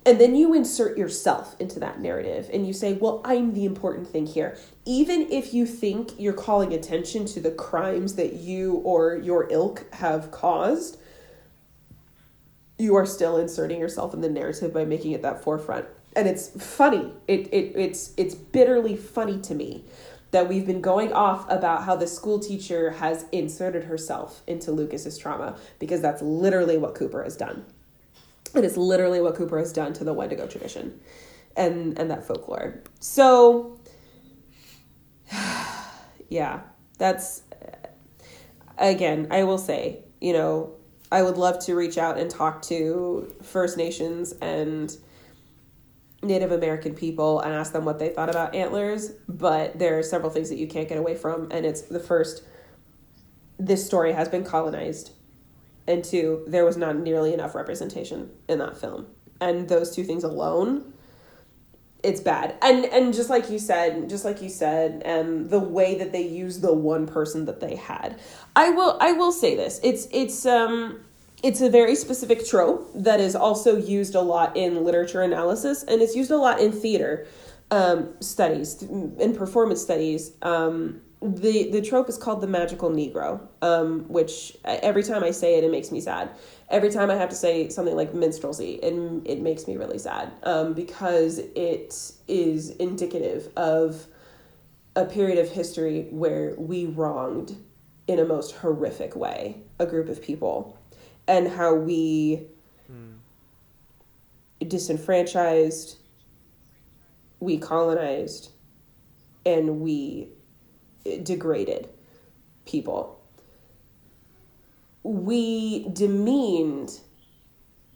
and 0.05 0.19
then 0.19 0.35
you 0.35 0.53
insert 0.53 0.97
yourself 0.97 1.55
into 1.59 1.79
that 1.79 1.99
narrative 1.99 2.49
and 2.51 2.67
you 2.67 2.73
say, 2.73 2.93
"Well, 2.93 3.21
I'm 3.23 3.53
the 3.53 3.65
important 3.65 4.07
thing 4.07 4.25
here." 4.25 4.57
Even 4.85 5.31
if 5.31 5.53
you 5.53 5.65
think 5.65 6.19
you're 6.19 6.33
calling 6.33 6.73
attention 6.73 7.25
to 7.25 7.39
the 7.39 7.51
crimes 7.51 8.15
that 8.15 8.33
you 8.33 8.75
or 8.83 9.15
your 9.15 9.47
ilk 9.49 9.85
have 9.93 10.31
caused, 10.31 10.97
you 12.77 12.95
are 12.95 13.05
still 13.05 13.37
inserting 13.37 13.79
yourself 13.79 14.13
in 14.13 14.21
the 14.21 14.29
narrative 14.29 14.73
by 14.73 14.83
making 14.83 15.11
it 15.11 15.21
that 15.21 15.41
forefront. 15.41 15.85
And 16.15 16.27
it's 16.27 16.49
funny. 16.49 17.11
It, 17.27 17.47
it 17.53 17.73
it's 17.75 18.13
it's 18.17 18.35
bitterly 18.35 18.95
funny 18.95 19.39
to 19.41 19.55
me 19.55 19.85
that 20.31 20.49
we've 20.49 20.65
been 20.65 20.81
going 20.81 21.13
off 21.13 21.49
about 21.49 21.83
how 21.83 21.95
the 21.95 22.07
school 22.07 22.39
teacher 22.39 22.91
has 22.91 23.25
inserted 23.31 23.83
herself 23.83 24.41
into 24.47 24.71
lucas's 24.71 25.15
trauma 25.15 25.55
because 25.77 26.01
that's 26.01 26.23
literally 26.23 26.75
what 26.75 26.95
cooper 26.95 27.23
has 27.23 27.37
done 27.37 27.63
it 28.55 28.63
is 28.63 28.77
literally 28.77 29.21
what 29.21 29.35
cooper 29.35 29.57
has 29.57 29.73
done 29.73 29.93
to 29.93 30.03
the 30.03 30.13
wendigo 30.13 30.47
tradition 30.47 30.99
and 31.55 31.97
and 31.99 32.09
that 32.09 32.25
folklore 32.25 32.81
so 32.99 33.79
yeah 36.29 36.61
that's 36.97 37.43
again 38.77 39.27
i 39.31 39.43
will 39.43 39.57
say 39.57 39.99
you 40.19 40.33
know 40.33 40.75
I 41.13 41.21
would 41.21 41.37
love 41.37 41.63
to 41.65 41.75
reach 41.75 41.99
out 41.99 42.17
and 42.17 42.27
talk 42.27 42.63
to 42.63 43.31
First 43.43 43.77
Nations 43.77 44.33
and 44.41 44.97
Native 46.23 46.51
American 46.51 46.95
people 46.95 47.39
and 47.41 47.53
ask 47.53 47.71
them 47.71 47.85
what 47.85 47.99
they 47.99 48.09
thought 48.09 48.31
about 48.31 48.55
antlers, 48.55 49.11
but 49.29 49.77
there 49.77 49.99
are 49.99 50.01
several 50.01 50.31
things 50.31 50.49
that 50.49 50.57
you 50.57 50.65
can't 50.65 50.89
get 50.89 50.97
away 50.97 51.13
from. 51.13 51.49
And 51.51 51.67
it's 51.67 51.83
the 51.83 51.99
first, 51.99 52.43
this 53.59 53.85
story 53.85 54.13
has 54.13 54.27
been 54.27 54.43
colonized. 54.43 55.11
And 55.87 56.03
two, 56.03 56.43
there 56.47 56.65
was 56.65 56.77
not 56.77 56.97
nearly 56.97 57.33
enough 57.33 57.55
representation 57.55 58.29
in 58.47 58.59
that 58.59 58.77
film. 58.77 59.07
And 59.41 59.67
those 59.67 59.93
two 59.93 60.03
things 60.03 60.23
alone, 60.23 60.93
it's 62.03 62.21
bad. 62.21 62.55
And 62.61 62.85
and 62.85 63.13
just 63.13 63.29
like 63.29 63.49
you 63.49 63.59
said, 63.59 64.09
just 64.09 64.25
like 64.25 64.41
you 64.41 64.49
said, 64.49 65.03
um, 65.05 65.49
the 65.49 65.59
way 65.59 65.97
that 65.97 66.11
they 66.11 66.25
use 66.25 66.59
the 66.59 66.73
one 66.73 67.07
person 67.07 67.45
that 67.45 67.59
they 67.59 67.75
had. 67.75 68.19
I 68.55 68.69
will 68.69 68.97
I 69.01 69.13
will 69.13 69.31
say 69.31 69.55
this. 69.55 69.79
It's 69.83 70.07
it's 70.11 70.45
um 70.45 70.99
it's 71.43 71.59
a 71.59 71.69
very 71.69 71.95
specific 71.95 72.47
trope 72.47 72.89
that 72.95 73.19
is 73.19 73.35
also 73.35 73.77
used 73.77 74.15
a 74.15 74.21
lot 74.21 74.55
in 74.55 74.83
literature 74.83 75.21
analysis 75.21 75.83
and 75.83 76.01
it's 76.01 76.15
used 76.15 76.31
a 76.31 76.37
lot 76.37 76.59
in 76.61 76.71
theater 76.71 77.27
um, 77.69 78.13
studies 78.21 78.81
in 78.81 79.35
performance 79.35 79.81
studies 79.81 80.31
um, 80.41 81.01
the 81.23 81.71
the 81.71 81.81
trope 81.81 82.09
is 82.09 82.17
called 82.17 82.41
the 82.41 82.47
magical 82.47 82.89
negro 82.89 83.39
um, 83.61 84.05
which 84.09 84.57
every 84.65 85.03
time 85.03 85.23
i 85.23 85.31
say 85.31 85.57
it 85.57 85.63
it 85.63 85.71
makes 85.71 85.91
me 85.91 86.01
sad 86.01 86.29
every 86.69 86.89
time 86.89 87.09
i 87.09 87.15
have 87.15 87.29
to 87.29 87.35
say 87.35 87.69
something 87.69 87.95
like 87.95 88.13
minstrelsy 88.13 88.73
it, 88.83 88.93
it 89.25 89.41
makes 89.41 89.67
me 89.67 89.77
really 89.77 89.97
sad 89.97 90.31
um, 90.43 90.73
because 90.73 91.39
it 91.55 92.11
is 92.27 92.71
indicative 92.71 93.49
of 93.55 94.05
a 94.95 95.05
period 95.05 95.39
of 95.39 95.49
history 95.49 96.07
where 96.11 96.53
we 96.57 96.85
wronged 96.85 97.57
in 98.07 98.19
a 98.19 98.25
most 98.25 98.51
horrific 98.55 99.15
way 99.15 99.57
a 99.79 99.85
group 99.85 100.09
of 100.09 100.21
people 100.21 100.77
and 101.27 101.47
how 101.47 101.73
we 101.73 102.45
mm. 102.91 103.13
disenfranchised, 104.67 105.97
we 107.39 107.57
colonized, 107.57 108.51
and 109.45 109.79
we 109.79 110.29
degraded 111.23 111.89
people. 112.65 113.19
We 115.03 115.89
demeaned 115.89 116.99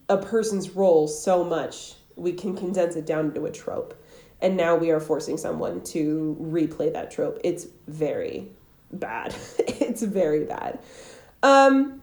a 0.09 0.17
person's 0.17 0.71
role 0.71 1.07
so 1.07 1.43
much, 1.43 1.95
we 2.15 2.33
can 2.33 2.55
condense 2.55 2.95
it 2.95 3.05
down 3.05 3.27
into 3.27 3.45
a 3.45 3.51
trope. 3.51 4.01
And 4.41 4.55
now 4.55 4.75
we 4.75 4.91
are 4.91 4.99
forcing 4.99 5.37
someone 5.37 5.81
to 5.85 6.37
replay 6.39 6.93
that 6.93 7.11
trope. 7.11 7.39
It's 7.43 7.67
very 7.87 8.47
bad. 8.91 9.35
it's 9.57 10.03
very 10.03 10.45
bad. 10.45 10.79
Um, 11.43 12.01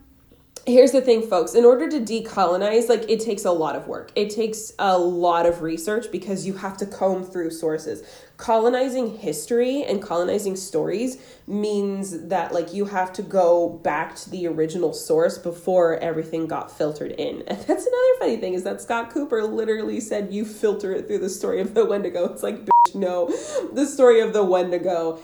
here's 0.65 0.91
the 0.91 1.01
thing 1.01 1.21
folks. 1.21 1.53
In 1.53 1.65
order 1.65 1.89
to 1.89 1.99
decolonize 1.99 2.89
like 2.89 3.09
it 3.09 3.19
takes 3.19 3.45
a 3.45 3.51
lot 3.51 3.75
of 3.75 3.87
work. 3.87 4.11
It 4.15 4.29
takes 4.29 4.73
a 4.79 4.97
lot 4.97 5.45
of 5.45 5.61
research 5.61 6.11
because 6.11 6.45
you 6.45 6.53
have 6.53 6.77
to 6.77 6.85
comb 6.85 7.23
through 7.23 7.51
sources. 7.51 8.03
Colonizing 8.37 9.17
history 9.17 9.83
and 9.83 10.01
colonizing 10.01 10.55
stories 10.55 11.17
means 11.47 12.27
that 12.27 12.53
like 12.53 12.73
you 12.73 12.85
have 12.85 13.13
to 13.13 13.21
go 13.21 13.69
back 13.69 14.15
to 14.15 14.29
the 14.29 14.47
original 14.47 14.91
source 14.91 15.37
before 15.37 15.97
everything 15.97 16.47
got 16.47 16.75
filtered 16.75 17.11
in. 17.11 17.43
And 17.47 17.59
that's 17.59 17.85
another 17.85 18.19
funny 18.19 18.37
thing 18.37 18.53
is 18.53 18.63
that 18.63 18.81
scott 18.81 19.11
cooper 19.11 19.43
literally 19.43 19.99
said 19.99 20.33
you 20.33 20.45
filter 20.45 20.93
it 20.93 21.07
through 21.07 21.19
the 21.19 21.29
story 21.29 21.61
of 21.61 21.73
the 21.73 21.85
wendigo. 21.85 22.25
It's 22.31 22.43
like 22.43 22.65
bitch 22.65 22.95
no. 22.95 23.27
The 23.73 23.85
story 23.85 24.19
of 24.19 24.33
the 24.33 24.43
wendigo 24.43 25.19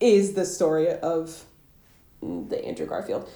is 0.00 0.34
the 0.34 0.46
story 0.46 0.88
of 0.88 1.44
the 2.22 2.64
andrew 2.64 2.86
garfield 2.86 3.28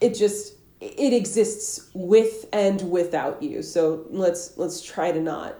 it 0.00 0.14
just 0.14 0.54
it 0.80 1.12
exists 1.12 1.90
with 1.92 2.46
and 2.52 2.80
without 2.90 3.42
you. 3.42 3.62
So 3.62 4.06
let's 4.10 4.56
let's 4.56 4.80
try 4.82 5.12
to 5.12 5.20
not 5.20 5.56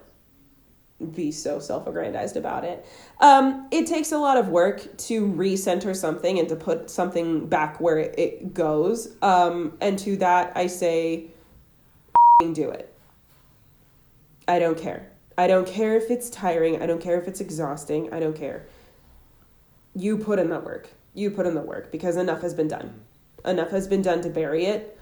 be 1.15 1.33
so 1.33 1.59
self-aggrandized 1.59 2.37
about 2.37 2.65
it. 2.65 2.85
Um, 3.21 3.69
it 3.71 3.87
takes 3.87 4.13
a 4.13 4.19
lot 4.19 4.37
of 4.37 4.49
work 4.49 4.97
to 4.99 5.27
recenter 5.27 5.97
something 5.97 6.39
and 6.39 6.49
to 6.51 6.57
put 6.57 6.91
something 6.91 7.47
back 7.47 7.81
where 7.81 7.99
it, 7.99 8.53
goes. 8.53 9.17
Um, 9.23 9.79
and 9.81 9.99
to 10.01 10.17
that 10.17 10.53
i 10.57 10.67
say 10.67 11.29
do 12.53 12.71
it. 12.71 12.95
I 14.49 14.59
don't 14.59 14.77
care. 14.77 15.11
I 15.39 15.47
don't 15.47 15.67
care 15.67 15.97
if 15.97 16.11
it's 16.11 16.29
tiring. 16.31 16.83
I 16.83 16.87
don't 16.87 17.01
care 17.01 17.21
if 17.21 17.29
it's 17.29 17.41
exhausting. 17.41 18.13
I 18.13 18.21
don't 18.21 18.37
care. 18.37 18.67
You 19.95 20.19
put 20.19 20.39
in 20.39 20.51
that 20.51 20.65
work. 20.65 20.91
You 21.15 21.31
put 21.31 21.47
in 21.47 21.55
the 21.55 21.63
work 21.63 21.93
because 21.93 22.17
enough 22.17 22.43
has 22.43 22.55
been 22.55 22.69
done 22.69 23.01
enough 23.45 23.71
has 23.71 23.87
been 23.89 24.03
done 24.03 24.23
to 24.23 24.31
bury 24.31 24.67
it. 24.67 24.99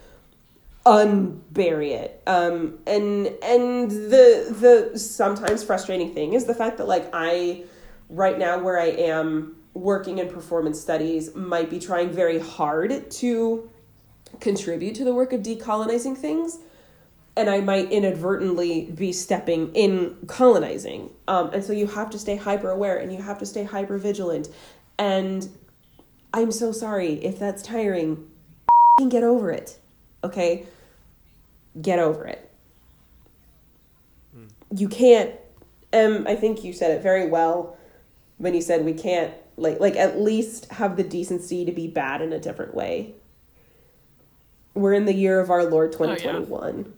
Unbury 0.87 1.91
it. 1.91 2.23
Um 2.27 2.79
and 2.87 3.27
and 3.43 3.91
the 3.91 4.91
the 4.93 4.99
sometimes 4.99 5.63
frustrating 5.63 6.15
thing 6.15 6.33
is 6.35 6.47
the 6.47 6.55
fact 6.55 6.79
that 6.79 6.89
like 6.89 7.09
i 7.13 7.65
right 8.09 8.39
now 8.39 8.59
where 8.59 8.79
i 8.79 8.87
am 8.87 9.57
working 9.75 10.19
in 10.19 10.29
performance 10.29 10.81
studies 10.81 11.35
might 11.35 11.69
be 11.71 11.79
trying 11.79 12.11
very 12.11 12.39
hard 12.39 13.11
to 13.11 13.69
contribute 14.41 14.95
to 14.95 15.05
the 15.05 15.15
work 15.15 15.33
of 15.33 15.43
decolonizing 15.43 16.17
things 16.17 16.59
and 17.37 17.49
i 17.51 17.61
might 17.61 17.91
inadvertently 17.93 18.91
be 18.93 19.13
stepping 19.13 19.73
in 19.75 20.17
colonizing. 20.27 21.11
Um, 21.29 21.51
and 21.53 21.63
so 21.63 21.73
you 21.73 21.87
have 21.87 22.11
to 22.11 22.19
stay 22.19 22.37
hyper 22.37 22.71
aware 22.71 22.97
and 22.97 23.13
you 23.13 23.23
have 23.23 23.39
to 23.39 23.47
stay 23.47 23.65
hyper 23.65 23.99
vigilant. 23.99 24.49
And 24.99 25.49
i'm 26.35 26.53
so 26.53 26.73
sorry 26.73 27.15
if 27.25 27.39
that's 27.39 27.63
tiring 27.63 28.28
get 29.07 29.23
over 29.23 29.51
it. 29.51 29.79
Okay? 30.25 30.67
Get 31.81 31.99
over 31.99 32.27
it. 32.27 32.51
You 34.75 34.89
can't 34.89 35.33
um 35.93 36.27
I 36.27 36.35
think 36.35 36.65
you 36.65 36.73
said 36.73 36.91
it 36.91 37.03
very 37.03 37.29
well 37.29 37.79
when 38.37 38.55
you 38.55 38.61
said 38.61 38.85
we 38.85 38.93
can't 38.93 39.33
like 39.57 39.81
like 39.81 39.97
at 39.97 40.21
least 40.21 40.71
have 40.73 40.97
the 40.97 41.05
decency 41.05 41.65
to 41.65 41.73
be 41.73 41.87
bad 41.87 42.21
in 42.21 42.33
a 42.33 42.39
different 42.39 42.75
way. 42.75 43.15
We're 44.75 44.95
in 44.95 45.07
the 45.07 45.15
year 45.15 45.41
of 45.41 45.51
our 45.51 45.65
Lord 45.65 45.93
2021. 45.93 46.93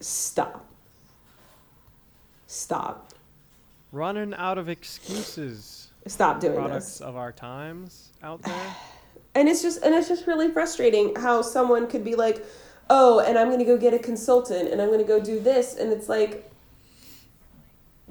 Stop. 0.00 0.66
Stop. 2.46 3.12
Running 3.92 4.32
out 4.34 4.56
of 4.56 4.68
excuses. 4.68 5.90
Stop 6.06 6.40
doing 6.40 6.54
Products 6.54 6.98
this. 6.98 7.00
of 7.00 7.16
our 7.16 7.30
times 7.30 8.10
out 8.22 8.42
there. 8.42 8.76
and 9.34 9.48
it's 9.48 9.62
just 9.62 9.82
and 9.82 9.94
it's 9.94 10.08
just 10.08 10.26
really 10.26 10.50
frustrating 10.50 11.14
how 11.16 11.42
someone 11.42 11.86
could 11.86 12.04
be 12.04 12.14
like 12.14 12.44
oh 12.90 13.20
and 13.20 13.38
i'm 13.38 13.48
going 13.48 13.58
to 13.58 13.64
go 13.64 13.76
get 13.76 13.94
a 13.94 13.98
consultant 13.98 14.68
and 14.68 14.80
i'm 14.80 14.88
going 14.88 14.98
to 14.98 15.04
go 15.04 15.20
do 15.20 15.40
this 15.40 15.76
and 15.76 15.92
it's 15.92 16.08
like 16.08 16.52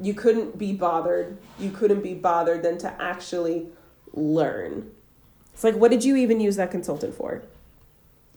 you 0.01 0.13
couldn't 0.13 0.57
be 0.57 0.73
bothered. 0.73 1.37
You 1.59 1.69
couldn't 1.69 2.01
be 2.01 2.13
bothered 2.13 2.63
than 2.63 2.77
to 2.79 3.01
actually 3.01 3.67
learn. 4.13 4.91
It's 5.53 5.63
like 5.63 5.75
what 5.75 5.91
did 5.91 6.03
you 6.03 6.15
even 6.15 6.39
use 6.39 6.55
that 6.55 6.71
consultant 6.71 7.13
for 7.13 7.43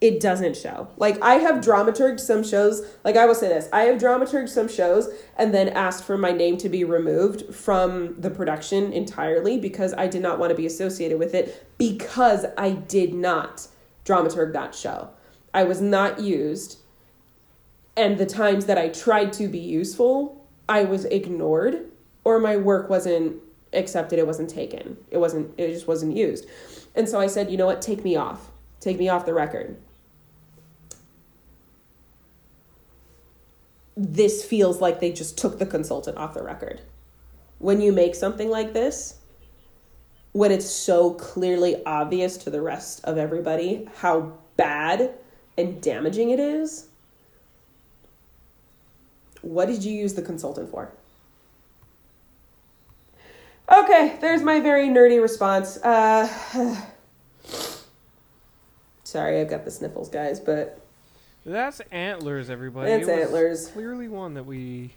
it 0.05 0.21
doesn't 0.21 0.55
show. 0.55 0.87
Like 0.99 1.21
i 1.23 1.37
have 1.37 1.65
dramaturged 1.65 2.21
some 2.21 2.45
shows 2.45 2.83
like 3.05 3.17
i 3.17 3.25
will 3.25 3.35
say 3.35 3.49
this 3.49 3.71
i 3.73 3.85
have 3.85 3.99
dramaturged 3.99 4.51
some 4.51 4.69
shows 4.69 5.09
and 5.39 5.55
then 5.55 5.71
asked 5.71 6.05
for 6.05 6.19
my 6.19 6.31
name 6.31 6.59
to 6.59 6.69
be 6.69 6.85
removed 6.85 7.55
from 7.55 8.21
the 8.21 8.29
production 8.29 8.93
entirely 8.93 9.59
because 9.59 9.95
i 9.95 10.07
did 10.07 10.21
not 10.21 10.39
want 10.39 10.51
to 10.51 10.55
be 10.55 10.67
associated 10.67 11.19
with 11.19 11.35
it 11.35 11.67
because 11.79 12.45
i 12.59 12.71
did 12.71 13.15
not 13.15 13.67
dramaturg 14.05 14.53
that 14.53 14.75
show. 14.75 15.09
I 15.55 15.65
was 15.65 15.81
not 15.81 16.21
used 16.21 16.81
and 17.97 18.19
the 18.19 18.27
times 18.27 18.67
that 18.67 18.77
i 18.77 18.89
tried 18.91 19.33
to 19.35 19.49
be 19.49 19.59
useful 19.59 20.47
i 20.69 20.85
was 20.85 21.07
ignored 21.07 21.91
or 22.25 22.39
my 22.39 22.59
work 22.59 22.91
wasn't 22.91 23.41
accepted 23.73 24.19
it 24.19 24.27
wasn't 24.27 24.51
taken 24.51 24.99
it 25.11 25.17
wasn't 25.17 25.51
it 25.57 25.73
just 25.73 25.89
wasn't 25.89 26.15
used. 26.15 26.45
And 26.95 27.09
so 27.09 27.19
i 27.19 27.27
said 27.27 27.51
you 27.51 27.57
know 27.57 27.67
what? 27.67 27.81
Take 27.81 28.05
me 28.05 28.17
off. 28.17 28.51
Take 28.81 28.99
me 28.99 29.09
off 29.09 29.25
the 29.25 29.33
record 29.33 29.79
this 33.97 34.45
feels 34.45 34.81
like 34.81 35.01
they 35.01 35.13
just 35.13 35.39
took 35.39 35.59
the 35.59 35.67
consultant 35.67 36.17
off 36.17 36.35
the 36.35 36.43
record. 36.43 36.81
When 37.59 37.81
you 37.81 37.93
make 37.93 38.15
something 38.15 38.51
like 38.51 38.73
this, 38.73 39.19
when 40.33 40.51
it's 40.51 40.69
so 40.69 41.13
clearly 41.15 41.85
obvious 41.87 42.37
to 42.39 42.51
the 42.51 42.61
rest 42.61 43.05
of 43.05 43.17
everybody 43.19 43.89
how 43.97 44.33
bad 44.57 45.15
and 45.57 45.81
damaging 45.81 46.31
it 46.31 46.41
is, 46.41 46.89
what 49.43 49.67
did 49.67 49.85
you 49.85 49.93
use 49.93 50.15
the 50.15 50.23
consultant 50.23 50.71
for? 50.71 50.91
Okay, 53.73 54.19
there's 54.21 54.43
my 54.43 54.61
very 54.61 54.89
nerdy 54.89 55.23
response. 55.23 55.79
Uh, 55.79 56.29
sorry, 59.05 59.41
I've 59.41 59.49
got 59.49 59.65
the 59.65 59.71
sniffles, 59.71 60.09
guys, 60.09 60.41
but 60.41 60.84
That's 61.45 61.81
antlers, 61.91 62.49
everybody. 62.49 62.91
It's 62.91 63.07
It 63.09 63.11
was 63.13 63.21
antlers. 63.23 63.67
Clearly 63.69 64.09
one 64.09 64.35
that 64.35 64.47
we. 64.47 64.91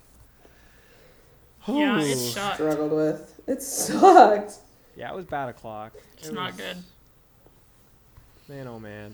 Yeah, 1.68 1.98
Ooh. 1.98 2.00
it's 2.00 2.32
struggled 2.32 2.94
with. 2.94 3.40
It 3.48 3.62
sucked. 3.62 4.54
Yeah, 4.96 5.12
it 5.12 5.16
was 5.16 5.26
bad 5.26 5.50
o'clock. 5.50 5.92
It's 6.18 6.30
It 6.30 6.34
not 6.34 6.54
was- 6.54 6.62
good. 6.62 6.78
Man, 8.48 8.68
oh 8.68 8.80
man. 8.80 9.14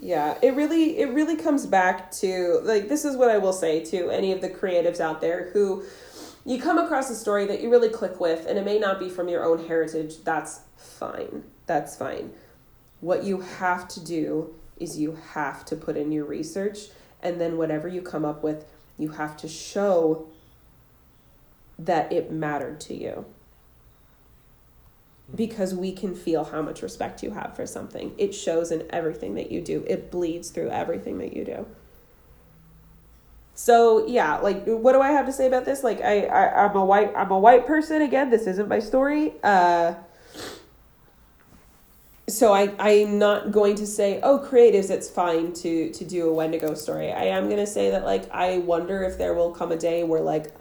Yeah, 0.00 0.38
it 0.40 0.54
really 0.54 0.98
it 1.00 1.08
really 1.08 1.34
comes 1.34 1.66
back 1.66 2.12
to 2.12 2.60
like 2.62 2.88
this 2.88 3.04
is 3.04 3.16
what 3.16 3.30
I 3.30 3.38
will 3.38 3.52
say 3.52 3.84
to 3.86 4.10
any 4.10 4.30
of 4.30 4.40
the 4.40 4.48
creatives 4.48 5.00
out 5.00 5.20
there 5.20 5.50
who 5.52 5.82
you 6.46 6.62
come 6.62 6.78
across 6.78 7.10
a 7.10 7.16
story 7.16 7.46
that 7.46 7.60
you 7.60 7.68
really 7.68 7.88
click 7.88 8.20
with 8.20 8.46
and 8.46 8.56
it 8.56 8.64
may 8.64 8.78
not 8.78 9.00
be 9.00 9.08
from 9.08 9.28
your 9.28 9.44
own 9.44 9.66
heritage, 9.66 10.22
that's 10.22 10.60
fine. 10.76 11.42
That's 11.66 11.96
fine. 11.96 12.30
What 13.00 13.24
you 13.24 13.40
have 13.40 13.88
to 13.88 14.04
do 14.04 14.54
is 14.80 14.98
you 14.98 15.18
have 15.32 15.64
to 15.66 15.76
put 15.76 15.96
in 15.96 16.12
your 16.12 16.24
research 16.24 16.88
and 17.22 17.40
then 17.40 17.58
whatever 17.58 17.88
you 17.88 18.02
come 18.02 18.24
up 18.24 18.42
with, 18.42 18.64
you 18.96 19.10
have 19.10 19.36
to 19.38 19.48
show 19.48 20.26
that 21.78 22.12
it 22.12 22.32
mattered 22.32 22.80
to 22.80 22.94
you 22.94 23.24
because 25.34 25.74
we 25.74 25.92
can 25.92 26.14
feel 26.14 26.44
how 26.44 26.62
much 26.62 26.82
respect 26.82 27.22
you 27.22 27.32
have 27.32 27.54
for 27.54 27.66
something. 27.66 28.14
It 28.16 28.34
shows 28.34 28.70
in 28.70 28.86
everything 28.90 29.34
that 29.34 29.52
you 29.52 29.60
do. 29.60 29.84
It 29.86 30.10
bleeds 30.10 30.50
through 30.50 30.70
everything 30.70 31.18
that 31.18 31.34
you 31.34 31.44
do. 31.44 31.66
So 33.54 34.06
yeah, 34.06 34.38
like 34.38 34.64
what 34.64 34.92
do 34.92 35.00
I 35.00 35.10
have 35.10 35.26
to 35.26 35.32
say 35.32 35.46
about 35.46 35.64
this? 35.64 35.82
Like 35.82 36.00
I, 36.00 36.22
I 36.26 36.64
I'm 36.64 36.76
a 36.76 36.84
white 36.84 37.12
I'm 37.16 37.30
a 37.30 37.38
white 37.38 37.66
person 37.66 38.02
again. 38.02 38.30
This 38.30 38.46
isn't 38.46 38.68
my 38.68 38.78
story. 38.78 39.34
Uh 39.42 39.94
so 42.28 42.52
I 42.52 42.74
I'm 42.78 43.18
not 43.18 43.50
going 43.50 43.74
to 43.76 43.86
say 43.86 44.20
oh 44.22 44.38
creatives 44.38 44.90
it's 44.90 45.08
fine 45.08 45.52
to 45.54 45.90
to 45.90 46.04
do 46.04 46.28
a 46.28 46.32
Wendigo 46.32 46.74
story. 46.74 47.12
I 47.12 47.24
am 47.24 47.44
going 47.44 47.58
to 47.58 47.66
say 47.66 47.90
that 47.90 48.04
like 48.04 48.30
I 48.30 48.58
wonder 48.58 49.02
if 49.02 49.18
there 49.18 49.34
will 49.34 49.50
come 49.50 49.72
a 49.72 49.76
day 49.76 50.04
where 50.04 50.20
like 50.20 50.54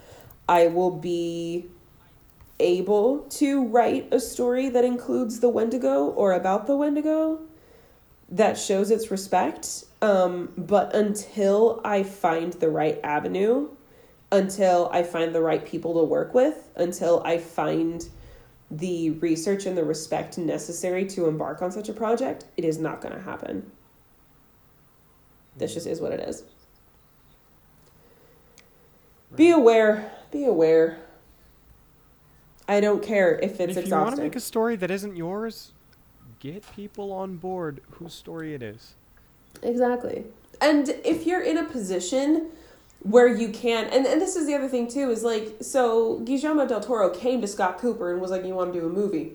I 0.47 0.67
will 0.67 0.91
be 0.91 1.67
able 2.59 3.19
to 3.29 3.65
write 3.67 4.07
a 4.11 4.19
story 4.19 4.69
that 4.69 4.83
includes 4.83 5.39
the 5.39 5.49
Wendigo 5.49 6.05
or 6.05 6.33
about 6.33 6.67
the 6.67 6.75
Wendigo 6.75 7.39
that 8.29 8.57
shows 8.57 8.91
its 8.91 9.11
respect. 9.11 9.83
Um, 10.01 10.51
but 10.57 10.95
until 10.95 11.81
I 11.83 12.03
find 12.03 12.53
the 12.53 12.69
right 12.69 12.99
avenue, 13.03 13.69
until 14.31 14.89
I 14.91 15.03
find 15.03 15.33
the 15.33 15.41
right 15.41 15.65
people 15.65 15.93
to 15.95 16.03
work 16.03 16.33
with, 16.33 16.69
until 16.75 17.21
I 17.23 17.37
find 17.37 18.07
the 18.69 19.11
research 19.11 19.65
and 19.65 19.77
the 19.77 19.83
respect 19.83 20.37
necessary 20.37 21.05
to 21.05 21.27
embark 21.27 21.61
on 21.61 21.71
such 21.71 21.89
a 21.89 21.93
project, 21.93 22.45
it 22.57 22.65
is 22.65 22.77
not 22.77 23.01
going 23.01 23.13
to 23.13 23.21
happen. 23.21 23.71
This 25.55 25.73
just 25.73 25.87
is 25.87 26.01
what 26.01 26.11
it 26.11 26.19
is. 26.19 26.43
Be 29.35 29.51
aware. 29.51 30.11
Be 30.31 30.45
aware. 30.45 30.99
I 32.67 32.81
don't 32.81 33.01
care 33.01 33.39
if 33.39 33.59
it's 33.59 33.77
if 33.77 33.87
you 33.87 33.95
want 33.95 34.15
to 34.15 34.21
make 34.21 34.35
a 34.35 34.41
story 34.41 34.75
that 34.75 34.91
isn't 34.91 35.15
yours, 35.15 35.71
get 36.39 36.69
people 36.75 37.13
on 37.13 37.37
board 37.37 37.81
whose 37.91 38.13
story 38.13 38.53
it 38.53 38.61
is. 38.61 38.95
Exactly. 39.63 40.25
And 40.59 40.89
if 41.05 41.25
you're 41.25 41.41
in 41.41 41.57
a 41.57 41.63
position 41.63 42.51
where 43.09 43.27
you 43.27 43.49
can, 43.49 43.85
and, 43.85 44.05
and 44.05 44.19
this 44.19 44.35
is 44.35 44.45
the 44.47 44.53
other 44.53 44.67
thing 44.67 44.87
too, 44.87 45.09
is 45.09 45.23
like, 45.23 45.55
so 45.61 46.19
Guillermo 46.19 46.67
del 46.67 46.81
Toro 46.81 47.09
came 47.09 47.41
to 47.41 47.47
Scott 47.47 47.77
Cooper 47.77 48.11
and 48.11 48.21
was 48.21 48.31
like, 48.31 48.45
You 48.45 48.53
want 48.53 48.73
to 48.73 48.79
do 48.79 48.85
a 48.85 48.89
movie? 48.89 49.33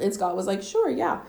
And 0.00 0.12
Scott 0.12 0.36
was 0.36 0.46
like, 0.46 0.62
Sure, 0.62 0.90
yeah. 0.90 1.20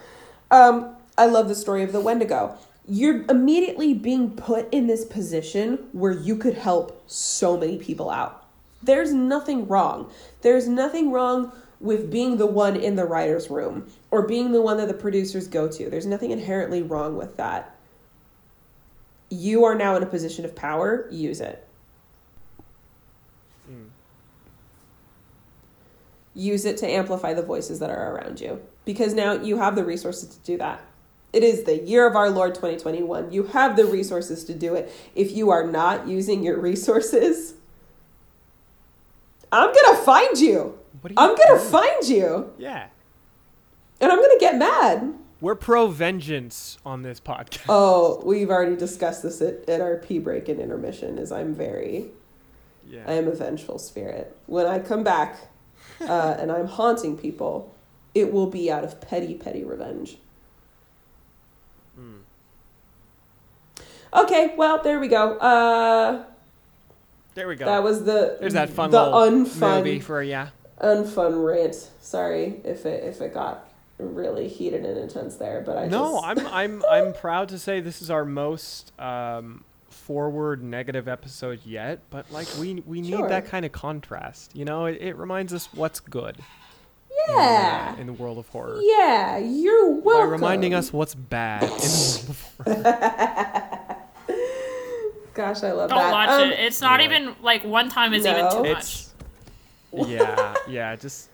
Um, 0.49 0.95
I 1.17 1.27
love 1.27 1.47
the 1.47 1.55
story 1.55 1.83
of 1.83 1.91
the 1.91 1.99
Wendigo. 1.99 2.57
You're 2.87 3.23
immediately 3.29 3.93
being 3.93 4.31
put 4.31 4.73
in 4.73 4.87
this 4.87 5.05
position 5.05 5.87
where 5.91 6.11
you 6.11 6.35
could 6.35 6.55
help 6.55 7.03
so 7.07 7.57
many 7.57 7.77
people 7.77 8.09
out. 8.09 8.45
There's 8.81 9.13
nothing 9.13 9.67
wrong. 9.67 10.09
There's 10.41 10.67
nothing 10.67 11.11
wrong 11.11 11.51
with 11.79 12.11
being 12.11 12.37
the 12.37 12.47
one 12.47 12.75
in 12.75 12.95
the 12.95 13.05
writer's 13.05 13.49
room 13.49 13.87
or 14.09 14.27
being 14.27 14.51
the 14.51 14.61
one 14.61 14.77
that 14.77 14.87
the 14.87 14.93
producers 14.93 15.47
go 15.47 15.67
to. 15.67 15.89
There's 15.89 16.05
nothing 16.05 16.31
inherently 16.31 16.81
wrong 16.81 17.17
with 17.17 17.37
that 17.37 17.75
you 19.31 19.63
are 19.63 19.73
now 19.73 19.95
in 19.95 20.03
a 20.03 20.05
position 20.05 20.43
of 20.43 20.55
power, 20.55 21.07
use 21.09 21.39
it. 21.39 21.65
Mm. 23.71 23.87
Use 26.35 26.65
it 26.65 26.77
to 26.77 26.87
amplify 26.87 27.33
the 27.33 27.41
voices 27.41 27.79
that 27.79 27.89
are 27.89 28.13
around 28.13 28.41
you 28.41 28.61
because 28.83 29.13
now 29.13 29.33
you 29.33 29.57
have 29.57 29.75
the 29.75 29.85
resources 29.85 30.35
to 30.35 30.39
do 30.45 30.57
that. 30.57 30.81
It 31.31 31.43
is 31.43 31.63
the 31.63 31.77
year 31.77 32.05
of 32.05 32.17
our 32.17 32.29
Lord 32.29 32.55
2021. 32.55 33.31
You 33.31 33.43
have 33.43 33.77
the 33.77 33.85
resources 33.85 34.43
to 34.45 34.53
do 34.53 34.75
it. 34.75 34.91
If 35.15 35.31
you 35.31 35.49
are 35.49 35.65
not 35.65 36.07
using 36.07 36.43
your 36.43 36.59
resources, 36.59 37.53
I'm 39.49 39.73
going 39.73 39.95
to 39.95 40.01
find 40.03 40.37
you. 40.37 40.77
You 41.05 41.15
I'm 41.15 41.35
going 41.35 41.57
to 41.57 41.59
find 41.59 42.07
you. 42.07 42.51
Yeah. 42.57 42.87
And 44.01 44.11
I'm 44.11 44.17
going 44.17 44.37
to 44.37 44.39
get 44.41 44.57
mad. 44.57 45.13
We're 45.41 45.55
pro 45.55 45.87
vengeance 45.87 46.77
on 46.85 47.01
this 47.01 47.19
podcast. 47.19 47.61
Oh, 47.67 48.21
we've 48.23 48.51
already 48.51 48.75
discussed 48.75 49.23
this 49.23 49.41
at, 49.41 49.67
at 49.67 49.81
our 49.81 49.97
pee 49.97 50.19
break 50.19 50.47
and 50.47 50.59
intermission 50.59 51.17
is 51.17 51.31
I'm 51.31 51.55
very 51.55 52.09
yeah. 52.87 53.03
I 53.07 53.13
am 53.13 53.27
a 53.27 53.31
vengeful 53.31 53.79
spirit. 53.79 54.37
When 54.45 54.67
I 54.67 54.77
come 54.79 55.03
back 55.03 55.37
uh, 55.99 56.35
and 56.39 56.51
I'm 56.51 56.67
haunting 56.67 57.17
people, 57.17 57.73
it 58.13 58.31
will 58.31 58.47
be 58.47 58.71
out 58.71 58.83
of 58.83 59.01
petty, 59.01 59.33
petty 59.33 59.63
revenge. 59.63 60.17
Mm. 61.99 62.19
Okay, 64.13 64.53
well, 64.57 64.81
there 64.83 64.99
we 64.99 65.07
go. 65.07 65.37
Uh, 65.37 66.23
There 67.33 67.47
we 67.47 67.55
go. 67.55 67.65
that 67.65 67.81
was 67.81 68.03
the 68.03 68.37
There's 68.39 68.53
that 68.53 68.69
fun 68.69 68.91
the 68.91 68.99
unfun, 68.99 69.77
movie 69.77 69.99
for 69.99 70.21
yeah 70.21 70.49
unfun 70.79 71.43
rant. 71.45 71.89
Sorry 71.99 72.61
if 72.63 72.85
it 72.85 73.03
if 73.05 73.21
it 73.21 73.33
got 73.33 73.70
really 74.01 74.47
heated 74.47 74.85
and 74.85 74.97
intense 74.97 75.35
there, 75.35 75.61
but 75.65 75.77
I 75.77 75.87
no, 75.87 76.21
just, 76.21 76.25
I'm 76.25 76.47
I'm 76.53 76.83
I'm 76.89 77.13
proud 77.13 77.49
to 77.49 77.59
say 77.59 77.79
this 77.79 78.01
is 78.01 78.09
our 78.11 78.25
most 78.25 78.91
um, 78.99 79.63
forward 79.89 80.63
negative 80.63 81.07
episode 81.07 81.59
yet. 81.65 81.99
But 82.09 82.31
like 82.31 82.47
we 82.59 82.83
we 82.85 83.01
need 83.01 83.11
Sure. 83.11 83.29
that 83.29 83.45
kind 83.45 83.65
of 83.65 83.71
contrast. 83.71 84.55
You 84.55 84.65
know, 84.65 84.85
it, 84.85 84.97
it 85.01 85.15
reminds 85.17 85.53
us 85.53 85.69
what's 85.73 85.99
good. 85.99 86.37
in, 86.37 86.43
yeah, 87.35 87.93
uh, 87.95 88.01
in 88.01 88.07
the 88.07 88.13
world 88.13 88.37
of 88.37 88.47
horror. 88.49 88.79
yeah. 88.81 89.37
You're 89.37 90.01
By 90.01 90.21
reminding 90.23 90.73
us 90.73 90.91
what's 90.93 91.13
bad 91.13 91.63
in 91.63 91.69
the 91.69 92.35
world 92.65 92.85
of 92.85 92.87
horror. 93.65 93.97
Gosh, 95.33 95.63
I 95.63 95.71
love 95.71 95.89
Don't 95.89 95.99
that. 95.99 96.11
watch 96.11 96.29
Um, 96.29 96.49
it. 96.51 96.59
It's 96.59 96.81
not 96.81 96.99
yeah. 96.99 97.05
even 97.05 97.35
like 97.41 97.63
one 97.63 97.89
time 97.89 98.13
is 98.13 98.25
even 98.25 98.51
too 98.51 98.63
much. 98.63 98.77
It's 98.79 99.13
yeah, 99.93 100.55
yeah. 100.67 100.95
Just 100.97 101.29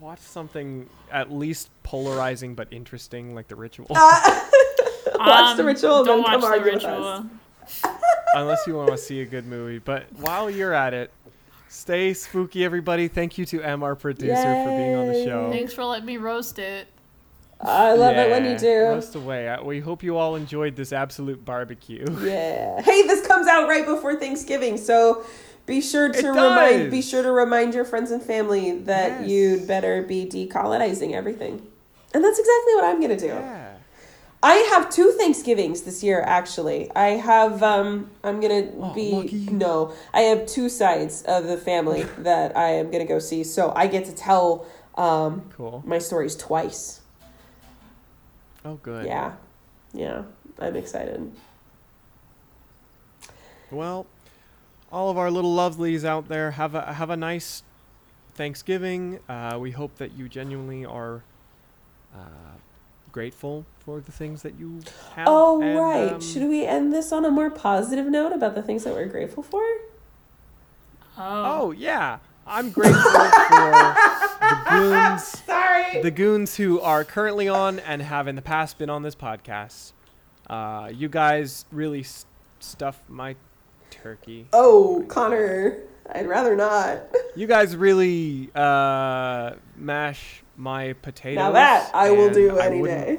watch 0.00 0.20
something 0.20 0.88
at 1.10 1.32
least 1.32 1.70
polarizing 1.82 2.54
but 2.54 2.68
interesting, 2.72 3.34
like 3.34 3.48
The 3.48 3.56
Ritual. 3.56 3.86
Watch 5.18 5.56
The 5.56 5.64
Ritual, 5.64 6.04
Don't 6.04 6.22
then 6.22 6.24
come 6.24 6.40
watch 6.40 6.40
the 6.42 6.46
argue 6.46 6.72
with 6.74 6.84
ritual. 6.84 7.26
Unless 8.34 8.66
you 8.66 8.74
want 8.74 8.90
to 8.90 8.98
see 8.98 9.20
a 9.20 9.26
good 9.26 9.46
movie. 9.46 9.78
But 9.78 10.04
while 10.18 10.50
you're 10.50 10.74
at 10.74 10.94
it, 10.94 11.10
stay 11.68 12.14
spooky, 12.14 12.64
everybody. 12.64 13.08
Thank 13.08 13.38
you 13.38 13.44
to 13.46 13.62
Em, 13.62 13.82
our 13.82 13.96
producer, 13.96 14.34
for 14.34 14.76
being 14.76 14.94
on 14.94 15.08
the 15.08 15.24
show. 15.24 15.50
Thanks 15.50 15.72
for 15.72 15.84
letting 15.84 16.06
me 16.06 16.18
roast 16.18 16.58
it. 16.58 16.88
I 17.60 17.94
love 17.94 18.16
it 18.16 18.30
when 18.30 18.44
you 18.44 18.56
do. 18.56 18.82
Roast 18.84 19.16
away. 19.16 19.48
Uh, 19.48 19.64
We 19.64 19.80
hope 19.80 20.04
you 20.04 20.16
all 20.16 20.36
enjoyed 20.36 20.76
this 20.76 20.92
absolute 20.92 21.44
barbecue. 21.44 22.06
Yeah. 22.20 22.80
Hey, 22.82 23.02
this 23.02 23.26
comes 23.26 23.48
out 23.48 23.68
right 23.68 23.84
before 23.84 24.14
Thanksgiving, 24.14 24.76
so 24.76 25.24
be 25.68 25.80
sure 25.80 26.08
to 26.12 26.28
remind 26.30 26.90
be 26.90 27.00
sure 27.02 27.22
to 27.22 27.30
remind 27.30 27.74
your 27.74 27.84
friends 27.84 28.10
and 28.10 28.20
family 28.22 28.78
that 28.80 29.20
Yes. 29.20 29.28
you'd 29.30 29.66
better 29.68 30.02
be 30.02 30.26
decolonizing 30.26 31.12
everything. 31.12 31.64
And 32.12 32.24
that's 32.24 32.38
exactly 32.40 32.74
what 32.74 32.84
I'm 32.84 33.00
gonna 33.00 33.16
do. 33.16 33.26
Yeah. 33.26 33.66
I 34.42 34.54
have 34.72 34.88
two 34.88 35.10
Thanksgivings 35.12 35.82
this 35.82 36.02
year 36.02 36.20
actually. 36.22 36.90
I 36.96 37.10
have 37.10 37.62
um 37.62 38.10
I'm 38.24 38.40
gonna 38.40 38.68
Oh, 38.80 38.92
be 38.94 39.12
lucky. 39.12 39.36
no. 39.52 39.92
I 40.14 40.22
have 40.22 40.46
two 40.46 40.68
sides 40.68 41.22
of 41.22 41.44
the 41.44 41.56
family 41.58 42.02
that 42.18 42.56
I 42.56 42.70
am 42.70 42.90
gonna 42.90 43.04
go 43.04 43.18
see. 43.18 43.44
So 43.44 43.72
I 43.76 43.86
get 43.88 44.04
to 44.06 44.12
tell 44.14 44.64
um 44.96 45.42
Cool. 45.56 45.82
my 45.86 45.98
stories 45.98 46.34
twice. 46.34 47.00
Oh, 48.64 48.74
good. 48.82 49.06
Yeah. 49.06 49.32
Yeah. 49.92 50.22
I'm 50.58 50.74
excited. 50.76 51.30
Well, 53.70 54.06
all 54.92 55.10
of 55.10 55.18
our 55.18 55.30
little 55.30 55.54
lovelies 55.54 56.04
out 56.04 56.28
there 56.28 56.52
have 56.52 56.74
a 56.74 56.94
have 56.94 57.10
a 57.10 57.16
nice 57.16 57.62
Thanksgiving. 58.34 59.20
Uh, 59.28 59.58
we 59.60 59.70
hope 59.72 59.96
that 59.96 60.12
you 60.16 60.28
genuinely 60.28 60.84
are 60.84 61.22
uh, 62.14 62.18
grateful 63.12 63.66
for 63.80 64.00
the 64.00 64.12
things 64.12 64.42
that 64.42 64.58
you 64.58 64.80
have. 65.14 65.26
Oh, 65.28 65.60
and, 65.60 65.78
right. 65.78 66.12
um, 66.14 66.20
Should 66.20 66.48
we 66.48 66.64
end 66.64 66.92
this 66.92 67.12
on 67.12 67.24
a 67.24 67.30
more 67.30 67.50
positive 67.50 68.06
note 68.06 68.32
about 68.32 68.54
the 68.54 68.62
things 68.62 68.84
that 68.84 68.94
we're 68.94 69.06
grateful 69.06 69.42
for? 69.42 69.62
Oh. 71.16 71.20
Oh 71.66 71.70
yeah, 71.72 72.18
I'm 72.46 72.70
grateful 72.70 73.02
for 73.02 73.94
the 74.40 74.66
goons, 74.70 75.22
Sorry. 75.44 76.00
the 76.02 76.10
goons 76.12 76.56
who 76.56 76.80
are 76.80 77.04
currently 77.04 77.48
on 77.48 77.80
and 77.80 78.00
have 78.02 78.28
in 78.28 78.36
the 78.36 78.42
past 78.42 78.78
been 78.78 78.88
on 78.90 79.02
this 79.02 79.14
podcast. 79.16 79.92
Uh, 80.48 80.90
you 80.94 81.08
guys 81.08 81.64
really 81.72 82.00
s- 82.00 82.24
stuff 82.60 83.02
my 83.08 83.34
turkey. 83.90 84.46
oh, 84.52 85.04
Connor. 85.08 85.78
I'd 86.10 86.26
rather 86.26 86.56
not. 86.56 87.00
You 87.36 87.46
guys 87.46 87.76
really 87.76 88.50
uh, 88.54 89.52
mash 89.76 90.42
my 90.56 90.94
potatoes. 90.94 91.36
now 91.36 91.52
that 91.52 91.90
I 91.92 92.10
will 92.10 92.30
do 92.32 92.58
I 92.58 92.66
any 92.66 92.82
day. 92.82 93.18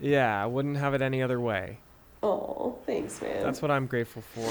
Yeah, 0.00 0.42
I 0.42 0.46
wouldn't 0.46 0.78
have 0.78 0.94
it 0.94 1.02
any 1.02 1.22
other 1.22 1.38
way. 1.38 1.78
Oh, 2.22 2.78
thanks, 2.86 3.20
man. 3.20 3.42
That's 3.42 3.60
what 3.60 3.70
I'm 3.70 3.86
grateful 3.86 4.22
for. 4.22 4.48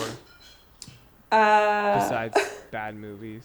uh, 1.31 1.99
Besides 2.03 2.38
bad 2.72 2.95
movies. 2.95 3.43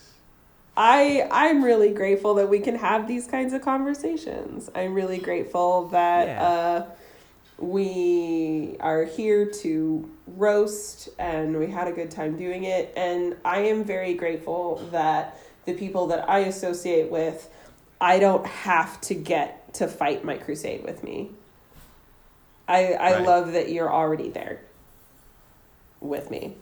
I 0.77 1.27
I'm 1.31 1.63
really 1.65 1.91
grateful 1.93 2.35
that 2.35 2.49
we 2.49 2.59
can 2.59 2.75
have 2.75 3.07
these 3.07 3.27
kinds 3.27 3.53
of 3.53 3.63
conversations. 3.63 4.69
I'm 4.75 4.93
really 4.93 5.19
grateful 5.19 5.89
that 5.89 6.27
Yeah. 6.27 6.43
uh, 6.43 6.87
we 7.59 8.77
are 8.81 9.05
here 9.05 9.47
to 9.47 10.11
roast 10.27 11.09
and 11.19 11.57
we 11.59 11.69
had 11.69 11.89
a 11.89 11.93
good 11.93 12.11
time 12.11 12.37
doing 12.37 12.65
it. 12.65 12.93
And 12.97 13.37
I 13.45 13.61
am 13.61 13.85
very 13.85 14.15
grateful 14.15 14.77
that 14.91 15.39
the 15.65 15.75
people 15.75 16.09
that 16.09 16.29
I 16.29 16.41
associate 16.41 17.11
with, 17.11 17.49
I 18.01 18.19
don't 18.19 18.47
have 18.47 19.01
to 19.03 19.15
get 19.15 19.75
to 19.75 19.89
fight 19.89 20.25
my 20.25 20.37
crusade 20.37 20.85
with 20.85 21.03
me. 21.03 21.31
I 22.69 22.95
I 22.95 23.13
Right. 23.15 23.27
love 23.27 23.53
that 23.53 23.71
you're 23.71 23.93
already 23.93 24.31
there 24.31 24.61
with 26.01 26.31
me. 26.31 26.57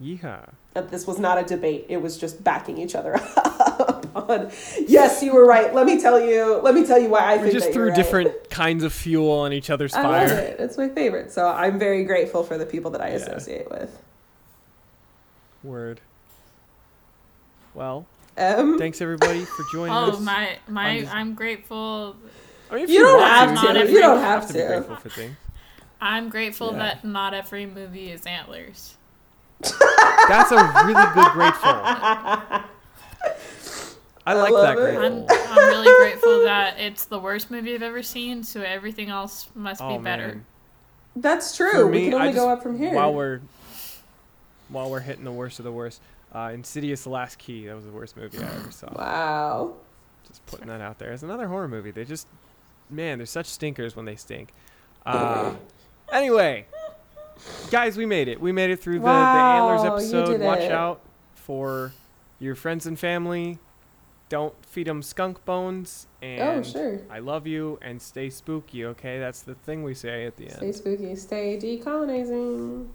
Yeehaw. 0.00 0.48
That 0.76 0.90
this 0.90 1.06
was 1.06 1.18
not 1.18 1.38
a 1.38 1.42
debate. 1.42 1.86
It 1.88 1.96
was 2.02 2.18
just 2.18 2.44
backing 2.44 2.76
each 2.76 2.94
other 2.94 3.14
up 3.36 4.04
on 4.14 4.50
yes, 4.86 5.22
you 5.22 5.32
were 5.34 5.46
right. 5.46 5.74
Let 5.74 5.86
me 5.86 5.98
tell 5.98 6.20
you 6.20 6.56
let 6.62 6.74
me 6.74 6.84
tell 6.86 6.98
you 6.98 7.08
why 7.08 7.20
I 7.20 7.36
We 7.36 7.42
think 7.44 7.54
just 7.54 7.66
that 7.68 7.72
threw 7.72 7.84
you're 7.84 7.88
right. 7.92 7.96
different 7.96 8.50
kinds 8.50 8.84
of 8.84 8.92
fuel 8.92 9.30
on 9.30 9.54
each 9.54 9.70
other's 9.70 9.94
I 9.94 10.02
fire. 10.02 10.28
love 10.28 10.36
it. 10.38 10.60
It's 10.60 10.76
my 10.76 10.90
favorite. 10.90 11.32
So 11.32 11.48
I'm 11.48 11.78
very 11.78 12.04
grateful 12.04 12.42
for 12.44 12.58
the 12.58 12.66
people 12.66 12.90
that 12.90 13.00
I 13.00 13.08
Yeah. 13.08 13.14
associate 13.14 13.70
with. 13.70 14.02
Word. 15.64 16.02
Well, 17.74 18.04
Um, 18.36 18.78
thanks 18.78 19.00
everybody 19.00 19.46
for 19.46 19.64
joining 19.72 19.94
Oh 19.96 20.10
us. 20.10 20.16
Oh 20.18 20.20
my 20.20 20.58
my! 20.68 20.88
I'm 20.88 21.00
just- 21.00 21.14
I'm 21.14 21.34
grateful. 21.34 22.16
I 22.70 22.74
mean, 22.74 22.84
if 22.84 22.90
You 22.90 22.98
don't 23.00 23.22
have 23.22 23.60
to. 23.62 23.78
you 23.78 23.94
You 23.94 24.00
don't 24.02 24.16
don't 24.16 24.24
have 24.24 24.46
be 24.48 24.54
to. 24.60 24.66
grateful 24.66 24.96
for 24.96 25.08
things. 25.08 25.36
I'm 26.02 26.28
grateful 26.28 26.72
Yeah. 26.72 26.78
that 26.80 27.04
not 27.06 27.32
every 27.32 27.64
movie 27.64 28.10
is 28.10 28.26
antlers. 28.26 28.95
That's 29.60 30.50
a 30.52 30.56
really 30.84 30.94
good 31.14 31.32
grateful. 31.32 31.70
I 34.28 34.34
like 34.34 34.50
love 34.52 34.62
that 34.62 34.72
it. 34.72 34.76
grateful. 34.96 35.26
I'm 35.30 35.58
I'm 35.58 35.68
really 35.68 35.96
grateful 36.00 36.44
that 36.44 36.78
it's 36.80 37.04
the 37.04 37.18
worst 37.18 37.50
movie 37.50 37.74
I've 37.74 37.82
ever 37.82 38.02
seen, 38.02 38.42
so 38.42 38.60
everything 38.62 39.08
else 39.08 39.48
must 39.54 39.80
be 39.80 39.86
oh 39.86 39.98
better. 39.98 40.26
man. 40.28 40.46
that's 41.14 41.56
For 41.56 41.70
true. 41.70 41.88
me, 41.90 41.98
we 42.06 42.10
can 42.10 42.14
I 42.14 42.20
only 42.26 42.32
go 42.32 42.48
up 42.50 42.62
from 42.62 42.76
here. 42.78 42.92
While 42.94 43.14
we're 43.14 43.40
while 44.68 44.90
we're 44.90 45.00
hitting 45.00 45.24
the 45.24 45.30
worst 45.32 45.60
of 45.60 45.64
the 45.64 45.70
worst, 45.72 46.00
uh, 46.34 46.50
Insidious: 46.52 47.04
The 47.04 47.10
Last 47.10 47.38
Key. 47.38 47.66
That 47.66 47.76
was 47.76 47.84
the 47.84 47.92
worst 47.92 48.16
movie 48.16 48.38
I 48.38 48.46
ever 48.48 48.70
saw. 48.72 48.88
wow. 48.96 49.74
Just 50.26 50.44
putting 50.46 50.66
that 50.66 50.80
out 50.80 50.98
there. 50.98 51.12
It's 51.12 51.22
another 51.22 51.46
horror 51.46 51.68
movie. 51.68 51.92
They 51.92 52.04
just, 52.04 52.26
man, 52.90 53.18
they're 53.18 53.26
such 53.26 53.46
stinkers 53.46 53.94
when 53.94 54.04
they 54.06 54.16
stink. 54.16 54.52
Uh, 55.06 55.54
anyway, 56.10 56.66
guys, 57.70 57.96
we 57.96 58.06
made 58.06 58.28
it. 58.28 58.40
We 58.40 58.52
made 58.52 58.70
it 58.70 58.80
through 58.80 58.98
the, 59.00 59.04
the 59.04 59.10
Antlers 59.10 59.84
episode. 59.84 60.40
Watch 60.40 60.60
it. 60.60 60.72
out 60.72 61.00
for 61.34 61.92
your 62.38 62.54
friends 62.54 62.86
and 62.86 62.98
family. 62.98 63.58
Don't 64.28 64.54
feed 64.66 64.88
them 64.88 65.02
skunk 65.02 65.44
bones. 65.44 66.08
Oh, 66.22 66.26
and 66.26 66.60
Oh, 66.60 66.62
sure. 66.68 67.00
I 67.10 67.20
love 67.20 67.46
you 67.46 67.78
and 67.80 68.02
stay 68.02 68.28
spooky, 68.28 68.84
okay? 68.86 69.18
That's 69.20 69.42
the 69.42 69.54
thing 69.54 69.84
we 69.84 69.94
say 69.94 70.26
at 70.26 70.36
the 70.36 70.46
end. 70.46 70.56
Stay 70.56 70.72
spooky. 70.72 71.14
Stay 71.14 71.58
decolonizing. 71.62 72.88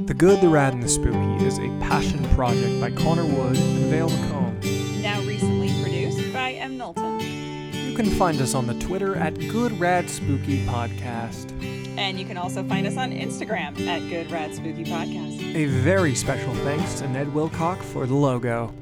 The 0.00 0.14
Good, 0.14 0.40
the 0.40 0.48
Rad, 0.48 0.72
and 0.72 0.82
the 0.82 0.88
Spooky 0.88 1.44
is 1.44 1.58
a 1.58 1.68
passion 1.78 2.24
project 2.30 2.80
by 2.80 2.90
Connor 2.90 3.26
Wood 3.26 3.56
and 3.58 3.90
Vale 3.90 4.08
McComb. 4.08 5.02
Now 5.02 5.20
recently 5.22 5.68
produced 5.82 6.32
by 6.32 6.52
M. 6.52 6.78
Knowlton. 6.78 7.20
You 7.20 7.94
can 7.94 8.06
find 8.06 8.40
us 8.40 8.54
on 8.54 8.66
the 8.66 8.74
Twitter 8.80 9.14
at 9.16 9.34
Good 9.38 9.78
Rad 9.78 10.08
Spooky 10.08 10.64
Podcast. 10.64 11.50
And 11.96 12.18
you 12.18 12.24
can 12.24 12.36
also 12.36 12.62
find 12.64 12.86
us 12.86 12.96
on 12.96 13.12
Instagram 13.12 13.78
at 13.86 14.00
Good 14.08 14.30
Rad 14.30 14.54
Spooky 14.54 14.84
Podcast. 14.84 15.54
A 15.54 15.66
very 15.66 16.14
special 16.14 16.54
thanks 16.56 16.94
to 17.00 17.08
Ned 17.08 17.26
Wilcock 17.28 17.78
for 17.78 18.06
the 18.06 18.14
logo. 18.14 18.72